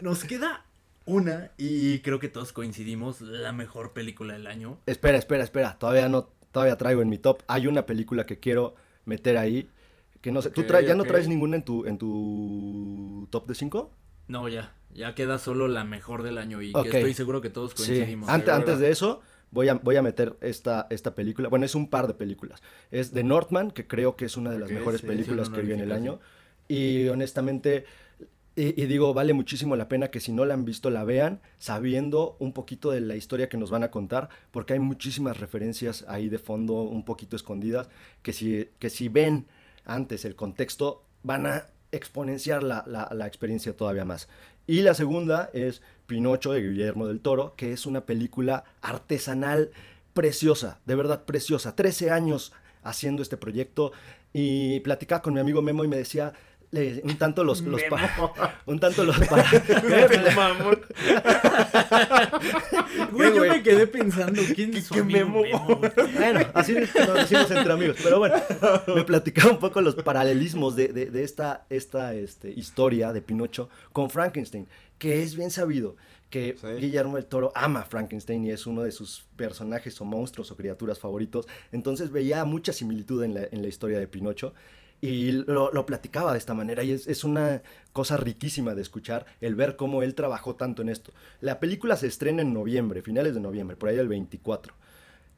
Nos 0.00 0.24
queda 0.24 0.64
una, 1.04 1.50
y 1.58 2.00
creo 2.00 2.18
que 2.18 2.28
todos 2.28 2.52
coincidimos, 2.52 3.20
la 3.20 3.52
mejor 3.52 3.92
película 3.92 4.34
del 4.34 4.46
año. 4.46 4.78
Espera, 4.86 5.18
espera, 5.18 5.44
espera, 5.44 5.78
todavía 5.78 6.08
no, 6.08 6.28
todavía 6.52 6.76
traigo 6.76 7.02
en 7.02 7.08
mi 7.08 7.18
top. 7.18 7.42
Hay 7.48 7.66
una 7.66 7.86
película 7.86 8.26
que 8.26 8.38
quiero 8.38 8.74
meter 9.04 9.36
ahí, 9.36 9.68
que 10.20 10.32
no 10.32 10.42
sé, 10.42 10.50
¿tú 10.50 10.64
ya 10.82 10.94
no 10.94 11.02
ok. 11.02 11.06
traes 11.06 11.28
ninguna 11.28 11.56
en 11.56 11.64
tu, 11.64 11.86
en 11.86 11.98
tu 11.98 13.26
top 13.30 13.46
de 13.48 13.54
5? 13.54 13.90
No, 14.28 14.48
ya, 14.48 14.74
ya 14.94 15.14
queda 15.14 15.38
solo 15.38 15.68
la 15.68 15.84
mejor 15.84 16.22
del 16.22 16.38
año 16.38 16.62
y 16.62 16.70
Ok. 16.72 16.84
que 16.84 16.90
estoy 16.90 17.14
seguro 17.14 17.40
que 17.40 17.50
todos 17.50 17.74
Sí, 17.74 17.74
coincidimos. 17.74 18.26
antes, 18.26 18.54
seguro. 18.54 18.54
antes 18.54 18.78
de 18.78 18.90
eso, 18.90 19.20
voy 19.50 19.68
a, 19.68 19.74
voy 19.74 19.96
a 19.96 20.02
meter 20.02 20.36
esta, 20.40 20.86
esta 20.90 21.14
película. 21.14 21.48
Bueno, 21.48 21.64
es 21.64 21.74
un 21.74 21.88
par 21.88 22.06
de 22.06 22.14
películas. 22.14 22.62
Es 22.90 23.12
The 23.12 23.24
Northman, 23.24 23.70
que 23.70 23.86
creo 23.86 24.16
que 24.16 24.24
es 24.26 24.36
una 24.36 24.50
de 24.50 24.58
las 24.58 24.72
mejores 24.72 25.00
sí, 25.00 25.06
películas 25.06 25.48
sí, 25.48 25.52
que 25.54 25.62
vi 25.62 25.72
en 25.72 25.80
el 25.80 25.92
año. 25.92 26.20
Y 26.68 27.08
honestamente, 27.08 27.84
y, 28.56 28.80
y 28.82 28.86
digo, 28.86 29.14
vale 29.14 29.32
muchísimo 29.34 29.76
la 29.76 29.88
pena 29.88 30.10
que 30.10 30.20
si 30.20 30.32
no 30.32 30.44
la 30.44 30.54
han 30.54 30.64
visto, 30.64 30.90
la 30.90 31.04
vean, 31.04 31.40
sabiendo 31.58 32.36
un 32.40 32.52
poquito 32.52 32.90
de 32.90 33.00
la 33.00 33.16
historia 33.16 33.48
que 33.48 33.56
nos 33.58 33.70
van 33.70 33.84
a 33.84 33.90
contar, 33.90 34.28
porque 34.50 34.74
hay 34.74 34.80
muchísimas 34.80 35.40
referencias 35.40 36.04
ahí 36.08 36.28
de 36.28 36.38
fondo, 36.38 36.82
un 36.82 37.04
poquito 37.04 37.36
escondidas, 37.36 37.88
que 38.22 38.32
si, 38.32 38.68
que 38.78 38.90
si 38.90 39.08
ven 39.08 39.46
antes 39.94 40.24
el 40.24 40.36
contexto, 40.36 41.04
van 41.22 41.46
a 41.46 41.66
exponenciar 41.92 42.62
la, 42.62 42.84
la- 42.86 43.26
experiencia 43.26 43.76
todavía 43.76 44.04
más. 44.04 44.28
Y 44.66 44.82
la 44.82 44.94
segunda 44.94 45.50
es 45.52 45.82
Pinocho 46.06 46.52
de 46.52 46.62
Guillermo 46.62 47.06
del 47.08 47.20
Toro, 47.20 47.54
que 47.56 47.72
es 47.72 47.86
una 47.86 48.06
película 48.06 48.64
artesanal 48.80 49.70
preciosa, 50.14 50.80
de 50.86 50.94
verdad 50.94 51.24
preciosa. 51.24 51.74
13 51.74 52.10
años 52.10 52.52
haciendo 52.82 53.22
este 53.22 53.36
proyecto 53.36 53.92
y 54.32 54.80
platicaba 54.80 55.22
con 55.22 55.34
mi 55.34 55.40
amigo 55.40 55.62
Memo 55.62 55.84
y 55.84 55.88
me 55.88 55.96
decía 55.96 56.32
le- 56.72 57.00
un 57.04 57.16
tanto 57.18 57.42
los, 57.44 57.60
los 57.62 57.82
pa- 57.84 58.60
un 58.66 58.78
tanto 58.78 59.04
los 59.04 59.18
para- 59.26 59.44
Güey, 63.12 63.30
yo 63.30 63.36
güey? 63.38 63.50
me 63.50 63.62
quedé 63.62 63.86
pensando, 63.86 64.42
¿quién 64.54 64.74
es 64.76 64.90
memo? 64.92 65.42
Memo? 65.42 65.80
Bueno, 66.14 66.40
así 66.54 66.72
nos 66.74 67.14
decimos 67.14 67.50
entre 67.50 67.72
amigos. 67.72 67.96
Pero 68.02 68.18
bueno, 68.18 68.36
me 68.94 69.04
platicaba 69.04 69.52
un 69.52 69.58
poco 69.58 69.80
los 69.80 69.94
paralelismos 69.96 70.76
de, 70.76 70.88
de- 70.88 71.06
de 71.06 71.24
esta, 71.24 71.66
esta 71.70 72.14
este, 72.14 72.50
historia 72.50 73.12
de 73.12 73.22
Pinocho 73.22 73.68
con 73.92 74.10
Frankenstein, 74.10 74.66
que 74.98 75.22
es 75.22 75.36
bien 75.36 75.50
sabido 75.50 75.96
que 76.30 76.56
Sí. 76.60 76.66
Guillermo 76.78 77.16
del 77.16 77.26
Toro 77.26 77.50
ama 77.56 77.80
a 77.80 77.84
Frankenstein 77.84 78.44
y 78.44 78.50
es 78.52 78.64
uno 78.66 78.82
de 78.82 78.92
sus 78.92 79.24
personajes 79.34 80.00
o 80.00 80.04
monstruos 80.04 80.50
o 80.52 80.56
criaturas 80.56 81.00
favoritos. 81.00 81.46
Entonces 81.72 82.12
veía 82.12 82.44
mucha 82.44 82.72
similitud 82.72 83.24
en 83.24 83.34
la, 83.34 83.42
en 83.50 83.62
la 83.62 83.68
historia 83.68 83.98
de 83.98 84.06
Pinocho. 84.06 84.54
Y 85.00 85.32
lo, 85.32 85.72
lo 85.72 85.86
platicaba 85.86 86.32
de 86.32 86.38
esta 86.38 86.54
manera 86.54 86.82
y 86.84 86.92
es, 86.92 87.06
es 87.06 87.24
una 87.24 87.62
cosa 87.92 88.16
riquísima 88.16 88.74
de 88.74 88.82
escuchar 88.82 89.26
el 89.40 89.54
ver 89.54 89.76
cómo 89.76 90.02
él 90.02 90.14
trabajó 90.14 90.56
tanto 90.56 90.82
en 90.82 90.90
esto. 90.90 91.12
La 91.40 91.58
película 91.58 91.96
se 91.96 92.06
estrena 92.06 92.42
en 92.42 92.52
noviembre, 92.52 93.02
finales 93.02 93.34
de 93.34 93.40
noviembre, 93.40 93.76
por 93.76 93.88
ahí 93.88 93.96
del 93.96 94.08
24. 94.08 94.74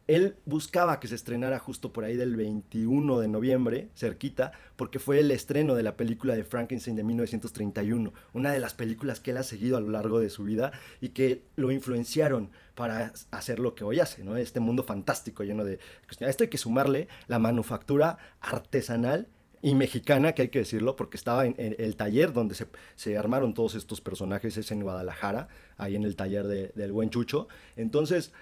Él 0.08 0.36
buscaba 0.46 0.98
que 0.98 1.06
se 1.06 1.14
estrenara 1.14 1.60
justo 1.60 1.92
por 1.92 2.04
ahí 2.04 2.16
del 2.16 2.34
21 2.34 3.20
de 3.20 3.28
noviembre, 3.28 3.88
cerquita, 3.94 4.50
porque 4.74 4.98
fue 4.98 5.20
el 5.20 5.30
estreno 5.30 5.76
de 5.76 5.84
la 5.84 5.96
película 5.96 6.34
de 6.34 6.42
Frankenstein 6.42 6.96
de 6.96 7.04
1931, 7.04 8.12
una 8.32 8.52
de 8.52 8.58
las 8.58 8.74
películas 8.74 9.20
que 9.20 9.30
él 9.30 9.36
ha 9.36 9.44
seguido 9.44 9.76
a 9.76 9.80
lo 9.80 9.90
largo 9.90 10.18
de 10.18 10.28
su 10.28 10.42
vida 10.42 10.72
y 11.00 11.10
que 11.10 11.44
lo 11.54 11.70
influenciaron 11.70 12.50
para 12.74 13.12
hacer 13.30 13.60
lo 13.60 13.76
que 13.76 13.84
hoy 13.84 14.00
hace, 14.00 14.24
¿no? 14.24 14.36
Este 14.36 14.58
mundo 14.58 14.82
fantástico 14.82 15.44
lleno 15.44 15.64
de... 15.64 15.78
Esto 16.18 16.44
hay 16.44 16.50
que 16.50 16.58
sumarle 16.58 17.06
la 17.28 17.38
manufactura 17.38 18.18
artesanal 18.40 19.28
y 19.62 19.74
mexicana, 19.74 20.32
que 20.32 20.42
hay 20.42 20.48
que 20.48 20.58
decirlo, 20.58 20.96
porque 20.96 21.16
estaba 21.16 21.46
en, 21.46 21.54
el 21.56 21.96
taller 21.96 22.32
donde 22.32 22.54
se, 22.56 22.66
se 22.96 23.16
armaron 23.16 23.54
todos 23.54 23.74
estos 23.76 24.00
personajes, 24.00 24.56
es 24.56 24.70
en 24.72 24.82
Guadalajara, 24.82 25.48
ahí 25.78 25.94
en 25.94 26.02
el 26.04 26.16
taller 26.16 26.46
de- 26.48 26.72
del 26.74 26.92
buen 26.92 27.10
Chucho. 27.10 27.46
Entonces, 27.76 28.32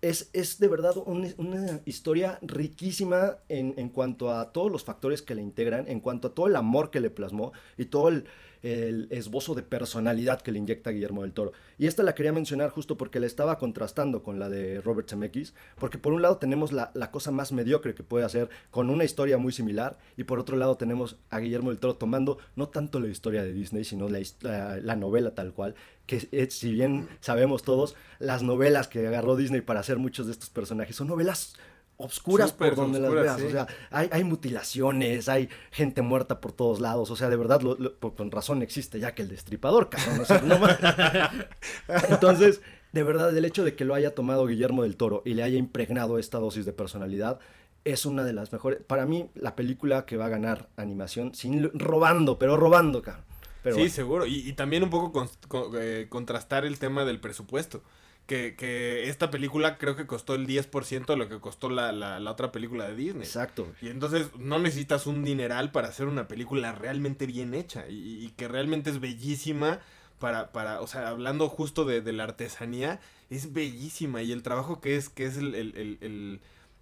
es, 0.00 0.30
es 0.32 0.58
de 0.58 0.68
verdad 0.68 0.94
un- 1.04 1.34
una 1.38 1.80
historia 1.84 2.38
riquísima 2.42 3.38
en, 3.48 3.74
en 3.76 3.88
cuanto 3.88 4.32
a 4.32 4.52
todos 4.52 4.70
los 4.70 4.84
factores 4.84 5.22
que 5.22 5.34
le 5.34 5.42
integran, 5.42 5.88
en 5.88 6.00
cuanto 6.00 6.28
a 6.28 6.34
todo 6.34 6.46
el 6.46 6.56
amor 6.56 6.90
que 6.90 7.00
le 7.00 7.10
plasmó 7.10 7.52
y 7.76 7.86
todo 7.86 8.08
el, 8.08 8.24
esbozo 8.60 9.54
de 9.54 9.62
personalidad 9.62 10.40
que 10.40 10.50
le 10.50 10.58
inyecta 10.58 10.90
Guillermo 10.90 11.22
del 11.22 11.32
Toro. 11.32 11.52
Y 11.78 11.86
esta 11.86 12.02
la 12.02 12.16
quería 12.16 12.32
mencionar 12.32 12.70
justo 12.70 12.96
porque 12.96 13.20
la 13.20 13.26
estaba 13.26 13.56
contrastando 13.56 14.24
con 14.24 14.40
la 14.40 14.48
de 14.48 14.80
Robert 14.80 15.08
Zemeckis, 15.08 15.54
porque 15.78 15.96
por 15.96 16.12
un 16.12 16.22
lado 16.22 16.38
tenemos 16.38 16.72
la, 16.72 16.90
la 16.94 17.12
cosa 17.12 17.30
más 17.30 17.52
mediocre 17.52 17.94
que 17.94 18.02
puede 18.02 18.24
hacer 18.24 18.48
con 18.72 18.90
una 18.90 19.04
historia 19.04 19.38
muy 19.38 19.52
similar, 19.52 19.96
y 20.16 20.24
por 20.24 20.40
otro 20.40 20.56
lado 20.56 20.76
tenemos 20.76 21.18
a 21.30 21.38
Guillermo 21.38 21.70
del 21.70 21.78
Toro 21.78 21.94
tomando 21.94 22.38
no 22.56 22.68
tanto 22.68 22.98
la 22.98 23.06
historia 23.08 23.44
de 23.44 23.52
Disney, 23.52 23.84
sino 23.84 24.08
la- 24.08 24.78
la 24.82 24.96
novela 24.96 25.36
tal 25.36 25.52
cual, 25.52 25.76
que 26.08 26.26
es- 26.32 26.54
si 26.54 26.72
bien 26.72 27.08
sabemos 27.20 27.62
todos, 27.62 27.94
las 28.18 28.42
novelas 28.42 28.88
que 28.88 29.06
agarró 29.06 29.36
Disney 29.36 29.60
para 29.60 29.78
hacer 29.78 29.98
muchos 29.98 30.26
de 30.26 30.32
estos 30.32 30.50
personajes 30.50 30.96
son 30.96 31.06
novelas 31.06 31.54
obscuras 32.00 32.52
por 32.52 32.74
donde 32.76 32.98
las 33.00 33.10
veas, 33.12 33.40
sí. 33.40 33.46
o 33.46 33.50
sea, 33.50 33.66
hay, 33.90 34.08
hay 34.12 34.22
mutilaciones, 34.24 35.28
hay 35.28 35.48
gente 35.72 36.00
muerta 36.00 36.40
por 36.40 36.52
todos 36.52 36.80
lados, 36.80 37.10
o 37.10 37.16
sea, 37.16 37.28
de 37.28 37.34
verdad, 37.36 37.60
lo- 37.60 37.76
lo- 37.76 37.94
por- 37.96 38.14
con 38.14 38.30
razón 38.30 38.62
existe 38.62 39.00
ya 39.00 39.14
que 39.14 39.22
el 39.22 39.28
destripador, 39.28 39.90
cabrón, 39.90 40.20
o 40.20 40.24
sea, 40.24 40.40
no 40.40 40.58
más. 40.60 40.78
Entonces, 42.08 42.60
de 42.92 43.02
verdad, 43.02 43.36
el 43.36 43.44
hecho 43.44 43.64
de 43.64 43.74
que 43.74 43.84
lo 43.84 43.94
haya 43.94 44.14
tomado 44.14 44.46
Guillermo 44.46 44.82
del 44.84 44.96
Toro 44.96 45.22
y 45.24 45.34
le 45.34 45.42
haya 45.42 45.58
impregnado 45.58 46.18
esta 46.18 46.38
dosis 46.38 46.64
de 46.64 46.72
personalidad 46.72 47.38
es 47.84 48.06
una 48.06 48.24
de 48.24 48.32
las 48.32 48.52
mejores, 48.52 48.80
para 48.86 49.06
mí, 49.06 49.28
la 49.34 49.56
película 49.56 50.04
que 50.06 50.16
va 50.16 50.26
a 50.26 50.30
ganar 50.30 50.68
animación, 50.76 51.34
sin 51.34 51.70
robando, 51.78 52.38
pero 52.38 52.56
robando, 52.56 53.02
cabrón. 53.02 53.24
Pero 53.62 53.74
sí, 53.76 53.80
bueno. 53.82 53.94
seguro. 53.94 54.26
Y, 54.26 54.48
y 54.48 54.52
también 54.52 54.82
un 54.82 54.90
poco 54.90 55.12
con- 55.12 55.28
con- 55.48 55.72
eh, 55.80 56.06
contrastar 56.08 56.64
el 56.64 56.78
tema 56.78 57.04
del 57.04 57.20
presupuesto. 57.20 57.82
Que, 58.26 58.56
que 58.56 59.08
esta 59.08 59.30
película 59.30 59.78
creo 59.78 59.96
que 59.96 60.06
costó 60.06 60.34
el 60.34 60.46
10% 60.46 61.06
de 61.06 61.16
lo 61.16 61.30
que 61.30 61.40
costó 61.40 61.70
la, 61.70 61.92
la- 61.92 62.20
la 62.20 62.30
otra 62.30 62.52
película 62.52 62.86
de 62.86 62.94
Disney. 62.94 63.22
Exacto. 63.22 63.66
Y 63.80 63.88
entonces 63.88 64.28
no 64.38 64.58
necesitas 64.58 65.06
un 65.06 65.24
dineral 65.24 65.72
para 65.72 65.88
hacer 65.88 66.06
una 66.06 66.28
película 66.28 66.72
realmente 66.72 67.24
bien 67.24 67.54
hecha 67.54 67.88
y, 67.88 68.22
y 68.26 68.28
que 68.36 68.46
realmente 68.46 68.90
es 68.90 69.00
bellísima 69.00 69.80
para, 70.18 70.52
para 70.52 70.82
o 70.82 70.86
sea, 70.86 71.08
hablando 71.08 71.48
justo 71.48 71.86
de, 71.86 72.02
de 72.02 72.12
la 72.12 72.24
artesanía, 72.24 73.00
es 73.30 73.54
bellísima 73.54 74.20
y 74.22 74.32
el 74.32 74.42
trabajo 74.42 74.82
que 74.82 74.96
es, 74.96 75.08
que 75.08 75.24
es 75.24 75.38
el, 75.38 75.54
el- 75.54 75.74
el- 75.78 75.98
el- 76.02 76.40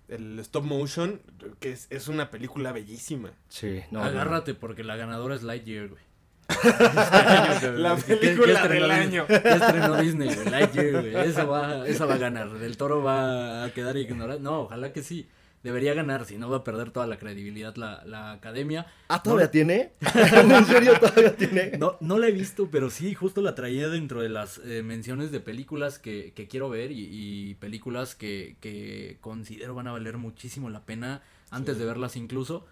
el 0.09 0.39
stop 0.41 0.65
motion, 0.65 1.21
que 1.61 1.71
es, 1.71 1.87
es 1.91 2.09
una 2.09 2.31
película 2.31 2.73
bellísima. 2.73 3.31
Sí, 3.49 3.83
no. 3.93 4.01
no. 4.01 4.05
Agárrate 4.07 4.55
porque 4.55 4.83
la 4.83 4.97
ganadora 4.97 5.37
es 5.37 5.45
Lightyear, 5.45 5.89
güey. 5.91 6.03
La 6.49 7.97
¿Qué- 7.97 8.03
qué 8.07 8.17
película 8.17 8.53
estrenó 8.55 8.83
del 8.83 8.91
año. 8.91 9.27
¿Qué 9.27 9.35
estrenó 9.35 9.97
Disney, 10.01 10.35
güey. 10.35 11.17
Esa 11.17 11.45
va, 11.45 11.87
esa 11.87 12.07
va 12.07 12.15
a 12.15 12.19
ganar. 12.19 12.51
Del 12.51 12.77
Toro 12.77 13.03
va 13.03 13.65
a 13.65 13.71
quedar 13.71 13.97
ignorado. 13.97 14.41
No, 14.41 14.61
ojalá 14.63 14.93
que 14.93 15.03
sí. 15.03 15.29
Debería 15.63 15.95
ganar, 15.95 16.27
si 16.27 16.39
no 16.39 16.49
va 16.49 16.59
a 16.59 16.65
perder 16.65 16.93
toda 16.93 17.09
la 17.09 17.19
credibilidad 17.19 17.75
la, 17.75 18.05
la 18.05 18.31
academia. 18.31 18.87
Ah, 19.09 19.21
¿todavía 19.21 19.51
tiene? 19.51 19.95
¿En 20.15 20.65
serio 20.67 20.93
todavía 21.01 21.35
tiene? 21.35 21.73
No, 21.77 21.97
no 21.99 22.19
la 22.19 22.29
he 22.29 22.31
visto, 22.33 22.69
pero 22.71 22.89
sí, 22.89 23.15
justo 23.15 23.41
la 23.43 23.57
traía 23.57 23.89
dentro 23.89 24.23
de 24.23 24.29
las 24.29 24.59
eh, 24.65 24.85
menciones 24.85 25.33
de 25.33 25.41
películas 25.41 25.99
que, 25.99 26.33
que 26.37 26.47
quiero 26.47 26.69
ver 26.69 26.93
y, 26.93 27.09
y 27.11 27.55
películas 27.57 28.15
que, 28.15 28.57
que 28.61 29.17
considero 29.21 29.75
van 29.75 29.89
a 29.89 29.93
valer 29.93 30.19
muchísimo 30.19 30.71
la 30.71 30.85
pena 30.85 31.23
antes 31.51 31.79
de 31.79 31.85
verlas 31.85 32.15
incluso. 32.15 32.65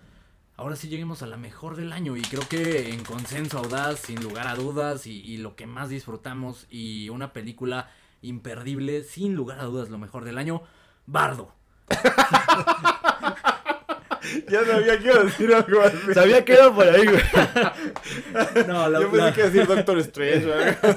Ahora 0.57 0.77
sí 0.77 0.89
lleguemos 0.89 1.23
a 1.23 1.27
la 1.27 1.37
mejor 1.37 1.75
del 1.77 1.93
año 1.93 2.17
y 2.17 2.23
creo 2.23 2.43
que 2.49 2.91
en 2.91 3.03
consenso 3.03 3.59
audaz, 3.59 3.99
sin 3.99 4.23
lugar 4.23 4.47
a 4.47 4.55
dudas, 4.55 5.07
y, 5.07 5.21
y 5.21 5.39
lo 5.39 5.57
que 5.57 5.67
más 5.67 5.89
disfrutamos 5.89 6.67
y 6.71 7.09
una 7.09 7.33
película 7.33 7.91
imperdible, 8.23 9.03
sin 9.03 9.35
lugar 9.35 9.59
a 9.59 9.65
dudas, 9.65 9.91
lo 9.91 9.99
mejor 9.99 10.25
del 10.25 10.39
año, 10.39 10.63
Bardo. 11.07 11.53
Ya 14.49 14.65
sabía 14.65 14.99
que 14.99 15.05
iba 15.05 15.17
a 15.17 15.25
decir 15.25 15.53
algo 15.55 15.83
así. 15.83 16.15
Sabía 16.15 16.43
que 16.47 16.55
era 16.55 16.75
por 16.75 16.89
ahí, 16.89 17.05
güey. 17.07 17.21
No, 18.67 18.89
la- 18.89 19.01
Yo 19.01 19.11
pensé 19.11 19.25
la- 19.27 19.33
que 19.35 19.41
iba 19.41 19.49
a 19.49 19.51
decir 19.51 19.67
Doctor 19.67 19.99
Strange. 19.99 20.47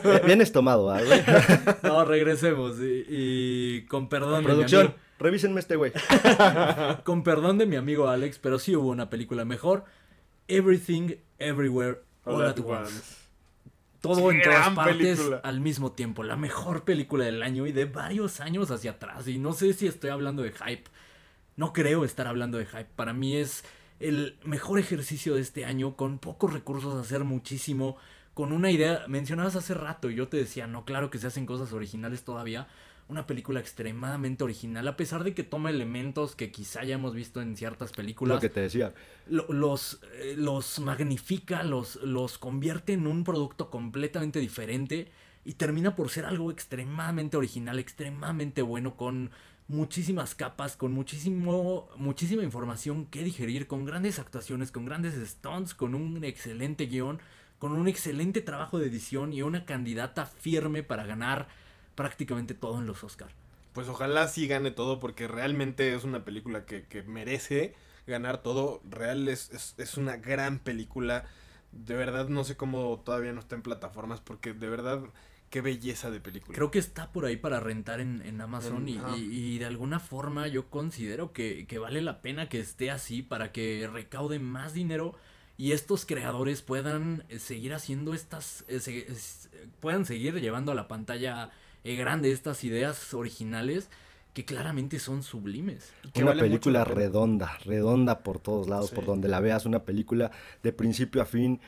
güey. 0.01 0.22
Vienes 0.26 0.51
tomado, 0.53 0.89
¿ah, 0.89 1.01
güey. 1.03 1.22
No, 1.84 2.05
regresemos. 2.05 2.78
Y, 2.80 3.05
y 3.10 3.82
con 3.88 4.08
perdón 4.08 4.45
Producción, 4.45 4.82
amigo- 4.88 4.99
revísenme 5.20 5.59
este 5.59 5.76
güey. 5.76 5.91
con 7.03 7.24
perdón 7.24 7.57
de 7.57 7.65
mi 7.65 7.76
amigo 7.76 8.09
Alex, 8.09 8.39
pero 8.39 8.59
sí 8.59 8.76
hubo 8.76 8.89
una 8.89 9.09
película 9.09 9.45
mejor. 9.45 9.86
Everything, 10.47 11.15
Everywhere, 11.39 12.01
All, 12.24 12.45
at 12.45 12.59
once. 12.59 13.28
Todo 14.01 14.32
en 14.32 14.41
todas 14.41 14.70
partes 14.70 15.18
película. 15.18 15.41
al 15.43 15.59
mismo 15.59 15.91
tiempo. 15.91 16.24
La 16.24 16.36
mejor 16.36 16.84
película 16.84 17.26
del 17.26 17.43
año 17.43 17.65
y 17.68 17.72
de 17.72 17.86
varios 17.86 18.39
años 18.39 18.72
hacia 18.72 18.91
atrás. 18.91 19.28
Y 19.28 19.38
no 19.38 19.53
sé 19.53 19.74
si 19.74 19.88
estoy 19.88 20.09
hablando 20.11 20.43
de 20.43 20.51
hype. 20.51 20.84
No 21.55 21.74
creo 21.74 22.05
estar 22.05 22.28
hablando 22.28 22.57
de 22.57 22.65
hype. 22.65 22.88
Para 22.95 23.13
mí 23.13 23.36
es 23.36 23.65
el 23.99 24.38
mejor 24.43 24.80
ejercicio 24.80 25.36
de 25.36 25.41
este 25.41 25.65
año. 25.65 25.95
Con 25.95 26.20
pocos 26.20 26.53
recursos 26.53 26.93
hacer 26.95 27.24
muchísimo. 27.24 27.97
Con 28.34 28.53
una 28.53 28.72
idea. 28.72 29.03
Mencionabas 29.07 29.55
hace 29.55 29.74
rato 29.74 30.09
y 30.09 30.15
yo 30.15 30.28
te 30.28 30.38
decía, 30.38 30.68
no, 30.68 30.86
claro 30.86 31.09
que 31.09 31.18
se 31.18 31.28
hacen 31.28 31.45
cosas 31.45 31.74
originales 31.74 32.24
todavía. 32.24 32.68
Una 33.10 33.26
película 33.26 33.60
extremadamente 33.62 34.43
original. 34.43 34.86
A 34.88 34.97
pesar 34.97 35.24
de 35.24 35.34
que 35.34 35.43
toma 35.43 35.70
elementos 35.70 36.36
que 36.36 36.51
quizá 36.51 36.84
ya 36.84 36.95
hemos 36.95 37.14
visto 37.16 37.41
en 37.41 37.55
ciertas 37.55 37.93
películas 37.93 38.36
Lo 38.36 38.41
que 38.41 38.49
te 38.49 38.60
decía. 38.60 38.93
lo- 39.28 39.47
los, 39.51 40.01
eh, 40.16 40.36
los 40.38 40.80
magnifica, 40.80 41.64
los, 41.64 41.95
los 42.03 42.38
convierte 42.38 42.91
en 42.93 43.08
un 43.08 43.24
producto 43.24 43.70
completamente 43.70 44.39
diferente 44.39 45.10
y 45.45 45.53
termina 45.53 45.95
por 45.95 46.10
ser 46.10 46.26
algo 46.26 46.51
extremadamente 46.51 47.38
original, 47.38 47.80
extremadamente 47.80 48.62
bueno, 48.62 48.97
con 48.97 49.32
muchísimas 49.70 50.36
capas, 50.36 50.76
con 50.76 50.91
muchísimo, 50.91 51.89
muchísima 51.95 52.43
información 52.43 53.05
que 53.05 53.24
digerir, 53.24 53.68
con 53.68 53.86
grandes 53.86 54.20
actuaciones, 54.20 54.72
con 54.72 54.86
grandes 54.86 55.14
stunts, 55.30 55.74
con 55.74 55.95
un 55.95 56.22
excelente 56.26 56.88
guion, 56.88 57.20
con 57.60 57.72
un 57.72 57.88
excelente 57.88 58.41
trabajo 58.41 58.80
de 58.80 58.88
edición 58.88 59.32
y 59.32 59.41
una 59.43 59.64
candidata 59.66 60.26
firme 60.26 60.84
para 60.84 61.05
ganar 61.05 61.47
prácticamente 61.98 62.54
todo 62.54 62.78
en 62.80 62.86
los 62.86 63.04
Oscar. 63.04 63.28
Pues 63.74 63.89
ojalá 63.89 64.28
sí 64.30 64.48
gane 64.48 64.72
todo 64.72 65.00
porque 65.02 65.28
realmente 65.28 65.93
es 65.93 66.04
una 66.06 66.24
película 66.24 66.66
que, 66.66 66.84
que 66.84 67.04
merece 67.04 67.74
ganar 68.08 68.41
todo. 68.41 68.80
Real 68.89 69.28
es, 69.28 69.52
es, 69.52 69.76
es 69.78 69.98
una 69.98 70.16
gran 70.18 70.60
película. 70.60 71.26
De 71.74 71.95
verdad 71.95 72.30
no 72.30 72.43
sé 72.45 72.56
cómo 72.56 73.02
todavía 73.04 73.34
no 73.34 73.39
está 73.41 73.56
en 73.56 73.62
plataformas 73.62 74.22
porque 74.22 74.54
de 74.54 74.70
verdad 74.70 75.02
qué 75.50 75.62
belleza 75.62 76.10
de 76.12 76.20
película. 76.20 76.56
Creo 76.56 76.72
que 76.72 76.80
está 76.80 77.12
por 77.12 77.26
ahí 77.26 77.36
para 77.38 77.60
rentar 77.60 78.00
en, 78.00 78.22
en 78.22 78.39
Amazon 78.41 78.88
y, 78.88 78.98
y- 79.18 79.56
y 79.56 79.58
de 79.60 79.66
alguna 79.66 80.00
forma 80.00 80.48
yo 80.48 80.70
considero 80.70 81.32
que, 81.34 81.66
que 81.68 81.78
vale 81.80 82.02
la 82.02 82.22
pena 82.22 82.48
que 82.50 82.60
esté 82.60 82.89
así 82.91 83.22
para 83.22 83.52
que 83.52 83.89
recaude 83.91 84.39
más 84.39 84.74
dinero 84.74 85.16
y 85.58 85.72
estos 85.72 86.06
creadores 86.06 86.62
puedan 86.62 87.24
eh, 87.30 87.39
seguir 87.39 87.74
haciendo 87.74 88.14
estas, 88.14 88.64
eh, 88.68 88.80
se- 88.80 89.08
puedan 89.80 90.06
seguir 90.06 90.39
llevando 90.41 90.72
a 90.72 90.76
la 90.76 90.88
pantalla 90.88 91.52
grande 91.95 92.31
estas 92.31 92.63
ideas 92.63 93.13
originales 93.13 93.89
que 94.33 94.45
claramente 94.45 94.99
son 94.99 95.23
sublimes. 95.23 95.91
Que 96.13 96.21
una 96.21 96.31
vale 96.31 96.41
película 96.43 96.83
redonda, 96.83 97.57
redonda 97.65 98.19
por 98.19 98.39
todos 98.39 98.67
lados, 98.69 98.89
Sí. 98.89 98.95
por 98.95 99.05
donde 99.05 99.27
la 99.27 99.39
veas, 99.39 99.65
una 99.65 99.83
película 99.83 100.31
de 100.61 100.73
principio 100.73 101.21
a 101.21 101.25
fin 101.25 101.59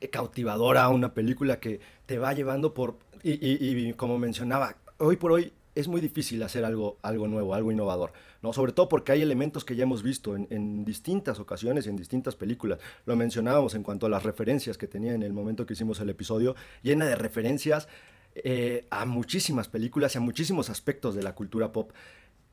eh, 0.00 0.08
cautivadora, 0.10 0.88
una 0.88 1.14
película 1.14 1.60
que 1.60 1.80
te 2.06 2.18
va 2.18 2.32
llevando 2.32 2.74
por 2.74 2.98
y, 3.22 3.32
y- 3.32 3.88
y 3.88 3.92
como 3.94 4.18
mencionaba, 4.18 4.76
hoy 4.98 5.16
por 5.16 5.32
hoy 5.32 5.52
es 5.74 5.86
muy 5.86 6.00
difícil 6.00 6.42
hacer 6.42 6.64
algo, 6.64 6.98
algo 7.02 7.28
nuevo, 7.28 7.54
algo 7.54 7.70
innovador, 7.70 8.12
¿no? 8.42 8.52
Sobre 8.52 8.72
todo 8.72 8.88
porque 8.88 9.12
hay 9.12 9.22
elementos 9.22 9.64
que 9.64 9.76
ya 9.76 9.84
hemos 9.84 10.02
visto 10.02 10.34
en, 10.34 10.48
en 10.50 10.84
distintas 10.84 11.38
ocasiones 11.38 11.86
y 11.86 11.90
en 11.90 11.96
distintas 11.96 12.34
películas. 12.34 12.80
Lo 13.06 13.14
mencionábamos 13.14 13.74
en 13.76 13.84
cuanto 13.84 14.06
a 14.06 14.08
las 14.08 14.24
referencias 14.24 14.76
que 14.76 14.88
tenía 14.88 15.12
en 15.14 15.22
el 15.22 15.32
momento 15.32 15.66
que 15.66 15.74
hicimos 15.74 16.00
el 16.00 16.10
episodio, 16.10 16.56
llena 16.82 17.06
de 17.06 17.14
referencias 17.14 17.86
eh, 18.44 18.86
a 18.90 19.04
muchísimas 19.04 19.68
películas 19.68 20.14
y 20.14 20.18
a 20.18 20.20
muchísimos 20.20 20.70
aspectos 20.70 21.14
de 21.14 21.22
la 21.22 21.34
cultura 21.34 21.72
pop. 21.72 21.92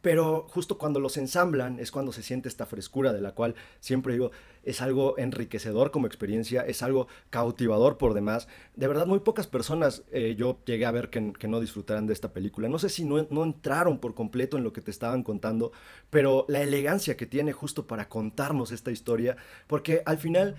Pero 0.05 0.45
justo 0.51 0.77
cuando 0.77 0.99
los 0.99 1.17
ensamblan 1.17 1.79
es 1.79 1.89
cuando 1.89 2.11
se 2.11 2.21
siente 2.21 2.47
esta 2.47 2.67
frescura 2.67 3.11
de 3.11 3.21
la 3.21 3.31
cual 3.31 3.55
siempre 3.79 4.13
digo, 4.13 4.29
es 4.63 4.79
algo 4.79 5.17
enriquecedor 5.17 5.89
como 5.89 6.05
experiencia, 6.05 6.61
es 6.61 6.83
algo 6.83 7.07
cautivador 7.31 7.97
por 7.97 8.13
demás. 8.13 8.47
De 8.75 8.87
verdad, 8.87 9.07
muy 9.07 9.21
pocas 9.21 9.47
personas 9.47 10.03
eh, 10.11 10.35
yo 10.37 10.59
llegué 10.67 10.85
a 10.85 10.91
ver 10.91 11.09
que, 11.09 11.47
no 11.47 11.59
disfrutaran 11.59 12.05
de 12.05 12.13
esta 12.13 12.33
película. 12.33 12.69
No 12.69 12.77
sé 12.77 12.89
si 12.89 13.03
no, 13.03 13.25
no 13.31 13.43
entraron 13.43 13.97
por 13.97 14.13
completo 14.13 14.57
en 14.57 14.63
lo 14.63 14.73
que 14.73 14.81
te 14.81 14.91
estaban 14.91 15.23
contando, 15.23 15.71
pero 16.11 16.45
la 16.49 16.61
elegancia 16.61 17.17
que 17.17 17.25
tiene 17.25 17.51
justo 17.51 17.87
para 17.87 18.07
contarnos 18.07 18.71
esta 18.71 18.91
historia, 18.91 19.37
porque 19.65 20.03
al 20.05 20.19
final 20.19 20.55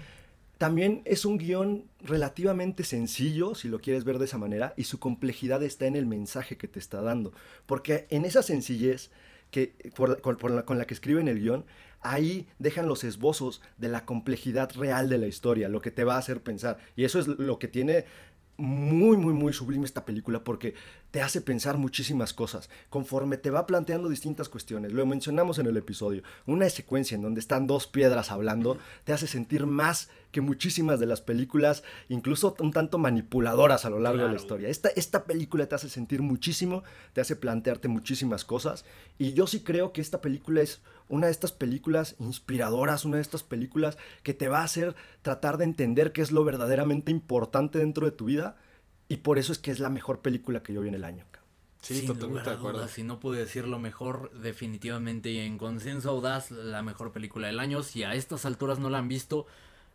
también 0.59 1.03
es 1.05 1.25
un 1.25 1.39
guion 1.39 1.85
relativamente 2.01 2.83
sencillo, 2.85 3.55
si 3.55 3.69
lo 3.69 3.81
quieres 3.81 4.05
ver 4.05 4.19
de 4.19 4.25
esa 4.25 4.39
manera, 4.39 4.73
y 4.77 4.85
su 4.85 4.99
complejidad 4.99 5.63
está 5.63 5.87
en 5.87 5.97
el 5.97 6.07
mensaje 6.07 6.57
que 6.57 6.69
te 6.69 6.79
está 6.79 7.03
dando. 7.03 7.33
Porque 7.67 8.07
en 8.11 8.25
esa 8.25 8.43
sencillez 8.43 9.11
que, 9.51 9.75
con 9.95 10.79
la 10.79 10.87
que 10.87 10.95
escriben 10.95 11.29
el 11.29 11.41
guion, 11.41 11.65
ahí 12.01 12.47
dejan 12.59 12.89
los 12.89 13.05
esbozos 13.05 13.61
de 13.79 13.89
la 13.89 14.05
complejidad 14.05 14.73
real 14.75 15.09
de 15.09 15.19
la 15.19 15.27
historia, 15.27 15.69
lo 15.69 15.81
que 15.81 15.91
te 15.91 16.05
va 16.05 16.15
a 16.15 16.19
hacer 16.19 16.41
pensar. 16.41 16.79
Y 16.97 17.05
eso 17.05 17.19
es 17.19 17.27
lo 17.27 17.59
que 17.59 17.69
tiene 17.69 18.05
muy, 18.57 19.17
muy, 19.17 19.35
muy 19.35 19.53
sublime 19.53 19.85
esta 19.85 20.05
película 20.05 20.43
porque 20.43 20.75
te 21.11 21.23
hace 21.23 21.41
pensar 21.41 21.79
muchísimas 21.79 22.35
cosas 22.35 22.69
conforme 22.91 23.37
te 23.37 23.51
va 23.51 23.67
planteando 23.67 24.09
distintas 24.09 24.49
cuestiones. 24.49 24.93
Lo 24.93 25.07
mencionamos 25.07 25.59
en 25.59 25.67
el 25.67 25.77
episodio. 25.77 26.23
Una 26.47 26.69
secuencia 26.69 27.15
en 27.15 27.23
donde 27.23 27.41
están 27.41 27.67
dos 27.67 27.87
piedras 27.87 28.31
hablando 28.31 28.79
te 29.05 29.13
hace 29.13 29.27
sentir 29.27 29.67
más 29.67 30.11
que 30.33 30.41
muchísimas 30.41 31.01
de 31.01 31.07
las 31.07 31.23
películas, 31.23 31.83
incluso 32.09 32.57
un 32.61 32.73
tanto 32.73 32.99
manipuladoras 32.99 33.85
a 33.87 33.91
lo 33.91 34.01
largo 34.01 34.25
de 34.25 34.31
la 34.31 34.37
historia. 34.37 34.69
Esta, 34.69 34.91
esta 34.91 35.25
película 35.25 35.67
te 35.67 35.75
hace 35.75 35.89
sentir 35.89 36.21
muchísimo, 36.21 36.83
te 37.15 37.23
hace 37.23 37.37
plantearte 37.37 37.89
muchísimas 37.89 38.45
cosas. 38.45 38.85
Y 39.19 39.33
yo 39.33 39.47
sí 39.47 39.61
creo 39.61 39.93
que 39.93 40.03
esta 40.03 40.21
película 40.21 40.61
es 40.61 40.83
una 41.09 41.27
de 41.27 41.33
estas 41.33 41.53
películas 41.53 42.17
inspiradoras, 42.19 43.05
una 43.05 43.17
de 43.17 43.23
estas 43.23 43.43
películas 43.43 43.97
que 44.23 44.35
te 44.35 44.49
va 44.49 44.61
a 44.61 44.65
hacer 44.65 44.95
tratar 45.23 45.57
de 45.57 45.65
entender 45.65 46.13
qué 46.13 46.21
es 46.21 46.33
lo 46.33 46.45
verdaderamente 46.45 47.11
importante 47.11 47.79
dentro 47.79 48.05
de 48.05 48.13
tu 48.13 48.27
vida. 48.27 48.57
Y 49.09 49.19
por 49.19 49.39
eso 49.39 49.53
es 49.53 49.59
que 49.59 49.71
es 49.71 49.79
la 49.81 49.91
mejor 49.91 50.21
película 50.21 50.63
que 50.63 50.73
yo 50.73 50.81
vi 50.81 50.89
en 50.89 50.95
el 50.95 51.05
año. 51.05 51.25
Sí, 51.81 51.95
Sin 52.01 52.07
totalmente 52.09 52.29
lugar 52.29 52.45
de 52.45 52.51
a 52.51 52.55
acuerdo. 52.55 52.79
dudas, 52.79 52.91
si 52.91 53.03
no 53.05 53.21
pude 53.21 53.39
decir 53.39 53.69
lo 53.69 53.79
mejor, 53.79 54.33
definitivamente 54.33 55.31
y 55.31 55.39
en 55.39 55.57
consenso 55.59 56.11
audaz, 56.11 56.51
la 56.51 56.83
mejor 56.83 57.13
película 57.13 57.47
del 57.47 57.61
año. 57.61 57.83
Si 57.83 58.03
a 58.03 58.15
estas 58.15 58.45
alturas 58.45 58.81
no 58.81 58.91
la 58.91 58.99
han 58.99 59.07
visto, 59.07 59.47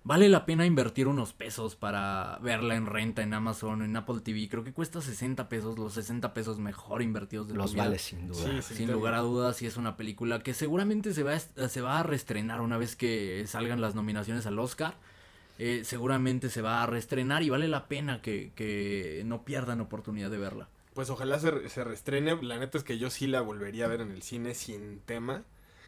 vale 0.03 0.29
la 0.29 0.45
pena 0.45 0.65
invertir 0.65 1.07
unos 1.07 1.33
pesos 1.33 1.75
para 1.75 2.39
verla 2.41 2.75
en 2.75 2.85
renta 2.85 3.23
en 3.23 3.33
Amazon, 3.33 3.81
en 3.81 3.97
Apple 3.97 4.21
TV. 4.21 4.47
Creo 4.47 4.63
que 4.63 4.71
cuesta 4.71 5.01
60 5.01 5.49
pesos, 5.49 5.77
los 5.77 5.93
60 5.93 6.33
pesos 6.33 6.59
mejor 6.59 7.01
invertidos 7.01 7.49
de 7.49 7.55
Los 7.55 7.75
vale 7.75 7.99
sin 7.99 8.27
duda. 8.27 8.61
Sí, 8.61 8.75
Sin 8.75 8.87
sí, 8.87 8.93
lugar 8.93 9.13
a 9.15 9.19
dudas, 9.19 9.61
y 9.61 9.65
es 9.65 9.75
una 9.75 9.97
película 9.97 10.39
que 10.39 10.53
seguramente 10.53 11.13
se 11.13 11.23
va, 11.23 11.33
a, 11.33 11.39
se 11.67 11.81
va 11.81 11.99
a 11.99 12.03
reestrenar 12.03 12.61
una 12.61 12.77
vez 12.77 12.95
que 12.95 13.43
salgan 13.47 13.81
las 13.81 13.95
nominaciones 13.95 14.45
al 14.45 14.57
Oscar. 14.59 14.95
Eh, 15.63 15.83
seguramente 15.85 16.49
se 16.49 16.63
va 16.63 16.81
a 16.81 16.87
reestrenar 16.87 17.43
y 17.43 17.49
vale 17.51 17.67
la 17.67 17.87
pena 17.87 18.19
que, 18.23 18.51
que 18.55 19.21
no 19.27 19.45
pierdan 19.45 19.79
oportunidad 19.79 20.31
de 20.31 20.39
verla. 20.39 20.69
Pues 20.95 21.11
ojalá 21.11 21.37
se, 21.39 21.69
se 21.69 21.83
reestrene. 21.83 22.41
La 22.41 22.57
neta 22.57 22.79
es 22.79 22.83
que 22.83 22.97
yo 22.97 23.11
sí 23.11 23.27
la 23.27 23.41
volvería 23.41 23.85
a 23.85 23.87
ver 23.87 24.01
en 24.01 24.09
el 24.09 24.23
cine 24.23 24.55
sin 24.55 24.99
tema. 25.01 25.43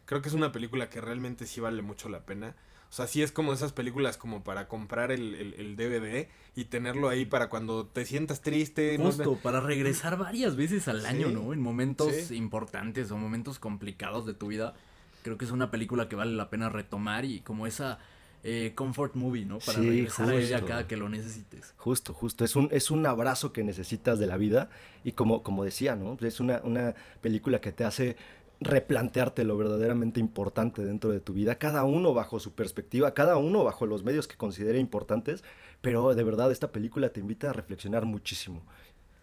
Creo 0.06 0.22
que 0.22 0.30
es 0.30 0.36
una 0.36 0.52
película 0.52 0.90
que 0.92 1.02
realmente 1.02 1.48
sí 1.48 1.60
vale 1.60 1.82
mucho 1.82 2.08
la 2.08 2.20
pena. 2.24 2.56
O 2.90 2.96
sea, 2.96 3.08
sí 3.08 3.24
es 3.24 3.32
como 3.32 3.52
esas 3.52 3.74
películas 3.74 4.18
como 4.18 4.44
para 4.44 4.68
comprar 4.68 5.12
el, 5.12 5.34
el- 5.34 5.54
el 5.56 5.76
DVD 5.76 6.30
y 6.56 6.66
tenerlo 6.66 7.10
ahí 7.10 7.26
para 7.26 7.50
cuando 7.50 7.88
te 7.88 8.06
sientas 8.06 8.42
triste. 8.42 9.00
no. 9.00 9.06
Justo, 9.06 9.38
para 9.42 9.60
regresar 9.60 10.20
varias 10.20 10.56
veces 10.56 10.88
al 10.88 11.02
Sí, 11.02 11.08
año, 11.08 11.30
¿no? 11.32 11.52
En 11.52 11.60
momentos 11.62 12.14
sí. 12.14 12.36
importantes 12.36 13.10
o 13.10 13.18
momentos 13.18 13.58
complicados 13.58 14.28
de 14.28 14.36
tu 14.36 14.48
vida. 14.50 14.76
Creo 15.24 15.40
que 15.40 15.46
es 15.46 15.52
una 15.52 15.72
película 15.72 16.08
que 16.10 16.16
vale 16.16 16.34
la 16.34 16.52
pena 16.52 16.70
retomar 16.70 17.26
y 17.26 17.40
como 17.40 17.66
esa 17.66 17.98
eh, 18.44 18.74
comfort 18.76 19.16
movie, 19.16 19.46
¿no? 19.46 19.60
Para 19.60 19.80
Sí, 19.80 19.90
regresar 19.90 20.30
a 20.30 20.36
ella 20.36 20.58
justo. 20.58 20.68
cada 20.68 20.88
que 20.88 20.98
lo 20.98 21.10
necesites. 21.10 21.74
Justo, 21.78 22.14
justo. 22.14 22.44
Es 22.44 22.56
un, 22.56 22.68
es 22.72 22.92
un 22.92 23.06
abrazo 23.06 23.54
que 23.54 23.64
necesitas 23.64 24.20
de 24.20 24.28
la 24.28 24.38
vida. 24.38 24.70
Y 25.04 25.14
como, 25.14 25.44
como 25.44 25.64
decía, 25.64 25.96
¿no? 25.96 26.18
Es 26.22 26.40
una, 26.40 26.60
una 26.64 26.94
película 27.22 27.62
que 27.62 27.72
te 27.72 27.84
hace 27.86 28.18
replantearte 28.60 29.44
lo 29.44 29.58
verdaderamente 29.58 30.20
importante 30.20 30.86
dentro 30.86 31.10
de 31.12 31.20
tu 31.20 31.34
vida, 31.34 31.56
cada 31.56 31.84
uno 31.84 32.14
bajo 32.14 32.40
su 32.40 32.54
perspectiva, 32.54 33.14
cada 33.14 33.36
uno 33.36 33.64
bajo 33.64 33.86
los 33.86 34.04
medios 34.04 34.28
que 34.28 34.38
considere 34.38 34.80
importantes, 34.80 35.44
pero 35.82 36.16
de 36.16 36.24
verdad 36.24 36.50
esta 36.50 36.72
película 36.72 37.10
te 37.10 37.20
invita 37.20 37.50
a 37.50 37.54
reflexionar 37.54 38.06
muchísimo. 38.06 38.62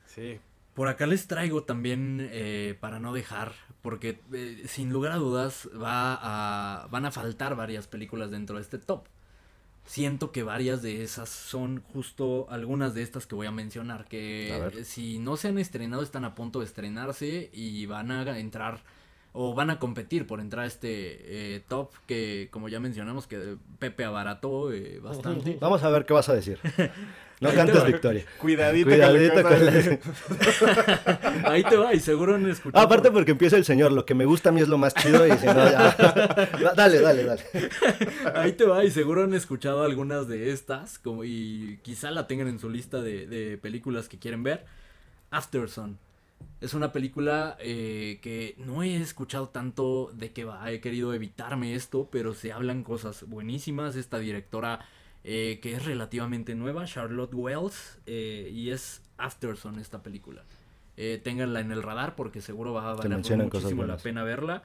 Sí. 0.07 0.41
Por 0.75 0.89
acá 0.89 1.07
les 1.07 1.27
traigo 1.27 1.65
también, 1.65 2.29
eh, 2.31 2.77
para 2.81 3.01
no 3.01 3.13
dejar, 3.13 3.53
porque 3.83 4.21
eh, 4.33 4.65
sin 4.67 4.93
lugar 4.93 5.13
a 5.13 5.17
dudas 5.17 5.69
va 5.75 6.19
a, 6.21 6.87
van 6.89 7.07
a 7.07 7.11
faltar 7.11 7.57
varias 7.57 7.87
películas 7.87 8.31
dentro 8.31 8.57
de 8.57 8.63
este 8.63 8.79
top. 8.79 9.07
Siento 9.85 10.31
que 10.31 10.43
varias 10.43 10.83
de 10.83 11.03
esas 11.03 11.29
son 11.29 11.83
justo 11.93 12.47
algunas 12.51 12.95
de 12.95 13.03
estas 13.03 13.27
que 13.27 13.35
voy 13.35 13.47
a 13.47 13.51
mencionar, 13.51 14.07
que 14.07 14.83
si 14.85 15.19
no 15.19 15.37
se 15.37 15.49
han 15.49 15.59
estrenado 15.59 16.03
están 16.03 16.25
a 16.25 16.35
punto 16.35 16.61
de 16.61 16.67
estrenarse 16.67 17.51
y 17.53 17.87
van 17.87 18.11
a 18.13 18.39
entrar 18.39 18.85
o 19.33 19.55
van 19.55 19.71
a 19.71 19.79
competir 19.79 20.27
por 20.27 20.41
entrar 20.41 20.65
a 20.65 20.67
este 20.67 21.57
eh, 21.57 21.63
top 21.69 21.93
que 22.07 22.49
como 22.51 22.69
ya 22.69 22.81
mencionamos 22.81 23.27
que 23.27 23.57
Pepe 23.79 24.05
abarató 24.05 24.73
eh, 24.73 24.99
bastante. 25.01 25.57
Vamos 25.61 25.83
a 25.83 25.91
ver 25.91 26.05
qué 26.05 26.13
vas 26.13 26.29
a 26.29 26.35
decir. 26.35 26.59
No 27.41 27.51
cantes 27.55 27.83
victoria. 27.87 28.25
Cuidadito, 28.39 28.91
Cuidadito 28.91 29.43
con 29.43 29.45
con 29.45 29.67
la. 29.67 29.99
Ahí 31.51 31.65
te 31.65 31.77
va 31.77 31.95
y 31.95 32.01
seguro 32.01 32.35
han 32.35 32.47
escuchado. 32.51 32.83
Ah, 32.83 32.85
aparte 32.85 33.11
porque 33.11 33.31
empieza 33.31 33.57
el 33.57 33.65
señor, 33.65 33.93
lo 33.93 34.05
que 34.05 34.15
me 34.15 34.27
gusta 34.27 34.51
a 34.51 34.53
mí 34.53 34.61
es 34.61 34.69
lo 34.69 34.77
más 34.77 34.95
chido 34.95 35.27
y 35.27 35.33
si 35.39 35.47
no, 35.47 35.55
ya. 35.55 35.97
Dale, 36.77 37.01
dale, 37.01 37.25
dale. 37.25 37.43
Ahí 38.35 38.53
te 38.53 38.65
va, 38.65 38.85
y 38.85 38.91
seguro 38.91 39.25
han 39.25 39.33
escuchado 39.33 39.85
algunas 39.85 40.29
de 40.29 40.51
estas, 40.51 40.99
como, 40.99 41.25
y 41.25 41.79
quizá 41.83 42.11
la 42.11 42.27
tengan 42.27 42.49
en 42.49 42.59
su 42.59 42.69
lista 42.69 43.01
de, 43.01 43.27
de 43.27 43.57
películas 43.57 44.09
que 44.09 44.19
quieren 44.19 44.43
ver. 44.43 44.67
Afterson. 45.31 45.99
Es 46.61 46.75
una 46.75 46.93
película 46.93 47.57
eh, 47.61 48.19
que 48.23 48.55
no 48.59 48.83
he 48.83 48.97
escuchado 48.97 49.49
tanto 49.49 50.11
de 50.13 50.33
qué 50.33 50.45
va, 50.45 50.71
he 50.71 50.81
querido 50.81 51.15
evitarme 51.15 51.75
esto, 51.75 52.09
pero 52.13 52.35
se 52.35 52.53
hablan 52.53 52.85
cosas 52.85 53.27
buenísimas. 53.27 53.97
Esta 53.97 54.19
directora 54.19 54.81
eh, 55.23 55.59
que 55.61 55.75
es 55.75 55.85
relativamente 55.85 56.55
nueva, 56.55 56.87
Charlotte 56.87 57.35
Wells, 57.35 57.99
eh, 58.07 58.51
y 58.53 58.71
es 58.71 59.03
Afterson 59.19 59.79
esta 59.79 60.03
película. 60.03 60.45
Eh, 60.97 61.21
ténganla 61.23 61.61
en 61.61 61.73
el 61.73 61.83
radar 61.83 62.17
porque 62.17 62.41
seguro 62.41 62.73
va 62.73 62.91
a 62.91 62.95
valer 62.95 63.19
muchísimo 63.37 63.85
la 63.85 63.99
pena 63.99 64.23
verla. 64.23 64.65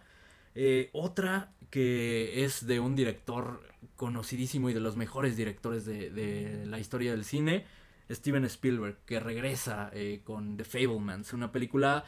Otra 0.93 1.51
que 1.69 2.45
es 2.45 2.65
de 2.65 2.79
un 2.79 2.95
director 2.95 3.61
conocidísimo 3.97 4.69
y 4.69 4.73
de 4.73 4.79
los 4.79 4.95
mejores 4.95 5.35
directores 5.35 5.85
de, 5.85 6.09
de 6.09 6.65
la 6.65 6.79
historia 6.79 7.11
del 7.11 7.25
cine, 7.25 7.65
Steven 8.09 8.45
Spielberg, 8.45 8.97
que 9.05 9.19
regresa 9.19 9.89
eh, 9.93 10.21
con 10.23 10.57
The 10.57 10.63
Fablemans, 10.63 11.33
una 11.33 11.51
película 11.51 12.05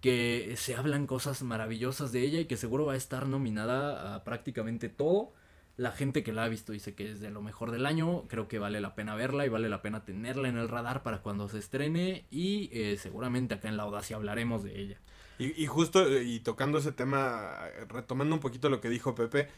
que 0.00 0.54
se 0.56 0.76
hablan 0.76 1.06
cosas 1.06 1.42
maravillosas 1.42 2.12
de 2.12 2.20
ella 2.22 2.40
y 2.40 2.44
que 2.44 2.56
seguro 2.56 2.86
va 2.86 2.92
a 2.92 2.96
estar 2.96 3.26
nominada 3.26 4.14
a 4.14 4.24
prácticamente 4.24 4.88
todo. 4.88 5.32
La 5.76 5.92
gente 5.92 6.22
que 6.22 6.32
la 6.32 6.44
ha 6.44 6.48
visto 6.48 6.72
dice 6.72 6.94
que 6.94 7.12
es 7.12 7.20
de 7.20 7.30
lo 7.30 7.40
mejor 7.40 7.70
del 7.70 7.86
año, 7.86 8.24
creo 8.28 8.48
que 8.48 8.58
vale 8.58 8.80
la 8.80 8.94
pena 8.94 9.14
verla 9.14 9.46
y 9.46 9.48
vale 9.48 9.68
la 9.68 9.80
pena 9.80 10.04
tenerla 10.04 10.48
en 10.48 10.56
el 10.56 10.68
radar 10.68 11.02
para 11.02 11.22
cuando 11.22 11.48
se 11.48 11.58
estrene 11.58 12.26
y 12.30 12.68
eh, 12.72 12.96
seguramente 12.98 13.54
acá 13.54 13.68
en 13.68 13.76
La 13.76 13.84
Audacia 13.84 14.16
hablaremos 14.16 14.64
de 14.64 14.80
ella. 14.80 15.00
Y, 15.38 15.62
y 15.62 15.66
justo, 15.66 16.06
eh, 16.06 16.24
y 16.24 16.40
tocando 16.40 16.78
ese 16.78 16.90
tema, 16.90 17.60
retomando 17.88 18.34
un 18.34 18.40
poquito 18.40 18.68
lo 18.68 18.80
que 18.80 18.88
dijo 18.88 19.14
Pepe, 19.14 19.48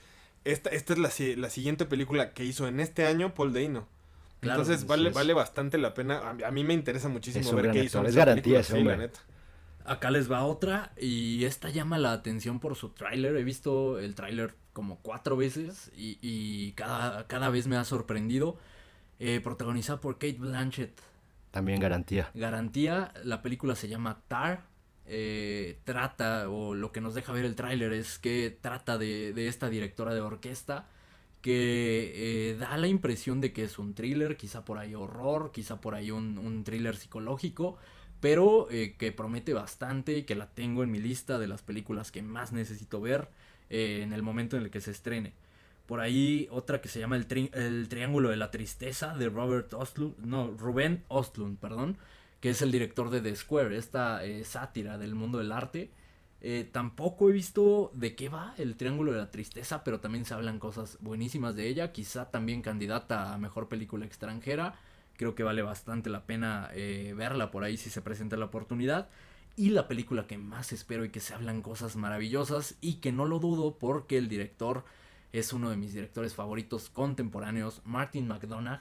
esta, 0.45 0.71
esta 0.71 0.93
es 0.93 0.99
la, 0.99 1.11
la 1.37 1.51
siguiente 1.51 1.87
película 1.87 2.33
que 2.33 2.45
hizo 2.45 2.69
en 2.69 2.81
este 2.81 3.07
año 3.07 3.35
Paul 3.35 3.53
Dano. 3.53 3.89
Claro, 4.41 4.63
Entonces 4.63 4.87
vale, 4.87 5.09
es. 5.11 5.15
vale 5.15 5.35
bastante 5.35 5.77
la 5.79 5.93
pena. 5.95 6.31
A, 6.31 6.33
mí- 6.35 6.43
a 6.45 6.51
mí 6.51 6.65
me 6.65 6.75
interesa 6.75 7.09
muchísimo 7.09 7.45
Es 7.49 7.55
ver 7.55 7.71
qué 7.73 7.85
hizo. 7.85 8.03
es 8.05 8.17
garantía 8.17 8.43
película, 8.43 8.61
ese 8.61 8.73
sí, 8.73 8.79
hombre. 8.79 8.97
la 8.97 9.03
neta. 9.05 9.21
Acá 9.85 10.11
les 10.11 10.31
va 10.31 10.45
otra 10.45 10.93
y 10.99 11.45
esta 11.45 11.71
llama 11.71 11.99
la 11.99 12.13
atención 12.13 12.61
por 12.61 12.77
su 12.77 12.91
tráiler. 12.91 13.37
He 13.37 13.45
visto 13.45 13.99
el 13.99 14.15
tráiler 14.15 14.55
como 14.73 14.99
cuatro 15.01 15.37
veces 15.37 15.91
y, 15.97 16.19
y 16.23 16.73
cada, 16.73 17.27
cada 17.27 17.51
vez 17.51 17.67
me 17.67 17.77
ha 17.77 17.85
sorprendido. 17.85 18.57
Eh, 19.19 19.41
protagonizada 19.43 20.01
por 20.01 20.15
Kate 20.15 20.39
Blanchett. 20.39 20.99
También 21.51 21.81
garantía. 21.81 22.31
Garantía, 22.35 23.13
la 23.25 23.43
película 23.43 23.75
se 23.75 23.89
llama 23.89 24.21
Tar. 24.29 24.65
eh, 25.07 25.79
trata, 25.85 26.49
o 26.49 26.75
lo 26.75 26.93
que 26.93 27.01
nos 27.01 27.15
deja 27.15 27.33
ver 27.33 27.45
el 27.45 27.57
tráiler 27.57 27.93
es 27.93 28.19
que 28.19 28.57
trata 28.61 28.97
de, 28.97 29.33
de 29.35 29.49
esta 29.49 29.69
directora 29.69 30.15
de 30.15 30.21
orquesta 30.21 30.87
que 31.41 32.51
eh, 32.51 32.57
da 32.57 32.77
la 32.77 32.87
impresión 32.89 33.41
de 33.41 33.53
que 33.53 33.65
es 33.65 33.79
un 33.79 33.95
thriller, 33.95 34.37
quizá 34.37 34.65
por 34.65 34.79
ahí 34.79 34.95
horror, 34.95 35.53
quizá 35.53 35.81
por 35.81 35.95
ahí 35.95 36.11
un, 36.11 36.39
un 36.39 36.65
thriller 36.65 36.97
psicológico, 36.97 37.79
pero 38.21 38.69
eh, 38.71 38.97
que 38.99 39.13
promete 39.13 39.55
bastante 39.55 40.25
que 40.27 40.35
la 40.35 40.51
tengo 40.51 40.83
en 40.83 40.91
mi 40.91 40.99
lista 40.99 41.39
de 41.39 41.49
las 41.49 41.63
películas 41.63 42.13
que 42.13 42.23
más 42.23 42.53
necesito 42.53 43.01
ver 43.01 43.29
eh, 43.71 44.01
en 44.03 44.13
el 44.13 44.23
momento 44.23 44.57
en 44.57 44.65
el 44.65 44.71
que 44.71 44.81
se 44.83 44.91
estrene. 44.91 45.33
Por 45.87 46.01
ahí 46.01 46.47
otra 46.51 46.81
que 46.81 46.89
se 46.89 47.01
llama 47.01 47.17
El, 47.17 47.27
Tri- 47.27 47.55
El 47.55 47.89
Triángulo 47.89 48.29
de 48.29 48.37
la 48.37 48.51
Tristeza 48.51 49.17
de 49.17 49.29
Robert 49.29 49.73
Ostlund, 49.73 50.19
no, 50.19 50.51
Rubén 50.57 51.03
Ostlund, 51.09 51.59
perdón, 51.59 51.97
que 52.41 52.51
es 52.51 52.63
el 52.63 52.71
director 52.71 53.11
de 53.11 53.21
The 53.21 53.35
Square, 53.35 53.77
esta 53.77 54.21
sátira 54.45 54.99
del 54.99 55.15
mundo 55.15 55.39
del 55.39 55.53
arte. 55.53 55.91
Eh, 56.43 56.69
tampoco 56.71 57.29
he 57.29 57.33
visto 57.33 57.91
de 57.95 58.15
qué 58.15 58.31
va 58.31 58.55
el 58.57 58.77
Triángulo 58.77 59.13
de 59.13 59.19
la 59.19 59.31
Tristeza, 59.31 59.85
pero 59.85 60.01
también 60.01 60.25
se 60.25 60.33
hablan 60.33 60.59
cosas 60.59 60.97
buenísimas 61.01 61.55
de 61.55 61.69
ella, 61.69 61.93
quizá 61.93 62.31
también 62.31 62.63
candidata 62.63 63.35
a 63.35 63.39
Mejor 63.39 63.69
Película 63.69 64.07
Extranjera. 64.07 64.75
Creo 65.17 65.35
que 65.35 65.43
vale 65.43 65.61
bastante 65.61 66.09
la 66.09 66.25
pena 66.25 66.71
eh, 66.73 67.13
verla 67.15 67.51
por 67.51 67.63
ahí 67.63 67.77
si 67.77 67.91
se 67.91 68.01
presenta 68.01 68.39
la 68.39 68.47
oportunidad. 68.47 69.09
Y 69.57 69.71
la 69.71 69.89
película 69.89 70.27
que 70.27 70.39
más 70.39 70.73
espero 70.73 71.05
y 71.05 71.11
que 71.11 71.21
se 71.21 71.35
hablan 71.35 71.61
cosas 71.61 71.97
maravillosas 71.97 72.77
y 72.81 72.95
que 72.95 73.13
no 73.13 73.27
lo 73.27 73.39
dudo 73.39 73.77
porque 73.79 74.17
el 74.17 74.29
director 74.29 74.85
es 75.33 75.53
uno 75.53 75.69
de 75.69 75.77
mis 75.77 75.93
directores 75.93 76.35
favoritos 76.35 76.89
contemporáneos, 76.89 77.83
Martin 77.85 78.27
McDonagh, 78.27 78.81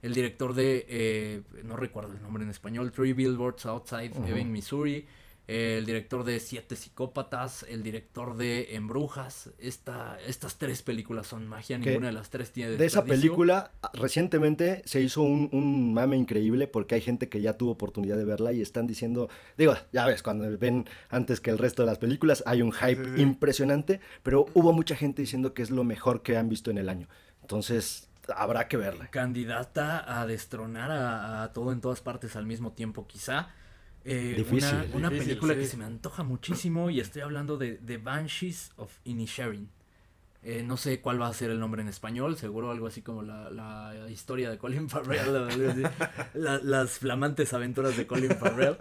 el 0.00 0.14
director 0.14 0.54
de, 0.54 0.86
eh, 0.88 1.42
no 1.64 1.76
recuerdo 1.76 2.12
el 2.12 2.22
nombre 2.22 2.44
en 2.44 2.50
español, 2.50 2.92
Three 2.92 3.12
Billboards 3.12 3.66
Outside 3.66 4.12
Ebbing, 4.26 4.50
Missouri, 4.52 5.06
el 5.46 5.84
director 5.84 6.24
de 6.24 6.40
Siete 6.40 6.74
Psicópatas, 6.74 7.66
el 7.68 7.82
director 7.82 8.36
de 8.36 8.74
Embrujas. 8.76 9.50
Esta, 9.58 10.18
estas 10.26 10.56
tres 10.56 10.82
películas 10.82 11.26
son 11.26 11.46
magia, 11.46 11.78
Que 11.80 11.90
ninguna 11.90 12.06
de 12.06 12.12
las 12.14 12.30
tres 12.30 12.50
tiene 12.50 12.72
De 12.76 12.86
esa 12.86 13.04
película, 13.04 13.70
recientemente 13.92 14.82
se 14.86 15.00
hizo 15.02 15.20
un, 15.22 15.50
un 15.52 15.92
mame 15.92 16.16
increíble 16.16 16.66
porque 16.66 16.94
hay 16.94 17.00
gente 17.02 17.28
que 17.28 17.40
ya 17.42 17.58
tuvo 17.58 17.72
oportunidad 17.72 18.16
de 18.16 18.24
verla 18.24 18.52
y 18.52 18.62
están 18.62 18.86
diciendo, 18.86 19.28
digo, 19.58 19.74
ya 19.92 20.06
ves, 20.06 20.22
cuando 20.22 20.46
ven 20.58 20.86
antes 21.10 21.40
que 21.40 21.50
el 21.50 21.58
resto 21.58 21.82
de 21.82 21.86
las 21.86 21.98
películas 21.98 22.42
hay 22.46 22.62
un 22.62 22.72
hype 22.72 23.04
Sí, 23.04 23.10
sí. 23.16 23.20
impresionante, 23.20 24.00
pero 24.22 24.46
hubo 24.54 24.72
mucha 24.72 24.96
gente 24.96 25.20
diciendo 25.22 25.52
que 25.52 25.62
es 25.62 25.70
lo 25.70 25.84
mejor 25.84 26.22
que 26.22 26.36
han 26.38 26.48
visto 26.48 26.70
en 26.70 26.78
el 26.78 26.88
año. 26.88 27.08
Entonces, 27.42 28.08
habrá 28.34 28.68
que 28.68 28.78
verla. 28.78 29.08
candidata 29.10 30.20
a 30.20 30.26
destronar 30.26 30.90
a, 30.90 31.42
a 31.42 31.52
todo 31.52 31.72
en 31.72 31.80
todas 31.82 32.00
partes 32.00 32.36
al 32.36 32.46
mismo 32.46 32.72
tiempo, 32.72 33.06
quizá. 33.06 33.50
Eh, 34.04 34.34
Difícil. 34.36 34.68
Una, 34.92 35.08
una 35.08 35.10
película 35.10 35.54
sí. 35.54 35.60
que 35.60 35.66
se 35.66 35.76
me 35.76 35.84
antoja 35.84 36.22
muchísimo 36.22 36.90
y 36.90 37.00
estoy 37.00 37.22
hablando 37.22 37.56
de 37.56 37.72
The 37.84 37.96
Banshees 37.98 38.72
of 38.76 38.92
Inisherin. 39.04 39.68
Eh, 40.42 40.62
no 40.62 40.76
sé 40.76 41.00
cuál 41.00 41.20
va 41.22 41.28
a 41.28 41.32
ser 41.32 41.50
el 41.50 41.58
nombre 41.58 41.80
en 41.80 41.88
español, 41.88 42.36
seguro 42.36 42.70
algo 42.70 42.86
así 42.86 43.00
como 43.00 43.22
la, 43.22 43.48
la 43.48 44.10
historia 44.10 44.50
de 44.50 44.58
Colin 44.58 44.90
Farrell. 44.90 45.82
La- 46.34 46.58
las 46.62 46.98
flamantes 46.98 47.54
aventuras 47.54 47.96
de 47.96 48.06
Colin 48.06 48.32
Farrell, 48.32 48.76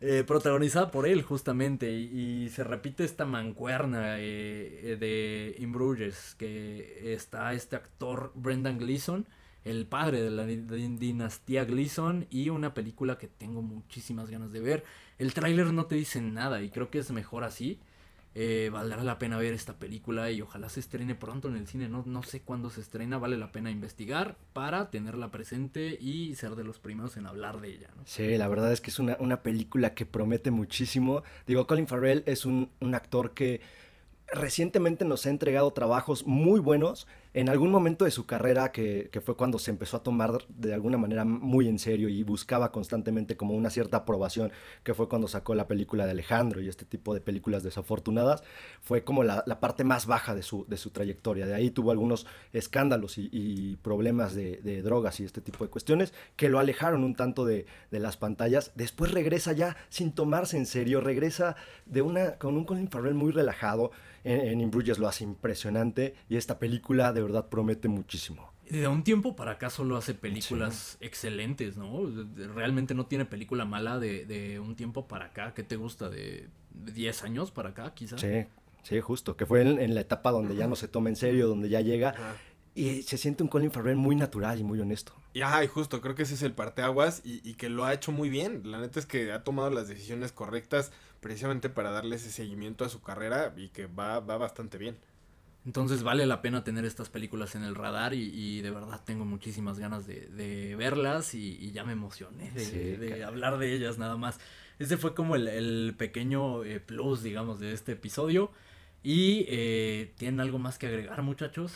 eh, 0.00 0.22
protagonizada 0.24 0.92
por 0.92 1.08
él 1.08 1.22
justamente, 1.22 1.90
y, 1.90 2.44
y 2.44 2.48
se 2.50 2.62
repite 2.62 3.02
esta 3.02 3.24
mancuerna 3.24 4.12
de 4.12 5.56
In 5.58 5.72
Bruges, 5.72 6.36
que 6.38 7.12
está 7.12 7.52
este 7.52 7.74
actor 7.74 8.30
Brendan 8.36 8.78
Gleeson, 8.78 9.26
el 9.64 9.86
padre 9.86 10.22
de 10.22 10.30
la 10.30 10.46
di- 10.46 10.56
di- 10.56 10.96
dinastía 10.96 11.64
Gleeson, 11.64 12.26
y 12.30 12.48
una 12.50 12.74
película 12.74 13.18
que 13.18 13.28
tengo 13.28 13.62
muchísimas 13.62 14.30
ganas 14.30 14.52
de 14.52 14.60
ver. 14.60 14.84
El 15.18 15.34
tráiler 15.34 15.72
no 15.72 15.86
te 15.86 15.96
dice 15.96 16.20
nada 16.20 16.62
y 16.62 16.70
creo 16.70 16.90
que 16.90 16.98
es 16.98 17.10
mejor 17.10 17.44
así. 17.44 17.78
Eh, 18.34 18.70
valdrá 18.72 19.02
la 19.02 19.18
pena 19.18 19.36
ver 19.36 19.52
esta 19.52 19.78
película 19.78 20.30
y 20.30 20.42
ojalá 20.42 20.68
se 20.68 20.78
estrene 20.78 21.16
pronto 21.16 21.48
en 21.48 21.56
el 21.56 21.66
cine. 21.66 21.88
No, 21.88 22.04
no 22.06 22.22
sé 22.22 22.42
cuándo 22.42 22.70
se 22.70 22.80
estrena, 22.82 23.18
vale 23.18 23.36
la 23.36 23.50
pena 23.50 23.70
investigar 23.70 24.36
para 24.52 24.90
tenerla 24.90 25.30
presente 25.32 25.98
y 26.00 26.34
ser 26.36 26.54
de 26.54 26.62
los 26.62 26.78
primeros 26.78 27.16
en 27.16 27.26
hablar 27.26 27.60
de 27.60 27.68
ella. 27.70 27.88
Sí, 28.04 28.36
la 28.36 28.46
verdad 28.46 28.70
es 28.72 28.80
que 28.80 28.90
es 28.90 28.98
una, 29.00 29.16
una 29.18 29.42
película 29.42 29.94
que 29.94 30.06
promete 30.06 30.52
muchísimo. 30.52 31.24
Digo, 31.48 31.66
Colin 31.66 31.88
Farrell 31.88 32.22
es 32.26 32.46
un, 32.46 32.70
un 32.80 32.94
actor 32.94 33.34
que 33.34 33.60
recientemente 34.32 35.04
nos 35.04 35.26
ha 35.26 35.30
entregado 35.30 35.72
trabajos 35.72 36.26
muy 36.26 36.60
buenos. 36.60 37.08
En 37.38 37.48
algún 37.48 37.70
momento 37.70 38.04
de 38.04 38.10
su 38.10 38.26
carrera, 38.26 38.72
que, 38.72 39.10
que 39.12 39.20
fue 39.20 39.36
cuando 39.36 39.60
se 39.60 39.70
empezó 39.70 39.98
a 39.98 40.02
tomar 40.02 40.44
de 40.48 40.74
alguna 40.74 40.98
manera 40.98 41.24
muy 41.24 41.68
en 41.68 41.78
serio 41.78 42.08
y 42.08 42.24
buscaba 42.24 42.72
constantemente 42.72 43.36
como 43.36 43.54
una 43.54 43.70
cierta 43.70 43.98
aprobación, 43.98 44.50
que 44.82 44.92
fue 44.92 45.08
cuando 45.08 45.28
sacó 45.28 45.54
la 45.54 45.68
película 45.68 46.04
de 46.04 46.10
Alejandro 46.10 46.60
y 46.60 46.68
este 46.68 46.84
tipo 46.84 47.14
de 47.14 47.20
películas 47.20 47.62
desafortunadas, 47.62 48.42
fue 48.80 49.04
como 49.04 49.22
la, 49.22 49.44
la 49.46 49.60
parte 49.60 49.84
más 49.84 50.06
baja 50.06 50.34
de 50.34 50.42
su, 50.42 50.66
de 50.66 50.76
su 50.78 50.90
trayectoria. 50.90 51.46
De 51.46 51.54
ahí 51.54 51.70
tuvo 51.70 51.92
algunos 51.92 52.26
escándalos 52.52 53.18
y, 53.18 53.28
y 53.30 53.76
problemas 53.76 54.34
de, 54.34 54.56
de 54.56 54.82
drogas 54.82 55.20
y 55.20 55.24
este 55.24 55.40
tipo 55.40 55.62
de 55.62 55.70
cuestiones 55.70 56.12
que 56.34 56.48
lo 56.48 56.58
alejaron 56.58 57.04
un 57.04 57.14
tanto 57.14 57.44
de, 57.44 57.66
de 57.92 58.00
las 58.00 58.16
pantallas. 58.16 58.72
Después 58.74 59.12
regresa 59.12 59.52
ya 59.52 59.76
sin 59.90 60.10
tomarse 60.10 60.56
en 60.56 60.66
serio, 60.66 61.00
regresa 61.00 61.54
de 61.86 62.02
una, 62.02 62.32
con 62.32 62.56
un 62.56 62.64
Colin 62.64 62.90
Farrell 62.90 63.14
muy 63.14 63.30
relajado. 63.30 63.92
En, 64.24 64.40
en 64.40 64.60
In 64.60 64.72
Bruges 64.72 64.98
lo 64.98 65.06
hace 65.06 65.22
impresionante 65.22 66.16
y 66.28 66.36
esta 66.36 66.58
película 66.58 67.12
de 67.12 67.27
verdad 67.28 67.48
promete 67.48 67.88
muchísimo. 67.88 68.52
De 68.68 68.86
un 68.86 69.02
tiempo 69.02 69.34
para 69.34 69.52
acá 69.52 69.70
solo 69.70 69.96
hace 69.96 70.12
películas 70.14 70.98
excelentes, 71.00 71.76
¿no? 71.76 72.02
Realmente 72.54 72.94
no 72.94 73.06
tiene 73.06 73.24
película 73.24 73.64
mala 73.64 73.98
de, 73.98 74.26
de 74.26 74.60
un 74.60 74.76
tiempo 74.76 75.08
para 75.08 75.26
acá. 75.26 75.54
¿Qué 75.54 75.62
te 75.62 75.76
gusta? 75.76 76.10
¿De 76.10 76.48
10 76.70 77.22
años 77.24 77.50
para 77.50 77.70
acá, 77.70 77.94
quizás? 77.94 78.20
Sí, 78.20 78.44
sí, 78.82 79.00
justo. 79.00 79.36
Que 79.36 79.46
fue 79.46 79.62
en, 79.62 79.80
en 79.80 79.94
la 79.94 80.02
etapa 80.02 80.30
donde 80.32 80.54
ya 80.54 80.66
no 80.66 80.76
se 80.76 80.88
toma 80.88 81.08
en 81.08 81.16
serio, 81.16 81.48
donde 81.48 81.68
ya 81.70 81.80
llega. 81.80 82.10
Ajá. 82.10 82.36
Y 82.74 83.02
se 83.02 83.18
siente 83.18 83.42
un 83.42 83.48
Colin 83.48 83.72
Farrell 83.72 83.96
muy 83.96 84.14
natural 84.14 84.60
y 84.60 84.64
muy 84.64 84.78
honesto. 84.78 85.12
Y 85.32 85.40
ajá, 85.40 85.64
y 85.64 85.66
justo, 85.66 86.00
creo 86.00 86.14
que 86.14 86.22
ese 86.22 86.34
es 86.34 86.42
el 86.42 86.52
parteaguas 86.52 87.22
y, 87.24 87.40
y 87.48 87.54
que 87.54 87.68
lo 87.68 87.84
ha 87.84 87.92
hecho 87.92 88.12
muy 88.12 88.28
bien. 88.28 88.70
La 88.70 88.78
neta 88.78 89.00
es 89.00 89.06
que 89.06 89.32
ha 89.32 89.42
tomado 89.42 89.70
las 89.70 89.88
decisiones 89.88 90.30
correctas 90.30 90.92
precisamente 91.20 91.70
para 91.70 91.90
darle 91.90 92.16
ese 92.16 92.30
seguimiento 92.30 92.84
a 92.84 92.88
su 92.88 93.00
carrera 93.00 93.52
y 93.56 93.70
que 93.70 93.86
va, 93.86 94.20
va 94.20 94.36
bastante 94.36 94.78
bien. 94.78 94.96
Entonces 95.68 96.02
vale 96.02 96.24
la 96.24 96.40
pena 96.40 96.64
tener 96.64 96.86
estas 96.86 97.10
películas 97.10 97.54
en 97.54 97.62
el 97.62 97.74
radar 97.74 98.14
y, 98.14 98.22
y 98.34 98.62
de 98.62 98.70
verdad 98.70 99.02
tengo 99.04 99.26
muchísimas 99.26 99.78
ganas 99.78 100.06
de, 100.06 100.26
de 100.28 100.74
verlas 100.76 101.34
y, 101.34 101.58
y 101.60 101.72
ya 101.72 101.84
me 101.84 101.92
emocioné 101.92 102.50
de, 102.52 102.64
Sí, 102.64 102.78
de 102.78 103.10
cara. 103.10 103.26
hablar 103.28 103.58
de 103.58 103.74
ellas 103.74 103.98
nada 103.98 104.16
más. 104.16 104.40
Este 104.78 104.96
fue 104.96 105.14
como 105.14 105.36
el, 105.36 105.46
el 105.46 105.94
pequeño 105.98 106.64
eh, 106.64 106.80
plus, 106.80 107.22
digamos, 107.22 107.60
de 107.60 107.74
este 107.74 107.92
episodio. 107.92 108.50
Y 109.02 109.44
eh, 109.48 110.14
¿tienen 110.16 110.40
algo 110.40 110.58
más 110.58 110.78
que 110.78 110.86
agregar, 110.86 111.20
muchachos? 111.22 111.74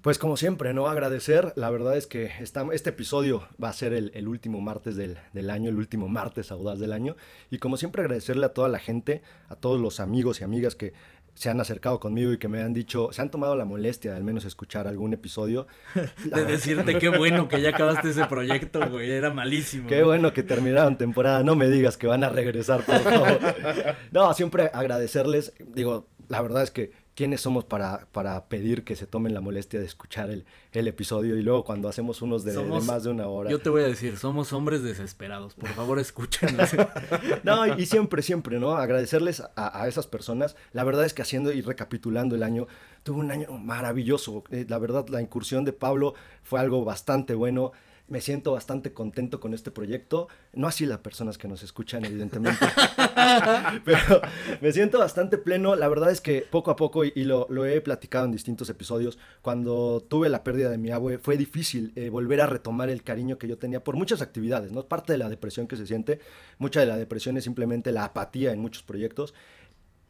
Pues 0.00 0.16
como 0.18 0.38
siempre, 0.38 0.72
¿no? 0.72 0.86
Agradecer. 0.86 1.52
La 1.56 1.68
verdad 1.70 1.98
es 1.98 2.06
que 2.06 2.30
esta- 2.40 2.66
este 2.72 2.90
episodio 2.90 3.46
va 3.62 3.68
a 3.68 3.72
ser 3.74 3.92
el, 3.92 4.10
el 4.14 4.26
último 4.26 4.60
martes 4.62 4.96
del, 4.96 5.18
del 5.34 5.50
año, 5.50 5.68
el 5.68 5.76
último 5.76 6.08
martes 6.08 6.50
audaz 6.50 6.78
del 6.78 6.92
año. 6.92 7.14
Y 7.50 7.58
como 7.58 7.76
siempre 7.76 8.00
agradecerle 8.00 8.46
a 8.46 8.54
toda 8.54 8.70
la 8.70 8.78
gente, 8.78 9.20
a 9.50 9.56
todos 9.56 9.78
los 9.80 10.00
amigos 10.00 10.40
y 10.40 10.44
amigas 10.44 10.74
que 10.76 10.94
se 11.38 11.48
han 11.50 11.60
acercado 11.60 12.00
conmigo 12.00 12.32
y 12.32 12.38
que 12.38 12.48
me 12.48 12.60
han 12.62 12.72
dicho, 12.72 13.10
se 13.12 13.22
han 13.22 13.30
tomado 13.30 13.54
la 13.54 13.64
molestia 13.64 14.10
de 14.10 14.16
al 14.16 14.24
menos 14.24 14.44
escuchar 14.44 14.88
algún 14.88 15.12
episodio. 15.12 15.68
De 16.24 16.44
decirte 16.44 16.98
qué 16.98 17.08
bueno 17.08 17.46
que 17.46 17.62
ya 17.62 17.70
acabaste 17.70 18.10
ese 18.10 18.24
proyecto, 18.26 18.80
güey, 18.90 19.10
era 19.12 19.32
malísimo. 19.32 19.88
Qué 19.88 20.02
bueno 20.02 20.32
que 20.32 20.42
terminaron 20.42 20.98
temporada. 20.98 21.44
No 21.44 21.54
me 21.54 21.68
digas 21.68 21.96
que 21.96 22.08
van 22.08 22.24
a 22.24 22.28
regresar, 22.28 22.82
por 22.82 22.98
favor. 22.98 23.38
No, 24.10 24.32
siempre 24.34 24.70
agradecerles. 24.72 25.52
Digo, 25.60 26.08
la 26.28 26.42
verdad 26.42 26.62
es 26.64 26.70
que 26.70 26.90
quiénes 27.18 27.40
somos 27.40 27.64
para, 27.64 28.06
para 28.12 28.44
pedir 28.44 28.84
que 28.84 28.94
se 28.94 29.08
tomen 29.08 29.34
la 29.34 29.40
molestia 29.40 29.80
de 29.80 29.86
escuchar 29.86 30.30
el, 30.30 30.44
el 30.70 30.86
episodio 30.86 31.36
y 31.36 31.42
luego 31.42 31.64
cuando 31.64 31.88
hacemos 31.88 32.22
unos 32.22 32.44
de, 32.44 32.56
más 32.62 33.02
de 33.02 33.10
una 33.10 33.26
hora. 33.26 33.50
Yo 33.50 33.58
te 33.58 33.70
voy 33.70 33.82
a 33.82 33.88
decir, 33.88 34.16
somos 34.16 34.52
hombres 34.52 34.84
desesperados. 34.84 35.54
Por 35.54 35.68
favor, 35.70 35.98
escúchenlos. 35.98 36.70
No, 37.42 37.66
y, 37.66 37.82
y 37.82 37.86
siempre, 37.86 38.22
siempre, 38.22 38.60
¿no? 38.60 38.76
Agradecerles 38.76 39.40
a, 39.40 39.82
a 39.82 39.88
esas 39.88 40.06
personas. 40.06 40.54
La 40.72 40.84
verdad 40.84 41.04
es 41.04 41.12
que 41.12 41.22
haciendo 41.22 41.52
y 41.52 41.60
recapitulando 41.60 42.36
el 42.36 42.44
año, 42.44 42.68
tuve 43.02 43.18
un 43.18 43.32
año 43.32 43.50
maravilloso. 43.50 44.44
Eh, 44.50 44.64
la 44.68 44.78
verdad, 44.78 45.08
la 45.08 45.20
incursión 45.20 45.64
de 45.64 45.72
Pablo 45.72 46.14
fue 46.44 46.60
algo 46.60 46.84
bastante 46.84 47.34
bueno. 47.34 47.72
Me 48.08 48.22
siento 48.22 48.52
bastante 48.52 48.94
contento 48.94 49.38
con 49.38 49.52
este 49.52 49.70
proyecto. 49.70 50.28
No 50.54 50.66
así 50.66 50.86
las 50.86 51.00
personas 51.00 51.36
que 51.36 51.46
nos 51.46 51.62
escuchan, 51.62 52.06
evidentemente. 52.06 52.66
Pero 53.84 54.22
me 54.62 54.72
siento 54.72 54.98
bastante 54.98 55.36
pleno. 55.36 55.76
La 55.76 55.88
verdad 55.88 56.10
es 56.10 56.22
que 56.22 56.40
poco 56.40 56.70
a 56.70 56.76
poco, 56.76 57.04
y, 57.04 57.12
y 57.14 57.24
lo, 57.24 57.46
lo 57.50 57.66
he 57.66 57.80
platicado 57.82 58.24
en 58.24 58.32
distintos 58.32 58.70
episodios, 58.70 59.18
cuando 59.42 60.02
tuve 60.08 60.30
la 60.30 60.42
pérdida 60.42 60.70
de 60.70 60.78
mi 60.78 60.90
abue, 60.90 61.18
fue 61.18 61.36
difícil 61.36 61.92
eh, 61.96 62.08
volver 62.08 62.40
a 62.40 62.46
retomar 62.46 62.88
el 62.88 63.02
cariño 63.02 63.36
que 63.36 63.46
yo 63.46 63.58
tenía 63.58 63.84
por 63.84 63.94
muchas 63.94 64.22
actividades, 64.22 64.72
¿no? 64.72 64.86
Parte 64.86 65.12
de 65.12 65.18
la 65.18 65.28
depresión 65.28 65.66
que 65.66 65.76
se 65.76 65.86
siente, 65.86 66.20
mucha 66.56 66.80
de 66.80 66.86
la 66.86 66.96
depresión 66.96 67.36
es 67.36 67.44
simplemente 67.44 67.92
la 67.92 68.04
apatía 68.04 68.52
en 68.52 68.60
muchos 68.60 68.82
proyectos. 68.82 69.34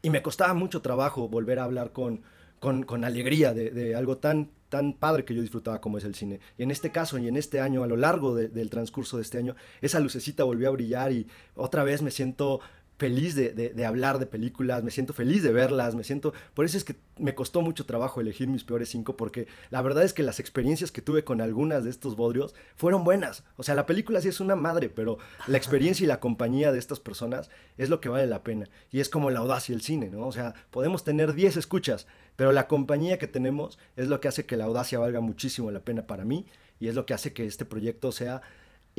Y 0.01 0.09
me 0.09 0.21
costaba 0.21 0.53
mucho 0.53 0.81
trabajo 0.81 1.27
volver 1.27 1.59
a 1.59 1.65
hablar 1.65 1.91
con, 1.91 2.21
con, 2.61 2.83
con 2.83 3.03
alegría 3.03 3.53
de, 3.53 3.71
de 3.71 3.95
algo 3.95 4.17
tan, 4.17 4.51
tan 4.69 4.93
padre 4.93 5.25
que 5.25 5.35
yo 5.35 5.41
disfrutaba 5.41 5.81
como 5.81 5.97
es 5.97 6.03
el 6.03 6.15
cine. 6.15 6.39
Y 6.57 6.63
en 6.63 6.71
este 6.71 6.91
caso 6.91 7.17
y 7.17 7.27
en 7.27 7.35
este 7.35 7.59
año, 7.59 7.83
a 7.83 7.87
lo 7.87 7.97
largo 7.97 8.35
de- 8.35 8.47
del 8.47 8.69
transcurso 8.69 9.17
de 9.17 9.23
este 9.23 9.37
año, 9.39 9.55
esa 9.81 9.99
lucecita 9.99 10.43
volvió 10.43 10.67
a 10.69 10.71
brillar 10.71 11.11
y 11.11 11.27
otra 11.55 11.83
vez 11.83 12.01
me 12.01 12.11
siento 12.11 12.59
feliz 12.99 13.33
de, 13.33 13.53
de- 13.53 13.85
hablar 13.85 14.19
de 14.19 14.25
películas, 14.27 14.83
me 14.83 14.91
siento 14.91 15.13
feliz 15.13 15.41
de 15.41 15.51
verlas, 15.53 15.95
me 15.95 16.03
siento... 16.03 16.33
Por 16.53 16.65
eso 16.65 16.77
es 16.77 16.83
que 16.83 16.95
me 17.17 17.33
costó 17.33 17.61
mucho 17.61 17.85
trabajo 17.85 18.19
elegir 18.21 18.47
mis 18.49 18.63
peores 18.65 18.89
cinco, 18.89 19.15
porque 19.17 19.47
la 19.71 19.81
verdad 19.81 20.03
es 20.03 20.13
que 20.13 20.21
las 20.21 20.39
experiencias 20.39 20.91
que 20.91 21.01
tuve 21.01 21.23
con 21.23 21.39
algunas 21.41 21.85
de 21.85 21.89
estos 21.89 22.17
bodrios 22.17 22.53
fueron 22.75 23.03
buenas. 23.05 23.43
O 23.55 23.63
sea, 23.63 23.73
la 23.73 23.85
película 23.85 24.21
sí 24.21 24.27
es 24.27 24.41
una 24.41 24.55
madre, 24.57 24.89
pero 24.89 25.17
la 25.47 25.57
experiencia 25.57 26.03
y 26.03 26.07
la 26.07 26.19
compañía 26.19 26.71
de 26.73 26.77
estas 26.79 26.99
personas 26.99 27.49
es 27.77 27.89
lo 27.89 28.01
que 28.01 28.09
vale 28.09 28.27
la 28.27 28.43
pena. 28.43 28.67
Y 28.91 28.99
es 28.99 29.07
como 29.09 29.31
la 29.31 29.39
audacia 29.39 29.73
del 29.73 29.81
cine, 29.81 30.09
¿no? 30.09 30.27
O 30.27 30.31
sea, 30.33 30.53
podemos 30.69 31.05
tener 31.05 31.33
10 31.33 31.55
escuchas, 31.57 32.05
pero 32.35 32.51
la 32.51 32.67
compañía 32.67 33.17
que 33.17 33.27
tenemos 33.27 33.79
es 33.95 34.09
lo 34.09 34.19
que 34.19 34.27
hace 34.27 34.45
que 34.45 34.57
la 34.57 34.65
audacia 34.65 34.99
valga 34.99 35.21
muchísimo 35.21 35.71
la 35.71 35.79
pena 35.79 36.05
para 36.05 36.25
mí 36.25 36.45
y 36.81 36.89
es 36.89 36.95
lo 36.95 37.05
que 37.05 37.13
hace 37.13 37.31
que 37.33 37.45
este 37.45 37.63
proyecto 37.65 38.11
sea 38.11 38.41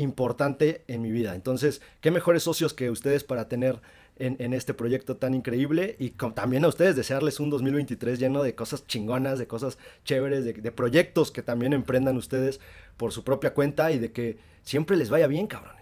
importante 0.01 0.83
en 0.89 1.03
mi 1.03 1.11
vida. 1.11 1.35
Entonces, 1.35 1.81
qué 2.01 2.11
mejores 2.11 2.43
socios 2.43 2.75
que 2.75 2.91
ustedes 2.91 3.25
para 3.25 3.49
tener 3.49 3.81
en, 4.19 4.53
este 4.53 4.75
proyecto 4.75 5.17
tan 5.17 5.33
increíble 5.33 5.97
y 5.99 6.11
con- 6.11 6.35
también 6.35 6.65
a 6.65 6.69
ustedes 6.69 6.95
desearles 6.95 7.41
un 7.41 7.49
2023 7.49 8.19
lleno 8.19 8.43
de 8.43 8.55
cosas 8.55 8.87
chingonas, 8.87 9.39
de 9.39 9.47
cosas 9.47 9.79
chéveres, 10.05 10.45
de, 10.45 10.53
de 10.53 10.73
proyectos 10.73 11.31
que 11.31 11.43
también 11.43 11.73
emprendan 11.73 12.19
ustedes 12.19 12.61
por 12.99 13.13
su 13.13 13.25
propia 13.25 13.55
cuenta 13.55 13.93
y 13.93 13.99
de 13.99 14.13
que 14.13 14.37
siempre 14.63 14.99
les 14.99 15.09
vaya 15.09 15.27
bien, 15.27 15.47
cabrones. 15.47 15.80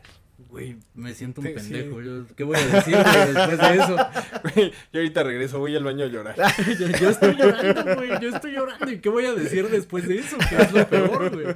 Güey, 0.48 0.76
me 0.94 1.12
siento 1.12 1.42
un 1.42 1.48
sí. 1.48 1.52
pendejo. 1.52 2.00
Yo, 2.00 2.24
¿Qué 2.34 2.42
voy 2.42 2.56
a 2.56 2.66
decir 2.66 2.94
güey, 2.94 3.34
después 3.34 3.58
de 3.58 3.74
eso? 3.74 3.96
Güey, 4.42 4.70
yo 4.92 5.00
ahorita 5.00 5.22
regreso, 5.22 5.58
voy 5.58 5.76
al 5.76 5.84
baño 5.84 6.04
a 6.04 6.08
llorar. 6.08 6.34
Yo, 6.78 6.88
yo 6.88 7.10
estoy 7.10 7.34
llorando, 7.34 7.96
güey. 7.96 8.10
Yo 8.20 8.28
estoy 8.30 8.52
llorando. 8.52 8.90
¿Y 8.90 8.98
qué 9.00 9.08
voy 9.08 9.26
a 9.26 9.34
decir 9.34 9.68
después 9.68 10.08
de 10.08 10.18
eso? 10.18 10.38
Que 10.48 10.56
es 10.56 10.72
lo 10.72 10.88
peor, 10.88 11.34
güey. 11.34 11.54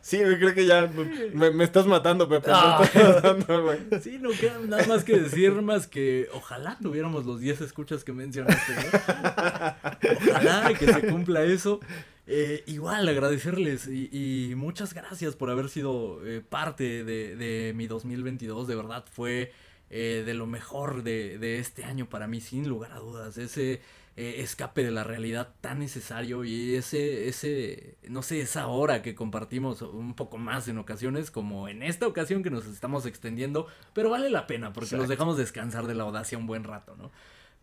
Sí, 0.00 0.18
güey, 0.18 0.38
creo 0.38 0.54
que 0.54 0.66
ya 0.66 0.90
me, 1.34 1.50
me 1.50 1.64
estás 1.64 1.86
matando, 1.86 2.28
Pepe. 2.28 2.50
Ah. 2.52 2.78
Me 2.80 2.84
estás 2.86 3.22
matando, 3.22 3.62
güey. 3.62 3.78
Sí, 4.02 4.18
no 4.20 4.30
queda 4.30 4.58
nada 4.66 4.86
más 4.86 5.04
que 5.04 5.18
decir 5.18 5.52
más 5.62 5.86
que 5.86 6.28
ojalá 6.32 6.76
tuviéramos 6.82 7.24
los 7.26 7.40
10 7.40 7.60
escuchas 7.60 8.02
que 8.02 8.12
mencionaste, 8.12 8.72
¿no? 8.74 10.30
Ojalá 10.30 10.74
que 10.78 10.86
se 10.92 11.06
cumpla 11.06 11.42
eso. 11.42 11.80
Eh, 12.26 12.64
igual 12.66 13.06
agradecerles 13.06 13.86
y, 13.86 14.08
y 14.10 14.54
muchas 14.54 14.94
gracias 14.94 15.36
por 15.36 15.50
haber 15.50 15.68
sido 15.68 16.26
eh, 16.26 16.40
parte 16.40 17.04
de, 17.04 17.36
de 17.36 17.72
mi 17.74 17.86
2022. 17.86 18.66
De 18.66 18.76
verdad 18.76 19.04
fue 19.12 19.52
eh, 19.90 20.22
de 20.24 20.34
lo 20.34 20.46
mejor 20.46 21.02
de, 21.02 21.38
de 21.38 21.58
este 21.58 21.84
año 21.84 22.08
para 22.08 22.26
mí, 22.26 22.40
sin 22.40 22.68
lugar 22.68 22.92
a 22.92 22.98
dudas. 22.98 23.36
Ese 23.36 23.82
eh, 24.16 24.36
escape 24.38 24.82
de 24.84 24.90
la 24.90 25.04
realidad 25.04 25.54
tan 25.60 25.80
necesario 25.80 26.44
y 26.44 26.76
ese, 26.76 27.28
ese, 27.28 27.96
no 28.08 28.22
sé, 28.22 28.40
esa 28.40 28.68
hora 28.68 29.02
que 29.02 29.14
compartimos 29.14 29.82
un 29.82 30.14
poco 30.14 30.38
más 30.38 30.66
en 30.68 30.78
ocasiones, 30.78 31.30
como 31.30 31.68
en 31.68 31.82
esta 31.82 32.06
ocasión 32.06 32.42
que 32.42 32.50
nos 32.50 32.64
estamos 32.66 33.06
extendiendo, 33.06 33.66
pero 33.92 34.10
vale 34.10 34.30
la 34.30 34.46
pena 34.46 34.72
porque 34.72 34.96
nos 34.96 35.08
dejamos 35.08 35.36
descansar 35.36 35.86
de 35.86 35.94
la 35.94 36.04
audacia 36.04 36.38
un 36.38 36.46
buen 36.46 36.64
rato, 36.64 36.96
¿no? 36.96 37.10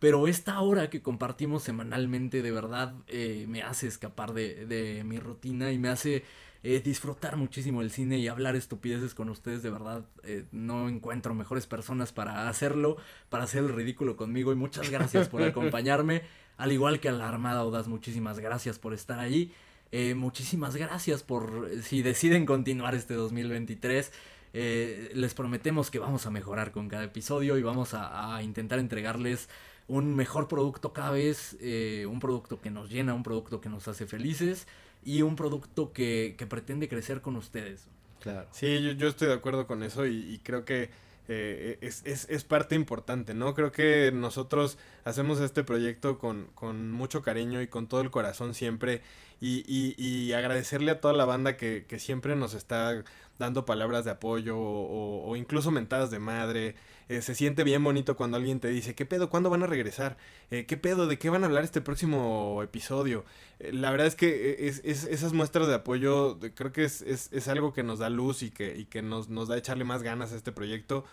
Pero 0.01 0.27
esta 0.27 0.59
hora 0.61 0.89
que 0.89 1.03
compartimos 1.03 1.61
semanalmente 1.61 2.41
de 2.41 2.51
verdad 2.51 2.95
eh, 3.07 3.45
me 3.47 3.61
hace 3.61 3.85
escapar 3.85 4.33
de, 4.33 4.65
de 4.65 5.03
mi 5.03 5.19
rutina 5.19 5.71
y 5.71 5.77
me 5.77 5.89
hace 5.89 6.23
eh, 6.63 6.81
disfrutar 6.83 7.37
muchísimo 7.37 7.81
el 7.83 7.91
cine 7.91 8.17
y 8.17 8.27
hablar 8.27 8.55
estupideces 8.55 9.13
con 9.13 9.29
ustedes. 9.29 9.61
De 9.61 9.69
verdad, 9.69 10.03
eh, 10.23 10.45
no 10.51 10.89
encuentro 10.89 11.35
mejores 11.35 11.67
personas 11.67 12.11
para 12.13 12.49
hacerlo, 12.49 12.97
para 13.29 13.43
hacer 13.43 13.63
el 13.63 13.69
ridículo 13.73 14.17
conmigo. 14.17 14.51
Y 14.51 14.55
muchas 14.55 14.89
gracias 14.89 15.29
por 15.29 15.43
acompañarme. 15.43 16.23
Al 16.57 16.71
igual 16.71 16.99
que 16.99 17.09
a 17.09 17.11
la 17.11 17.29
Armada 17.29 17.59
Audaz, 17.61 17.87
muchísimas 17.87 18.39
gracias 18.39 18.79
por 18.79 18.95
estar 18.95 19.19
allí. 19.19 19.53
Eh, 19.91 20.15
muchísimas 20.15 20.75
gracias 20.75 21.21
por 21.21 21.69
si 21.83 22.01
deciden 22.01 22.47
continuar 22.47 22.95
este 22.95 23.13
2023. 23.13 24.11
eh, 24.53 25.11
les 25.13 25.33
prometemos 25.33 25.91
que 25.91 25.99
vamos 25.99 26.25
a 26.25 26.31
mejorar 26.31 26.71
con 26.71 26.89
cada 26.89 27.03
episodio 27.05 27.57
y 27.57 27.63
vamos 27.63 27.93
a, 27.93 28.35
a 28.35 28.43
intentar 28.43 28.79
entregarles 28.79 29.47
un 29.97 30.15
mejor 30.15 30.47
producto 30.47 30.93
cada 30.93 31.11
vez, 31.11 31.57
eh, 31.59 32.05
un 32.09 32.19
producto 32.19 32.61
que 32.61 32.69
nos 32.71 32.89
llena, 32.89 33.13
un 33.13 33.23
producto 33.23 33.59
que 33.61 33.69
nos 33.69 33.87
hace 33.87 34.05
felices 34.07 34.67
y 35.03 35.21
un 35.21 35.35
producto 35.35 35.91
que, 35.91 36.35
que 36.37 36.47
pretende 36.47 36.87
crecer 36.87 37.21
con 37.21 37.35
ustedes. 37.35 37.87
Claro. 38.21 38.47
Sí, 38.51 38.81
yo, 38.83 38.91
yo 38.93 39.07
estoy 39.07 39.27
de 39.27 39.33
acuerdo 39.33 39.67
con 39.67 39.83
eso 39.83 40.05
y, 40.05 40.15
y 40.33 40.39
creo 40.39 40.63
que 40.63 40.89
eh, 41.27 41.77
es, 41.81 42.01
es- 42.05 42.27
es 42.29 42.43
parte 42.43 42.75
importante, 42.75 43.33
¿no? 43.33 43.53
Creo 43.53 43.71
que 43.71 44.11
nosotros 44.13 44.77
hacemos 45.05 45.39
este 45.39 45.63
proyecto 45.63 46.17
con, 46.19 46.47
con 46.55 46.91
mucho 46.91 47.21
cariño 47.21 47.61
y 47.61 47.67
con 47.67 47.87
todo 47.87 48.01
el 48.01 48.11
corazón 48.11 48.53
siempre 48.53 49.01
y, 49.39 49.63
y- 49.67 49.95
y 49.97 50.33
agradecerle 50.33 50.91
a 50.91 51.01
toda 51.01 51.13
la 51.13 51.25
banda 51.25 51.57
que, 51.57 51.85
que 51.87 51.99
siempre 51.99 52.35
nos 52.35 52.53
está 52.53 53.03
dando 53.39 53.65
palabras 53.65 54.05
de 54.05 54.11
apoyo 54.11 54.57
o, 54.57 55.27
o- 55.29 55.35
incluso 55.35 55.71
mentadas 55.71 56.11
de 56.11 56.19
madre. 56.19 56.75
Eh, 57.09 57.21
se 57.21 57.35
siente 57.35 57.63
bien 57.65 57.83
bonito 57.83 58.15
cuando 58.15 58.37
alguien 58.37 58.59
te 58.61 58.69
dice, 58.69 58.95
¿qué 58.95 59.05
pedo? 59.05 59.29
¿Cuándo 59.29 59.49
van 59.49 59.63
a 59.63 59.67
regresar? 59.67 60.15
Eh, 60.49 60.65
¿Qué 60.65 60.77
pedo? 60.77 61.07
¿De 61.07 61.17
qué 61.19 61.29
van 61.29 61.43
a 61.43 61.47
hablar 61.47 61.63
este 61.65 61.81
próximo 61.81 62.61
episodio? 62.63 63.25
Eh, 63.59 63.73
la 63.73 63.91
verdad 63.91 64.07
es 64.07 64.15
que 64.15 64.67
es, 64.67 64.79
es- 64.85 65.03
esas 65.05 65.33
muestras 65.33 65.67
de 65.67 65.73
apoyo 65.75 66.39
creo 66.55 66.71
que 66.71 66.83
es, 66.85 67.01
es- 67.01 67.29
es 67.33 67.47
algo 67.49 67.73
que 67.73 67.83
nos 67.83 67.99
da 67.99 68.09
luz 68.09 68.43
y 68.43 68.51
que, 68.51 68.77
y 68.77 68.85
que 68.85 69.01
nos, 69.01 69.27
nos 69.29 69.47
da 69.49 69.57
echarle 69.57 69.83
más 69.83 70.03
ganas 70.03 70.31
a 70.31 70.35
este 70.37 70.51
proyecto. 70.53 71.03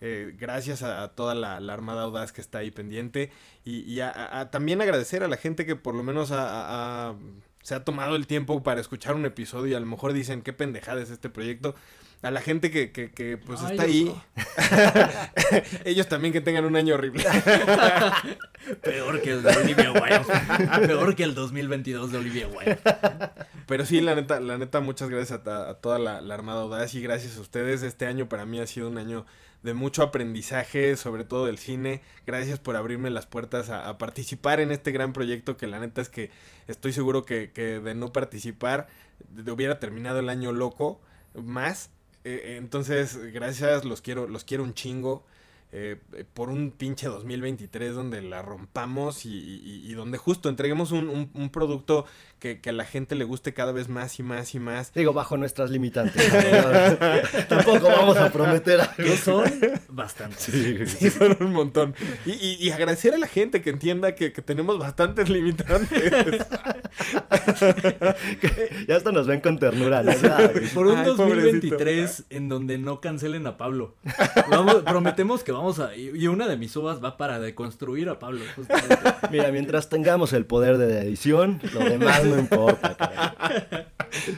Eh, 0.00 0.34
gracias 0.38 0.82
a, 0.82 1.08
toda 1.08 1.34
la, 1.34 1.58
la 1.60 1.72
Armada 1.74 2.02
Audaz 2.02 2.32
que 2.32 2.40
está 2.40 2.58
ahí 2.58 2.70
pendiente. 2.70 3.30
Y, 3.64 3.80
y 3.80 4.00
a- 4.00 4.40
a- 4.40 4.50
también 4.50 4.80
agradecer 4.80 5.22
a 5.22 5.28
la 5.28 5.36
gente 5.36 5.66
que 5.66 5.76
por 5.76 5.94
lo 5.94 6.02
menos 6.02 6.28
se 6.28 7.74
ha 7.74 7.84
tomado 7.84 8.16
el 8.16 8.26
tiempo 8.26 8.62
para 8.62 8.80
escuchar 8.80 9.14
un 9.14 9.26
episodio 9.26 9.72
y 9.72 9.74
a 9.74 9.80
lo 9.80 9.86
mejor 9.86 10.12
dicen 10.12 10.42
qué 10.42 10.52
pendejada 10.52 11.02
es 11.02 11.10
este 11.10 11.28
proyecto. 11.28 11.74
A 12.20 12.32
la 12.32 12.40
gente 12.40 12.70
que, 12.72 12.90
que, 12.90 13.12
que, 13.12 13.36
pues 13.36 13.60
Ay, 13.62 13.70
está 13.70 13.82
ahí. 13.84 14.12
Ellos 15.84 16.08
también 16.08 16.32
que 16.32 16.40
tengan 16.40 16.64
un 16.64 16.74
año 16.74 16.94
horrible. 16.94 17.24
Peor 18.82 19.22
que 19.22 19.32
el 19.32 19.42
de 19.42 19.56
Olivia 19.56 19.92
Wilde. 19.92 20.86
Peor 20.86 21.14
que 21.14 21.22
el 21.22 21.34
2022 21.34 22.10
de 22.12 22.18
Olivia 22.18 22.48
Wilde. 22.48 22.78
Pero 23.66 23.86
sí, 23.86 24.00
la 24.00 24.14
neta, 24.14 24.40
la 24.40 24.58
neta, 24.58 24.80
muchas 24.80 25.08
gracias 25.10 25.40
a, 25.46 25.74
toda 25.74 25.98
la, 25.98 26.20
la 26.20 26.34
Armada 26.34 26.62
Audaz 26.62 26.94
y 26.94 27.00
gracias 27.00 27.36
a 27.36 27.40
ustedes. 27.40 27.82
Este 27.82 28.06
año 28.06 28.28
para 28.28 28.46
mí 28.46 28.58
ha 28.58 28.66
sido 28.66 28.88
un 28.88 28.98
año 28.98 29.24
de 29.62 29.74
mucho 29.74 30.02
aprendizaje, 30.02 30.96
sobre 30.96 31.24
todo 31.24 31.46
del 31.46 31.58
cine. 31.58 32.02
Gracias 32.26 32.58
por 32.58 32.74
abrirme 32.76 33.10
las 33.10 33.26
puertas 33.26 33.70
a, 33.70 33.88
a 33.88 33.96
participar 33.98 34.58
en 34.60 34.72
este 34.72 34.90
gran 34.92 35.12
proyecto 35.12 35.56
que 35.56 35.66
la 35.68 35.78
neta 35.78 36.00
es 36.00 36.08
que 36.08 36.30
estoy 36.66 36.92
seguro 36.92 37.24
que, 37.24 37.52
que 37.52 37.78
de 37.80 37.94
no 37.94 38.12
participar 38.12 38.88
de- 39.30 39.50
hubiera 39.52 39.78
terminado 39.78 40.18
el 40.18 40.28
año 40.28 40.52
loco 40.52 41.00
más. 41.34 41.90
Eh, 42.28 42.56
entonces, 42.56 43.16
gracias, 43.32 43.84
los 43.84 44.02
quiero, 44.02 44.26
los 44.28 44.44
quiero 44.44 44.62
un 44.64 44.74
chingo. 44.74 45.24
Eh, 45.70 45.98
eh, 46.14 46.24
por 46.32 46.48
un 46.48 46.70
pinche 46.70 47.06
2023 47.08 47.94
donde 47.94 48.22
la 48.22 48.40
rompamos 48.42 49.26
y, 49.26 49.28
y- 49.30 49.82
y 49.90 49.92
donde 49.94 50.16
justo 50.16 50.48
entreguemos 50.48 50.92
un, 50.92 51.08
un- 51.10 51.30
un 51.34 51.50
producto 51.50 52.06
que, 52.38 52.60
que 52.60 52.70
a 52.70 52.72
la 52.72 52.84
gente 52.84 53.14
le 53.16 53.24
guste 53.24 53.52
cada 53.52 53.72
vez 53.72 53.88
más 53.88 54.18
y 54.18 54.22
más 54.22 54.54
y 54.54 54.60
más. 54.60 54.94
Digo, 54.94 55.12
bajo 55.12 55.36
nuestras 55.36 55.70
limitantes. 55.70 56.22
Tampoco 57.48 57.86
vamos 57.88 58.16
a 58.16 58.30
prometer 58.32 58.80
algo. 58.80 58.94
Que 58.96 59.16
son 59.16 59.44
bastantes. 59.90 60.40
Sí, 60.44 60.86
Sí, 60.86 61.10
son 61.10 61.36
un 61.40 61.52
montón. 61.52 61.94
Y, 62.24 62.30
y- 62.32 62.56
y 62.60 62.70
agradecer 62.70 63.12
a 63.14 63.18
la 63.18 63.26
gente 63.26 63.60
que 63.60 63.70
entienda 63.70 64.14
que, 64.14 64.32
que 64.32 64.40
tenemos 64.42 64.78
bastantes 64.78 65.28
limitantes. 65.28 66.46
Ya 68.88 68.96
hasta 68.96 69.12
nos 69.12 69.26
ven 69.26 69.40
con 69.40 69.58
ternura. 69.58 70.02
Por 70.74 70.86
un 70.86 70.98
Ay, 70.98 71.04
2023 71.06 72.24
en 72.30 72.48
donde 72.48 72.78
no 72.78 73.00
cancelen 73.00 73.46
a 73.46 73.56
Pablo. 73.56 73.94
Vamos- 74.50 74.82
prometemos 74.82 75.42
que 75.44 75.52
vamos 75.58 75.78
a. 75.80 75.94
Y 75.96 76.26
una 76.26 76.48
de 76.48 76.56
mis 76.56 76.74
uvas 76.76 77.02
va 77.02 77.16
para 77.16 77.38
deconstruir 77.38 78.08
a 78.08 78.18
Pablo. 78.18 78.40
justamente. 78.56 78.96
Mira, 79.30 79.50
mientras 79.52 79.88
tengamos 79.88 80.32
el 80.32 80.46
poder 80.46 80.78
de 80.78 80.92
la 80.94 81.00
edición, 81.02 81.60
lo 81.72 81.80
demás 81.80 82.24
no 82.24 82.38
importa. 82.38 82.96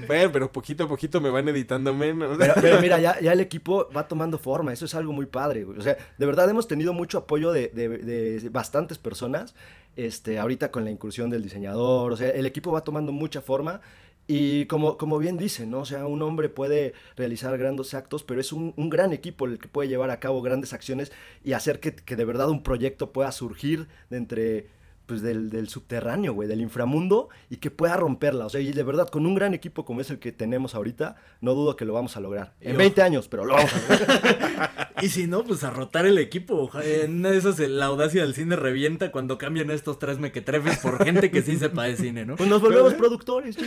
bueno, 0.07 0.31
pero 0.33 0.51
poquito 0.53 0.85
a 0.85 0.89
poquito 0.89 1.21
me 1.21 1.31
van 1.31 1.49
editando 1.49 1.95
menos. 1.95 2.37
Pero, 2.39 2.55
pero 2.61 2.81
mira, 2.81 2.99
ya, 2.99 3.21
ya 3.21 3.33
el 3.33 3.41
equipo 3.41 3.89
va 3.97 4.09
tomando 4.09 4.39
forma, 4.39 4.73
eso 4.73 4.85
es 4.85 4.95
algo 4.95 5.13
muy 5.13 5.27
padre, 5.27 5.65
güey. 5.65 5.79
O 5.79 5.83
sea, 5.83 5.97
de 6.19 6.27
verdad 6.27 6.49
hemos 6.51 6.67
tenido 6.69 6.93
mucho 6.93 7.19
apoyo 7.19 7.53
de, 7.53 7.69
de- 7.69 7.89
de 7.99 8.49
bastantes 8.51 8.99
personas, 8.99 9.55
este, 9.97 10.39
ahorita 10.39 10.71
con 10.71 10.85
la 10.85 10.91
incursión 10.91 11.31
del 11.31 11.43
diseñador, 11.43 12.13
o 12.13 12.17
sea, 12.17 12.31
el 12.31 12.47
equipo 12.47 12.73
va 12.73 12.83
tomando 12.83 13.13
mucha 13.13 13.41
forma 13.41 13.81
y 14.27 14.67
como, 14.67 14.97
como 14.97 15.19
bien 15.19 15.37
dicen, 15.37 15.71
¿no? 15.71 15.81
O 15.81 15.85
sea, 15.85 16.07
un 16.07 16.23
hombre 16.23 16.49
puede 16.49 16.95
realizar 17.17 17.57
grandes 17.59 17.95
actos, 17.95 18.23
pero 18.23 18.41
es 18.41 18.53
un, 18.53 18.75
un 18.77 18.89
gran 18.91 19.13
equipo 19.13 19.47
el 19.47 19.59
que 19.59 19.69
puede 19.69 19.89
llevar 19.89 20.11
a 20.11 20.21
cabo 20.21 20.41
grandes 20.43 20.73
acciones 20.73 21.11
y 21.45 21.53
hacer 21.53 21.81
que, 21.81 21.95
que 21.95 22.17
de 22.17 22.25
verdad 22.25 22.49
un 22.49 22.63
proyecto 22.63 23.13
pueda 23.13 23.33
surgir 23.33 23.89
de 24.09 24.17
entre 24.19 24.80
pues 25.11 25.23
del, 25.23 25.51
del 25.51 25.69
subterráneo, 25.69 26.35
güey, 26.35 26.49
del 26.49 26.61
inframundo 26.61 27.31
y 27.51 27.57
que 27.57 27.73
pueda 27.73 27.97
romperla. 27.97 28.47
O 28.47 28.49
sea, 28.49 28.61
y 28.61 28.71
de 28.73 28.85
verdad, 28.85 29.09
con 29.09 29.27
un 29.27 29.35
gran 29.35 29.55
equipo 29.55 29.85
como 29.85 30.01
es 30.01 30.09
el 30.11 30.21
que 30.21 30.31
tenemos 30.31 30.77
ahorita, 30.77 31.17
no 31.41 31.55
dudo 31.55 31.75
que 31.75 31.85
lo 31.85 31.93
vamos 31.95 32.17
a 32.17 32.21
lograr. 32.21 32.55
En 32.61 32.73
Yo- 32.75 32.79
20 32.79 33.03
años, 33.03 33.27
pero 33.27 33.45
lo 33.45 33.55
vamos 33.55 33.73
a 33.75 33.93
lograr. 33.93 34.91
Y 35.03 35.09
si 35.09 35.27
no, 35.27 35.45
pues 35.45 35.65
a 35.65 35.71
rotar 35.71 36.05
el 36.05 36.19
equipo. 36.19 36.71
En 36.85 37.21
una 37.21 37.31
de 37.31 37.39
esas 37.39 37.59
eh, 37.59 37.69
la 37.69 37.87
audacia 37.87 38.21
del 38.23 38.35
cine 38.35 38.55
revienta 38.55 39.11
cuando 39.11 39.39
cambian 39.39 39.71
estos 39.71 39.99
tres 39.99 40.19
mequetrefes 40.19 40.77
por 40.79 41.03
gente 41.03 41.31
que 41.31 41.41
sí 41.41 41.57
sepa 41.57 41.85
de 41.85 41.97
cine, 41.97 42.27
¿no? 42.27 42.37
Pues 42.37 42.51
nos 42.51 42.61
volvemos 42.61 42.93
productores. 42.95 43.57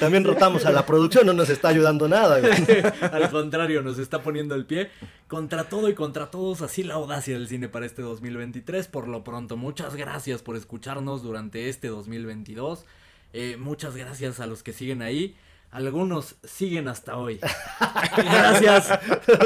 También 0.00 0.24
rotamos 0.24 0.66
a 0.66 0.72
la 0.72 0.84
producción, 0.86 1.26
no 1.26 1.32
nos 1.32 1.50
está 1.50 1.68
ayudando 1.68 2.08
nada. 2.08 2.40
güey. 2.40 2.52
Al 3.12 3.30
contrario, 3.30 3.82
nos 3.82 3.98
está 3.98 4.22
poniendo 4.22 4.54
el 4.54 4.66
pie 4.66 4.90
contra 5.28 5.64
todo 5.64 5.88
y 5.88 5.94
contra 5.94 6.30
todos. 6.30 6.62
Así 6.62 6.82
la 6.82 6.94
audacia 6.94 7.34
del 7.34 7.48
cine 7.48 7.68
para 7.68 7.86
este 7.86 8.02
2023. 8.02 8.87
Por 8.90 9.08
lo 9.08 9.24
pronto, 9.24 9.56
muchas 9.56 9.94
gracias 9.94 10.42
por 10.42 10.56
escucharnos 10.56 11.22
durante 11.22 11.68
este 11.68 11.88
2022. 11.88 12.84
Eh, 13.32 13.56
muchas 13.58 13.96
gracias 13.96 14.40
a 14.40 14.46
los 14.46 14.62
que 14.62 14.72
siguen 14.72 15.02
ahí. 15.02 15.36
Algunos 15.70 16.36
siguen 16.44 16.88
hasta 16.88 17.18
hoy. 17.18 17.40
Gracias 18.16 18.88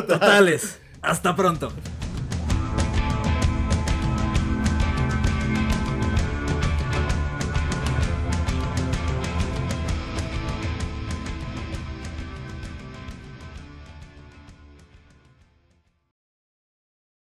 totales. 0.06 0.80
Hasta 1.02 1.34
pronto. 1.34 1.72